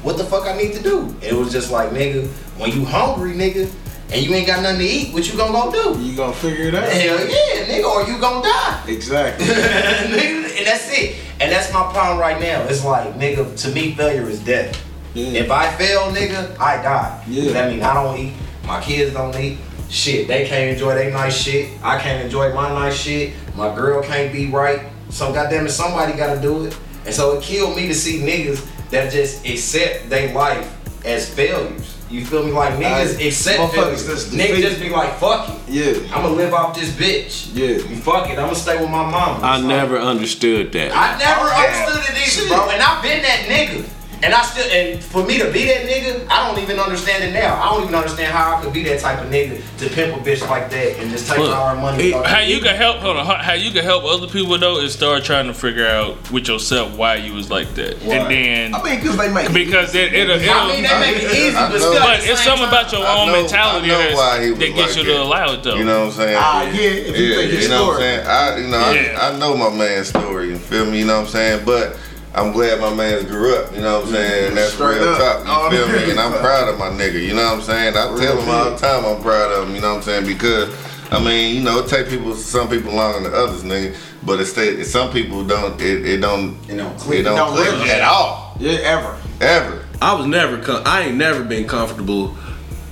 What 0.03 0.17
the 0.17 0.25
fuck 0.25 0.47
I 0.47 0.57
need 0.57 0.73
to 0.75 0.83
do? 0.83 1.15
It 1.21 1.35
was 1.35 1.53
just 1.53 1.71
like, 1.71 1.91
nigga, 1.91 2.27
when 2.57 2.73
you 2.73 2.85
hungry, 2.85 3.35
nigga, 3.35 3.71
and 4.13 4.25
you 4.25 4.35
ain't 4.35 4.47
got 4.47 4.63
nothing 4.63 4.81
to 4.81 4.85
eat, 4.85 5.13
what 5.15 5.31
you 5.31 5.37
gonna 5.37 5.53
go 5.53 5.95
do? 5.95 6.01
You 6.03 6.17
gonna 6.17 6.33
figure 6.33 6.69
it 6.69 6.75
out? 6.75 6.85
Hell 6.85 7.21
yeah, 7.21 7.67
nigga, 7.67 7.85
or 7.85 8.11
you 8.11 8.19
gonna 8.19 8.43
die. 8.43 8.85
Exactly. 8.89 9.47
nigga, 9.47 10.59
and 10.59 10.67
that's 10.67 10.91
it. 10.93 11.17
And 11.41 11.51
that's 11.51 11.73
my 11.73 11.91
problem 11.93 12.19
right 12.19 12.41
now. 12.41 12.63
It's 12.65 12.85
like, 12.85 13.15
nigga, 13.15 13.57
to 13.63 13.69
me, 13.71 13.95
failure 13.95 14.29
is 14.29 14.41
death. 14.41 14.77
Yeah. 15.15 15.41
If 15.41 15.51
I 15.51 15.71
fail, 15.77 16.13
nigga, 16.13 16.59
I 16.59 16.83
die. 16.83 17.25
Yeah. 17.29 17.53
That 17.53 17.71
mean 17.71 17.83
I 17.83 17.95
don't 17.95 18.19
eat, 18.19 18.35
my 18.65 18.81
kids 18.83 19.13
don't 19.15 19.37
eat. 19.37 19.59
Shit, 19.91 20.29
they 20.29 20.47
can't 20.47 20.71
enjoy 20.71 20.95
their 20.95 21.11
nice 21.11 21.37
shit. 21.37 21.69
I 21.83 21.99
can't 21.99 22.25
enjoy 22.25 22.55
my 22.55 22.69
nice 22.73 22.97
shit. 22.97 23.33
My 23.57 23.75
girl 23.75 24.03
can't 24.03 24.33
be 24.33 24.47
right. 24.47 24.81
So 25.11 25.33
goddamn 25.33 25.67
it, 25.67 25.71
somebody 25.71 26.13
gotta 26.17 26.41
do 26.41 26.65
it. 26.67 26.79
And 27.05 27.15
so 27.15 27.37
it 27.37 27.43
killed 27.43 27.77
me 27.77 27.89
to 27.89 27.95
see 27.95 28.21
niggas 28.21 28.65
that 28.91 29.11
just 29.13 29.45
accept 29.47 30.09
their 30.09 30.33
life 30.33 30.67
as 31.05 31.29
failures. 31.29 31.97
You 32.09 32.25
feel 32.27 32.45
me? 32.45 32.53
Like 32.53 32.75
niggas 32.75 33.17
Like, 33.17 33.25
accept 33.27 33.59
motherfuckers 33.59 33.71
failures. 33.75 34.07
that's 34.07 34.25
Niggas 34.27 34.61
just 34.63 34.81
be 34.81 34.91
like, 34.91 35.15
fuck 35.19 35.49
it. 35.49 35.57
Yeah. 35.69 36.15
I'ma 36.17 36.29
live 36.29 36.53
off 36.55 36.75
this 36.79 36.91
bitch. 36.91 37.51
Yeah. 37.55 37.67
You 37.89 37.97
Fuck 37.97 38.31
it. 38.31 38.39
I'ma 38.39 38.53
stay 38.55 38.77
with 38.81 38.91
my 38.91 39.05
mama. 39.09 39.39
I 39.45 39.57
It's 39.57 39.65
like- 39.65 39.69
never 39.77 39.99
understood 39.99 40.73
that. 40.73 40.93
I 40.95 41.19
never 41.19 41.47
Yeah. 41.49 41.87
understood 41.87 42.15
it 42.15 42.21
either, 42.21 42.31
Shit. 42.31 42.49
bro. 42.49 42.69
And 42.71 42.83
I've 42.83 43.03
been 43.03 43.23
that 43.23 43.41
nigga. 43.49 43.85
And 44.23 44.35
I 44.35 44.43
still, 44.43 44.71
and 44.71 45.03
for 45.03 45.25
me 45.25 45.39
to 45.39 45.51
be 45.51 45.65
that 45.67 45.87
nigga, 45.89 46.27
I 46.29 46.47
don't 46.47 46.63
even 46.63 46.79
understand 46.79 47.25
it 47.25 47.33
now. 47.33 47.55
I 47.61 47.73
don't 47.73 47.85
even 47.85 47.95
understand 47.95 48.33
how 48.35 48.55
I 48.57 48.63
could 48.63 48.73
be 48.73 48.83
that 48.85 49.01
type 49.01 49.19
of 49.19 49.31
nigga 49.31 49.63
to 49.79 49.89
pimp 49.89 50.15
a 50.15 50.21
bitch 50.21 50.47
like 50.47 50.69
that 50.71 50.99
and 50.99 51.11
just 51.11 51.27
take 51.27 51.39
Look, 51.39 51.49
all 51.57 51.63
our 51.63 51.75
money. 51.75 52.11
it- 52.11 52.27
How 52.27 52.41
you 52.41 52.61
can 52.61 52.77
help? 52.77 52.99
Hold 52.99 53.17
on. 53.17 53.25
How, 53.25 53.37
how 53.37 53.53
you 53.55 53.71
can 53.71 53.83
help 53.83 54.05
other 54.05 54.27
people 54.27 54.59
though 54.59 54.79
is 54.81 54.93
start 54.93 55.25
trying 55.25 55.47
to 55.47 55.55
figure 55.55 55.87
out 55.87 56.31
with 56.31 56.49
yourself 56.49 56.95
why 56.99 57.15
you 57.17 57.33
was 57.33 57.51
like 57.51 57.75
that, 57.77 57.97
and 58.03 58.31
then 58.31 58.75
I 58.75 58.83
mean, 58.83 59.01
cause 59.01 59.17
they 59.17 59.33
make 59.33 59.55
because 59.55 59.95
it, 59.95 60.13
it'll, 60.13 60.37
it'll 60.39 60.53
I 60.55 60.69
mean, 60.69 60.83
they 60.83 61.01
make 61.01 61.23
it 61.23 61.31
easy, 61.33 61.57
I 61.57 61.69
but 61.71 61.79
know. 61.79 61.79
still. 61.79 61.93
but 62.03 62.19
it's 62.19 62.27
same 62.27 62.37
something 62.37 62.67
time- 62.67 62.69
about 62.69 62.93
your 62.93 63.07
I 63.07 63.21
own 63.21 63.27
know- 63.29 63.41
mentality 63.41 63.87
I 63.87 63.89
know 63.89 63.99
that's- 63.99 64.17
why 64.17 64.45
he 64.45 64.51
was 64.51 64.59
that 64.59 64.67
gets 64.75 64.97
like 64.97 64.97
you 64.97 65.03
to 65.05 65.19
that. 65.19 65.21
allow 65.23 65.53
it 65.55 65.63
though. 65.63 65.75
You 65.77 65.85
know 65.85 66.01
what 66.01 66.07
I'm 66.09 66.13
saying? 66.21 66.37
Ah, 66.39 66.63
yeah, 66.65 66.71
if 66.73 67.17
you 67.19 67.25
yeah, 67.25 67.37
think 67.49 67.63
you 67.63 67.69
know 67.71 67.87
what 67.87 67.95
I'm 67.95 68.01
saying? 68.01 68.27
I, 68.27 68.59
you 68.59 68.69
know, 68.69 68.91
Yeah. 68.93 69.19
I, 69.19 69.31
I 69.35 69.39
know 69.39 69.57
my 69.57 69.71
man's 69.75 70.09
story. 70.09 70.49
You 70.49 70.57
feel 70.59 70.85
me? 70.85 70.99
You 70.99 71.07
know 71.07 71.21
what 71.21 71.27
I'm 71.29 71.33
saying? 71.33 71.65
But 71.65 71.97
I'm 72.35 72.53
glad 72.53 72.81
my 72.81 72.95
man's 72.95 73.25
grew 73.25 73.57
up. 73.57 73.75
You 73.75 73.81
know 73.81 73.99
what 74.01 74.07
I'm 74.09 74.13
saying? 74.15 74.49
And 74.49 74.57
that's 74.57 74.73
Straight 74.75 75.01
real 75.01 75.09
up. 75.09 75.19
talk. 75.45 75.49
All 75.49 75.73
You 75.73 75.79
feel 75.79 75.89
me? 75.89 75.95
real 76.05 76.11
And 76.11 76.21
I'm 76.21 76.33
proud 76.41 76.69
of 76.69 76.79
my 76.79 76.89
nigga. 76.91 77.21
You 77.21 77.35
know 77.35 77.45
what 77.45 77.55
I'm 77.55 77.63
saying? 77.63 77.89
I 77.97 78.03
tell 78.19 78.41
him 78.41 78.49
all 78.49 78.71
the 78.71 78.77
time 78.77 79.05
I'm 79.05 79.21
proud 79.21 79.51
of 79.53 79.69
him. 79.69 79.75
You 79.75 79.81
know 79.81 79.91
what 79.91 79.97
I'm 79.99 80.03
saying? 80.03 80.27
Because 80.27 80.73
I 81.13 81.19
mean, 81.25 81.57
you 81.57 81.63
know, 81.65 81.81
it 81.81 81.89
take 81.89 82.09
people, 82.09 82.35
some 82.37 82.69
people 82.69 82.93
longer 82.93 83.29
than 83.29 83.35
others, 83.35 83.65
nigga. 83.65 83.97
But 84.25 84.39
it's 84.41 84.51
stay, 84.53 84.83
some 84.85 85.11
people 85.13 85.45
don't. 85.45 85.81
It, 85.81 86.07
it 86.07 86.17
don't. 86.19 86.57
You 86.69 86.77
know, 86.77 86.91
It 86.93 86.99
click. 86.99 87.25
don't, 87.25 87.35
it 87.35 87.37
don't 87.37 87.57
click 87.79 87.89
at 87.91 88.03
all. 88.03 88.55
Yeah, 88.61 88.73
ever. 88.85 89.21
Ever. 89.41 89.85
I 90.01 90.15
was 90.15 90.27
never, 90.27 90.59
com- 90.63 90.83
I 90.87 91.03
ain't 91.03 91.17
never 91.17 91.43
been 91.43 91.67
comfortable 91.67 92.37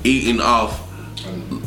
eating 0.04 0.40
off 0.40 0.82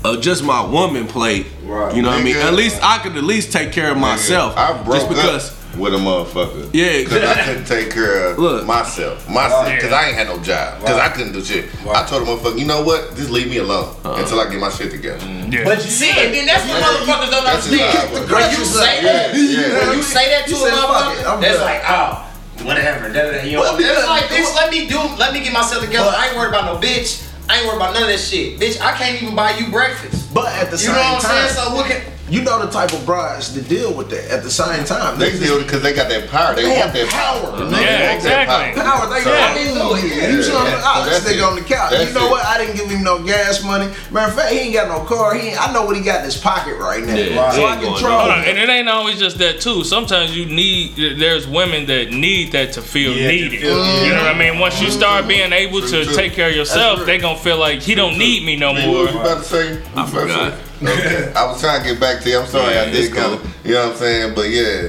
uh, 0.04 0.20
just 0.20 0.44
my 0.44 0.66
woman 0.66 1.08
plate. 1.08 1.48
Right. 1.64 1.96
You 1.96 2.02
know 2.02 2.10
what 2.10 2.20
I 2.20 2.24
mean? 2.24 2.36
At 2.36 2.54
least 2.54 2.80
I 2.84 2.98
could 2.98 3.16
at 3.16 3.24
least 3.24 3.54
take 3.54 3.72
care 3.72 3.92
of 3.92 3.98
myself. 3.98 4.58
I 4.58 4.74
broke 4.84 4.98
just 4.98 5.10
because. 5.10 5.52
up 5.52 5.61
with 5.78 5.94
a 5.94 5.98
motherfucker. 5.98 6.70
Yeah. 6.74 7.04
Cause 7.08 7.24
I 7.24 7.44
couldn't 7.46 7.66
take 7.66 7.92
care 7.92 8.32
of 8.32 8.40
Look. 8.40 8.66
myself. 8.66 9.28
Myself. 9.30 9.66
Right. 9.68 9.82
Cause 9.82 9.92
I 9.92 10.08
ain't 10.08 10.18
had 10.18 10.28
no 10.28 10.40
job. 10.40 10.82
Cause 10.82 11.00
I 11.00 11.10
couldn't 11.10 11.34
do 11.34 11.44
shit. 11.44 11.66
I 11.88 12.06
told 12.06 12.28
the 12.28 12.32
motherfucker, 12.32 12.60
you 12.60 12.66
know 12.66 12.84
what? 12.84 13.16
Just 13.16 13.30
leave 13.30 13.50
me 13.50 13.58
alone 13.58 13.96
Uh-huh. 14.04 14.22
until 14.22 14.40
I 14.40 14.50
get 14.50 14.60
my 14.60 14.70
shit 14.70 14.92
together. 14.92 15.24
Yeah. 15.50 15.64
But 15.64 15.84
you 15.84 15.90
see, 15.92 16.12
and 16.12 16.34
then 16.34 16.46
that's 16.46 16.68
what 16.68 16.82
motherfuckers 16.84 17.32
don't 17.32 17.44
That's 17.46 17.70
just 17.70 17.82
how 17.82 18.06
understand. 18.08 18.32
When 18.32 18.50
you 18.60 18.66
say 18.66 19.04
that, 19.04 19.36
Yeah. 19.36 19.88
when 19.88 19.98
you 19.98 20.04
say 20.04 20.30
that 20.30 20.44
to 20.46 20.50
You 20.52 20.56
a 20.58 20.60
said, 20.60 20.74
"Fuck 20.74 20.82
it, 20.82 21.26
I'm 21.26 21.40
motherfucker, 21.40 21.42
that's 21.42 21.60
like, 21.62 21.82
oh, 21.88 22.32
whatever. 22.66 23.08
da, 23.14 23.22
da, 23.22 23.32
da, 23.32 23.44
You 23.44 23.56
know, 23.58 23.62
Well, 23.62 23.78
it's 23.80 24.08
like, 24.08 24.24
bitch, 24.26 24.56
let 24.56 24.72
me 24.72 24.88
do, 24.88 25.00
let 25.18 25.34
me 25.34 25.40
get 25.42 25.54
myself 25.54 25.84
together. 25.84 26.12
I 26.16 26.28
ain't 26.28 26.36
worried 26.38 26.50
about 26.50 26.66
no 26.66 26.76
bitch. 26.88 27.28
I 27.50 27.58
ain't 27.58 27.66
worried 27.68 27.78
about 27.78 27.94
none 27.94 28.04
of 28.04 28.10
that 28.10 28.20
shit, 28.20 28.60
bitch. 28.60 28.80
I 28.80 28.92
can't 28.94 29.22
even 29.22 29.36
buy 29.36 29.52
you 29.58 29.68
breakfast. 29.72 30.34
But 30.34 30.48
at 30.54 30.68
the 30.72 30.78
You 30.78 30.84
same 30.88 30.96
know 30.96 31.02
what 31.02 31.16
I'm 31.16 31.22
time, 31.22 31.50
saying? 31.50 31.54
So 31.68 31.76
what 31.76 31.86
can? 31.88 32.02
You 32.32 32.42
know 32.42 32.64
the 32.66 32.72
type 32.72 32.94
of 32.94 33.06
brides 33.06 33.54
that 33.54 33.68
deal 33.68 33.94
with 33.94 34.10
that. 34.10 34.32
At 34.32 34.42
the 34.44 34.50
same 34.50 34.86
time, 34.86 35.20
They 35.20 35.32
Niggas 35.32 35.40
deal 35.44 35.60
because 35.62 35.82
they 35.84 35.94
got 35.94 36.08
that 36.10 36.30
power. 36.30 36.56
They, 36.56 36.64
They 36.64 36.70
want 36.70 36.82
have 36.82 36.94
that 36.94 37.10
power. 37.10 37.52
power. 37.52 37.60
Yeah, 37.60 37.68
They 37.68 38.08
want 38.08 38.16
exactly. 38.16 38.82
power. 38.82 39.10
They 39.14 39.22
So- 39.22 39.34
yeah. 39.34 39.82
own 39.84 40.00
you. 40.00 40.38
You 40.38 40.44
see 40.44 40.52
what 40.54 40.62
I'm? 40.62 40.68
Yeah. 40.72 40.82
Oh, 40.86 41.06
this 41.06 41.20
That's 41.20 41.26
nigga 41.36 41.38
it. 41.38 41.44
on 41.44 41.56
the 41.56 41.62
couch. 41.62 41.92
That's 41.92 42.08
you 42.08 42.14
know 42.16 42.28
it. 42.28 42.32
what? 42.32 42.46
I 42.46 42.58
didn't 42.58 42.76
give 42.78 42.90
him 42.90 43.04
no 43.04 43.20
gas 43.20 43.64
money. 43.64 43.88
Matter 44.12 44.30
of 44.32 44.36
fact, 44.36 44.54
he 44.54 44.60
ain't 44.60 44.74
got 44.74 44.88
no 44.88 45.04
car. 45.04 45.36
He 45.36 45.54
I 45.54 45.74
know 45.74 45.84
what 45.86 45.98
he 45.98 46.02
got 46.02 46.20
in 46.20 46.26
his 46.26 46.38
pocket 46.38 46.78
right 46.80 47.04
now. 47.04 47.14
Yeah, 47.16 47.52
so 47.52 47.66
I 47.66 47.72
ain't 47.74 47.82
can 47.82 47.90
going 47.90 48.02
troll. 48.02 48.18
Hold 48.20 48.32
on, 48.32 48.40
him. 48.44 48.50
and 48.50 48.58
it 48.60 48.70
ain't 48.70 48.88
always 48.88 49.20
just 49.20 49.38
that 49.40 49.60
too. 49.60 49.84
Sometimes 49.84 50.36
you 50.36 50.46
need. 50.46 50.96
There's 51.20 51.48
women 51.48 51.86
that 51.88 52.12
need 52.12 52.54
that 52.54 52.72
to 52.74 52.82
feel 52.82 53.12
Yeah, 53.12 53.28
to 53.28 53.34
needed. 53.36 53.60
feel 53.62 53.84
needed. 53.84 54.04
You 54.08 54.14
know 54.14 54.24
what 54.24 54.36
I 54.36 54.40
mean? 54.40 54.58
Once 54.60 54.82
you 54.82 54.90
start 54.90 55.28
being 55.28 55.52
able 55.52 55.82
True, 55.82 55.90
to 55.90 56.06
true. 56.06 56.16
take 56.16 56.32
care 56.34 56.50
of 56.50 56.56
yourself, 56.56 57.06
they 57.06 57.18
gonna 57.18 57.38
feel 57.38 57.58
like 57.58 57.82
he 57.82 57.94
don't 57.94 58.18
need 58.18 58.46
me 58.46 58.56
no 58.56 58.74
more. 58.74 59.04
was 59.06 59.14
you 59.14 59.20
about 59.20 59.38
to 59.40 59.44
say? 59.44 59.82
I 59.98 60.06
forgot. 60.08 60.54
Okay. 60.82 61.32
I 61.36 61.46
was 61.46 61.60
trying 61.62 61.82
to 61.84 61.88
get 61.90 62.00
back 62.00 62.22
to 62.24 62.30
you. 62.30 62.40
I'm 62.40 62.48
sorry 62.48 62.74
Yeah, 62.76 62.82
I 62.84 62.90
did 62.92 63.14
come. 63.14 63.38
cool. 63.40 63.50
You 63.64 63.74
know 63.74 63.84
what 63.86 63.92
I'm 63.94 63.98
saying? 63.98 64.36
But 64.36 64.50
yeah. 64.50 64.88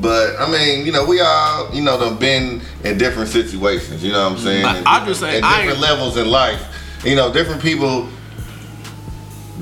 But 0.00 0.36
I 0.40 0.50
mean, 0.50 0.86
you 0.86 0.92
know, 0.92 1.04
we 1.04 1.20
all, 1.20 1.74
you 1.74 1.82
know, 1.82 1.98
done 1.98 2.18
been 2.18 2.60
in 2.84 2.98
different 2.98 3.30
situations. 3.30 4.02
You 4.04 4.12
know 4.12 4.24
what 4.24 4.32
I'm 4.32 4.38
saying? 4.38 4.64
I- 4.64 4.78
In 4.78 4.86
I 4.86 5.06
just 5.06 5.20
say 5.20 5.38
in 5.38 5.44
I 5.44 5.62
different 5.62 5.80
levels 5.80 6.16
in 6.16 6.28
life. 6.30 6.62
You 7.04 7.16
know, 7.16 7.32
different 7.32 7.62
people 7.62 8.08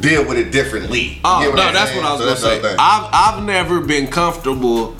deal 0.00 0.26
with 0.26 0.36
it 0.38 0.52
differently. 0.52 1.20
Oh 1.24 1.40
no, 1.54 1.62
I'm 1.62 1.72
that's 1.74 1.90
saying? 1.90 2.02
what 2.02 2.10
I 2.10 2.26
was 2.26 2.40
So 2.40 2.48
gonna 2.60 2.62
say. 2.62 2.76
I've 2.78 3.08
I've 3.38 3.44
never 3.44 3.80
been 3.80 4.08
comfortable 4.08 4.94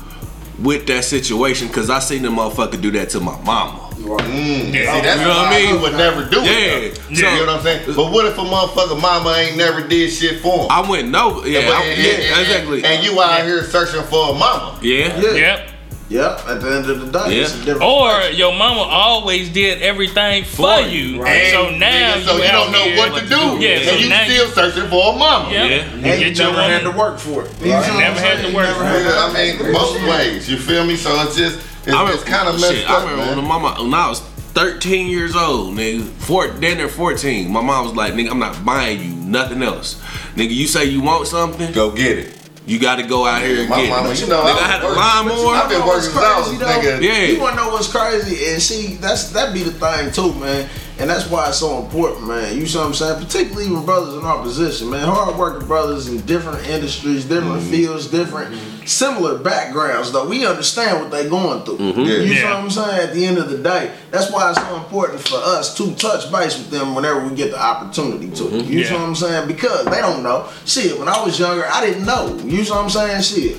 with 0.58 0.86
that 0.86 1.04
situation 1.04 1.68
because 1.68 1.90
I 1.90 1.98
seen 1.98 2.22
the 2.22 2.28
motherfucker 2.30 2.80
do 2.80 2.90
that 2.92 3.10
to 3.10 3.20
my 3.20 3.38
mama. 3.42 3.85
Mm. 4.06 4.72
Yeah. 4.74 4.94
See, 4.94 5.00
that's 5.02 5.20
You 5.20 5.26
know 5.26 5.34
what 5.36 5.46
I 5.48 5.50
mean? 5.58 5.66
he 5.68 5.72
would 5.82 5.94
never 5.94 6.24
do 6.24 6.40
Yeah. 6.40 6.50
it. 6.50 6.94
though. 6.96 7.02
Yeah. 7.10 7.34
You 7.38 7.46
know 7.46 7.52
what 7.52 7.56
I'm 7.58 7.62
saying? 7.62 7.82
But 7.96 8.12
what 8.12 8.26
if 8.26 8.38
a 8.38 8.42
motherfucker 8.42 9.00
mama 9.00 9.34
ain't 9.38 9.56
never 9.56 9.82
did 9.82 10.10
shit 10.12 10.40
for 10.40 10.60
him? 10.64 10.66
I 10.70 10.80
went 10.88 11.08
no, 11.08 11.44
yeah, 11.44 11.66
But- 11.66 11.76
I- 11.76 11.82
and- 11.84 12.02
yeah, 12.02 12.12
and- 12.12 12.40
exactly. 12.46 12.84
And 12.84 13.04
you 13.04 13.20
out 13.20 13.42
here 13.44 13.64
searching 13.64 14.02
for 14.04 14.30
a 14.30 14.32
mama. 14.34 14.78
yeah, 14.82 15.18
Yeah. 15.20 15.32
Yep. 15.34 15.68
Yep. 16.08 16.40
At 16.48 16.60
the 16.60 16.68
end 16.68 16.88
of 16.88 17.00
the 17.00 17.18
day, 17.18 17.34
it's 17.38 17.52
a 17.52 17.58
Yeah. 17.58 17.64
different. 17.64 17.82
Or 17.82 18.22
your 18.32 18.52
mama 18.54 18.82
always 18.82 19.48
did 19.48 19.82
everything 19.82 20.44
for, 20.44 20.76
For 20.76 20.80
you. 20.82 21.00
you. 21.18 21.24
And 21.24 21.52
So 21.52 21.70
now 21.70 21.88
nigga, 22.14 22.24
so 22.26 22.36
you, 22.36 22.44
out 22.44 22.52
don't 22.52 22.70
know 22.70 23.02
what 23.02 23.14
to 23.20 23.26
do. 23.26 23.56
Yeah, 23.58 23.82
so 23.82 23.90
and 23.90 24.00
you 24.00 24.08
now 24.08 24.22
still 24.24 24.46
searching 24.50 24.88
for 24.88 25.14
a 25.14 25.16
mama. 25.18 25.48
Yeah. 25.52 25.64
Yeah. 25.64 25.74
You 25.74 25.80
and 25.80 26.02
get 26.04 26.20
you 26.20 26.44
your 26.44 26.52
never 26.52 26.62
had 26.62 26.82
to 26.84 26.90
work 26.92 27.18
for 27.18 27.42
it. 27.42 27.50
You 27.60 27.72
Right. 27.72 27.86
know 27.88 27.94
what 27.94 28.00
Never 28.04 28.18
I'm 28.20 28.24
had 28.24 28.46
to 28.46 28.54
work 28.54 28.68
for 28.76 28.84
it. 28.84 29.04
Yeah, 29.04 29.24
I 29.24 29.32
mean, 29.32 29.72
both 29.72 30.00
ways. 30.02 30.48
You 30.48 30.58
feel 30.58 30.84
me? 30.84 30.94
So 30.94 31.10
it's 31.22 31.34
just, 31.36 31.58
it's, 31.86 31.96
I 31.96 32.12
it's 32.12 32.24
kind 32.24 32.48
of 32.48 32.60
messed 32.60 32.72
shit, 32.74 32.84
up, 32.90 32.98
I 33.00 33.10
remember 33.10 33.24
man. 33.26 33.36
when 33.38 33.46
mama 33.46 33.82
when 33.82 33.94
I 33.94 34.08
was 34.08 34.20
13 34.20 35.08
years 35.08 35.36
old, 35.36 35.74
nigga. 35.74 36.02
Four, 36.02 36.48
then 36.48 36.78
they're 36.78 36.88
14. 36.88 37.50
My 37.50 37.60
mom 37.60 37.84
was 37.84 37.94
like, 37.94 38.14
nigga, 38.14 38.30
I'm 38.30 38.38
not 38.38 38.64
buying 38.64 39.00
you 39.00 39.10
nothing 39.16 39.62
else. 39.62 40.00
Nigga, 40.34 40.54
you 40.54 40.66
say 40.66 40.86
you 40.86 41.02
want 41.02 41.26
something, 41.28 41.72
Go 41.72 41.90
get 41.90 42.18
it. 42.18 42.38
you 42.66 42.78
got 42.78 42.96
to 42.96 43.02
go 43.02 43.26
out 43.26 43.42
here 43.42 43.60
and 43.60 43.68
My 43.68 43.82
get 43.82 43.90
mama, 43.90 44.10
it. 44.10 44.20
you 44.20 44.26
know, 44.28 44.40
nigga, 44.40 44.56
I 44.56 44.64
I 44.64 44.66
had 44.68 44.82
a 44.82 44.86
was 44.88 44.96
lawnmower. 44.96 45.54
I've 45.56 45.68
been 45.68 45.86
working 45.86 46.02
since 46.02 46.16
I 46.16 46.42
though? 46.58 46.66
nigga. 46.66 47.02
Yeah. 47.02 47.24
You 47.24 47.40
wanna 47.40 47.56
know 47.56 47.68
what's 47.70 47.90
crazy? 47.92 48.46
And 48.52 48.62
see, 48.62 48.94
that's 48.96 49.30
that 49.32 49.52
be 49.52 49.62
the 49.62 49.72
thing 49.72 50.10
too, 50.10 50.32
man. 50.40 50.68
And 50.98 51.10
that's 51.10 51.28
why 51.28 51.48
it's 51.48 51.58
so 51.58 51.84
important, 51.84 52.26
man. 52.26 52.56
You 52.56 52.66
see 52.66 52.78
what 52.78 52.86
I'm 52.86 52.94
saying? 52.94 53.22
Particularly 53.22 53.66
even 53.66 53.84
brothers 53.84 54.14
in 54.14 54.24
our 54.24 54.42
position, 54.42 54.88
man. 54.88 55.06
Hard 55.06 55.36
working 55.36 55.68
brothers 55.68 56.08
in 56.08 56.20
different 56.22 56.66
industries, 56.68 57.24
different 57.26 57.60
Mm-hmm. 57.60 57.70
fields, 57.70 58.06
different 58.10 58.54
similar 58.88 59.36
backgrounds, 59.38 60.10
though. 60.12 60.26
We 60.26 60.46
understand 60.46 61.00
what 61.02 61.10
they're 61.10 61.28
going 61.28 61.64
through. 61.64 61.78
Mm-hmm. 61.78 62.00
Yeah. 62.00 62.06
You 62.16 62.28
see 62.28 62.40
Yeah. 62.40 62.54
what 62.54 62.62
I'm 62.64 62.70
saying? 62.70 63.08
At 63.08 63.14
the 63.14 63.26
end 63.26 63.36
of 63.36 63.50
the 63.50 63.58
day, 63.58 63.92
that's 64.10 64.32
why 64.32 64.48
it's 64.50 64.58
so 64.58 64.76
important 64.76 65.20
for 65.20 65.36
us 65.36 65.76
to 65.76 65.94
touch 65.96 66.32
base 66.32 66.56
with 66.56 66.70
them 66.70 66.94
whenever 66.94 67.26
we 67.28 67.34
get 67.36 67.50
the 67.50 67.60
opportunity 67.62 68.30
to. 68.30 68.44
You 68.64 68.82
see 68.84 68.94
what 68.94 69.02
I'm 69.02 69.14
saying? 69.14 69.48
Because 69.48 69.84
they 69.86 70.00
don't 70.00 70.22
know. 70.22 70.48
Shit, 70.64 70.98
when 70.98 71.08
I 71.08 71.22
was 71.22 71.38
younger, 71.38 71.66
I 71.66 71.84
didn't 71.84 72.06
know. 72.06 72.38
You 72.42 72.64
see 72.64 72.70
what 72.70 72.84
I'm 72.84 72.90
saying? 72.90 73.20
Shit 73.22 73.58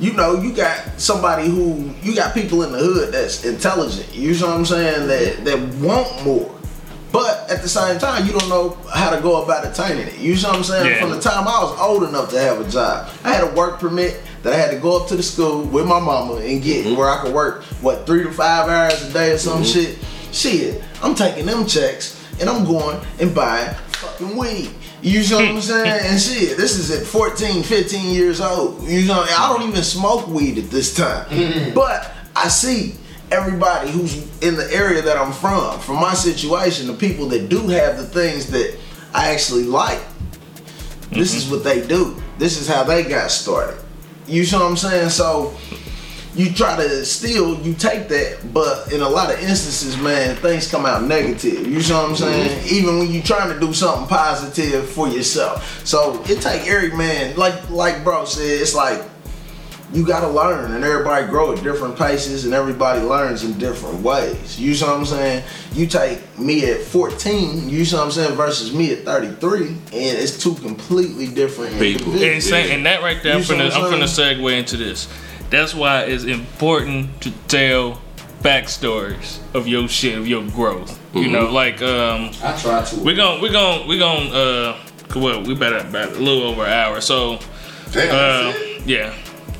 you 0.00 0.14
know, 0.14 0.40
you 0.40 0.52
got 0.52 0.98
somebody 0.98 1.46
who 1.48 1.92
you 2.02 2.14
got 2.14 2.34
people 2.34 2.62
in 2.62 2.72
the 2.72 2.78
hood 2.78 3.12
that's 3.12 3.44
intelligent. 3.44 4.14
You 4.14 4.32
know 4.40 4.48
what 4.48 4.56
I'm 4.56 4.64
saying? 4.64 5.08
That 5.08 5.44
that 5.44 5.74
want 5.76 6.24
more. 6.24 6.54
But 7.12 7.50
at 7.50 7.60
the 7.60 7.68
same 7.68 7.98
time, 7.98 8.24
you 8.24 8.32
don't 8.32 8.48
know 8.48 8.78
how 8.92 9.10
to 9.14 9.20
go 9.20 9.42
about 9.42 9.66
attaining 9.66 10.06
it. 10.06 10.18
You 10.18 10.34
know 10.36 10.50
what 10.50 10.58
I'm 10.58 10.64
saying? 10.64 10.86
Yeah. 10.86 11.00
From 11.00 11.10
the 11.10 11.20
time 11.20 11.46
I 11.46 11.62
was 11.62 11.78
old 11.80 12.04
enough 12.04 12.30
to 12.30 12.40
have 12.40 12.60
a 12.60 12.70
job, 12.70 13.10
I 13.24 13.34
had 13.34 13.42
a 13.42 13.52
work 13.54 13.80
permit 13.80 14.20
that 14.42 14.52
I 14.52 14.56
had 14.56 14.70
to 14.70 14.78
go 14.78 15.00
up 15.00 15.08
to 15.08 15.16
the 15.16 15.22
school 15.22 15.64
with 15.64 15.86
my 15.86 15.98
mama 15.98 16.36
and 16.36 16.62
get 16.62 16.86
mm-hmm. 16.86 16.96
where 16.96 17.10
I 17.10 17.20
could 17.22 17.34
work 17.34 17.64
what 17.82 18.06
three 18.06 18.22
to 18.22 18.30
five 18.30 18.68
hours 18.68 19.02
a 19.02 19.12
day 19.12 19.32
or 19.32 19.38
some 19.38 19.62
mm-hmm. 19.62 19.64
shit. 19.64 19.98
Shit, 20.32 20.84
I'm 21.02 21.16
taking 21.16 21.46
them 21.46 21.66
checks 21.66 22.24
and 22.40 22.48
I'm 22.48 22.64
going 22.64 23.04
and 23.18 23.34
buying 23.34 23.74
fucking 23.74 24.36
weed. 24.36 24.70
You 25.02 25.28
know 25.30 25.36
what 25.36 25.44
I'm 25.44 25.54
hmm. 25.54 25.60
saying? 25.60 26.06
And 26.06 26.20
shit, 26.20 26.56
this 26.56 26.78
is 26.78 26.90
at 26.90 27.06
14, 27.06 27.62
15 27.62 28.14
years 28.14 28.40
old. 28.40 28.82
You 28.82 29.06
know, 29.06 29.24
I 29.28 29.52
don't 29.52 29.68
even 29.68 29.82
smoke 29.82 30.26
weed 30.26 30.58
at 30.58 30.70
this 30.70 30.94
time. 30.94 31.26
Mm-hmm. 31.30 31.74
But 31.74 32.10
I 32.36 32.48
see 32.48 32.94
everybody 33.30 33.90
who's 33.90 34.16
in 34.42 34.56
the 34.56 34.68
area 34.72 35.00
that 35.02 35.16
I'm 35.16 35.32
from, 35.32 35.78
from 35.80 35.96
my 35.96 36.14
situation, 36.14 36.86
the 36.86 36.94
people 36.94 37.26
that 37.28 37.48
do 37.48 37.66
have 37.68 37.96
the 37.96 38.06
things 38.06 38.50
that 38.50 38.76
I 39.14 39.32
actually 39.32 39.64
like. 39.64 40.00
This 41.10 41.30
mm-hmm. 41.30 41.38
is 41.38 41.50
what 41.50 41.64
they 41.64 41.86
do. 41.86 42.20
This 42.38 42.60
is 42.60 42.68
how 42.68 42.84
they 42.84 43.04
got 43.04 43.30
started. 43.30 43.80
You 44.26 44.44
know 44.52 44.60
what 44.60 44.70
I'm 44.70 44.76
saying? 44.76 45.10
So 45.10 45.56
you 46.34 46.52
try 46.52 46.76
to 46.76 47.04
still 47.04 47.60
you 47.60 47.74
take 47.74 48.08
that, 48.08 48.52
but 48.54 48.92
in 48.92 49.00
a 49.00 49.08
lot 49.08 49.32
of 49.32 49.40
instances, 49.40 49.96
man, 49.98 50.36
things 50.36 50.70
come 50.70 50.86
out 50.86 51.02
negative. 51.02 51.66
You 51.66 51.80
know 51.88 52.02
what 52.02 52.10
I'm 52.10 52.16
saying? 52.16 52.58
Mm-hmm. 52.58 52.74
Even 52.74 52.98
when 52.98 53.10
you're 53.10 53.22
trying 53.22 53.52
to 53.52 53.58
do 53.58 53.72
something 53.72 54.06
positive 54.06 54.88
for 54.88 55.08
yourself. 55.08 55.84
So 55.86 56.22
it 56.28 56.40
take 56.40 56.66
every 56.68 56.96
man, 56.96 57.36
like 57.36 57.68
like 57.70 58.04
bro 58.04 58.24
said, 58.24 58.60
it's 58.60 58.74
like 58.74 59.02
you 59.92 60.06
gotta 60.06 60.28
learn 60.28 60.70
and 60.70 60.84
everybody 60.84 61.26
grow 61.26 61.52
at 61.52 61.62
different 61.64 61.98
paces 61.98 62.44
and 62.44 62.54
everybody 62.54 63.00
learns 63.00 63.42
in 63.42 63.58
different 63.58 64.00
ways. 64.02 64.58
You 64.58 64.78
know 64.80 64.92
what 64.92 64.98
I'm 64.98 65.06
saying? 65.06 65.44
You 65.72 65.86
take 65.86 66.38
me 66.38 66.70
at 66.70 66.80
14, 66.80 67.68
you 67.68 67.78
know 67.84 67.98
what 67.98 68.04
I'm 68.04 68.10
saying, 68.12 68.36
versus 68.36 68.72
me 68.72 68.92
at 68.92 69.04
33, 69.04 69.66
and 69.66 69.78
it's 69.92 70.40
two 70.40 70.54
completely 70.56 71.26
different 71.26 71.76
People. 71.78 72.12
And, 72.12 72.42
say, 72.42 72.72
and 72.72 72.86
that 72.86 73.02
right 73.02 73.20
there, 73.22 73.32
I'm 73.32 73.38
You 73.38 73.44
see 73.44 73.54
finna, 73.54 73.72
I'm 73.72 73.92
I'm 73.92 74.00
finna 74.00 74.38
segue 74.38 74.58
into 74.58 74.76
this. 74.76 75.08
That's 75.50 75.74
why 75.74 76.02
it's 76.04 76.24
important 76.24 77.20
to 77.22 77.30
tell 77.48 78.00
backstories 78.42 79.38
of 79.54 79.66
your 79.66 79.88
shit, 79.88 80.16
of 80.16 80.26
your 80.26 80.44
growth. 80.50 80.98
You 81.14 81.22
Mm-hmm. 81.22 81.32
know, 81.32 81.50
like 81.50 81.82
um, 81.82 82.30
I 82.42 82.56
try 82.56 82.84
to. 82.84 83.00
we 83.00 83.14
gon' 83.14 83.40
we 83.40 83.50
gon' 83.50 83.88
we 83.88 83.98
gon' 83.98 84.28
uh, 84.32 84.76
what 85.14 85.46
we 85.46 85.54
better 85.54 85.78
about 85.78 86.10
a 86.12 86.18
little 86.20 86.44
over 86.44 86.64
an 86.64 86.70
hour. 86.72 87.00
So 87.00 87.40
Damn, 87.90 88.14
uh, 88.14 88.52
yeah, 88.86 89.12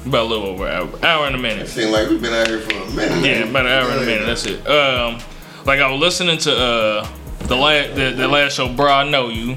about 0.06 0.26
a 0.26 0.28
little 0.28 0.46
over 0.46 0.66
an 0.68 0.72
hour, 0.88 1.04
hour 1.04 1.26
and 1.26 1.34
a 1.34 1.38
minute. 1.38 1.66
Seem 1.68 1.90
like 1.90 2.08
we've 2.08 2.22
been 2.22 2.32
out 2.32 2.46
here 2.46 2.60
for 2.60 2.72
a 2.76 2.90
minute. 2.92 3.24
Yeah, 3.24 3.48
about 3.50 3.66
an 3.66 3.72
hour 3.72 3.90
and 3.90 4.02
a 4.02 4.06
minute. 4.06 4.26
That's 4.26 4.46
it. 4.46 4.64
Um, 4.68 5.18
like 5.66 5.80
I 5.80 5.90
was 5.90 6.00
listening 6.00 6.38
to 6.38 6.52
uh 6.56 7.08
the 7.48 7.56
last 7.56 7.96
the, 7.96 8.12
the 8.12 8.28
last 8.28 8.54
show, 8.54 8.72
bro. 8.72 8.86
I 8.92 9.10
know 9.10 9.28
you. 9.28 9.56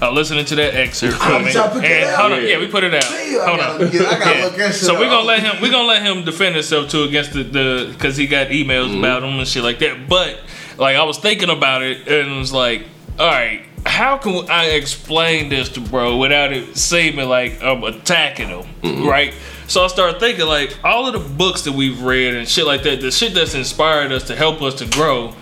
I 0.00 0.08
was 0.10 0.14
listening 0.16 0.44
to 0.46 0.54
that 0.56 0.74
excerpt 0.74 1.16
from 1.16 1.42
did 1.44 1.48
it. 1.48 1.54
y'all 1.54 1.78
And 1.78 2.16
hold 2.16 2.32
on, 2.32 2.46
yeah, 2.46 2.58
we 2.58 2.66
put 2.68 2.84
it 2.84 2.94
out. 2.94 3.04
Hold 3.04 3.60
on. 3.60 3.90
get- 3.90 4.02
I 4.06 4.18
gotta 4.18 4.38
Yeah. 4.38 4.44
look 4.44 4.56
that 4.56 4.66
shit 4.74 4.82
So 4.84 4.94
we're 4.98 5.08
gonna 5.08 5.26
let 5.26 5.40
him 5.40 5.62
we're 5.62 5.70
gonna 5.70 5.88
let 5.88 6.02
him 6.02 6.24
defend 6.24 6.54
himself 6.54 6.90
too 6.90 7.04
against 7.04 7.32
the 7.32 7.42
the 7.44 7.88
because 7.92 8.16
he 8.16 8.26
got 8.26 8.48
emails 8.48 8.88
Mm-hmm. 8.88 8.98
about 8.98 9.22
him 9.22 9.38
and 9.38 9.48
shit 9.48 9.62
like 9.62 9.78
that. 9.78 10.08
But 10.08 10.38
like 10.76 10.96
I 10.96 11.02
was 11.04 11.16
thinking 11.18 11.48
about 11.50 11.82
it 11.82 12.06
and 12.06 12.32
it 12.32 12.36
was 12.36 12.52
like, 12.52 12.82
all 13.18 13.26
right, 13.26 13.62
how 13.86 14.18
can 14.18 14.50
I 14.50 14.66
explain 14.72 15.48
this 15.48 15.70
to 15.70 15.80
bro 15.80 16.16
without 16.18 16.52
it 16.52 16.76
seeming 16.76 17.28
like 17.28 17.62
I'm 17.62 17.82
attacking 17.84 18.48
him, 18.48 18.64
Mm-hmm. 18.82 19.06
right? 19.08 19.32
So 19.68 19.82
I 19.82 19.88
started 19.88 20.20
thinking 20.20 20.46
like 20.46 20.76
all 20.84 21.06
of 21.06 21.14
the 21.14 21.18
books 21.20 21.62
that 21.62 21.72
we've 21.72 22.00
read 22.02 22.34
and 22.34 22.46
shit 22.46 22.66
like 22.66 22.82
that, 22.82 23.00
the 23.00 23.10
shit 23.10 23.34
that's 23.34 23.54
inspired 23.54 24.12
us 24.12 24.24
to 24.24 24.36
help 24.36 24.60
us 24.62 24.74
to 24.74 24.84
grow. 24.86 25.34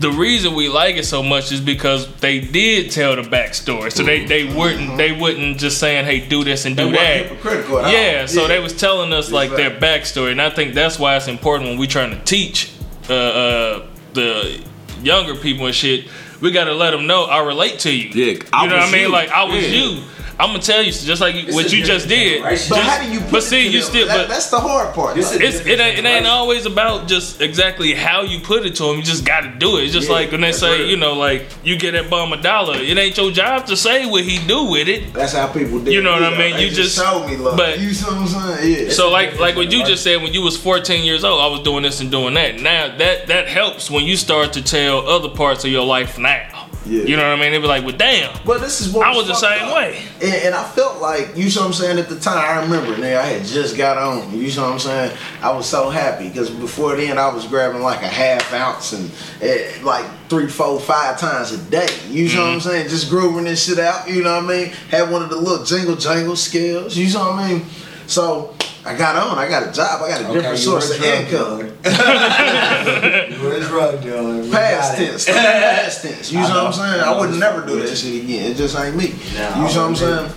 The 0.00 0.10
reason 0.10 0.54
we 0.54 0.68
like 0.68 0.96
it 0.96 1.04
so 1.04 1.22
much 1.22 1.52
is 1.52 1.60
because 1.60 2.12
they 2.16 2.40
did 2.40 2.90
tell 2.90 3.14
the 3.14 3.22
backstory. 3.22 3.92
So 3.92 4.02
they, 4.02 4.24
they 4.24 4.44
wouldn't 4.52 4.96
they 4.96 5.12
wouldn't 5.12 5.58
just 5.58 5.78
saying, 5.78 6.04
hey, 6.04 6.26
do 6.26 6.42
this 6.42 6.64
and 6.66 6.76
do 6.76 6.84
Mm-hmm. 6.86 6.92
They 6.92 6.98
that. 6.98 7.26
hypocritical. 7.28 7.80
Yeah, 7.90 8.26
so 8.26 8.42
Yeah. 8.42 8.48
they 8.48 8.58
was 8.60 8.72
telling 8.76 9.12
us 9.12 9.30
like 9.30 9.50
their 9.50 9.70
backstory, 9.70 10.32
and 10.32 10.42
I 10.42 10.50
think 10.50 10.74
that's 10.74 10.98
why 10.98 11.16
it's 11.16 11.28
important 11.28 11.70
when 11.70 11.78
we 11.78 11.86
trying 11.86 12.10
to 12.10 12.18
teach 12.24 12.72
uh, 13.08 13.14
uh, 13.14 13.86
the 14.14 14.60
younger 15.02 15.36
people 15.36 15.66
and 15.66 15.74
shit. 15.74 16.06
We 16.40 16.50
gotta 16.50 16.74
let 16.74 16.90
them 16.90 17.06
know 17.06 17.24
I 17.24 17.42
relate 17.44 17.78
to 17.80 17.90
you. 17.96 18.08
Yeah, 18.08 18.42
I 18.52 18.64
you 18.64 18.70
know 18.70 18.76
what 18.76 18.88
I 18.88 18.92
mean? 18.92 19.00
you. 19.02 19.08
Like 19.10 19.30
I 19.30 19.44
was 19.44 19.62
Yeah. 19.62 19.78
you. 19.78 20.02
I'm 20.38 20.48
gonna 20.48 20.58
tell 20.60 20.82
you 20.82 20.90
just 20.90 21.20
like 21.20 21.34
you, 21.34 21.54
what 21.54 21.72
you 21.72 21.84
just 21.84 22.08
did. 22.08 22.34
different 22.38 22.56
Just, 22.58 22.70
But 22.70 22.80
how 22.80 23.02
do 23.02 23.10
you 23.12 23.20
put 23.20 23.30
but 23.30 23.38
it 23.38 23.42
see, 23.42 23.64
to 23.64 23.70
you 23.70 23.80
them? 23.80 23.88
still. 23.90 24.06
That- 24.08 24.16
But 24.16 24.28
that's 24.28 24.50
the 24.50 24.58
hard 24.60 24.92
part. 24.94 25.14
This 25.14 25.32
it's, 25.32 25.60
it, 25.66 25.78
ain't, 25.80 25.98
it 25.98 26.04
ain't 26.04 26.26
always 26.26 26.66
about 26.66 27.06
just 27.08 27.40
exactly 27.40 27.94
how 27.94 28.22
you 28.22 28.40
put 28.40 28.66
it 28.66 28.74
to 28.76 28.84
them. 28.84 28.96
You 28.96 29.02
just 29.02 29.24
got 29.24 29.42
to 29.42 29.50
do 29.50 29.76
it. 29.78 29.84
It's 29.84 29.92
just 29.92 30.08
Yeah, 30.08 30.14
like 30.14 30.32
when 30.32 30.40
they 30.40 30.52
say, 30.52 30.80
real. 30.80 30.90
you 30.90 30.96
know, 30.96 31.12
like 31.14 31.46
you 31.62 31.78
get 31.78 31.92
that 31.92 32.10
bum 32.10 32.32
a 32.32 32.36
dollar. 32.42 32.76
It 32.78 32.98
ain't 32.98 33.16
your 33.16 33.30
job 33.30 33.66
to 33.66 33.76
say 33.76 34.06
what 34.06 34.24
he 34.24 34.44
do 34.46 34.64
with 34.64 34.88
it. 34.88 35.12
That's 35.12 35.32
how 35.34 35.46
people 35.52 35.78
do. 35.80 35.92
You 35.92 36.02
know 36.02 36.16
it. 36.16 36.22
what 36.22 36.34
I 36.34 36.38
mean? 36.38 36.56
They 36.56 36.64
You 36.64 36.70
just- 36.70 36.96
show 36.96 37.26
me 37.26 37.36
love. 37.36 37.56
but- 37.56 37.78
you 37.78 37.92
see 37.94 38.04
what 38.04 38.14
I'm 38.18 38.56
saying? 38.58 38.86
Yeah. 38.86 38.92
So 38.92 39.10
like 39.10 39.38
like 39.38 39.56
what 39.56 39.70
you 39.70 39.84
just 39.84 40.02
said 40.02 40.20
when 40.22 40.32
you 40.32 40.42
was 40.42 40.56
14 40.56 41.04
years 41.04 41.22
old, 41.24 41.40
I 41.40 41.46
was 41.46 41.60
doing 41.60 41.82
this 41.82 42.00
and 42.00 42.10
doing 42.10 42.34
that. 42.34 42.60
Now 42.60 42.96
that 42.96 43.28
that 43.28 43.48
helps 43.48 43.90
when 43.90 44.04
you 44.04 44.16
start 44.16 44.52
to 44.54 44.62
tell 44.62 45.06
other 45.08 45.28
parts 45.28 45.64
of 45.64 45.70
your 45.70 45.84
life 45.84 46.18
now. 46.18 46.53
Yeah. 46.86 47.02
You 47.04 47.16
know 47.16 47.30
what 47.30 47.38
I 47.38 47.42
mean? 47.42 47.52
They 47.52 47.58
be 47.58 47.66
like, 47.66 47.84
well, 47.84 47.96
damn. 47.96 48.36
But 48.44 48.60
this 48.60 48.80
is 48.80 48.92
what 48.92 49.06
I 49.06 49.16
was 49.16 49.26
the 49.26 49.34
same 49.34 49.62
up. 49.62 49.74
way. 49.74 50.02
And, 50.22 50.34
and 50.34 50.54
I 50.54 50.64
felt 50.64 51.00
like, 51.00 51.36
you 51.36 51.44
know 51.44 51.62
what 51.62 51.66
I'm 51.66 51.72
saying, 51.72 51.98
at 51.98 52.08
the 52.08 52.18
time, 52.20 52.38
I 52.38 52.62
remember, 52.62 52.94
nigga, 52.96 53.16
I 53.16 53.26
had 53.26 53.46
just 53.46 53.76
got 53.76 53.96
on. 53.96 54.32
You 54.38 54.54
know 54.54 54.62
what 54.62 54.72
I'm 54.72 54.78
saying? 54.78 55.16
I 55.42 55.52
was 55.52 55.66
so 55.68 55.90
happy 55.90 56.28
because 56.28 56.50
before 56.50 56.96
then 56.96 57.18
I 57.18 57.32
was 57.32 57.46
grabbing 57.46 57.82
like 57.82 58.02
a 58.02 58.08
half 58.08 58.52
ounce 58.52 58.92
and 58.92 59.10
eh, 59.40 59.78
like 59.82 60.06
three, 60.28 60.48
four, 60.48 60.80
five 60.80 61.18
times 61.18 61.52
a 61.52 61.58
day. 61.70 61.88
You 62.08 62.34
know 62.34 62.46
what 62.46 62.54
I'm 62.54 62.60
saying? 62.60 62.88
Just 62.88 63.08
grooving 63.08 63.44
this 63.44 63.64
shit 63.66 63.78
out, 63.78 64.08
you 64.08 64.22
know 64.22 64.36
what 64.36 64.44
I 64.44 64.64
mean? 64.64 64.72
Had 64.90 65.10
one 65.10 65.22
of 65.22 65.30
the 65.30 65.36
little 65.36 65.64
jingle 65.64 65.96
jangle 65.96 66.36
scales, 66.36 66.96
you 66.96 67.12
know 67.12 67.30
what 67.30 67.38
I 67.38 67.52
mean? 67.54 67.66
So 68.06 68.53
I 68.86 68.94
got 68.96 69.16
on, 69.16 69.38
I 69.38 69.48
got 69.48 69.66
a 69.68 69.72
job, 69.72 70.02
I 70.02 70.08
got 70.10 70.20
a 70.20 70.32
different 70.34 70.58
source 70.58 70.90
of 70.96 71.02
income. 71.02 71.58
dealer. 71.58 71.72
You 73.34 73.40
were 73.42 73.54
a 73.54 73.60
drug 73.60 74.02
dealer. 74.02 74.42
We 74.42 74.50
Past 74.50 74.96
tense. 74.98 75.24
Past 75.24 76.02
tense. 76.02 76.30
You 76.32 76.40
know, 76.40 76.44
I 76.46 76.48
what 76.64 76.66
I'm 76.66 76.72
saying? 76.74 77.00
I 77.00 77.12
I, 77.12 77.18
would 77.20 77.38
never 77.38 77.66
do 77.66 77.80
that 77.80 77.96
shit 77.96 78.22
again. 78.24 78.50
It 78.52 78.56
just 78.56 78.76
ain't 78.78 78.94
me. 78.96 79.14
Nah, 79.34 79.66
you 79.66 79.74
know 79.74 79.80
what 79.82 79.88
I'm 79.90 79.96
saying? 79.96 80.32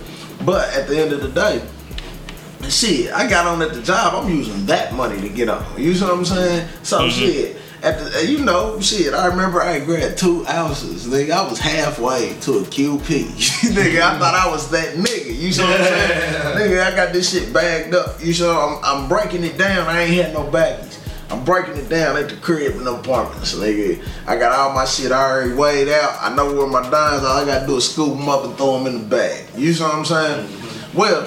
But 0.46 0.72
at 0.74 0.88
the 0.88 0.98
end 0.98 1.12
of 1.12 1.20
the 1.20 1.28
day, 1.28 1.62
shit, 2.70 3.12
I 3.12 3.28
got 3.28 3.46
on 3.46 3.60
at 3.60 3.74
the 3.74 3.82
job. 3.82 4.14
I'm 4.24 4.30
using 4.34 4.64
that 4.66 4.94
money 4.94 5.20
to 5.20 5.28
get 5.28 5.48
on. 5.50 5.64
You 5.80 5.92
know 5.94 6.06
what 6.08 6.18
I'm 6.18 6.24
saying? 6.24 6.68
So 6.82 7.00
Mm-hmm. 7.00 7.10
shit. 7.10 7.56
At 7.82 7.98
the, 8.00 8.26
you 8.26 8.44
know, 8.44 8.80
shit. 8.80 9.14
I 9.14 9.26
remember 9.26 9.62
I 9.62 9.78
grabbed 9.78 10.18
two 10.18 10.44
ounces. 10.48 11.06
Nigga, 11.06 11.30
I 11.30 11.48
was 11.48 11.60
halfway 11.60 12.34
to 12.40 12.58
a 12.58 12.62
QP. 12.62 12.98
nigga, 13.72 14.00
I 14.00 14.18
thought 14.18 14.34
I 14.34 14.50
was 14.50 14.68
that 14.70 14.94
nigga. 14.96 15.26
You 15.26 15.56
know 15.56 15.70
what 15.70 15.80
I'm 15.80 15.86
saying? 15.86 16.58
nigga, 16.58 16.82
I 16.82 16.96
got 16.96 17.12
this 17.12 17.30
shit 17.30 17.52
bagged 17.52 17.94
up. 17.94 18.16
You 18.20 18.34
know, 18.40 18.80
I'm, 18.82 19.02
I'm 19.02 19.08
breaking 19.08 19.44
it 19.44 19.56
down. 19.56 19.86
I 19.86 20.02
ain't 20.02 20.24
had 20.24 20.34
no 20.34 20.44
baggies. 20.50 20.98
I'm 21.30 21.44
breaking 21.44 21.76
it 21.76 21.88
down 21.88 22.16
at 22.16 22.30
the 22.30 22.36
crib 22.36 22.74
in 22.76 22.84
the 22.84 22.94
apartments, 22.94 23.54
nigga. 23.54 24.02
I 24.26 24.36
got 24.36 24.52
all 24.52 24.74
my 24.74 24.84
shit 24.84 25.12
already 25.12 25.52
weighed 25.52 25.88
out. 25.88 26.16
I 26.20 26.34
know 26.34 26.52
where 26.52 26.66
my 26.66 26.82
dimes 26.82 27.22
are. 27.22 27.26
All 27.26 27.42
I 27.42 27.46
gotta 27.46 27.66
do 27.66 27.76
is 27.76 27.92
scoop 27.92 28.16
them 28.16 28.28
up 28.28 28.44
and 28.44 28.56
throw 28.56 28.78
them 28.78 28.86
in 28.92 29.02
the 29.02 29.08
bag. 29.08 29.46
You 29.54 29.72
see 29.72 29.82
what 29.82 29.94
I'm 29.94 30.04
saying? 30.04 30.48
Mm-hmm. 30.48 30.98
Well, 30.98 31.26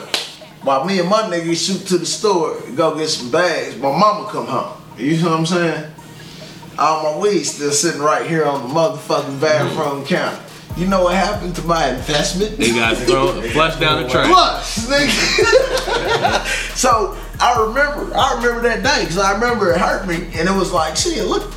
while 0.64 0.86
me 0.86 1.00
and 1.00 1.08
my 1.08 1.22
nigga 1.24 1.56
shoot 1.56 1.88
to 1.88 1.98
the 1.98 2.06
store 2.06 2.60
go 2.76 2.98
get 2.98 3.10
some 3.10 3.32
bags, 3.32 3.78
my 3.78 3.98
mama 3.98 4.28
come 4.30 4.48
home. 4.48 4.82
You 4.98 5.16
see 5.16 5.24
what 5.24 5.34
I'm 5.34 5.46
saying? 5.46 5.92
All 6.82 7.14
my 7.14 7.20
weed 7.22 7.44
still 7.44 7.70
sitting 7.70 8.02
right 8.02 8.26
here 8.26 8.44
on 8.44 8.68
the 8.68 8.74
motherfucking 8.74 9.40
bathroom 9.40 10.04
counter. 10.04 10.42
You 10.76 10.88
know 10.88 11.04
what 11.04 11.14
happened 11.14 11.56
to 11.58 11.62
my 11.62 11.90
investment? 11.90 12.58
They 12.58 12.74
got 12.74 12.98
thrown, 12.98 13.40
flushed 13.50 13.80
down 13.80 14.02
the 14.02 14.10
trash. 14.10 14.26
Plus, 14.26 14.90
nigga. 14.90 16.76
so 16.76 17.16
I 17.40 17.62
remember, 17.68 18.16
I 18.16 18.34
remember 18.34 18.62
that 18.68 18.82
day 18.84 19.04
because 19.04 19.20
I 19.20 19.34
remember 19.34 19.72
it 19.72 19.80
hurt 19.80 20.08
me, 20.08 20.16
and 20.40 20.50
it 20.50 20.56
was 20.56 20.72
like, 20.72 20.98
shit, 20.98 21.24
look, 21.26 21.54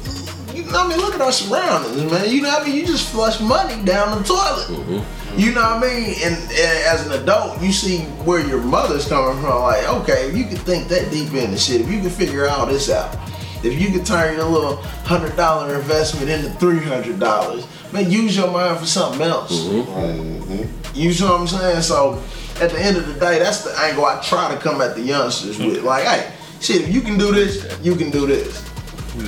you 0.55 0.64
know 0.64 0.72
what 0.72 0.87
I 0.87 0.89
mean? 0.91 0.99
Look 0.99 1.14
at 1.14 1.22
our 1.22 1.33
surroundings, 1.33 2.12
man. 2.12 2.29
You 2.29 2.43
know 2.43 2.51
what 2.51 2.62
I 2.62 2.66
mean? 2.66 2.77
You 2.77 2.87
just 2.87 3.11
flush 3.11 3.41
money 3.41 3.83
down 3.83 4.18
the 4.18 4.25
toilet. 4.25 4.68
Mm-hmm. 4.68 5.39
You 5.41 5.53
know 5.55 5.62
what 5.62 5.85
I 5.85 5.89
mean? 5.89 6.16
And, 6.22 6.35
and 6.35 6.51
as 6.85 7.07
an 7.07 7.20
adult, 7.22 7.62
you 7.62 7.72
see 7.72 8.01
where 8.27 8.47
your 8.47 8.61
mother's 8.61 9.09
coming 9.09 9.41
from. 9.43 9.62
Like, 9.62 9.89
okay, 10.03 10.29
if 10.29 10.37
you 10.37 10.45
can 10.45 10.57
think 10.57 10.89
that 10.89 11.11
deep 11.11 11.33
into 11.33 11.57
shit, 11.57 11.81
if 11.81 11.91
you 11.91 12.01
can 12.01 12.11
figure 12.11 12.47
all 12.47 12.66
this 12.66 12.91
out, 12.91 13.16
if 13.65 13.81
you 13.81 13.89
can 13.89 14.05
turn 14.05 14.37
your 14.37 14.45
little 14.45 14.77
hundred 15.05 15.37
dollar 15.37 15.75
investment 15.75 16.29
into 16.29 16.51
three 16.59 16.81
hundred 16.81 17.19
dollars, 17.19 17.67
man, 17.93 18.11
use 18.11 18.37
your 18.37 18.51
mind 18.51 18.79
for 18.79 18.87
something 18.87 19.23
else. 19.23 19.53
Mm-hmm. 19.67 20.62
You 20.95 21.12
see 21.12 21.25
what 21.25 21.41
I'm 21.41 21.47
saying? 21.49 21.83
So 21.83 22.23
at 22.61 22.71
the 22.71 22.81
end 22.81 22.97
of 22.97 23.07
the 23.07 23.15
day, 23.15 23.39
that's 23.39 23.65
the 23.65 23.77
angle 23.81 24.05
I 24.05 24.21
try 24.23 24.55
to 24.55 24.61
come 24.61 24.81
at 24.81 24.95
the 24.95 25.03
youngsters 25.03 25.59
with. 25.59 25.79
Mm-hmm. 25.79 25.87
Like, 25.87 26.05
hey, 26.05 26.33
shit, 26.61 26.83
if 26.83 26.95
you 26.95 27.01
can 27.01 27.19
do 27.19 27.33
this, 27.33 27.79
you 27.83 27.97
can 27.97 28.11
do 28.11 28.27
this. 28.27 28.62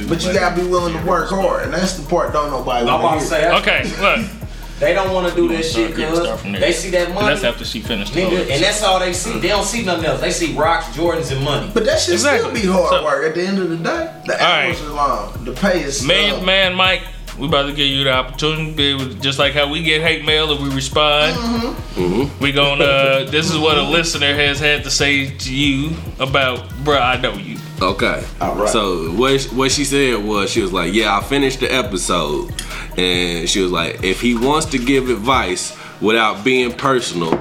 But 0.09 0.25
you 0.25 0.33
gotta 0.33 0.61
be 0.61 0.67
willing 0.69 0.97
to 1.01 1.07
work 1.07 1.29
hard, 1.31 1.65
and 1.65 1.73
that's 1.73 1.95
the 1.95 2.09
part 2.09 2.33
don't 2.33 2.51
nobody 2.51 2.83
I'm 2.89 2.95
about 3.01 3.03
want 3.05 3.21
to 3.23 3.29
to 3.29 3.37
hear. 3.37 3.63
say, 3.63 3.83
Okay, 3.85 4.01
look. 4.01 4.46
They 4.79 4.93
don't 4.93 5.13
want 5.13 5.29
to 5.29 5.35
do 5.35 5.49
that 5.49 5.63
shit 5.65 5.95
Start- 5.95 5.99
yeah, 5.99 6.15
start 6.15 6.41
from 6.41 6.53
because 6.53 6.67
they 6.67 6.73
see 6.73 6.91
that 6.91 7.15
money. 7.15 7.29
That's 7.29 7.45
after 7.45 7.65
she 7.65 7.81
finished. 7.81 8.13
Nigga, 8.13 8.51
and 8.51 8.63
that's 8.63 8.83
all 8.83 8.99
they 9.01 9.13
see. 9.13 9.39
They 9.39 9.49
don't 9.49 9.65
see 9.65 9.83
nothing 9.85 10.05
else. 10.05 10.21
They 10.21 10.31
see 10.31 10.55
rocks, 10.55 10.87
Jordans, 10.97 11.33
and 11.33 11.43
money. 11.45 11.71
But 11.73 11.85
that 11.87 11.99
shit 12.01 12.15
Exactly. 12.15 12.61
still 12.61 12.73
be 12.73 12.79
hard 12.79 12.91
So- 12.91 13.05
work 13.05 13.27
at 13.27 13.35
the 13.35 13.43
end 13.47 13.59
of 13.59 13.71
the 13.71 13.77
day. 13.77 14.11
The 14.27 14.33
right. 14.35 14.67
hours 14.69 14.81
are 14.83 14.89
long. 14.93 15.45
The 15.45 15.53
pay 15.53 15.83
is 15.83 16.03
Man, 16.05 16.31
slow. 16.37 16.41
man, 16.45 16.75
Mike, 16.75 17.03
we 17.39 17.47
about 17.47 17.65
to 17.67 17.73
give 17.73 17.87
you 17.87 18.05
the 18.05 18.13
opportunity, 18.13 18.71
to 18.71 18.77
be 18.77 18.85
able 18.91 19.07
to- 19.09 19.15
just 19.15 19.39
like 19.39 19.53
how 19.55 19.69
we 19.71 19.83
get 19.83 20.03
hate 20.03 20.25
mail 20.25 20.51
if 20.53 20.61
we 20.61 20.69
respond. 20.71 21.37
Mm-hmm. 21.37 22.43
We 22.43 22.53
gonna. 22.53 22.85
Uh, 22.85 23.31
this 23.31 23.51
is 23.51 23.57
what 23.59 23.79
a 23.79 23.83
listener 23.83 24.35
has 24.35 24.59
had 24.61 24.85
to 24.85 24.91
say 24.91 25.31
to 25.31 25.55
you 25.55 25.97
about, 26.19 26.69
bruh. 26.85 27.01
I 27.01 27.17
know 27.21 27.35
you. 27.35 27.57
Okay. 27.81 28.25
All 28.41 28.55
right. 28.55 28.69
So 28.69 29.11
what 29.13 29.43
what 29.53 29.71
she 29.71 29.85
said 29.85 30.25
was 30.25 30.51
she 30.51 30.63
was 30.63 30.73
like, 30.73 30.95
"Yeah, 30.95 31.17
I 31.17 31.23
finished 31.23 31.61
the 31.61 31.73
episode," 31.73 32.51
and 32.97 33.49
she 33.49 33.61
was 33.61 33.71
like, 33.71 34.03
"If 34.03 34.21
he 34.21 34.35
wants 34.35 34.67
to 34.67 34.79
give 34.79 35.11
advice 35.11 35.77
without 36.01 36.45
being 36.45 36.73
personal, 36.73 37.37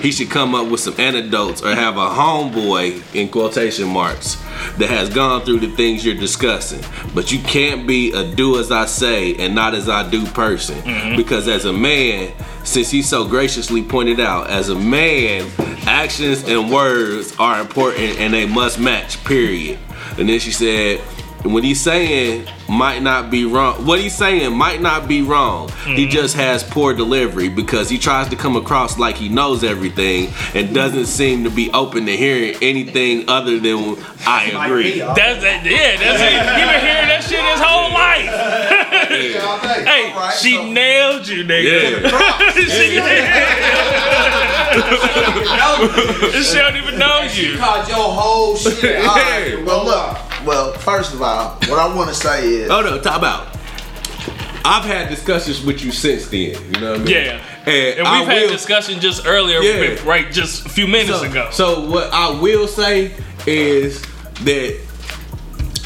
he 0.00 0.12
should 0.12 0.30
come 0.30 0.54
up 0.54 0.70
with 0.70 0.80
some 0.80 0.94
anecdotes 0.98 1.62
or 1.62 1.74
have 1.74 1.96
a 1.96 2.08
homeboy 2.08 3.14
in 3.14 3.28
quotation 3.28 3.88
marks 3.88 4.36
that 4.78 4.88
has 4.88 5.08
gone 5.08 5.44
through 5.44 5.60
the 5.60 5.74
things 5.76 6.04
you're 6.04 6.14
discussing. 6.14 6.82
But 7.14 7.32
you 7.32 7.40
can't 7.40 7.86
be 7.86 8.12
a 8.12 8.34
do 8.34 8.58
as 8.58 8.70
I 8.70 8.86
say 8.86 9.34
and 9.36 9.54
not 9.54 9.74
as 9.74 9.88
I 9.88 10.08
do 10.08 10.24
person 10.26 10.76
mm-hmm. 10.82 11.16
because 11.16 11.48
as 11.48 11.64
a 11.64 11.72
man." 11.72 12.32
Since 12.64 12.90
he 12.90 13.00
so 13.00 13.26
graciously 13.26 13.82
pointed 13.82 14.20
out, 14.20 14.50
as 14.50 14.68
a 14.68 14.74
man, 14.74 15.50
actions 15.86 16.46
and 16.46 16.70
words 16.70 17.34
are 17.38 17.62
important 17.62 18.18
and 18.18 18.34
they 18.34 18.44
must 18.44 18.78
match, 18.78 19.24
period. 19.24 19.78
And 20.18 20.28
then 20.28 20.38
she 20.38 20.52
said, 20.52 21.00
what 21.44 21.62
he's 21.64 21.80
saying 21.80 22.46
might 22.68 23.02
not 23.02 23.30
be 23.30 23.44
wrong. 23.44 23.86
What 23.86 24.00
he's 24.00 24.14
saying 24.14 24.56
might 24.56 24.80
not 24.80 25.08
be 25.08 25.22
wrong. 25.22 25.68
He 25.68 25.74
mm-hmm. 25.74 26.10
just 26.10 26.34
has 26.36 26.62
poor 26.64 26.94
delivery 26.94 27.48
because 27.48 27.88
he 27.88 27.98
tries 27.98 28.28
to 28.28 28.36
come 28.36 28.56
across 28.56 28.98
like 28.98 29.16
he 29.16 29.28
knows 29.28 29.62
everything 29.64 30.32
and 30.54 30.74
doesn't 30.74 31.06
seem 31.06 31.44
to 31.44 31.50
be 31.50 31.70
open 31.72 32.06
to 32.06 32.16
hearing 32.16 32.56
anything 32.60 33.28
other 33.28 33.58
than 33.58 33.96
I 34.26 34.50
agree. 34.66 34.98
That's 34.98 35.42
it. 35.44 35.70
Yeah, 35.70 35.96
that's 35.96 36.20
it. 36.20 36.32
He 36.32 36.64
been 36.66 36.80
hearing 36.80 37.08
that 37.08 37.24
shit 37.24 37.40
his 37.40 37.60
whole 37.60 37.92
life. 37.92 38.28
hey, 39.08 40.12
Alright, 40.12 40.34
she 40.34 40.54
so- 40.54 40.66
nailed 40.70 41.26
you, 41.28 41.44
nigga. 41.44 42.02
Yeah. 42.02 42.10
she, 42.54 42.98
she 46.42 46.58
don't 46.58 46.76
even 46.76 46.98
know 46.98 47.22
you. 47.22 47.28
She 47.28 47.52
you. 47.52 47.58
called 47.58 47.88
your 47.88 47.98
whole 47.98 48.56
shit. 48.56 49.00
All 49.00 49.14
right, 49.14 49.54
Yeah. 49.58 49.64
Well, 49.64 49.84
look. 49.84 50.27
Well, 50.48 50.72
first 50.72 51.12
of 51.12 51.20
all, 51.20 51.50
what 51.68 51.78
I 51.78 51.94
want 51.94 52.08
to 52.08 52.14
say 52.14 52.48
is, 52.48 52.70
Oh 52.70 52.80
no, 52.80 52.98
top 52.98 53.22
out. 53.22 53.48
I've 54.64 54.82
had 54.84 55.10
discussions 55.10 55.62
with 55.62 55.84
you 55.84 55.92
since 55.92 56.28
then. 56.28 56.52
You 56.74 56.80
know 56.80 56.92
what 56.92 57.00
I 57.00 57.04
mean? 57.04 57.06
Yeah. 57.14 57.42
And, 57.66 57.98
And 57.98 58.08
I 58.08 58.20
we've 58.20 58.28
had 58.28 58.42
will- 58.44 58.48
discussion 58.52 58.98
just 58.98 59.26
earlier, 59.26 59.60
Yeah. 59.60 59.98
right, 60.08 60.32
just 60.32 60.64
a 60.64 60.70
few 60.70 60.86
minutes 60.88 61.18
so, 61.20 61.24
ago. 61.24 61.48
So 61.52 61.80
what 61.90 62.10
I 62.14 62.30
will 62.30 62.66
say 62.66 63.12
is 63.46 64.00
that 64.44 64.80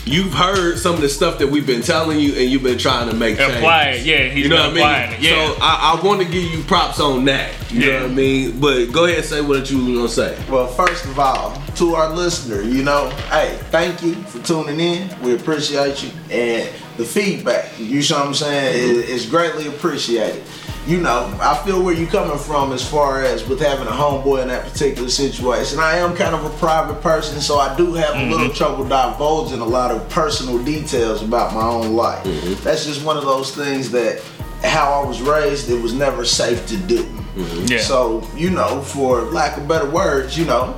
you've 0.04 0.32
heard 0.34 0.78
some 0.78 0.94
of 0.96 1.00
the 1.00 1.08
stuff 1.08 1.38
that 1.38 1.46
we've 1.48 1.66
been 1.66 1.82
telling 1.82 2.18
you, 2.18 2.34
and 2.34 2.50
you've 2.50 2.62
been 2.62 2.78
trying 2.78 3.08
to 3.10 3.14
make 3.16 3.38
changes. 3.38 3.56
Apply 3.58 3.82
it, 3.90 4.04
yeah, 4.06 4.24
he's 4.28 4.44
you 4.44 4.48
know 4.50 4.70
been 4.72 4.80
what 4.82 4.90
I 4.94 5.04
mean. 5.06 5.14
it, 5.14 5.20
yeah. 5.22 5.30
So 5.54 5.56
I, 5.60 5.96
I 6.00 6.04
want 6.04 6.20
to 6.20 6.26
give 6.26 6.42
you 6.44 6.62
props 6.64 7.00
on 7.00 7.24
that. 7.26 7.52
You 7.70 7.80
Yeah. 7.80 7.86
know 7.98 8.02
what 8.02 8.10
I 8.10 8.14
mean. 8.14 8.60
But 8.60 8.86
go 8.92 9.04
ahead 9.04 9.18
and 9.18 9.26
say 9.26 9.40
what 9.40 9.70
you 9.70 9.78
were 9.84 9.94
gonna 9.94 10.08
say. 10.08 10.36
well, 10.50 10.66
first 10.66 11.04
of 11.04 11.18
all, 11.18 11.60
to 11.76 11.94
our 11.94 12.10
listener, 12.10 12.60
you 12.62 12.82
know, 12.82 13.08
hey, 13.30 13.56
thank 13.70 14.02
you 14.02 14.14
for 14.14 14.40
tuning 14.46 14.78
in. 14.80 15.08
We 15.22 15.34
appreciate 15.34 16.02
you, 16.02 16.10
and 16.30 16.68
the 16.98 17.04
feedback, 17.04 17.70
you 17.78 18.02
know 18.10 18.18
what 18.18 18.26
I'm 18.28 18.34
saying, 18.34 18.74
is, 18.90 19.08
is 19.08 19.26
greatly 19.26 19.66
appreciated. 19.68 20.42
You 20.86 21.00
know, 21.00 21.32
I 21.40 21.56
feel 21.64 21.80
where 21.80 21.94
you're 21.94 22.10
coming 22.10 22.38
from 22.38 22.72
as 22.72 22.88
far 22.88 23.22
as 23.22 23.46
with 23.48 23.60
having 23.60 23.86
a 23.86 23.90
homeboy 23.90 24.42
in 24.42 24.48
that 24.48 24.64
particular 24.64 25.08
situation. 25.08 25.78
I 25.78 25.98
am 25.98 26.16
kind 26.16 26.34
of 26.34 26.44
a 26.44 26.50
private 26.58 27.00
person, 27.00 27.40
so 27.40 27.58
I 27.58 27.76
do 27.76 27.94
have 27.94 28.10
a 28.10 28.18
mm-hmm. 28.18 28.32
little 28.32 28.50
trouble 28.50 28.84
divulging 28.84 29.60
a 29.60 29.64
lot 29.64 29.92
of 29.92 30.08
personal 30.08 30.62
details 30.64 31.22
about 31.22 31.54
my 31.54 31.62
own 31.62 31.94
life. 31.94 32.24
Mm-hmm. 32.24 32.64
That's 32.64 32.84
just 32.84 33.04
one 33.04 33.16
of 33.16 33.24
those 33.24 33.54
things 33.54 33.92
that 33.92 34.22
how 34.64 35.02
I 35.02 35.06
was 35.06 35.20
raised, 35.20 35.70
it 35.70 35.80
was 35.80 35.92
never 35.92 36.24
safe 36.24 36.66
to 36.68 36.76
do. 36.76 37.04
Mm-hmm. 37.04 37.66
Yeah. 37.66 37.78
So, 37.80 38.28
you 38.34 38.50
know, 38.50 38.82
for 38.82 39.22
lack 39.22 39.56
of 39.58 39.68
better 39.68 39.88
words, 39.88 40.36
you 40.36 40.44
know, 40.44 40.76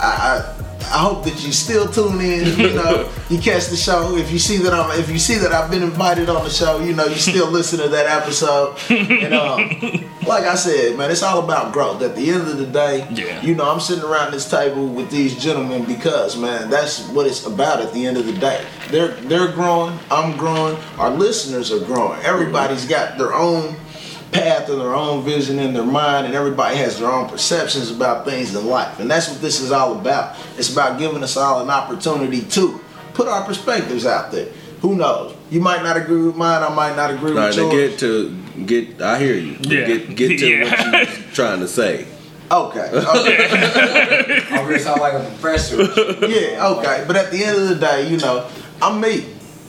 I, 0.00 0.42
I 0.58 0.61
I 0.84 0.98
hope 0.98 1.24
that 1.24 1.44
you 1.44 1.52
still 1.52 1.86
tune 1.90 2.20
in. 2.20 2.58
You 2.58 2.74
know, 2.74 3.08
you 3.28 3.38
catch 3.38 3.66
the 3.66 3.76
show. 3.76 4.16
If 4.16 4.30
you 4.30 4.38
see 4.38 4.58
that 4.58 4.72
I'm, 4.72 4.98
if 4.98 5.08
you 5.10 5.18
see 5.18 5.36
that 5.36 5.52
I've 5.52 5.70
been 5.70 5.82
invited 5.82 6.28
on 6.28 6.44
the 6.44 6.50
show, 6.50 6.80
you 6.80 6.92
know, 6.94 7.06
you 7.06 7.16
still 7.16 7.50
listen 7.50 7.78
to 7.80 7.88
that 7.88 8.06
episode. 8.06 8.76
And 8.90 9.34
um, 9.34 9.58
like 10.26 10.44
I 10.44 10.54
said, 10.54 10.96
man, 10.96 11.10
it's 11.10 11.22
all 11.22 11.42
about 11.42 11.72
growth. 11.72 12.02
At 12.02 12.16
the 12.16 12.30
end 12.30 12.48
of 12.48 12.58
the 12.58 12.66
day, 12.66 13.06
Yeah. 13.10 13.40
you 13.42 13.54
know, 13.54 13.70
I'm 13.70 13.80
sitting 13.80 14.04
around 14.04 14.32
this 14.32 14.48
table 14.50 14.86
with 14.86 15.10
these 15.10 15.36
gentlemen 15.42 15.84
because, 15.84 16.36
man, 16.36 16.70
that's 16.70 17.08
what 17.08 17.26
it's 17.26 17.46
about. 17.46 17.80
At 17.80 17.92
the 17.92 18.06
end 18.06 18.16
of 18.16 18.26
the 18.26 18.32
day, 18.34 18.64
they're 18.90 19.08
they're 19.22 19.52
growing. 19.52 19.98
I'm 20.10 20.36
growing. 20.36 20.76
Our 20.98 21.10
listeners 21.10 21.72
are 21.72 21.84
growing. 21.84 22.20
Everybody's 22.22 22.86
got 22.86 23.18
their 23.18 23.34
own 23.34 23.76
path 24.32 24.68
and 24.68 24.80
their 24.80 24.94
own 24.94 25.22
vision 25.24 25.58
in 25.58 25.72
their 25.74 25.84
mind, 25.84 26.26
and 26.26 26.34
everybody 26.34 26.76
has 26.76 26.98
their 26.98 27.10
own 27.10 27.28
perceptions 27.28 27.90
about 27.90 28.24
things 28.24 28.54
in 28.54 28.66
life. 28.66 28.98
And 28.98 29.10
that's 29.10 29.28
what 29.28 29.40
this 29.40 29.60
is 29.60 29.70
all 29.72 29.98
about. 29.98 30.36
It's 30.56 30.72
about 30.72 30.98
giving 30.98 31.22
us 31.22 31.36
all 31.36 31.60
an 31.62 31.70
opportunity 31.70 32.42
to 32.42 32.80
put 33.14 33.28
our 33.28 33.44
perspectives 33.44 34.06
out 34.06 34.32
there. 34.32 34.48
Who 34.80 34.96
knows? 34.96 35.36
You 35.50 35.60
might 35.60 35.82
not 35.84 35.96
agree 35.96 36.22
with 36.22 36.34
mine, 36.36 36.62
I 36.62 36.74
might 36.74 36.96
not 36.96 37.10
agree 37.10 37.30
All 37.32 37.36
right, 37.36 37.46
with 37.48 37.56
to 37.56 37.76
yours. 37.76 37.90
get 37.90 37.98
to 38.00 38.64
get. 38.66 39.02
I 39.02 39.18
hear 39.18 39.34
you. 39.34 39.56
Yeah. 39.60 39.86
Get 39.86 40.16
get 40.16 40.38
to 40.38 40.46
Yeah. 40.48 40.64
what 40.64 41.08
you're 41.18 41.24
trying 41.34 41.60
to 41.60 41.68
say. 41.68 42.06
Okay. 42.50 42.90
okay. 42.92 44.44
I'm 44.50 44.64
gonna 44.64 44.78
sound 44.78 45.00
like 45.00 45.14
a 45.14 45.20
professor. 45.20 45.76
yeah, 46.26 46.66
okay. 46.68 47.04
But 47.06 47.16
at 47.16 47.30
the 47.30 47.44
end 47.44 47.56
of 47.62 47.68
the 47.68 47.76
day, 47.76 48.08
you 48.10 48.16
know, 48.18 48.46
I'm 48.80 49.00
me. 49.00 49.26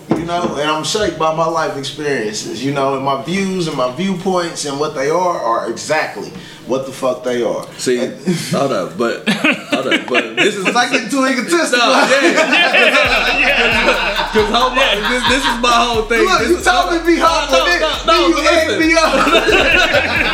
You 0.09 0.25
know, 0.25 0.55
and 0.57 0.69
I'm 0.69 0.83
shaped 0.85 1.17
by 1.19 1.33
my 1.35 1.45
life 1.45 1.75
experiences, 1.77 2.63
you 2.63 2.71
know, 2.73 2.95
and 2.95 3.03
my 3.03 3.21
views 3.23 3.67
and 3.67 3.75
my 3.75 3.91
viewpoints 3.93 4.63
and 4.65 4.79
what 4.79 4.95
they 4.95 5.09
are 5.09 5.37
are 5.39 5.69
exactly 5.69 6.31
what 6.65 6.85
the 6.85 6.93
fuck 6.93 7.23
they 7.25 7.43
are. 7.43 7.67
See, 7.77 7.99
And- 7.99 8.15
hold 8.51 8.71
up, 8.71 8.97
but 8.97 9.27
hold 9.27 9.87
up, 9.87 10.07
but 10.07 10.35
this 10.37 10.55
is 10.55 10.63
Was 10.65 10.75
I 10.75 10.89
getting 10.89 11.09
too 11.09 11.25
egotistical? 11.25 11.87
No, 11.87 12.07
yeah. 12.09 14.19
Because 14.33 14.49
hold 14.49 14.73
on, 14.73 14.77
this, 15.11 15.23
this 15.29 15.43
is 15.45 15.57
my 15.61 15.69
whole 15.71 16.01
thing. 16.03 16.25
Look, 16.25 16.39
this 16.39 16.49
you 16.49 16.57
is, 16.57 16.63
told 16.65 16.91
me 16.91 16.97
to 16.99 17.05
be 17.05 17.17
humble, 17.19 17.57
No, 17.59 17.65
then, 17.65 17.79
no, 17.81 17.89
no, 18.13 18.27
you 18.29 18.33
but 18.33 18.45
egged 18.53 18.67
listen. 18.67 18.87
me 18.87 18.93
up. 18.97 19.13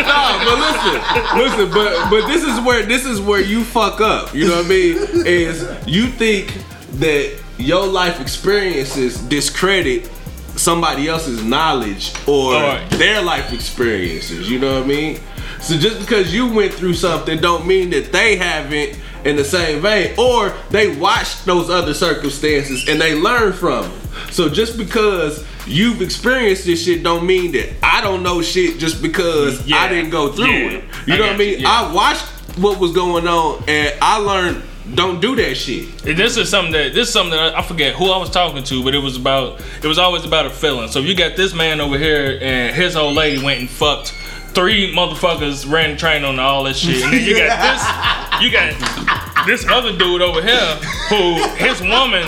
nah, 0.07 0.39
but 0.45 0.57
listen, 0.63 0.95
listen, 1.37 1.67
but 1.73 1.91
but 2.09 2.21
this 2.27 2.43
is 2.43 2.59
where 2.65 2.83
this 2.85 3.05
is 3.05 3.19
where 3.19 3.41
you 3.41 3.63
fuck 3.65 3.99
up. 4.01 4.33
You 4.33 4.47
know 4.47 4.55
what 4.57 4.65
I 4.67 4.69
mean? 4.69 4.95
Is 5.25 5.65
you 5.85 6.07
think 6.07 6.53
that 6.99 7.38
your 7.60 7.86
life 7.86 8.19
experiences 8.22 9.18
discredit 9.19 10.10
somebody 10.56 11.07
else's 11.07 11.44
knowledge 11.44 12.11
or 12.27 12.56
Alright. 12.56 12.90
their 12.91 13.22
life 13.22 13.53
experiences. 13.53 14.49
You 14.49 14.60
know 14.60 14.76
what 14.76 14.84
I 14.84 14.88
mean? 14.88 15.19
So 15.61 15.77
just 15.77 15.99
because 15.99 16.34
you 16.34 16.48
went 16.52 16.73
through 16.73 16.94
something 16.94 17.40
don't 17.40 17.68
mean 17.68 17.90
that 17.91 18.11
they 18.11 18.38
haven't 18.38 18.98
in 19.26 19.36
the 19.36 19.44
same 19.44 19.81
vein, 19.81 20.14
or 20.18 20.53
they 20.69 20.95
watch 20.95 21.44
those 21.44 21.69
other 21.69 21.94
circumstances 21.94 22.88
and 22.88 23.02
they 23.02 23.15
learn 23.15 23.52
from 23.52 23.81
them. 23.84 23.99
So 24.31 24.48
just 24.48 24.77
because 24.77 25.45
you've 25.68 26.02
experienced 26.02 26.64
this 26.65 26.86
shit, 26.86 27.03
don't 27.03 27.26
mean 27.26 27.52
that 27.52 27.69
I 27.84 27.99
don't 27.99 28.23
know 28.23 28.41
shit 28.41 28.80
just 28.80 29.02
because 29.02 29.65
Yeah. 29.68 29.77
I 29.80 29.90
didn't 29.90 30.11
go 30.11 30.31
through 30.31 30.45
Yeah. 30.48 30.69
it. 30.72 30.84
You 31.06 31.14
I 31.15 31.18
know 31.18 31.26
what 31.27 31.36
I 31.36 31.38
mean? 31.38 31.49
you, 31.49 31.57
yeah. 31.57 31.69
I 31.69 31.94
watched 31.94 32.23
what 32.57 32.80
was 32.80 32.94
going 32.94 33.27
on 33.27 33.61
and 33.68 33.94
I 34.02 34.18
learned 34.19 34.64
don't 34.95 35.21
do 35.21 35.35
that 35.35 35.55
shit. 35.55 35.87
This 36.03 36.37
is 36.37 36.49
something 36.49 36.73
that 36.73 36.93
this 36.93 37.07
is 37.07 37.13
something 37.13 37.31
that 37.31 37.57
I 37.57 37.61
forget 37.61 37.95
who 37.95 38.11
I 38.11 38.17
was 38.17 38.29
talking 38.29 38.63
to, 38.63 38.83
but 38.83 38.95
it 38.95 38.99
was 38.99 39.15
about 39.17 39.61
it 39.81 39.87
was 39.87 39.97
always 39.97 40.25
about 40.25 40.45
a 40.45 40.49
feeling. 40.49 40.89
So 40.89 40.99
you 40.99 41.15
got 41.15 41.35
this 41.35 41.53
man 41.53 41.81
over 41.81 41.97
here 41.97 42.37
and 42.41 42.75
his 42.75 42.95
old 42.95 43.15
lady 43.15 43.43
went 43.43 43.59
and 43.59 43.69
fucked 43.69 44.13
three 44.53 44.93
motherfuckers, 44.93 45.69
ran 45.71 45.91
the 45.91 45.97
train 45.97 46.23
on 46.23 46.39
all 46.39 46.63
this 46.63 46.77
shit, 46.77 47.03
and 47.03 47.13
then 47.13 47.23
you 47.23 47.37
got 47.37 47.59
this 47.61 48.41
you 48.43 48.51
got 48.51 49.45
this 49.45 49.65
other 49.67 49.95
dude 49.97 50.21
over 50.21 50.41
here 50.41 50.75
who 51.09 51.43
his 51.55 51.81
woman 51.81 52.25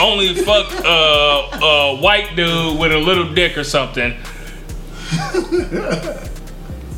only 0.00 0.34
fucked 0.34 0.84
uh, 0.84 1.58
a 1.62 1.96
white 2.00 2.34
dude 2.36 2.78
with 2.78 2.92
a 2.92 2.98
little 2.98 3.32
dick 3.32 3.56
or 3.56 3.64
something. 3.64 4.14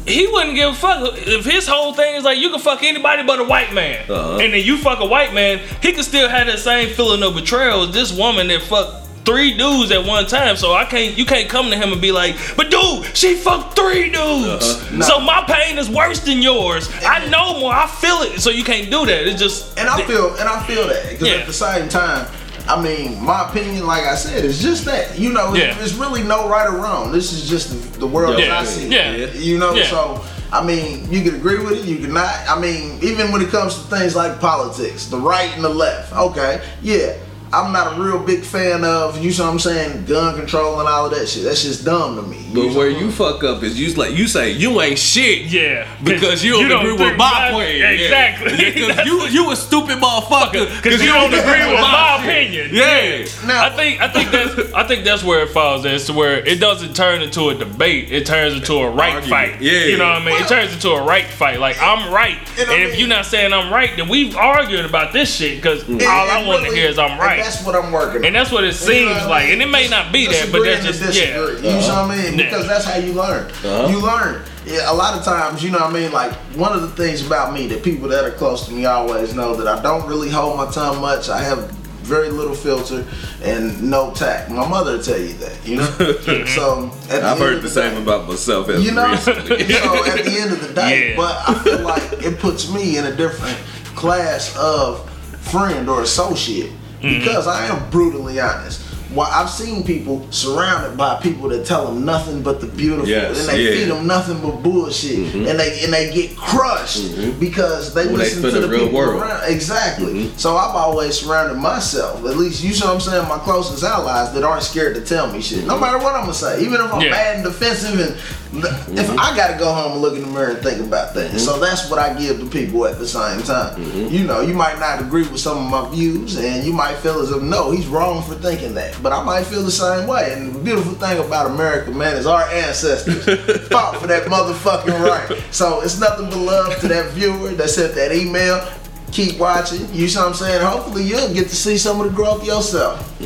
He 0.07 0.27
wouldn't 0.29 0.55
give 0.55 0.71
a 0.71 0.75
fuck 0.75 1.15
if 1.17 1.45
his 1.45 1.67
whole 1.67 1.93
thing 1.93 2.15
is 2.17 2.25
like 2.25 2.39
you 2.39 2.51
can 2.51 2.61
fuck 2.61 2.83
anybody 2.83 3.23
but 3.25 3.41
a 3.41 3.45
white 3.45 3.73
man, 3.73 4.05
Uh-huh. 4.09 4.39
and 4.39 4.53
then 4.53 4.63
you 4.65 4.79
fuck 4.79 5.01
a 5.01 5.07
white 5.07 5.35
man, 5.35 5.61
he 5.83 5.93
could 5.93 6.05
still 6.05 6.29
have 6.29 6.47
that 6.47 6.59
same 6.61 6.89
feeling 6.95 7.23
of 7.23 7.35
betrayal 7.35 7.83
as 7.83 7.91
this 7.93 8.13
woman 8.13 8.49
that 8.49 8.63
fucked 8.63 9.05
three 9.25 9.57
dudes 9.59 9.91
at 9.91 10.05
one 10.07 10.25
time. 10.27 10.57
So 10.57 10.73
I 10.73 10.85
can't, 10.85 11.19
you 11.19 11.25
can't 11.27 11.49
come 11.49 11.69
to 11.71 11.77
him 11.77 11.91
and 11.91 12.01
be 12.01 12.13
like, 12.13 12.37
but 12.57 12.71
dude, 12.71 13.07
she 13.17 13.35
fucked 13.35 13.75
three 13.77 14.05
dudes, 14.11 14.65
Uh-huh. 14.77 15.03
so 15.03 15.19
my 15.21 15.43
pain 15.49 15.77
is 15.79 15.91
worse 15.91 16.21
than 16.21 16.41
yours. 16.43 16.89
I 17.05 17.27
know 17.29 17.59
more, 17.59 17.73
I 17.75 17.89
feel 17.89 18.23
it, 18.23 18.39
so 18.41 18.51
you 18.51 18.63
can't 18.63 18.89
do 18.89 19.05
that. 19.07 19.27
It's 19.27 19.41
just 19.41 19.77
And 19.79 19.89
I 19.89 20.01
feel 20.03 20.35
and 20.37 20.49
I 20.49 20.63
feel 20.67 20.87
that 20.87 21.09
because 21.11 21.27
Yeah. 21.27 21.35
at 21.43 21.47
the 21.47 21.53
same 21.53 21.89
time, 21.89 22.27
I 22.69 22.83
mean, 22.83 23.23
my 23.25 23.49
opinion, 23.49 23.87
like 23.87 24.05
I 24.05 24.15
said, 24.17 24.45
is 24.45 24.61
just 24.61 24.85
that. 24.87 25.19
You 25.19 25.33
know, 25.33 25.55
Yeah. 25.55 25.75
there's 25.75 25.95
really 25.95 26.23
no 26.23 26.49
right 26.49 26.67
or 26.67 26.77
wrong. 26.79 27.13
This 27.13 27.33
is 27.33 27.49
just 27.49 27.99
the, 28.01 28.07
world 28.07 28.39
Yeah. 28.39 28.59
as 28.61 28.69
I 28.69 28.71
see. 28.71 28.89
Yeah. 28.89 29.13
You 29.35 29.59
know, 29.59 29.73
Yeah. 29.75 29.89
so 29.89 30.25
I 30.53 30.65
mean, 30.65 31.07
you 31.11 31.23
can 31.23 31.35
agree 31.35 31.59
with 31.59 31.73
it, 31.73 31.85
you 31.85 31.99
can 31.99 32.13
not. 32.15 32.33
I 32.49 32.59
mean, 32.59 32.99
even 33.03 33.33
when 33.33 33.43
it 33.43 33.51
comes 33.51 33.75
to 33.75 33.81
things 33.97 34.15
like 34.15 34.41
politics, 34.41 35.07
the 35.07 35.19
right 35.19 35.51
and 35.55 35.63
the 35.65 35.69
left. 35.69 36.13
Okay, 36.17 36.61
yeah. 36.83 37.13
I'm 37.57 37.73
not 37.73 37.97
a 37.97 38.01
real 38.03 38.19
big 38.19 38.43
fan 38.43 38.85
of, 38.85 39.23
you 39.25 39.31
know 39.37 39.45
what 39.47 39.53
I'm 39.53 39.59
saying, 39.59 40.05
gun 40.07 40.37
control 40.37 40.79
and 40.81 40.89
all 40.89 41.07
of 41.07 41.13
that 41.13 41.29
shit. 41.29 41.45
That's 41.45 41.63
just 41.63 41.85
dumb 41.85 42.17
to 42.17 42.23
me. 42.23 42.45
But 42.55 42.75
where 42.75 42.89
you 42.91 43.11
fuck 43.11 43.43
up 43.45 43.63
is 43.63 43.79
you 43.79 43.93
like 43.95 44.13
you 44.15 44.27
say 44.29 44.51
you 44.53 44.81
ain't 44.81 44.99
shit. 44.99 45.43
yeah, 45.47 45.87
Because 46.03 46.43
you 46.45 46.53
don't 46.69 46.81
agree 46.81 46.93
with 46.93 47.01
think 47.01 47.19
my 47.19 47.51
point. 47.53 47.75
Yeah. 47.77 47.91
Exactly. 47.91 48.51
Because 48.57 49.07
you 49.07 49.23
you 49.29 49.51
a 49.51 49.57
stupid 49.57 49.99
motherfucker. 49.99 50.83
Because 50.83 51.03
you 51.03 51.09
don't 51.13 51.33
agree 51.33 51.67
with 51.71 51.81
my 51.81 52.19
opinion. 52.21 52.71
Yeah. 52.73 53.25
Now- 53.47 53.65
I 53.67 53.71
think 53.77 54.01
I 54.01 54.09
think 54.09 54.31
that's 54.31 54.73
I 54.73 54.87
think 54.87 55.05
that's 55.05 55.23
where 55.25 55.41
it 55.43 55.51
falls. 55.51 55.85
As 55.87 56.07
to 56.07 56.13
where 56.13 56.39
it 56.47 56.61
doesn't 56.61 56.95
turn 56.95 57.23
into 57.23 57.49
a 57.51 57.55
debate. 57.55 58.11
It 58.13 58.27
turns 58.27 58.55
into 58.55 58.75
a 58.75 58.91
right 58.91 59.15
Argument. 59.15 59.31
fight. 59.53 59.63
Yeah. 59.63 59.85
You 59.85 59.97
know 59.99 60.05
what 60.09 60.23
I 60.23 60.25
mean? 60.25 60.43
it 60.43 60.49
turns 60.49 60.73
into 60.73 60.91
a 60.91 61.03
right 61.05 61.27
fight. 61.27 61.59
Like 61.61 61.77
I'm 61.81 62.13
right, 62.13 62.39
And 62.59 62.71
and, 62.71 62.71
I 62.71 62.75
if 62.87 62.99
you're 62.99 63.09
not 63.09 63.27
saying 63.27 63.53
I'm 63.53 63.73
right, 63.73 63.91
then 63.97 64.09
we've 64.09 64.37
argued 64.37 64.85
about 64.85 65.13
this 65.13 65.35
shit. 65.35 65.57
Because 65.57 65.83
all 65.89 66.01
I 66.01 66.39
and 66.39 66.47
want 66.49 66.61
to 66.61 66.65
really- 66.71 66.77
hear 66.81 66.89
is 66.89 66.99
I'm 66.99 67.19
right. 67.19 67.45
That's 67.47 67.65
what 67.65 67.77
I'm 67.77 67.93
working 67.93 68.19
on. 68.19 68.25
And 68.25 68.35
that's 68.35 68.51
what 68.51 68.65
it 68.65 68.75
You 68.81 68.87
know 68.87 68.93
seems 68.93 69.11
what 69.11 69.23
I 69.23 69.27
like. 69.29 69.45
mean? 69.45 69.53
And 69.55 69.63
it 69.63 69.67
may 69.71 69.89
not 69.89 70.13
be 70.13 70.27
that, 70.27 70.51
but 70.51 70.65
that's 70.65 70.85
just 70.85 71.01
disagree. 71.01 71.31
yeah. 71.31 71.37
You 71.37 71.63
know 71.63 71.77
what 71.79 71.91
I 71.91 72.03
uh-huh. 72.03 72.23
mean? 72.31 72.39
Yeah. 72.39 72.45
Because 72.45 72.67
that's 72.67 72.85
how 72.85 72.97
you 72.97 73.13
learn. 73.13 73.51
Uh-huh. 73.51 73.89
You 73.89 74.01
learn. 74.05 74.43
Yeah, 74.67 74.91
a 74.91 74.95
lot 74.95 75.17
of 75.17 75.25
times, 75.25 75.63
you 75.63 75.71
know 75.71 75.79
what 75.79 75.91
I 75.91 75.93
mean? 75.93 76.11
Like, 76.13 76.33
one 76.57 76.73
of 76.73 76.83
the 76.83 76.89
things 76.89 77.25
about 77.25 77.55
me 77.55 77.69
that 77.69 77.85
people 77.85 78.09
that 78.09 78.25
are 78.25 78.33
close 78.33 78.67
to 78.67 78.73
me 78.73 78.85
always 78.85 79.33
know 79.33 79.55
that 79.55 79.69
I 79.69 79.81
don't 79.81 80.09
really 80.09 80.29
hold 80.29 80.57
my 80.57 80.69
tongue 80.73 81.01
much. 81.01 81.29
I 81.29 81.41
have 81.41 81.71
very 82.03 82.31
little 82.31 82.55
filter 82.55 83.07
and 83.43 83.81
no 83.91 84.13
tact. 84.13 84.51
My 84.51 84.69
mother 84.69 84.97
will 84.97 85.03
tell 85.03 85.19
you 85.21 85.35
that, 85.35 85.67
you 85.67 85.77
know? 85.77 86.45
so, 86.47 86.91
at 87.11 87.23
I've 87.23 87.33
end 87.33 87.39
heard 87.41 87.57
of 87.57 87.63
the 87.63 87.69
the 87.69 87.75
same 87.75 87.95
day- 87.95 88.03
about 88.03 88.27
myself 88.29 88.69
as 88.69 88.85
you 88.85 88.91
know, 88.93 89.09
recently. 89.09 89.69
so 89.73 90.05
at 90.05 90.25
the 90.25 90.37
end 90.41 90.53
of 90.53 90.67
the 90.67 90.75
day, 90.75 91.11
Yeah. 91.11 91.17
but 91.17 91.49
I 91.49 91.55
feel 91.63 91.81
like 91.81 92.03
it 92.25 92.39
puts 92.41 92.73
me 92.73 92.99
in 92.99 93.07
a 93.07 93.15
different 93.15 93.57
class 93.95 94.57
of 94.57 95.09
friend 95.51 95.89
or 95.89 96.03
associate 96.03 96.73
Mm-hmm. 97.03 97.19
because 97.19 97.47
I 97.47 97.67
am 97.67 97.91
brutally 97.91 98.41
honest. 98.41 98.83
Well, 99.15 99.29
I've 99.31 99.49
seen 99.49 99.85
people 99.85 100.27
surrounded 100.33 100.99
by 100.99 101.21
people 101.21 101.49
that 101.51 101.65
tell 101.65 101.87
them 101.87 102.05
nothing 102.05 102.43
but 102.43 102.61
the 102.61 102.67
beautiful, 102.67 103.07
Yes, 103.09 103.39
and 103.39 103.49
they 103.49 103.63
yeah. 103.63 103.71
Mm-hmm. 103.71 103.79
feed 103.79 103.91
them 103.93 104.07
nothing 104.07 104.41
but 104.43 104.63
bullshit, 104.65 105.33
and 105.35 105.59
they 105.61 105.85
and 105.85 105.93
they 105.93 106.13
get 106.13 106.37
crushed 106.37 107.39
because 107.39 107.95
they 107.95 108.05
listen 108.05 108.43
feel 108.43 108.51
to 108.51 108.61
the 108.61 108.69
real 108.69 108.87
people 108.87 108.99
world. 108.99 109.23
Mm-hmm. 109.23 109.53
Exactly. 109.53 110.29
So 110.37 110.57
I've 110.57 110.75
always 110.75 111.21
surrounded 111.21 111.57
myself, 111.57 112.19
at 112.27 112.37
least 112.37 112.65
you 112.65 112.71
know 112.81 112.87
what 112.87 112.95
I'm 112.95 113.01
saying, 113.01 113.29
my 113.29 113.39
closest 113.39 113.85
allies 113.85 114.33
that 114.35 114.43
aren't 114.43 114.65
scared 114.65 114.97
to 114.97 115.01
tell 115.01 115.31
me 115.33 115.41
shit, 115.41 115.65
no 115.67 115.79
matter 115.79 115.99
what 115.99 116.15
I'm 116.15 116.23
gonna 116.23 116.35
say, 116.35 116.61
even 116.63 116.81
if 116.81 116.93
I'm 116.93 117.01
Yeah. 117.01 117.11
mad 117.11 117.35
and 117.37 117.45
defensive, 117.45 118.01
and 118.01 118.17
Mm-hmm. 118.47 118.99
if 118.99 119.11
I 119.19 119.37
gotta 119.37 119.59
go 119.59 119.73
home 119.73 119.93
and 119.93 120.01
look 120.01 120.17
in 120.17 120.23
the 120.23 120.29
mirror 120.29 120.51
and 120.53 120.59
think 120.59 120.81
about 120.81 121.15
things. 121.15 121.45
So 121.45 121.59
that's 121.59 121.91
what 121.91 121.99
I 121.99 122.19
give 122.19 122.39
to 122.39 122.47
people 122.47 122.87
at 122.87 122.99
the 122.99 123.07
same 123.07 123.43
time. 123.43 123.75
Mm-hmm. 123.75 124.15
You 124.15 124.25
know, 124.25 124.41
you 124.41 124.55
might 124.55 124.79
not 124.79 125.01
agree 125.01 125.23
with 125.23 125.41
some 125.41 125.59
of 125.59 125.71
my 125.71 125.95
views, 125.95 126.37
and 126.39 126.65
you 126.65 126.73
might 126.73 126.97
feel 126.97 127.21
as 127.21 127.31
if 127.31 127.43
no, 127.43 127.71
he's 127.71 127.87
wrong 127.87 128.23
for 128.23 128.35
thinking 128.35 128.75
that, 128.75 128.99
but 129.03 129.13
I 129.13 129.23
might 129.23 129.45
feel 129.45 129.63
the 129.63 129.71
same 129.71 130.07
way. 130.07 130.33
And 130.33 130.55
the 130.55 130.59
beautiful 130.61 130.93
thing 130.95 131.19
about 131.19 131.51
America, 131.51 131.91
man, 131.91 132.17
is 132.17 132.27
our 132.27 132.43
ancestors 132.49 133.25
fought 133.69 134.01
for 134.01 134.07
that 134.07 134.25
motherfucking 134.25 135.01
right. 135.01 135.43
So 135.53 135.81
it's 135.83 135.99
nothing 135.99 136.27
but 136.27 136.39
love 136.39 136.79
to 136.81 136.89
that 136.89 137.13
viewer 137.13 137.51
that 137.51 137.69
sent 137.69 137.95
that 137.95 138.13
email. 138.13 138.67
Keep 139.13 139.39
watching. 139.39 139.93
You 139.95 140.09
see 140.09 140.19
what 140.19 140.29
I'm 140.29 140.35
saying? 140.35 140.65
Hopefully 140.65 141.05
you'll 141.05 141.33
get 141.33 141.49
to 141.49 141.57
see 141.57 141.79
some 141.79 142.01
of 142.01 142.11
the 142.11 142.13
growth 142.13 142.47
yourself. 142.47 143.19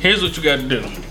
Here's 0.00 0.22
what 0.22 0.36
you 0.36 0.42
got 0.42 0.56
to 0.56 0.68
do. 0.68 1.05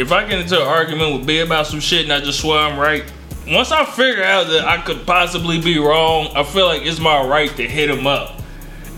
If 0.00 0.12
I 0.12 0.26
get 0.26 0.40
into 0.40 0.58
an 0.58 0.66
argument 0.66 1.12
with 1.12 1.26
B 1.26 1.40
about 1.40 1.66
some 1.66 1.78
shit 1.78 2.04
and 2.04 2.12
I 2.12 2.20
just 2.20 2.40
swear 2.40 2.58
I'm 2.58 2.78
right, 2.78 3.04
once 3.46 3.70
I 3.70 3.84
figure 3.84 4.24
out 4.24 4.46
that 4.46 4.66
I 4.66 4.80
could 4.80 5.06
possibly 5.06 5.60
be 5.60 5.78
wrong, 5.78 6.28
I 6.34 6.42
feel 6.42 6.64
like 6.64 6.86
it's 6.86 6.98
my 6.98 7.22
right 7.22 7.54
to 7.56 7.68
hit 7.68 7.90
him 7.90 8.06
up 8.06 8.40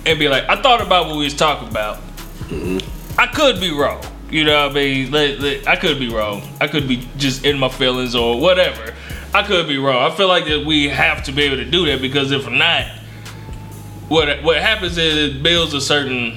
and 0.07 0.16
be 0.16 0.29
like, 0.29 0.49
I 0.49 0.62
thought 0.62 0.81
about 0.81 1.09
what 1.09 1.16
we 1.16 1.24
was 1.24 1.35
talking 1.35 1.69
about. 1.69 1.99
I 3.19 3.27
could 3.27 3.59
be 3.59 3.73
wrong. 3.73 4.01
You 4.31 4.45
know 4.45 4.69
what 4.69 4.77
I 4.77 4.81
mean? 4.81 5.11
Like, 5.11 5.41
like, 5.41 5.66
I 5.66 5.74
could 5.74 5.99
be 5.99 6.09
wrong. 6.09 6.49
I 6.61 6.69
could 6.69 6.87
be 6.87 7.09
just 7.16 7.45
in 7.45 7.59
my 7.59 7.69
feelings 7.69 8.15
or 8.15 8.41
whatever. 8.41 8.95
I 9.35 9.43
could 9.43 9.66
be 9.66 9.79
wrong. 9.79 10.09
I 10.09 10.15
feel 10.15 10.29
like 10.29 10.45
that 10.45 10.65
we 10.65 10.89
have 10.89 11.24
to 11.24 11.33
be 11.33 11.43
able 11.43 11.57
to 11.57 11.69
do 11.69 11.87
that 11.87 12.01
because 12.01 12.31
if 12.31 12.49
not, 12.49 12.87
what 14.07 14.45
what 14.45 14.59
happens 14.59 14.99
is 14.99 15.35
it 15.35 15.43
builds 15.43 15.74
a 15.74 15.81
certain 15.81 16.37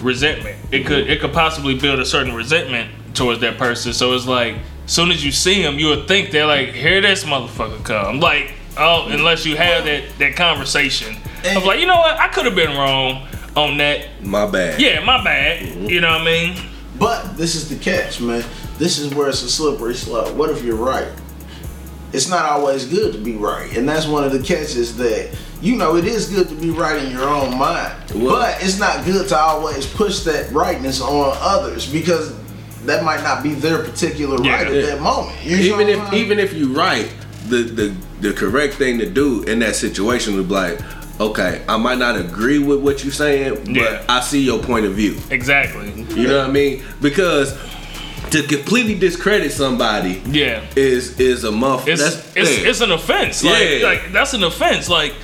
resentment. 0.00 0.58
It 0.72 0.86
could 0.86 1.08
it 1.08 1.20
could 1.20 1.32
possibly 1.32 1.78
build 1.78 2.00
a 2.00 2.04
certain 2.04 2.34
resentment 2.34 2.90
towards 3.14 3.40
that 3.40 3.58
person. 3.58 3.92
So 3.92 4.12
it's 4.14 4.26
like, 4.26 4.56
soon 4.86 5.10
as 5.10 5.24
you 5.24 5.32
see 5.32 5.62
him, 5.62 5.78
you 5.78 5.88
would 5.88 6.08
think 6.08 6.30
they're 6.30 6.46
like, 6.46 6.70
here 6.70 7.00
this 7.00 7.24
motherfucker 7.24 7.84
come. 7.84 8.06
I'm 8.06 8.20
like, 8.20 8.54
oh, 8.76 9.06
unless 9.08 9.44
you 9.44 9.56
have 9.56 9.84
that 9.84 10.04
that 10.18 10.36
conversation. 10.36 11.16
I'm 11.44 11.64
like, 11.64 11.80
you 11.80 11.86
know 11.86 11.96
what, 11.98 12.18
I 12.18 12.28
could 12.28 12.44
have 12.44 12.54
been 12.54 12.76
wrong 12.76 13.26
on 13.56 13.76
that. 13.78 14.22
My 14.22 14.48
bad. 14.50 14.80
Yeah, 14.80 15.04
my 15.04 15.22
bad. 15.22 15.60
Mm-hmm. 15.66 15.86
You 15.86 16.00
know 16.00 16.12
what 16.12 16.22
I 16.22 16.24
mean? 16.24 16.56
But 16.98 17.36
this 17.36 17.54
is 17.54 17.68
the 17.68 17.76
catch, 17.76 18.20
man. 18.20 18.44
This 18.78 18.98
is 18.98 19.14
where 19.14 19.28
it's 19.28 19.42
a 19.42 19.50
slippery 19.50 19.94
slope. 19.94 20.34
What 20.34 20.50
if 20.50 20.62
you're 20.62 20.76
right? 20.76 21.08
It's 22.12 22.28
not 22.28 22.44
always 22.44 22.84
good 22.84 23.12
to 23.14 23.18
be 23.18 23.36
right, 23.36 23.74
and 23.76 23.88
that's 23.88 24.06
one 24.06 24.22
of 24.22 24.32
the 24.32 24.42
catches 24.42 24.96
that 24.98 25.34
you 25.62 25.76
know 25.76 25.96
it 25.96 26.04
is 26.04 26.28
good 26.28 26.48
to 26.50 26.54
be 26.54 26.68
right 26.70 27.02
in 27.02 27.10
your 27.10 27.26
own 27.26 27.56
mind, 27.58 27.94
Well- 28.14 28.36
but 28.36 28.62
it's 28.62 28.78
not 28.78 29.04
good 29.06 29.28
to 29.30 29.36
always 29.38 29.86
push 29.86 30.20
that 30.20 30.52
rightness 30.52 31.00
on 31.00 31.34
others 31.40 31.90
because 31.90 32.34
that 32.86 33.04
might 33.04 33.22
not 33.22 33.42
be 33.42 33.54
their 33.54 33.78
particular 33.82 34.36
right 34.38 34.66
at 34.66 34.72
Yeah. 34.74 34.80
that 34.82 35.00
moment. 35.00 35.36
You 35.44 35.56
even 35.56 35.88
if 35.88 36.00
I'm 36.00 36.10
saying? 36.10 36.24
even 36.24 36.38
if 36.38 36.52
you 36.52 36.72
right, 36.72 37.08
the 37.48 37.58
the 37.58 37.94
the 38.20 38.32
correct 38.32 38.74
thing 38.74 38.98
to 38.98 39.06
do 39.06 39.42
in 39.44 39.58
that 39.60 39.74
situation 39.76 40.36
would 40.36 40.48
be 40.48 40.54
like, 40.54 40.78
okay, 41.20 41.62
I 41.68 41.76
might 41.76 41.98
not 41.98 42.16
agree 42.16 42.58
with 42.58 42.80
what 42.80 43.02
you're 43.04 43.12
saying, 43.12 43.54
but 43.66 43.68
Yeah. 43.76 44.02
I 44.08 44.20
see 44.20 44.40
your 44.42 44.58
point 44.60 44.86
of 44.86 44.94
view. 44.94 45.16
Exactly. 45.30 45.92
You 46.16 46.28
know 46.28 46.38
what 46.38 46.48
I 46.48 46.52
mean? 46.52 46.82
Because 47.00 47.54
to 48.30 48.42
completely 48.44 48.94
discredit 48.98 49.52
somebody 49.52 50.22
Yeah. 50.30 50.60
is 50.76 51.18
is 51.20 51.44
a 51.44 51.52
muff. 51.52 51.86
It's 51.88 52.00
that's, 52.02 52.36
it's, 52.36 52.58
yeah. 52.62 52.68
it's 52.70 52.80
an 52.80 52.92
offense. 52.92 53.42
Like, 53.44 53.80
Yeah. 53.80 53.86
like 53.86 54.12
that's 54.12 54.32
an 54.34 54.42
offense. 54.44 54.88
Like 54.88 55.14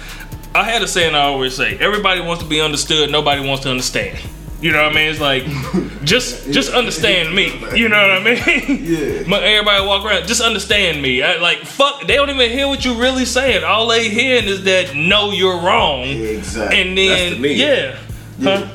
I 0.54 0.64
had 0.64 0.82
a 0.82 0.88
saying 0.88 1.14
I 1.14 1.22
always 1.22 1.54
say, 1.54 1.76
everybody 1.80 2.20
wants 2.20 2.42
to 2.42 2.48
be 2.48 2.60
understood, 2.60 3.10
nobody 3.10 3.46
wants 3.46 3.62
to 3.64 3.70
understand. 3.70 4.18
You 4.60 4.72
know 4.72 4.82
what 4.82 4.92
I 4.92 4.94
mean? 4.94 5.08
It's 5.08 5.20
like 5.20 5.44
just 6.04 6.50
just 6.50 6.72
understand 6.72 7.34
me. 7.34 7.46
You 7.76 7.88
know 7.88 7.96
what 7.96 8.10
I 8.10 8.24
mean? 8.24 8.84
Yeah. 8.84 9.22
But 9.28 9.42
everybody 9.44 9.86
walk 9.86 10.04
around, 10.04 10.26
just 10.26 10.40
understand 10.40 11.00
me. 11.02 11.22
I, 11.22 11.36
like 11.36 11.58
fuck, 11.58 12.06
they 12.06 12.16
don't 12.16 12.30
even 12.30 12.50
hear 12.50 12.66
what 12.66 12.84
you're 12.84 12.96
really 12.98 13.24
saying. 13.24 13.62
All 13.62 13.86
they 13.86 14.08
hearing 14.08 14.46
is 14.46 14.64
that 14.64 14.94
no, 14.96 15.30
you're 15.30 15.60
wrong. 15.60 16.04
Exactly. 16.04 16.80
And 16.80 16.98
then 16.98 17.30
That's 17.30 17.34
the 17.34 17.40
me. 17.40 17.54
yeah, 17.54 17.98
huh? 18.42 18.68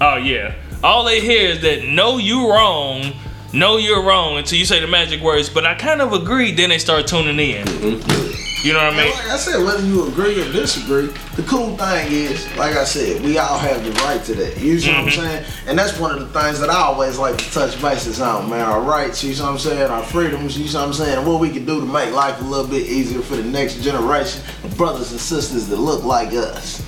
Oh 0.00 0.16
yeah. 0.16 0.54
All 0.82 1.04
they 1.04 1.20
hear 1.20 1.50
is 1.50 1.60
that 1.62 1.84
no, 1.84 2.18
you 2.18 2.50
wrong. 2.50 3.12
No, 3.52 3.76
you're 3.78 4.02
wrong 4.02 4.36
until 4.36 4.58
you 4.58 4.64
say 4.66 4.80
the 4.80 4.86
magic 4.86 5.20
words. 5.22 5.48
But 5.48 5.64
I 5.66 5.74
kind 5.74 6.00
of 6.02 6.12
agree. 6.12 6.52
Then 6.52 6.68
they 6.70 6.78
start 6.78 7.06
tuning 7.06 7.38
in. 7.38 7.66
Mm-hmm. 7.66 8.45
You 8.62 8.72
know 8.72 8.82
what 8.82 8.94
I 8.94 9.04
mean? 9.04 9.12
Like 9.12 9.28
I 9.28 9.36
said, 9.36 9.62
whether 9.62 9.84
you 9.84 10.08
agree 10.08 10.40
or 10.40 10.50
disagree, 10.50 11.06
the 11.36 11.42
cool 11.42 11.76
thing 11.76 12.10
is, 12.10 12.46
like 12.56 12.74
I 12.74 12.84
said, 12.84 13.22
we 13.22 13.38
all 13.38 13.58
have 13.58 13.84
the 13.84 13.92
right 14.02 14.22
to 14.24 14.34
that. 14.34 14.58
You 14.58 14.78
see 14.78 14.88
what 14.88 14.98
I'm 14.98 15.06
mm-hmm. 15.06 15.20
saying? 15.20 15.44
And 15.68 15.78
that's 15.78 15.98
one 15.98 16.12
of 16.12 16.20
the 16.20 16.40
things 16.40 16.58
that 16.60 16.70
I 16.70 16.76
always 16.76 17.18
like 17.18 17.36
to 17.36 17.52
touch 17.52 17.80
bases 17.80 18.20
on, 18.20 18.48
man. 18.48 18.62
Our 18.62 18.80
rights, 18.80 19.22
you 19.22 19.34
see 19.34 19.42
what 19.42 19.52
I'm 19.52 19.58
saying? 19.58 19.90
Our 19.90 20.02
freedoms, 20.02 20.58
you 20.58 20.66
see 20.66 20.76
what 20.76 20.86
I'm 20.86 20.94
saying? 20.94 21.18
And 21.18 21.26
what 21.26 21.38
we 21.38 21.50
can 21.50 21.66
do 21.66 21.80
to 21.80 21.86
make 21.86 22.12
life 22.12 22.40
a 22.40 22.44
little 22.44 22.66
bit 22.66 22.86
easier 22.86 23.20
for 23.20 23.36
the 23.36 23.44
next 23.44 23.82
generation 23.82 24.42
of 24.64 24.76
brothers 24.76 25.12
and 25.12 25.20
sisters 25.20 25.68
that 25.68 25.76
look 25.76 26.02
like 26.02 26.32
us. 26.32 26.82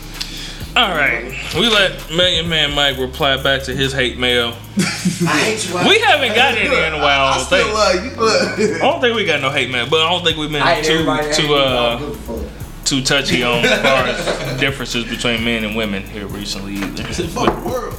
All 0.78 0.90
right, 0.90 1.24
we 1.56 1.68
let 1.68 2.08
Million 2.10 2.48
Man 2.48 2.72
Mike 2.72 2.98
reply 2.98 3.36
back 3.42 3.64
to 3.64 3.74
his 3.74 3.92
hate 3.92 4.16
mail. 4.16 4.50
I 4.78 5.38
hate 5.42 5.68
you. 5.68 5.74
We 5.88 5.98
haven't 5.98 6.36
got 6.36 6.56
any 6.56 6.66
in 6.68 6.92
a 6.94 6.98
while. 7.02 7.24
I 7.26 7.32
I 7.32 7.36
don't 7.36 7.46
still 7.46 7.64
think. 7.64 8.16
love 8.16 8.58
you. 8.60 8.74
I 8.76 8.78
don't 8.78 9.00
think 9.00 9.16
we 9.16 9.24
got 9.24 9.40
no 9.40 9.50
hate 9.50 9.70
mail, 9.72 9.88
but 9.90 10.00
I 10.02 10.08
don't 10.08 10.22
think 10.24 10.36
we've 10.38 10.52
been 10.52 10.62
too 10.84 10.92
everybody. 10.92 11.20
I 11.22 11.24
hate 11.26 11.34
too 11.34 11.54
uh 11.54 11.98
don't 11.98 12.10
give 12.10 12.30
a 12.30 12.42
fuck. 12.44 12.84
too 12.84 13.02
touchy 13.02 13.42
on 13.42 13.64
as 13.64 13.82
far 13.82 14.04
as 14.06 14.60
differences 14.60 15.04
between 15.04 15.42
men 15.44 15.64
and 15.64 15.74
women 15.74 16.04
here 16.04 16.28
recently 16.28 16.74
either. 16.74 17.02
Fuck 17.02 17.64
world. 17.64 17.96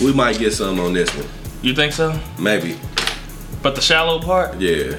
We 0.00 0.14
might 0.14 0.38
get 0.38 0.54
some 0.54 0.80
on 0.80 0.94
this 0.94 1.14
one. 1.14 1.26
You 1.60 1.74
think 1.74 1.92
so? 1.92 2.18
Maybe. 2.38 2.78
But 3.62 3.74
the 3.74 3.82
shallow 3.82 4.18
part? 4.20 4.58
Yeah. 4.58 4.98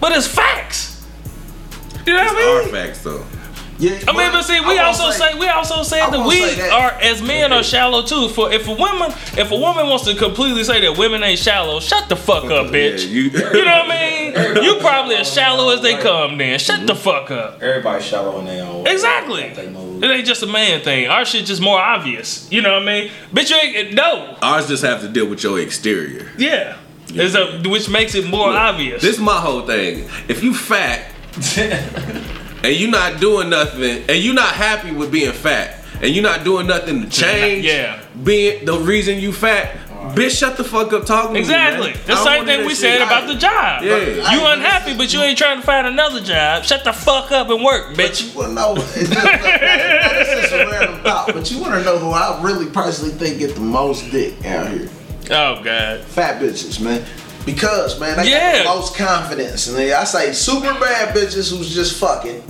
But 0.00 0.10
it's 0.10 0.26
facts. 0.26 1.06
You 2.04 2.14
know 2.14 2.24
what 2.24 2.36
I 2.36 2.56
Our 2.56 2.62
mean? 2.64 2.72
facts 2.72 3.04
though. 3.04 3.24
Yeah, 3.78 3.98
I 4.08 4.12
mean, 4.16 4.32
but 4.32 4.42
see, 4.42 4.58
we 4.60 4.78
also 4.78 5.04
won't 5.04 5.14
say, 5.16 5.38
we 5.38 5.48
also 5.48 5.82
say 5.82 5.98
that 5.98 6.26
we 6.26 6.36
say 6.40 6.54
that. 6.56 6.72
are 6.72 6.92
as 7.00 7.20
men 7.20 7.52
are 7.52 7.62
shallow 7.62 8.02
too. 8.02 8.28
For 8.30 8.50
if 8.52 8.66
a 8.68 8.74
woman, 8.74 9.10
if 9.36 9.50
a 9.50 9.56
woman 9.56 9.86
wants 9.88 10.04
to 10.06 10.14
completely 10.14 10.64
say 10.64 10.80
that 10.80 10.96
women 10.96 11.22
ain't 11.22 11.38
shallow, 11.38 11.80
shut 11.80 12.08
the 12.08 12.16
fuck 12.16 12.44
up, 12.44 12.68
bitch. 12.68 13.04
Yeah, 13.04 13.10
you. 13.10 13.22
You 13.24 13.64
know 13.64 13.82
what 13.82 13.90
I 13.90 14.32
mean? 14.54 14.64
You 14.64 14.76
probably 14.80 15.16
as 15.16 15.30
shallow 15.32 15.74
as 15.74 15.82
they 15.82 15.96
come. 15.98 16.38
Then 16.38 16.58
shut 16.58 16.86
the 16.86 16.94
fuck 16.94 17.30
up. 17.30 17.62
Everybody 17.62 18.02
shallow 18.02 18.38
in 18.40 18.46
their 18.46 18.64
own 18.64 18.84
way. 18.84 18.92
Exactly. 18.92 19.42
It 19.42 20.04
ain't 20.10 20.26
just 20.26 20.42
a 20.42 20.46
man 20.46 20.80
thing. 20.82 21.08
Our 21.08 21.24
shit 21.24 21.44
just 21.46 21.60
more 21.62 21.78
obvious. 21.78 22.50
You 22.50 22.62
know 22.62 22.74
what 22.74 22.82
I 22.82 22.86
mean? 22.86 23.10
Bitch, 23.32 23.50
you 23.50 23.56
ain't 23.56 23.94
no. 23.94 24.36
Ours 24.42 24.68
just 24.68 24.84
have 24.84 25.00
to 25.02 25.08
deal 25.08 25.26
with 25.28 25.42
your 25.42 25.60
exterior. 25.60 26.30
Yeah. 26.38 26.78
It's 27.08 27.34
a, 27.34 27.62
which 27.68 27.88
makes 27.88 28.14
it 28.14 28.26
more 28.28 28.50
obvious. 28.50 29.02
This 29.02 29.16
is 29.16 29.20
my 29.20 29.38
whole 29.40 29.62
thing. 29.62 30.08
If 30.28 30.42
you 30.42 30.52
fat 30.54 31.10
and 32.66 32.74
you 32.76 32.88
not 32.88 33.20
doing 33.20 33.48
nothing, 33.48 34.04
and 34.08 34.18
you 34.18 34.32
not 34.34 34.52
happy 34.54 34.90
with 34.92 35.10
being 35.12 35.32
fat, 35.32 35.78
and 36.02 36.10
you 36.14 36.20
not 36.22 36.44
doing 36.44 36.66
nothing 36.66 37.02
to 37.02 37.08
change, 37.08 37.64
Yeah. 37.64 37.98
being 38.24 38.64
the 38.64 38.78
reason 38.78 39.18
you 39.18 39.32
fat, 39.32 39.76
bitch, 40.14 40.38
shut 40.38 40.56
the 40.56 40.64
fuck 40.64 40.92
up 40.92 41.04
talking 41.06 41.34
to 41.34 41.38
exactly. 41.40 41.88
me. 41.88 41.92
man. 41.94 42.02
The 42.06 42.16
same 42.24 42.44
thing 42.44 42.60
we 42.62 42.68
that 42.68 42.76
said 42.76 42.92
shit. 42.98 43.02
about 43.02 43.26
the 43.28 43.34
job. 43.36 43.82
Yeah. 43.82 44.32
You 44.32 44.46
unhappy, 44.46 44.96
but 44.96 45.12
you 45.12 45.20
ain't 45.20 45.38
trying 45.38 45.60
to 45.60 45.66
find 45.66 45.86
another 45.86 46.20
job. 46.20 46.64
Shut 46.64 46.84
the 46.84 46.92
fuck 46.92 47.30
up 47.32 47.48
and 47.50 47.62
work, 47.64 47.96
But 47.96 48.10
bitch. 48.12 48.32
you 48.32 48.38
wanna 48.38 48.54
know? 48.54 48.74
It's 48.76 49.08
just, 49.10 49.10
this 49.10 50.44
is 50.46 50.52
a 50.52 50.66
random 50.66 51.00
thought, 51.02 51.30
but 51.32 51.50
you 51.50 51.60
wanna 51.60 51.82
know 51.84 51.98
who 51.98 52.10
I 52.10 52.40
really 52.42 52.66
personally 52.66 53.12
think 53.14 53.38
get 53.38 53.54
the 53.54 53.60
most 53.60 54.10
dick 54.10 54.44
out 54.44 54.68
here? 54.70 54.88
Oh 55.30 55.60
god. 55.62 56.00
Fat 56.02 56.40
bitches, 56.40 56.80
man. 56.80 57.04
Because 57.44 57.98
man, 58.00 58.16
they 58.16 58.30
Yeah. 58.30 58.62
got 58.64 58.74
the 58.74 58.78
most 58.80 58.96
confidence, 58.96 59.66
and 59.68 59.76
they, 59.76 59.92
I 59.92 60.04
say 60.04 60.32
super 60.32 60.72
bad 60.80 61.14
bitches 61.16 61.50
who's 61.56 61.72
just 61.74 61.96
fucking, 62.00 62.42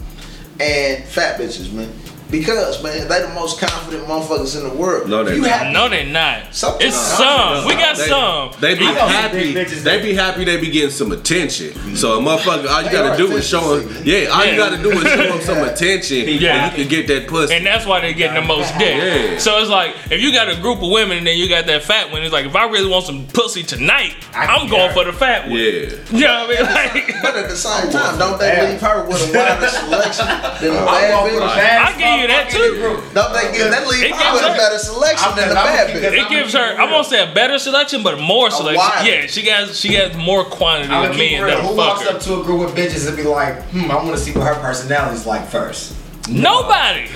and 0.61 1.05
fat 1.05 1.39
bitches, 1.39 1.73
man. 1.73 1.93
Because 2.31 2.83
man, 2.83 3.07
they 3.09 3.23
the 3.23 3.29
most 3.35 3.61
confident 3.61 4.05
motherfuckers 4.07 4.57
in 4.61 4.69
the 4.69 4.75
world. 4.75 5.09
No, 5.09 5.23
they're 5.23 5.39
not. 5.39 5.73
No, 5.73 5.89
they're 5.89 6.05
not. 6.07 6.55
Some- 6.55 6.77
It's 6.81 6.97
no, 7.19 7.25
some. 7.63 7.67
We 7.69 7.75
got 7.75 7.97
They- 7.97 8.09
some. 8.09 8.51
They 8.61 8.75
be 8.75 8.85
I 8.85 8.93
know 8.93 8.99
some 8.99 9.09
happy. 9.11 9.53
They 9.53 10.03
be 10.03 10.15
happy. 10.15 10.45
They 10.45 10.57
be 10.61 10.71
getting 10.71 10.91
some 10.91 11.13
attention. 11.13 11.69
Mm-hmm. 11.69 11.95
So 11.95 12.19
a 12.19 12.23
motherfucker, 12.23 12.69
all 12.69 12.83
you 12.83 12.91
gotta 12.91 13.17
do 13.17 13.31
is 13.37 13.47
show 13.49 13.79
them. 13.79 13.87
Yeah, 14.05 14.27
all 14.29 14.45
you 14.45 14.57
gotta 14.57 14.83
do 14.83 14.91
is 14.91 15.03
show 15.03 15.17
them 15.17 15.41
some 15.41 15.59
attention, 15.67 16.29
Yeah. 16.29 16.69
and 16.69 16.79
you 16.79 16.85
can 16.85 16.91
get 16.91 17.07
that 17.09 17.29
pussy. 17.29 17.55
And 17.55 17.65
that's 17.65 17.87
why 17.87 18.01
they're 18.01 18.13
getting 18.13 18.41
the 18.41 18.47
most 18.47 18.77
dick. 18.79 18.97
Yeah. 18.97 19.39
So 19.39 19.59
it's 19.61 19.71
like 19.71 19.95
if 20.11 20.21
you 20.21 20.33
got 20.33 20.49
a 20.49 20.61
group 20.61 20.83
of 20.83 20.91
women 20.91 21.19
and 21.19 21.27
then 21.27 21.39
you 21.39 21.49
got 21.49 21.67
that 21.67 21.83
fat 21.85 22.11
one, 22.11 22.23
it's 22.23 22.33
like 22.33 22.47
if 22.47 22.57
I 22.57 22.65
really 22.69 22.89
want 22.91 23.05
some 23.07 23.27
pussy 23.29 23.63
tonight, 23.63 24.15
I'm 24.35 24.69
going 24.69 24.93
for 24.93 25.05
the 25.05 25.13
fat 25.13 25.45
one. 25.49 25.59
yeah. 25.59 25.95
You 26.11 26.21
know 26.27 26.47
what 26.47 26.59
I 26.61 26.95
mean? 26.95 27.05
Like, 27.07 27.23
But 27.23 27.37
at 27.37 27.49
the 27.49 27.57
same 27.57 27.91
time, 27.91 28.19
don't 28.19 28.39
they 28.39 28.71
leave 28.73 28.81
her 28.81 29.05
with 29.07 29.23
a 29.31 29.39
wider 29.39 29.69
selection 29.69 30.27
than 30.27 30.73
the 30.75 30.81
I'm 30.81 30.87
bad 30.87 31.11
going 31.11 31.35
for 31.35 31.41
the 31.41 31.47
bitch? 31.47 31.97
Baddest 32.17 32.23
I 32.23 32.23
give 32.23 32.23
you 32.23 32.29
that 32.29 32.47
motherfucker 32.47 32.55
in 32.55 32.61
the 32.61 32.77
too. 32.77 32.81
group. 33.03 33.15
Don't 33.15 33.33
they 33.33 33.59
give 33.59 33.71
they 33.71 33.87
leave 33.87 34.05
It 34.05 34.15
her 34.17 34.33
with 34.35 34.43
a 34.43 34.57
better 34.57 34.79
selection 34.79 35.27
I'm- 35.29 35.37
than 35.37 35.49
the 35.51 35.55
bad 35.55 35.89
bitch? 35.91 36.13
it 36.25 36.29
gives 36.29 36.53
her. 36.55 36.77
I 36.81 36.91
won't 36.91 37.07
say 37.07 37.23
a 37.31 37.35
better 37.35 37.59
selection, 37.59 38.03
but 38.03 38.19
more 38.21 38.51
selection. 38.51 39.07
Yeah, 39.07 39.27
she 39.27 39.43
got 39.43 39.75
she 39.75 39.93
got 39.97 40.15
more 40.17 40.45
quantity 40.45 40.93
of 40.95 41.03
gonna 41.03 41.15
keep 41.15 41.33
it 41.33 41.45
men 41.45 41.61
Who 41.61 41.69
fuck 41.69 41.77
walks 41.77 42.07
up 42.07 42.21
to 42.23 42.41
a 42.41 42.45
group 42.45 42.69
of 42.69 42.75
bitches 42.75 43.07
and 43.09 43.17
be 43.17 43.25
like, 43.25 43.63
hmm, 43.71 43.91
I 43.91 43.97
want 43.97 44.11
to 44.11 44.19
see 44.19 44.33
what 44.33 44.47
her 44.47 44.55
personality's 44.61 45.27
like 45.27 45.47
first. 45.49 45.95
Nobody. 46.29 47.09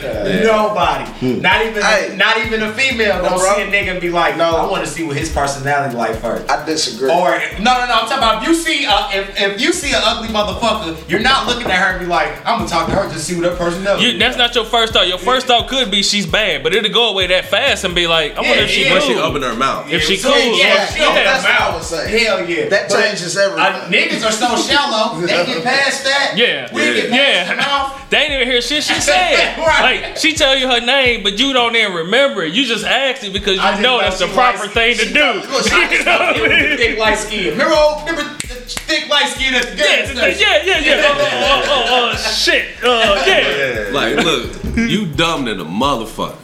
Nobody. 0.45 1.41
Not 1.41 1.67
even 1.67 1.83
Hey. 1.83 2.15
not 2.17 2.39
even 2.39 2.63
a 2.63 2.73
female 2.73 3.21
gonna 3.23 3.37
bro. 3.37 3.55
see 3.57 3.63
a 3.63 3.67
nigga 3.67 3.93
and 3.93 4.01
be 4.01 4.11
like, 4.11 4.37
No. 4.37 4.57
I 4.57 4.67
want 4.71 4.85
to 4.85 4.91
see 4.91 5.03
what 5.05 5.17
his 5.17 5.29
personality 5.31 5.97
like 5.97 6.21
first. 6.21 6.51
I 6.51 6.65
disagree. 6.65 7.11
Or 7.11 7.31
no, 7.59 7.73
no, 7.79 7.87
no. 7.87 7.93
I'm 7.93 8.07
talking 8.09 8.19
about 8.19 8.43
if 8.43 8.49
you 8.49 8.55
see 8.55 8.85
a, 8.85 9.09
if, 9.13 9.41
if 9.41 9.61
you 9.61 9.73
see 9.73 9.91
an 9.93 10.01
ugly 10.03 10.29
motherfucker, 10.29 10.97
you're 11.11 11.21
not 11.21 11.47
looking 11.47 11.71
at 11.71 11.79
her 11.79 11.91
and 11.93 12.01
be 12.01 12.07
like, 12.07 12.29
I'm 12.47 12.59
gonna 12.59 12.69
talk 12.69 12.87
to 12.89 12.93
her 12.95 13.03
just 13.05 13.15
to 13.15 13.21
see 13.35 13.41
what 13.41 13.51
her 13.51 13.57
personality. 13.57 14.05
You, 14.07 14.19
that's 14.19 14.37
not 14.37 14.55
your 14.55 14.65
first 14.65 14.93
thought. 14.93 15.09
Your 15.09 15.19
first 15.19 15.47
thought 15.47 15.69
could 15.69 15.91
be 15.91 16.03
she's 16.03 16.27
bad, 16.27 16.63
but 16.63 16.75
it'll 16.75 16.93
go 16.93 17.11
away 17.11 17.27
that 17.29 17.47
fast 17.47 17.85
and 17.85 17.95
be 17.95 18.07
like, 18.07 18.37
I 18.37 18.41
wonder 18.43 18.65
if 18.65 18.71
she 18.71 18.85
Yeah, 18.85 18.99
cool. 18.99 19.09
she 19.09 19.15
open 19.19 19.43
her 19.43 19.55
mouth. 19.55 19.91
If 19.91 20.03
she 20.05 20.17
So, 20.17 20.33
cool, 20.33 20.59
yeah, 20.59 20.85
or- 20.85 20.87
she 20.93 20.99
yeah. 21.01 21.05
open 21.07 21.17
her 21.19 21.25
That's 21.25 21.43
what 21.45 21.53
I 21.55 21.59
mouth. 21.59 21.75
would 21.75 21.83
say. 21.85 22.25
Hell 22.25 22.49
yeah. 22.49 22.69
That 22.69 22.89
But, 22.89 23.03
changes 23.03 23.37
everything. 23.37 23.65
uh, 23.65 23.89
niggas 23.89 24.27
are 24.27 24.33
so 24.33 24.57
shallow. 24.57 25.21
They 25.21 25.47
get 25.47 25.65
past 25.65 26.05
that. 26.05 26.33
Yeah. 26.37 26.73
We 26.73 26.83
get 26.83 27.11
past 27.11 27.15
Yeah. 27.15 27.51
the 27.51 27.57
mouth. 27.57 27.97
They 28.11 28.19
ain't 28.19 28.33
even 28.33 28.49
hear 28.49 28.61
shit 28.61 28.83
she 28.83 29.00
said. 29.01 29.57
Right. 29.71 30.03
Like 30.03 30.17
she 30.17 30.33
tell 30.35 30.57
you 30.57 30.69
her 30.69 30.81
name, 30.81 31.23
but 31.23 31.39
you 31.39 31.53
don't 31.53 31.75
even 31.77 31.93
remember 31.95 32.43
it. 32.43 32.55
You 32.55 32.65
just 32.67 32.85
asked 32.85 33.23
it 33.25 33.33
because 33.33 33.57
you 33.57 33.63
know 33.63 33.81
know 33.81 34.01
that's 34.01 34.19
the 34.19 34.27
proper 34.29 34.59
likes- 34.61 34.73
thing 34.73 34.97
to 34.97 35.05
she 35.07 35.13
do. 35.13 35.19
know- 35.21 35.35
look, 35.35 35.47
I 35.73 35.89
just 35.95 36.07
know 36.07 36.33
it 36.35 36.43
was 36.43 36.71
the 36.71 36.77
thick 36.77 36.99
light 36.99 37.19
skin. 37.19 37.51
Remember, 37.53 37.75
old, 37.75 38.01
remember 38.09 38.23
the 38.23 38.55
thick 38.87 39.09
light 39.09 39.27
skin 39.29 39.55
at 39.55 39.63
the 39.65 39.77
Yeah, 39.77 39.77
gas 39.77 40.15
yeah, 40.15 40.33
station? 40.35 40.47
yeah, 40.67 40.79
yeah. 40.81 41.03
Oh, 41.05 41.15
oh, 41.19 41.63
oh, 41.67 41.85
oh, 41.89 42.13
oh, 42.13 42.17
shit. 42.17 42.67
Uh, 42.83 43.23
yeah. 43.27 43.91
Like, 43.93 44.17
look, 44.25 44.53
you 44.77 45.07
dumb 45.07 45.45
than 45.45 45.61
a 45.61 45.65
motherfucker. 45.65 46.37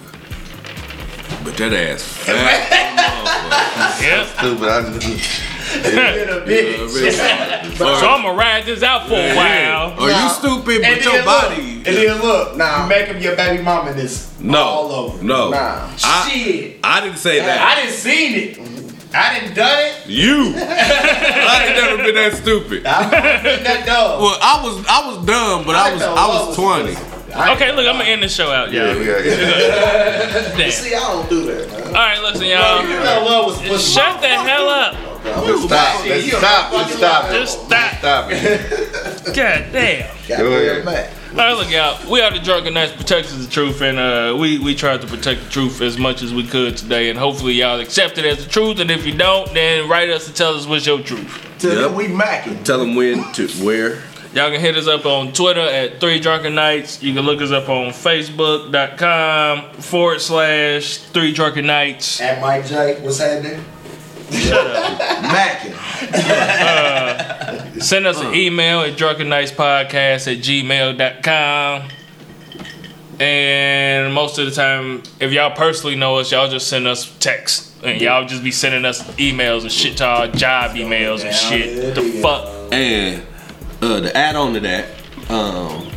But 1.45 1.57
that 1.59 1.73
ass 1.73 2.03
fat. 2.03 2.83
Yeah. 4.03 4.27
Stupid. 4.27 4.69
I 4.69 4.99
just, 4.99 5.43
Little 5.75 6.41
bitch. 6.49 7.57
So 7.77 7.85
I'm 7.87 8.23
gonna 8.23 8.33
ride 8.39 8.65
this 8.65 8.83
out 8.83 9.07
for 9.07 9.15
a 9.15 9.35
while. 9.37 10.01
Or 10.01 10.09
you 10.11 10.29
stupid, 10.31 10.83
And 10.83 10.97
but 10.97 11.05
your 11.05 11.13
then 11.15 11.25
body. 11.25 11.73
and 11.77 11.85
then 11.85 12.23
look, 12.23 12.57
Nah. 12.57 12.83
you 12.83 12.89
make 12.89 13.07
him 13.09 13.19
your 13.19 13.37
baby 13.37 13.63
mama 13.63 13.93
this 13.93 14.33
No, 14.41 14.59
all 14.63 14.93
over. 14.93 15.23
no. 15.25 15.51
Nah. 15.51 15.91
I, 16.03 16.29
Shit. 16.31 16.79
I 16.83 17.01
didn't 17.03 17.19
say 17.19 17.41
that. 17.41 17.61
I 17.61 17.81
didn't 17.83 17.95
seen 17.97 18.35
it. 18.35 18.59
I 19.15 19.39
didn't 19.39 19.55
done 19.55 19.79
it. 19.79 20.07
You. 20.07 20.55
I 20.57 21.65
ain't 21.67 21.77
never 21.77 22.03
been 22.03 22.15
that 22.15 22.33
stupid. 22.35 22.87
I'm 22.87 23.11
that 23.11 23.85
dog. 23.87 24.21
Well, 24.23 24.39
I 24.41 24.63
was 24.65 24.87
I 24.89 25.07
was 25.09 25.27
dumb, 25.27 25.65
but 25.67 25.75
I 25.77 25.93
was 25.93 26.03
I 26.03 26.27
was 26.27 26.57
twenty. 26.57 26.97
Okay, 27.53 27.71
look, 27.77 27.87
I'm 27.87 27.99
gonna 27.99 28.05
end 28.05 28.23
the 28.23 28.29
show 28.31 28.51
out, 28.51 28.73
yeah, 28.73 28.93
y'all. 28.93 29.03
yeah, 29.03 29.19
yeah. 29.19 30.57
Damn. 30.57 30.71
See, 30.71 30.95
I 30.95 31.01
don't 31.01 31.29
do 31.29 31.45
that, 31.45 31.69
man. 31.71 31.87
All 31.89 31.93
right, 31.93 32.21
listen, 32.23 32.47
y'all. 32.47 32.83
y'all. 32.83 33.05
know 33.05 33.25
love 33.29 33.47
was 33.47 33.61
pussy. 33.69 33.93
Shut 33.93 34.21
the 34.23 34.29
hell 34.29 34.69
up. 34.69 34.95
Let's 35.27 35.65
stop. 35.65 36.05
Let's 36.07 36.27
stop. 36.29 36.73
Let's 36.73 36.95
stop. 36.97 37.31
Just 37.31 37.67
stop. 37.67 37.99
Stop 37.99 38.29
it. 38.31 39.25
God 39.27 39.67
damn. 39.73 40.17
Go 40.29 40.53
ahead. 40.53 41.13
All 41.31 41.37
right, 41.37 41.53
look 41.57 41.73
out. 41.75 42.05
We 42.07 42.21
are 42.23 42.31
the 42.31 42.39
Drunken 42.39 42.73
Knights 42.75 42.93
Protectors 42.93 43.35
of 43.35 43.45
the 43.45 43.51
Truth, 43.51 43.83
and 43.83 43.99
uh, 43.99 44.37
we 44.39 44.59
we 44.59 44.75
tried 44.75 45.01
to 45.03 45.07
protect 45.07 45.43
the 45.45 45.51
truth 45.51 45.81
as 45.83 45.99
much 45.99 46.23
as 46.23 46.33
we 46.33 46.47
could 46.47 46.77
today, 46.77 47.11
and 47.11 47.19
hopefully 47.19 47.53
y'all 47.55 47.81
accept 47.81 48.17
it 48.19 48.25
as 48.25 48.45
the 48.45 48.51
truth. 48.51 48.79
And 48.81 48.91
if 48.91 49.05
you 49.07 49.15
don't, 49.17 49.53
then 49.53 49.89
write 49.89 50.09
us 50.09 50.27
and 50.29 50.37
tell 50.37 50.55
us 50.55 50.67
what's 50.67 50.87
your 50.87 51.01
truth. 51.01 51.29
Till 51.59 51.73
Yep. 51.75 51.81
then, 51.91 51.95
we 51.95 52.07
macking. 52.07 52.65
Tell 52.65 52.79
them 52.79 52.95
when 52.95 53.31
to 53.35 53.49
where. 53.65 54.03
Y'all 54.35 54.51
can 54.51 54.61
hit 54.61 54.77
us 54.77 54.87
up 54.87 55.05
on 55.07 55.33
Twitter 55.33 55.61
at 55.61 55.99
Three 56.01 56.21
Drunken 56.21 56.55
Knights. 56.55 57.03
You 57.03 57.13
can 57.15 57.25
look 57.25 57.41
us 57.43 57.51
up 57.53 57.69
on 57.69 57.89
Facebook.com 57.93 59.73
forward 59.81 60.21
slash 60.21 60.99
Three 60.99 61.33
Drunken 61.33 61.67
Knights. 61.67 62.21
At 62.21 62.41
Mike 62.41 62.67
J, 62.67 63.01
what's 63.03 63.19
happening? 63.19 63.65
Macking. 64.31 65.75
Send 67.83 68.07
us 68.07 68.21
an 68.21 68.35
email 68.35 68.81
at 68.81 68.97
drunkennightspodcast 68.97 70.33
at 70.33 70.39
gmail.com. 70.39 71.89
And 73.19 74.13
most 74.13 74.39
of 74.39 74.45
the 74.47 74.53
time, 74.53 75.03
if 75.21 75.33
y'all 75.33 75.55
personally 75.55 75.97
know 75.97 76.17
us, 76.17 76.31
y'all 76.33 76.49
just 76.49 76.69
send 76.69 76.87
us 76.87 77.11
texts. 77.19 77.75
And 77.83 78.01
y'all 78.01 78.27
just 78.27 78.43
be 78.43 78.51
sending 78.51 78.85
us 78.85 79.03
emails 79.17 79.63
and 79.63 79.71
shit 79.73 79.99
to 79.99 80.05
our 80.05 80.29
job 80.29 80.73
emails 80.73 81.25
and 81.25 81.35
shit. 81.35 81.95
The 81.95 82.03
fuck? 82.23 82.49
And 82.73 83.23
uh, 83.81 84.01
to 84.01 84.17
add 84.17 84.35
on 84.37 84.55
to 84.55 84.61
that, 84.61 84.89
um, 85.31 85.89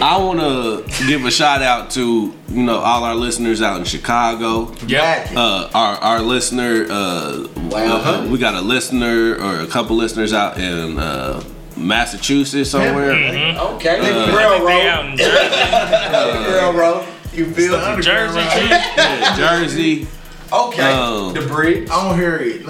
I 0.00 0.16
want 0.18 0.40
to 0.40 0.84
give 1.06 1.24
a 1.24 1.30
shout 1.30 1.62
out 1.62 1.90
to 1.92 2.32
you 2.48 2.62
know 2.62 2.78
all 2.78 3.04
our 3.04 3.14
listeners 3.14 3.60
out 3.62 3.78
in 3.78 3.84
Chicago. 3.84 4.72
Yeah. 4.86 5.30
Uh, 5.36 5.70
our 5.74 5.96
our 5.96 6.20
listener, 6.20 6.86
uh, 6.88 7.46
uh, 7.72 8.26
we 8.30 8.38
got 8.38 8.54
a 8.54 8.60
listener 8.60 9.34
or 9.36 9.60
a 9.60 9.66
couple 9.66 9.96
listeners 9.96 10.32
out 10.32 10.58
in 10.58 10.98
uh, 10.98 11.42
Massachusetts 11.76 12.70
somewhere. 12.70 13.12
Okay, 13.12 13.98
I 13.98 14.00
nigga, 14.00 14.24
think 14.26 14.38
real 14.38 14.50
they 14.58 14.64
road. 14.64 14.86
out 14.86 15.04
in 15.06 15.16
Jersey. 15.16 16.52
Real 16.52 16.72
road. 16.72 17.06
You 17.32 17.46
feel 17.52 17.96
me? 17.96 18.02
Jersey, 18.02 18.40
G. 18.40 18.68
Yeah, 18.68 19.36
Jersey. 19.36 20.06
Okay. 20.52 20.92
Oh. 20.94 21.32
the 21.32 21.40
bridge. 21.46 21.88
I 21.90 22.08
don't 22.08 22.18
hear 22.18 22.36
it. 22.40 22.62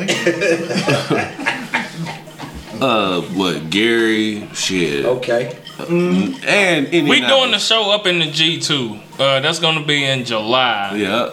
Uh, 2.80 3.20
what? 3.34 3.70
Gary, 3.70 4.48
shit, 4.54 5.04
Okay. 5.04 5.56
And 5.88 6.86
Indianapolis. 6.86 7.08
We 7.08 7.20
doing 7.26 7.50
the 7.50 7.58
show 7.58 7.90
up 7.92 8.06
in 8.06 8.18
the 8.18 8.26
G2. 8.26 9.00
Uh, 9.18 9.40
that's 9.40 9.58
gonna 9.58 9.84
be 9.84 10.04
in 10.04 10.24
July. 10.24 10.94
Yeah. 10.96 11.30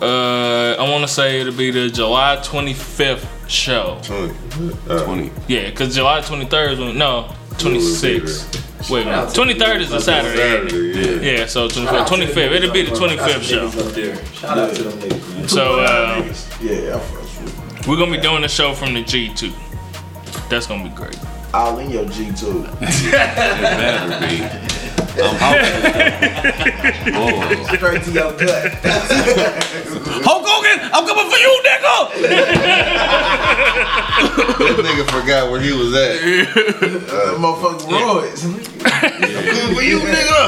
Uh, 0.00 0.74
I 0.78 0.90
want 0.90 1.02
to 1.02 1.08
say 1.08 1.40
it'll 1.40 1.52
be 1.56 1.70
the 1.70 1.88
July 1.88 2.38
25th 2.42 3.26
show. 3.48 4.00
Twenty. 4.02 5.30
Yeah, 5.46 5.70
cause 5.70 5.94
July 5.94 6.20
23rd 6.20 6.72
is 6.72 6.78
when, 6.80 6.98
no 6.98 7.32
26th. 7.52 8.90
Wait 8.90 9.02
a 9.02 9.04
minute, 9.04 9.28
23rd 9.28 9.80
is 9.80 9.92
a 9.92 10.00
Saturday. 10.00 10.42
ain't? 10.42 10.70
Saturday, 10.70 11.24
yeah. 11.24 11.38
Yeah, 11.38 11.46
so 11.46 11.68
25th, 11.68 12.06
25th. 12.06 12.50
It'll 12.52 12.72
be 12.72 12.82
the 12.82 12.90
25th 12.90 13.42
show. 13.42 13.70
Shout 14.32 14.58
out 14.58 14.74
to 14.74 14.82
them 14.82 14.98
niggas. 14.98 15.48
So 15.50 15.78
uh, 15.80 16.16
Yeah, 16.60 16.96
I 16.96 16.98
fucks 16.98 17.44
with 17.44 17.86
we're 17.86 17.96
gonna 17.96 18.12
be 18.12 18.20
doing 18.20 18.42
the 18.42 18.48
show 18.48 18.74
from 18.74 18.94
the 18.94 19.02
G2. 19.04 19.52
That's 20.48 20.66
gonna 20.66 20.84
be 20.88 20.94
great. 20.94 21.16
All 21.54 21.78
in 21.78 21.90
your 21.90 22.04
G2. 22.04 22.80
Better 23.10 24.26
be. 24.26 24.91
I'm 25.18 25.36
hoping. 25.40 25.72
Boy. 27.12 27.76
Straight 27.76 28.02
to 28.04 28.10
your 28.12 28.32
gut. 28.32 28.72
Hulk 30.24 30.44
Hogan, 30.46 30.78
I'm 30.92 31.04
coming 31.06 31.28
for 31.30 31.38
you, 31.38 31.52
nigga. 31.64 31.94
That 34.58 34.84
nigga 34.84 35.04
forgot 35.10 35.50
where 35.50 35.60
he 35.60 35.72
was 35.72 35.94
at. 35.94 36.22
Uh, 37.12 37.36
motherfucking 37.38 37.88
roids. 37.90 38.42
Good 38.82 39.76
for 39.76 39.82
you, 39.82 39.98
nigga. 40.00 40.40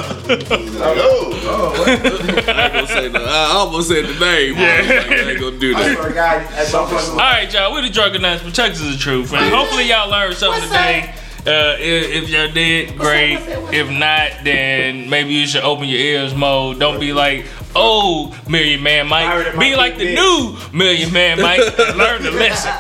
Like, 0.78 0.98
oh. 1.01 1.32
I 1.47 2.48
ain't 2.64 2.72
gonna 2.72 2.86
say 2.86 3.09
the. 3.09 3.18
I 3.20 3.52
almost 3.52 3.89
said 3.89 4.06
the 4.06 4.14
name. 4.18 4.55
Yeah. 4.55 4.62
I 4.64 5.31
ain't 5.31 5.40
gonna 5.40 5.59
do 5.59 5.74
that. 5.74 5.97
Forgot. 5.98 6.74
All 7.10 7.16
right, 7.16 7.52
y'all. 7.52 7.72
We're 7.72 7.82
the 7.82 7.90
drug 7.90 8.14
announcement. 8.14 8.55
Texas 8.55 8.85
is 8.85 8.97
the 8.97 9.02
truth, 9.02 9.32
and 9.32 9.52
hopefully 9.55 9.85
y'all 9.89 10.09
learned 10.10 10.36
something 10.36 10.62
today. 10.62 11.12
Uh, 11.47 11.77
if, 11.79 12.25
if 12.25 12.31
y'all 12.31 12.51
did, 12.51 12.97
great. 12.97 13.39
If 13.73 13.91
not, 13.91 14.45
then 14.45 15.11
maybe 15.11 15.35
you 15.35 15.47
should 15.47 15.62
open 15.62 15.87
your 15.89 16.01
ears 16.01 16.35
mode. 16.35 16.79
Don't 16.79 16.99
be 16.99 17.12
like, 17.12 17.45
oh, 17.77 18.35
Million 18.49 18.83
Man 18.83 19.09
Mike. 19.09 19.59
Be 19.59 19.77
like 19.77 19.99
the 19.99 20.07
bitch. 20.07 20.73
new 20.73 20.79
Million 20.79 21.12
Man 21.12 21.41
Mike 21.43 21.61
and 21.61 21.99
learn 21.99 22.23
the 22.23 22.31
lesson. 22.31 22.73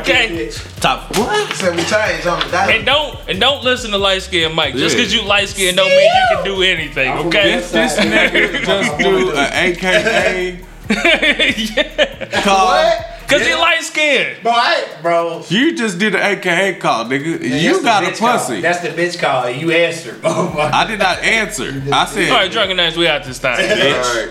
Okay. 0.00 0.50
Top 0.80 1.16
what? 1.16 1.54
Said 1.54 1.76
we 1.76 1.82
changed 1.84 2.26
on 2.26 2.40
the 2.50 2.58
And 2.58 2.84
don't 2.84 3.18
and 3.28 3.38
don't 3.40 3.62
listen 3.62 3.92
to 3.92 3.98
light 3.98 4.22
skinned 4.22 4.54
Mike. 4.54 4.74
Just 4.74 4.96
because 4.96 5.14
you 5.14 5.22
light 5.22 5.48
skinned 5.48 5.76
don't 5.76 5.88
mean 5.88 6.10
you 6.12 6.36
can 6.36 6.44
do 6.44 6.62
anything. 6.62 7.12
Okay. 7.26 7.56
This, 7.56 7.70
this 7.70 7.96
nigga 7.98 8.64
just 8.64 8.98
do 8.98 9.30
an 9.32 9.52
AKA 9.52 10.60
yeah. 10.90 12.42
call. 12.42 12.66
What? 12.66 13.17
Cause 13.28 13.46
he 13.46 13.54
light 13.54 13.82
skinned. 13.82 14.42
Bro, 14.42 14.52
I, 14.52 14.84
bro. 15.02 15.44
You 15.48 15.76
just 15.76 15.98
did 15.98 16.14
an 16.14 16.22
AKA 16.22 16.76
call, 16.76 17.04
nigga. 17.04 17.38
That's 17.38 17.62
you 17.62 17.82
got 17.82 18.02
a 18.02 18.06
bitch 18.06 18.18
call. 18.18 18.38
pussy. 18.38 18.60
That's 18.62 18.80
the 18.80 18.88
bitch 18.88 19.18
call. 19.20 19.50
You 19.50 19.70
answered. 19.70 20.20
Oh 20.24 20.50
my. 20.54 20.70
I 20.70 20.86
did 20.86 20.98
not 20.98 21.18
answer. 21.18 21.82
I 21.92 22.06
said. 22.06 22.30
All 22.30 22.36
right, 22.38 22.50
Drunken 22.50 22.78
Knights. 22.78 22.96
We 22.96 23.06
out 23.06 23.24
this 23.24 23.38
time. 23.38 23.58
All 23.60 23.66
right. 23.66 24.30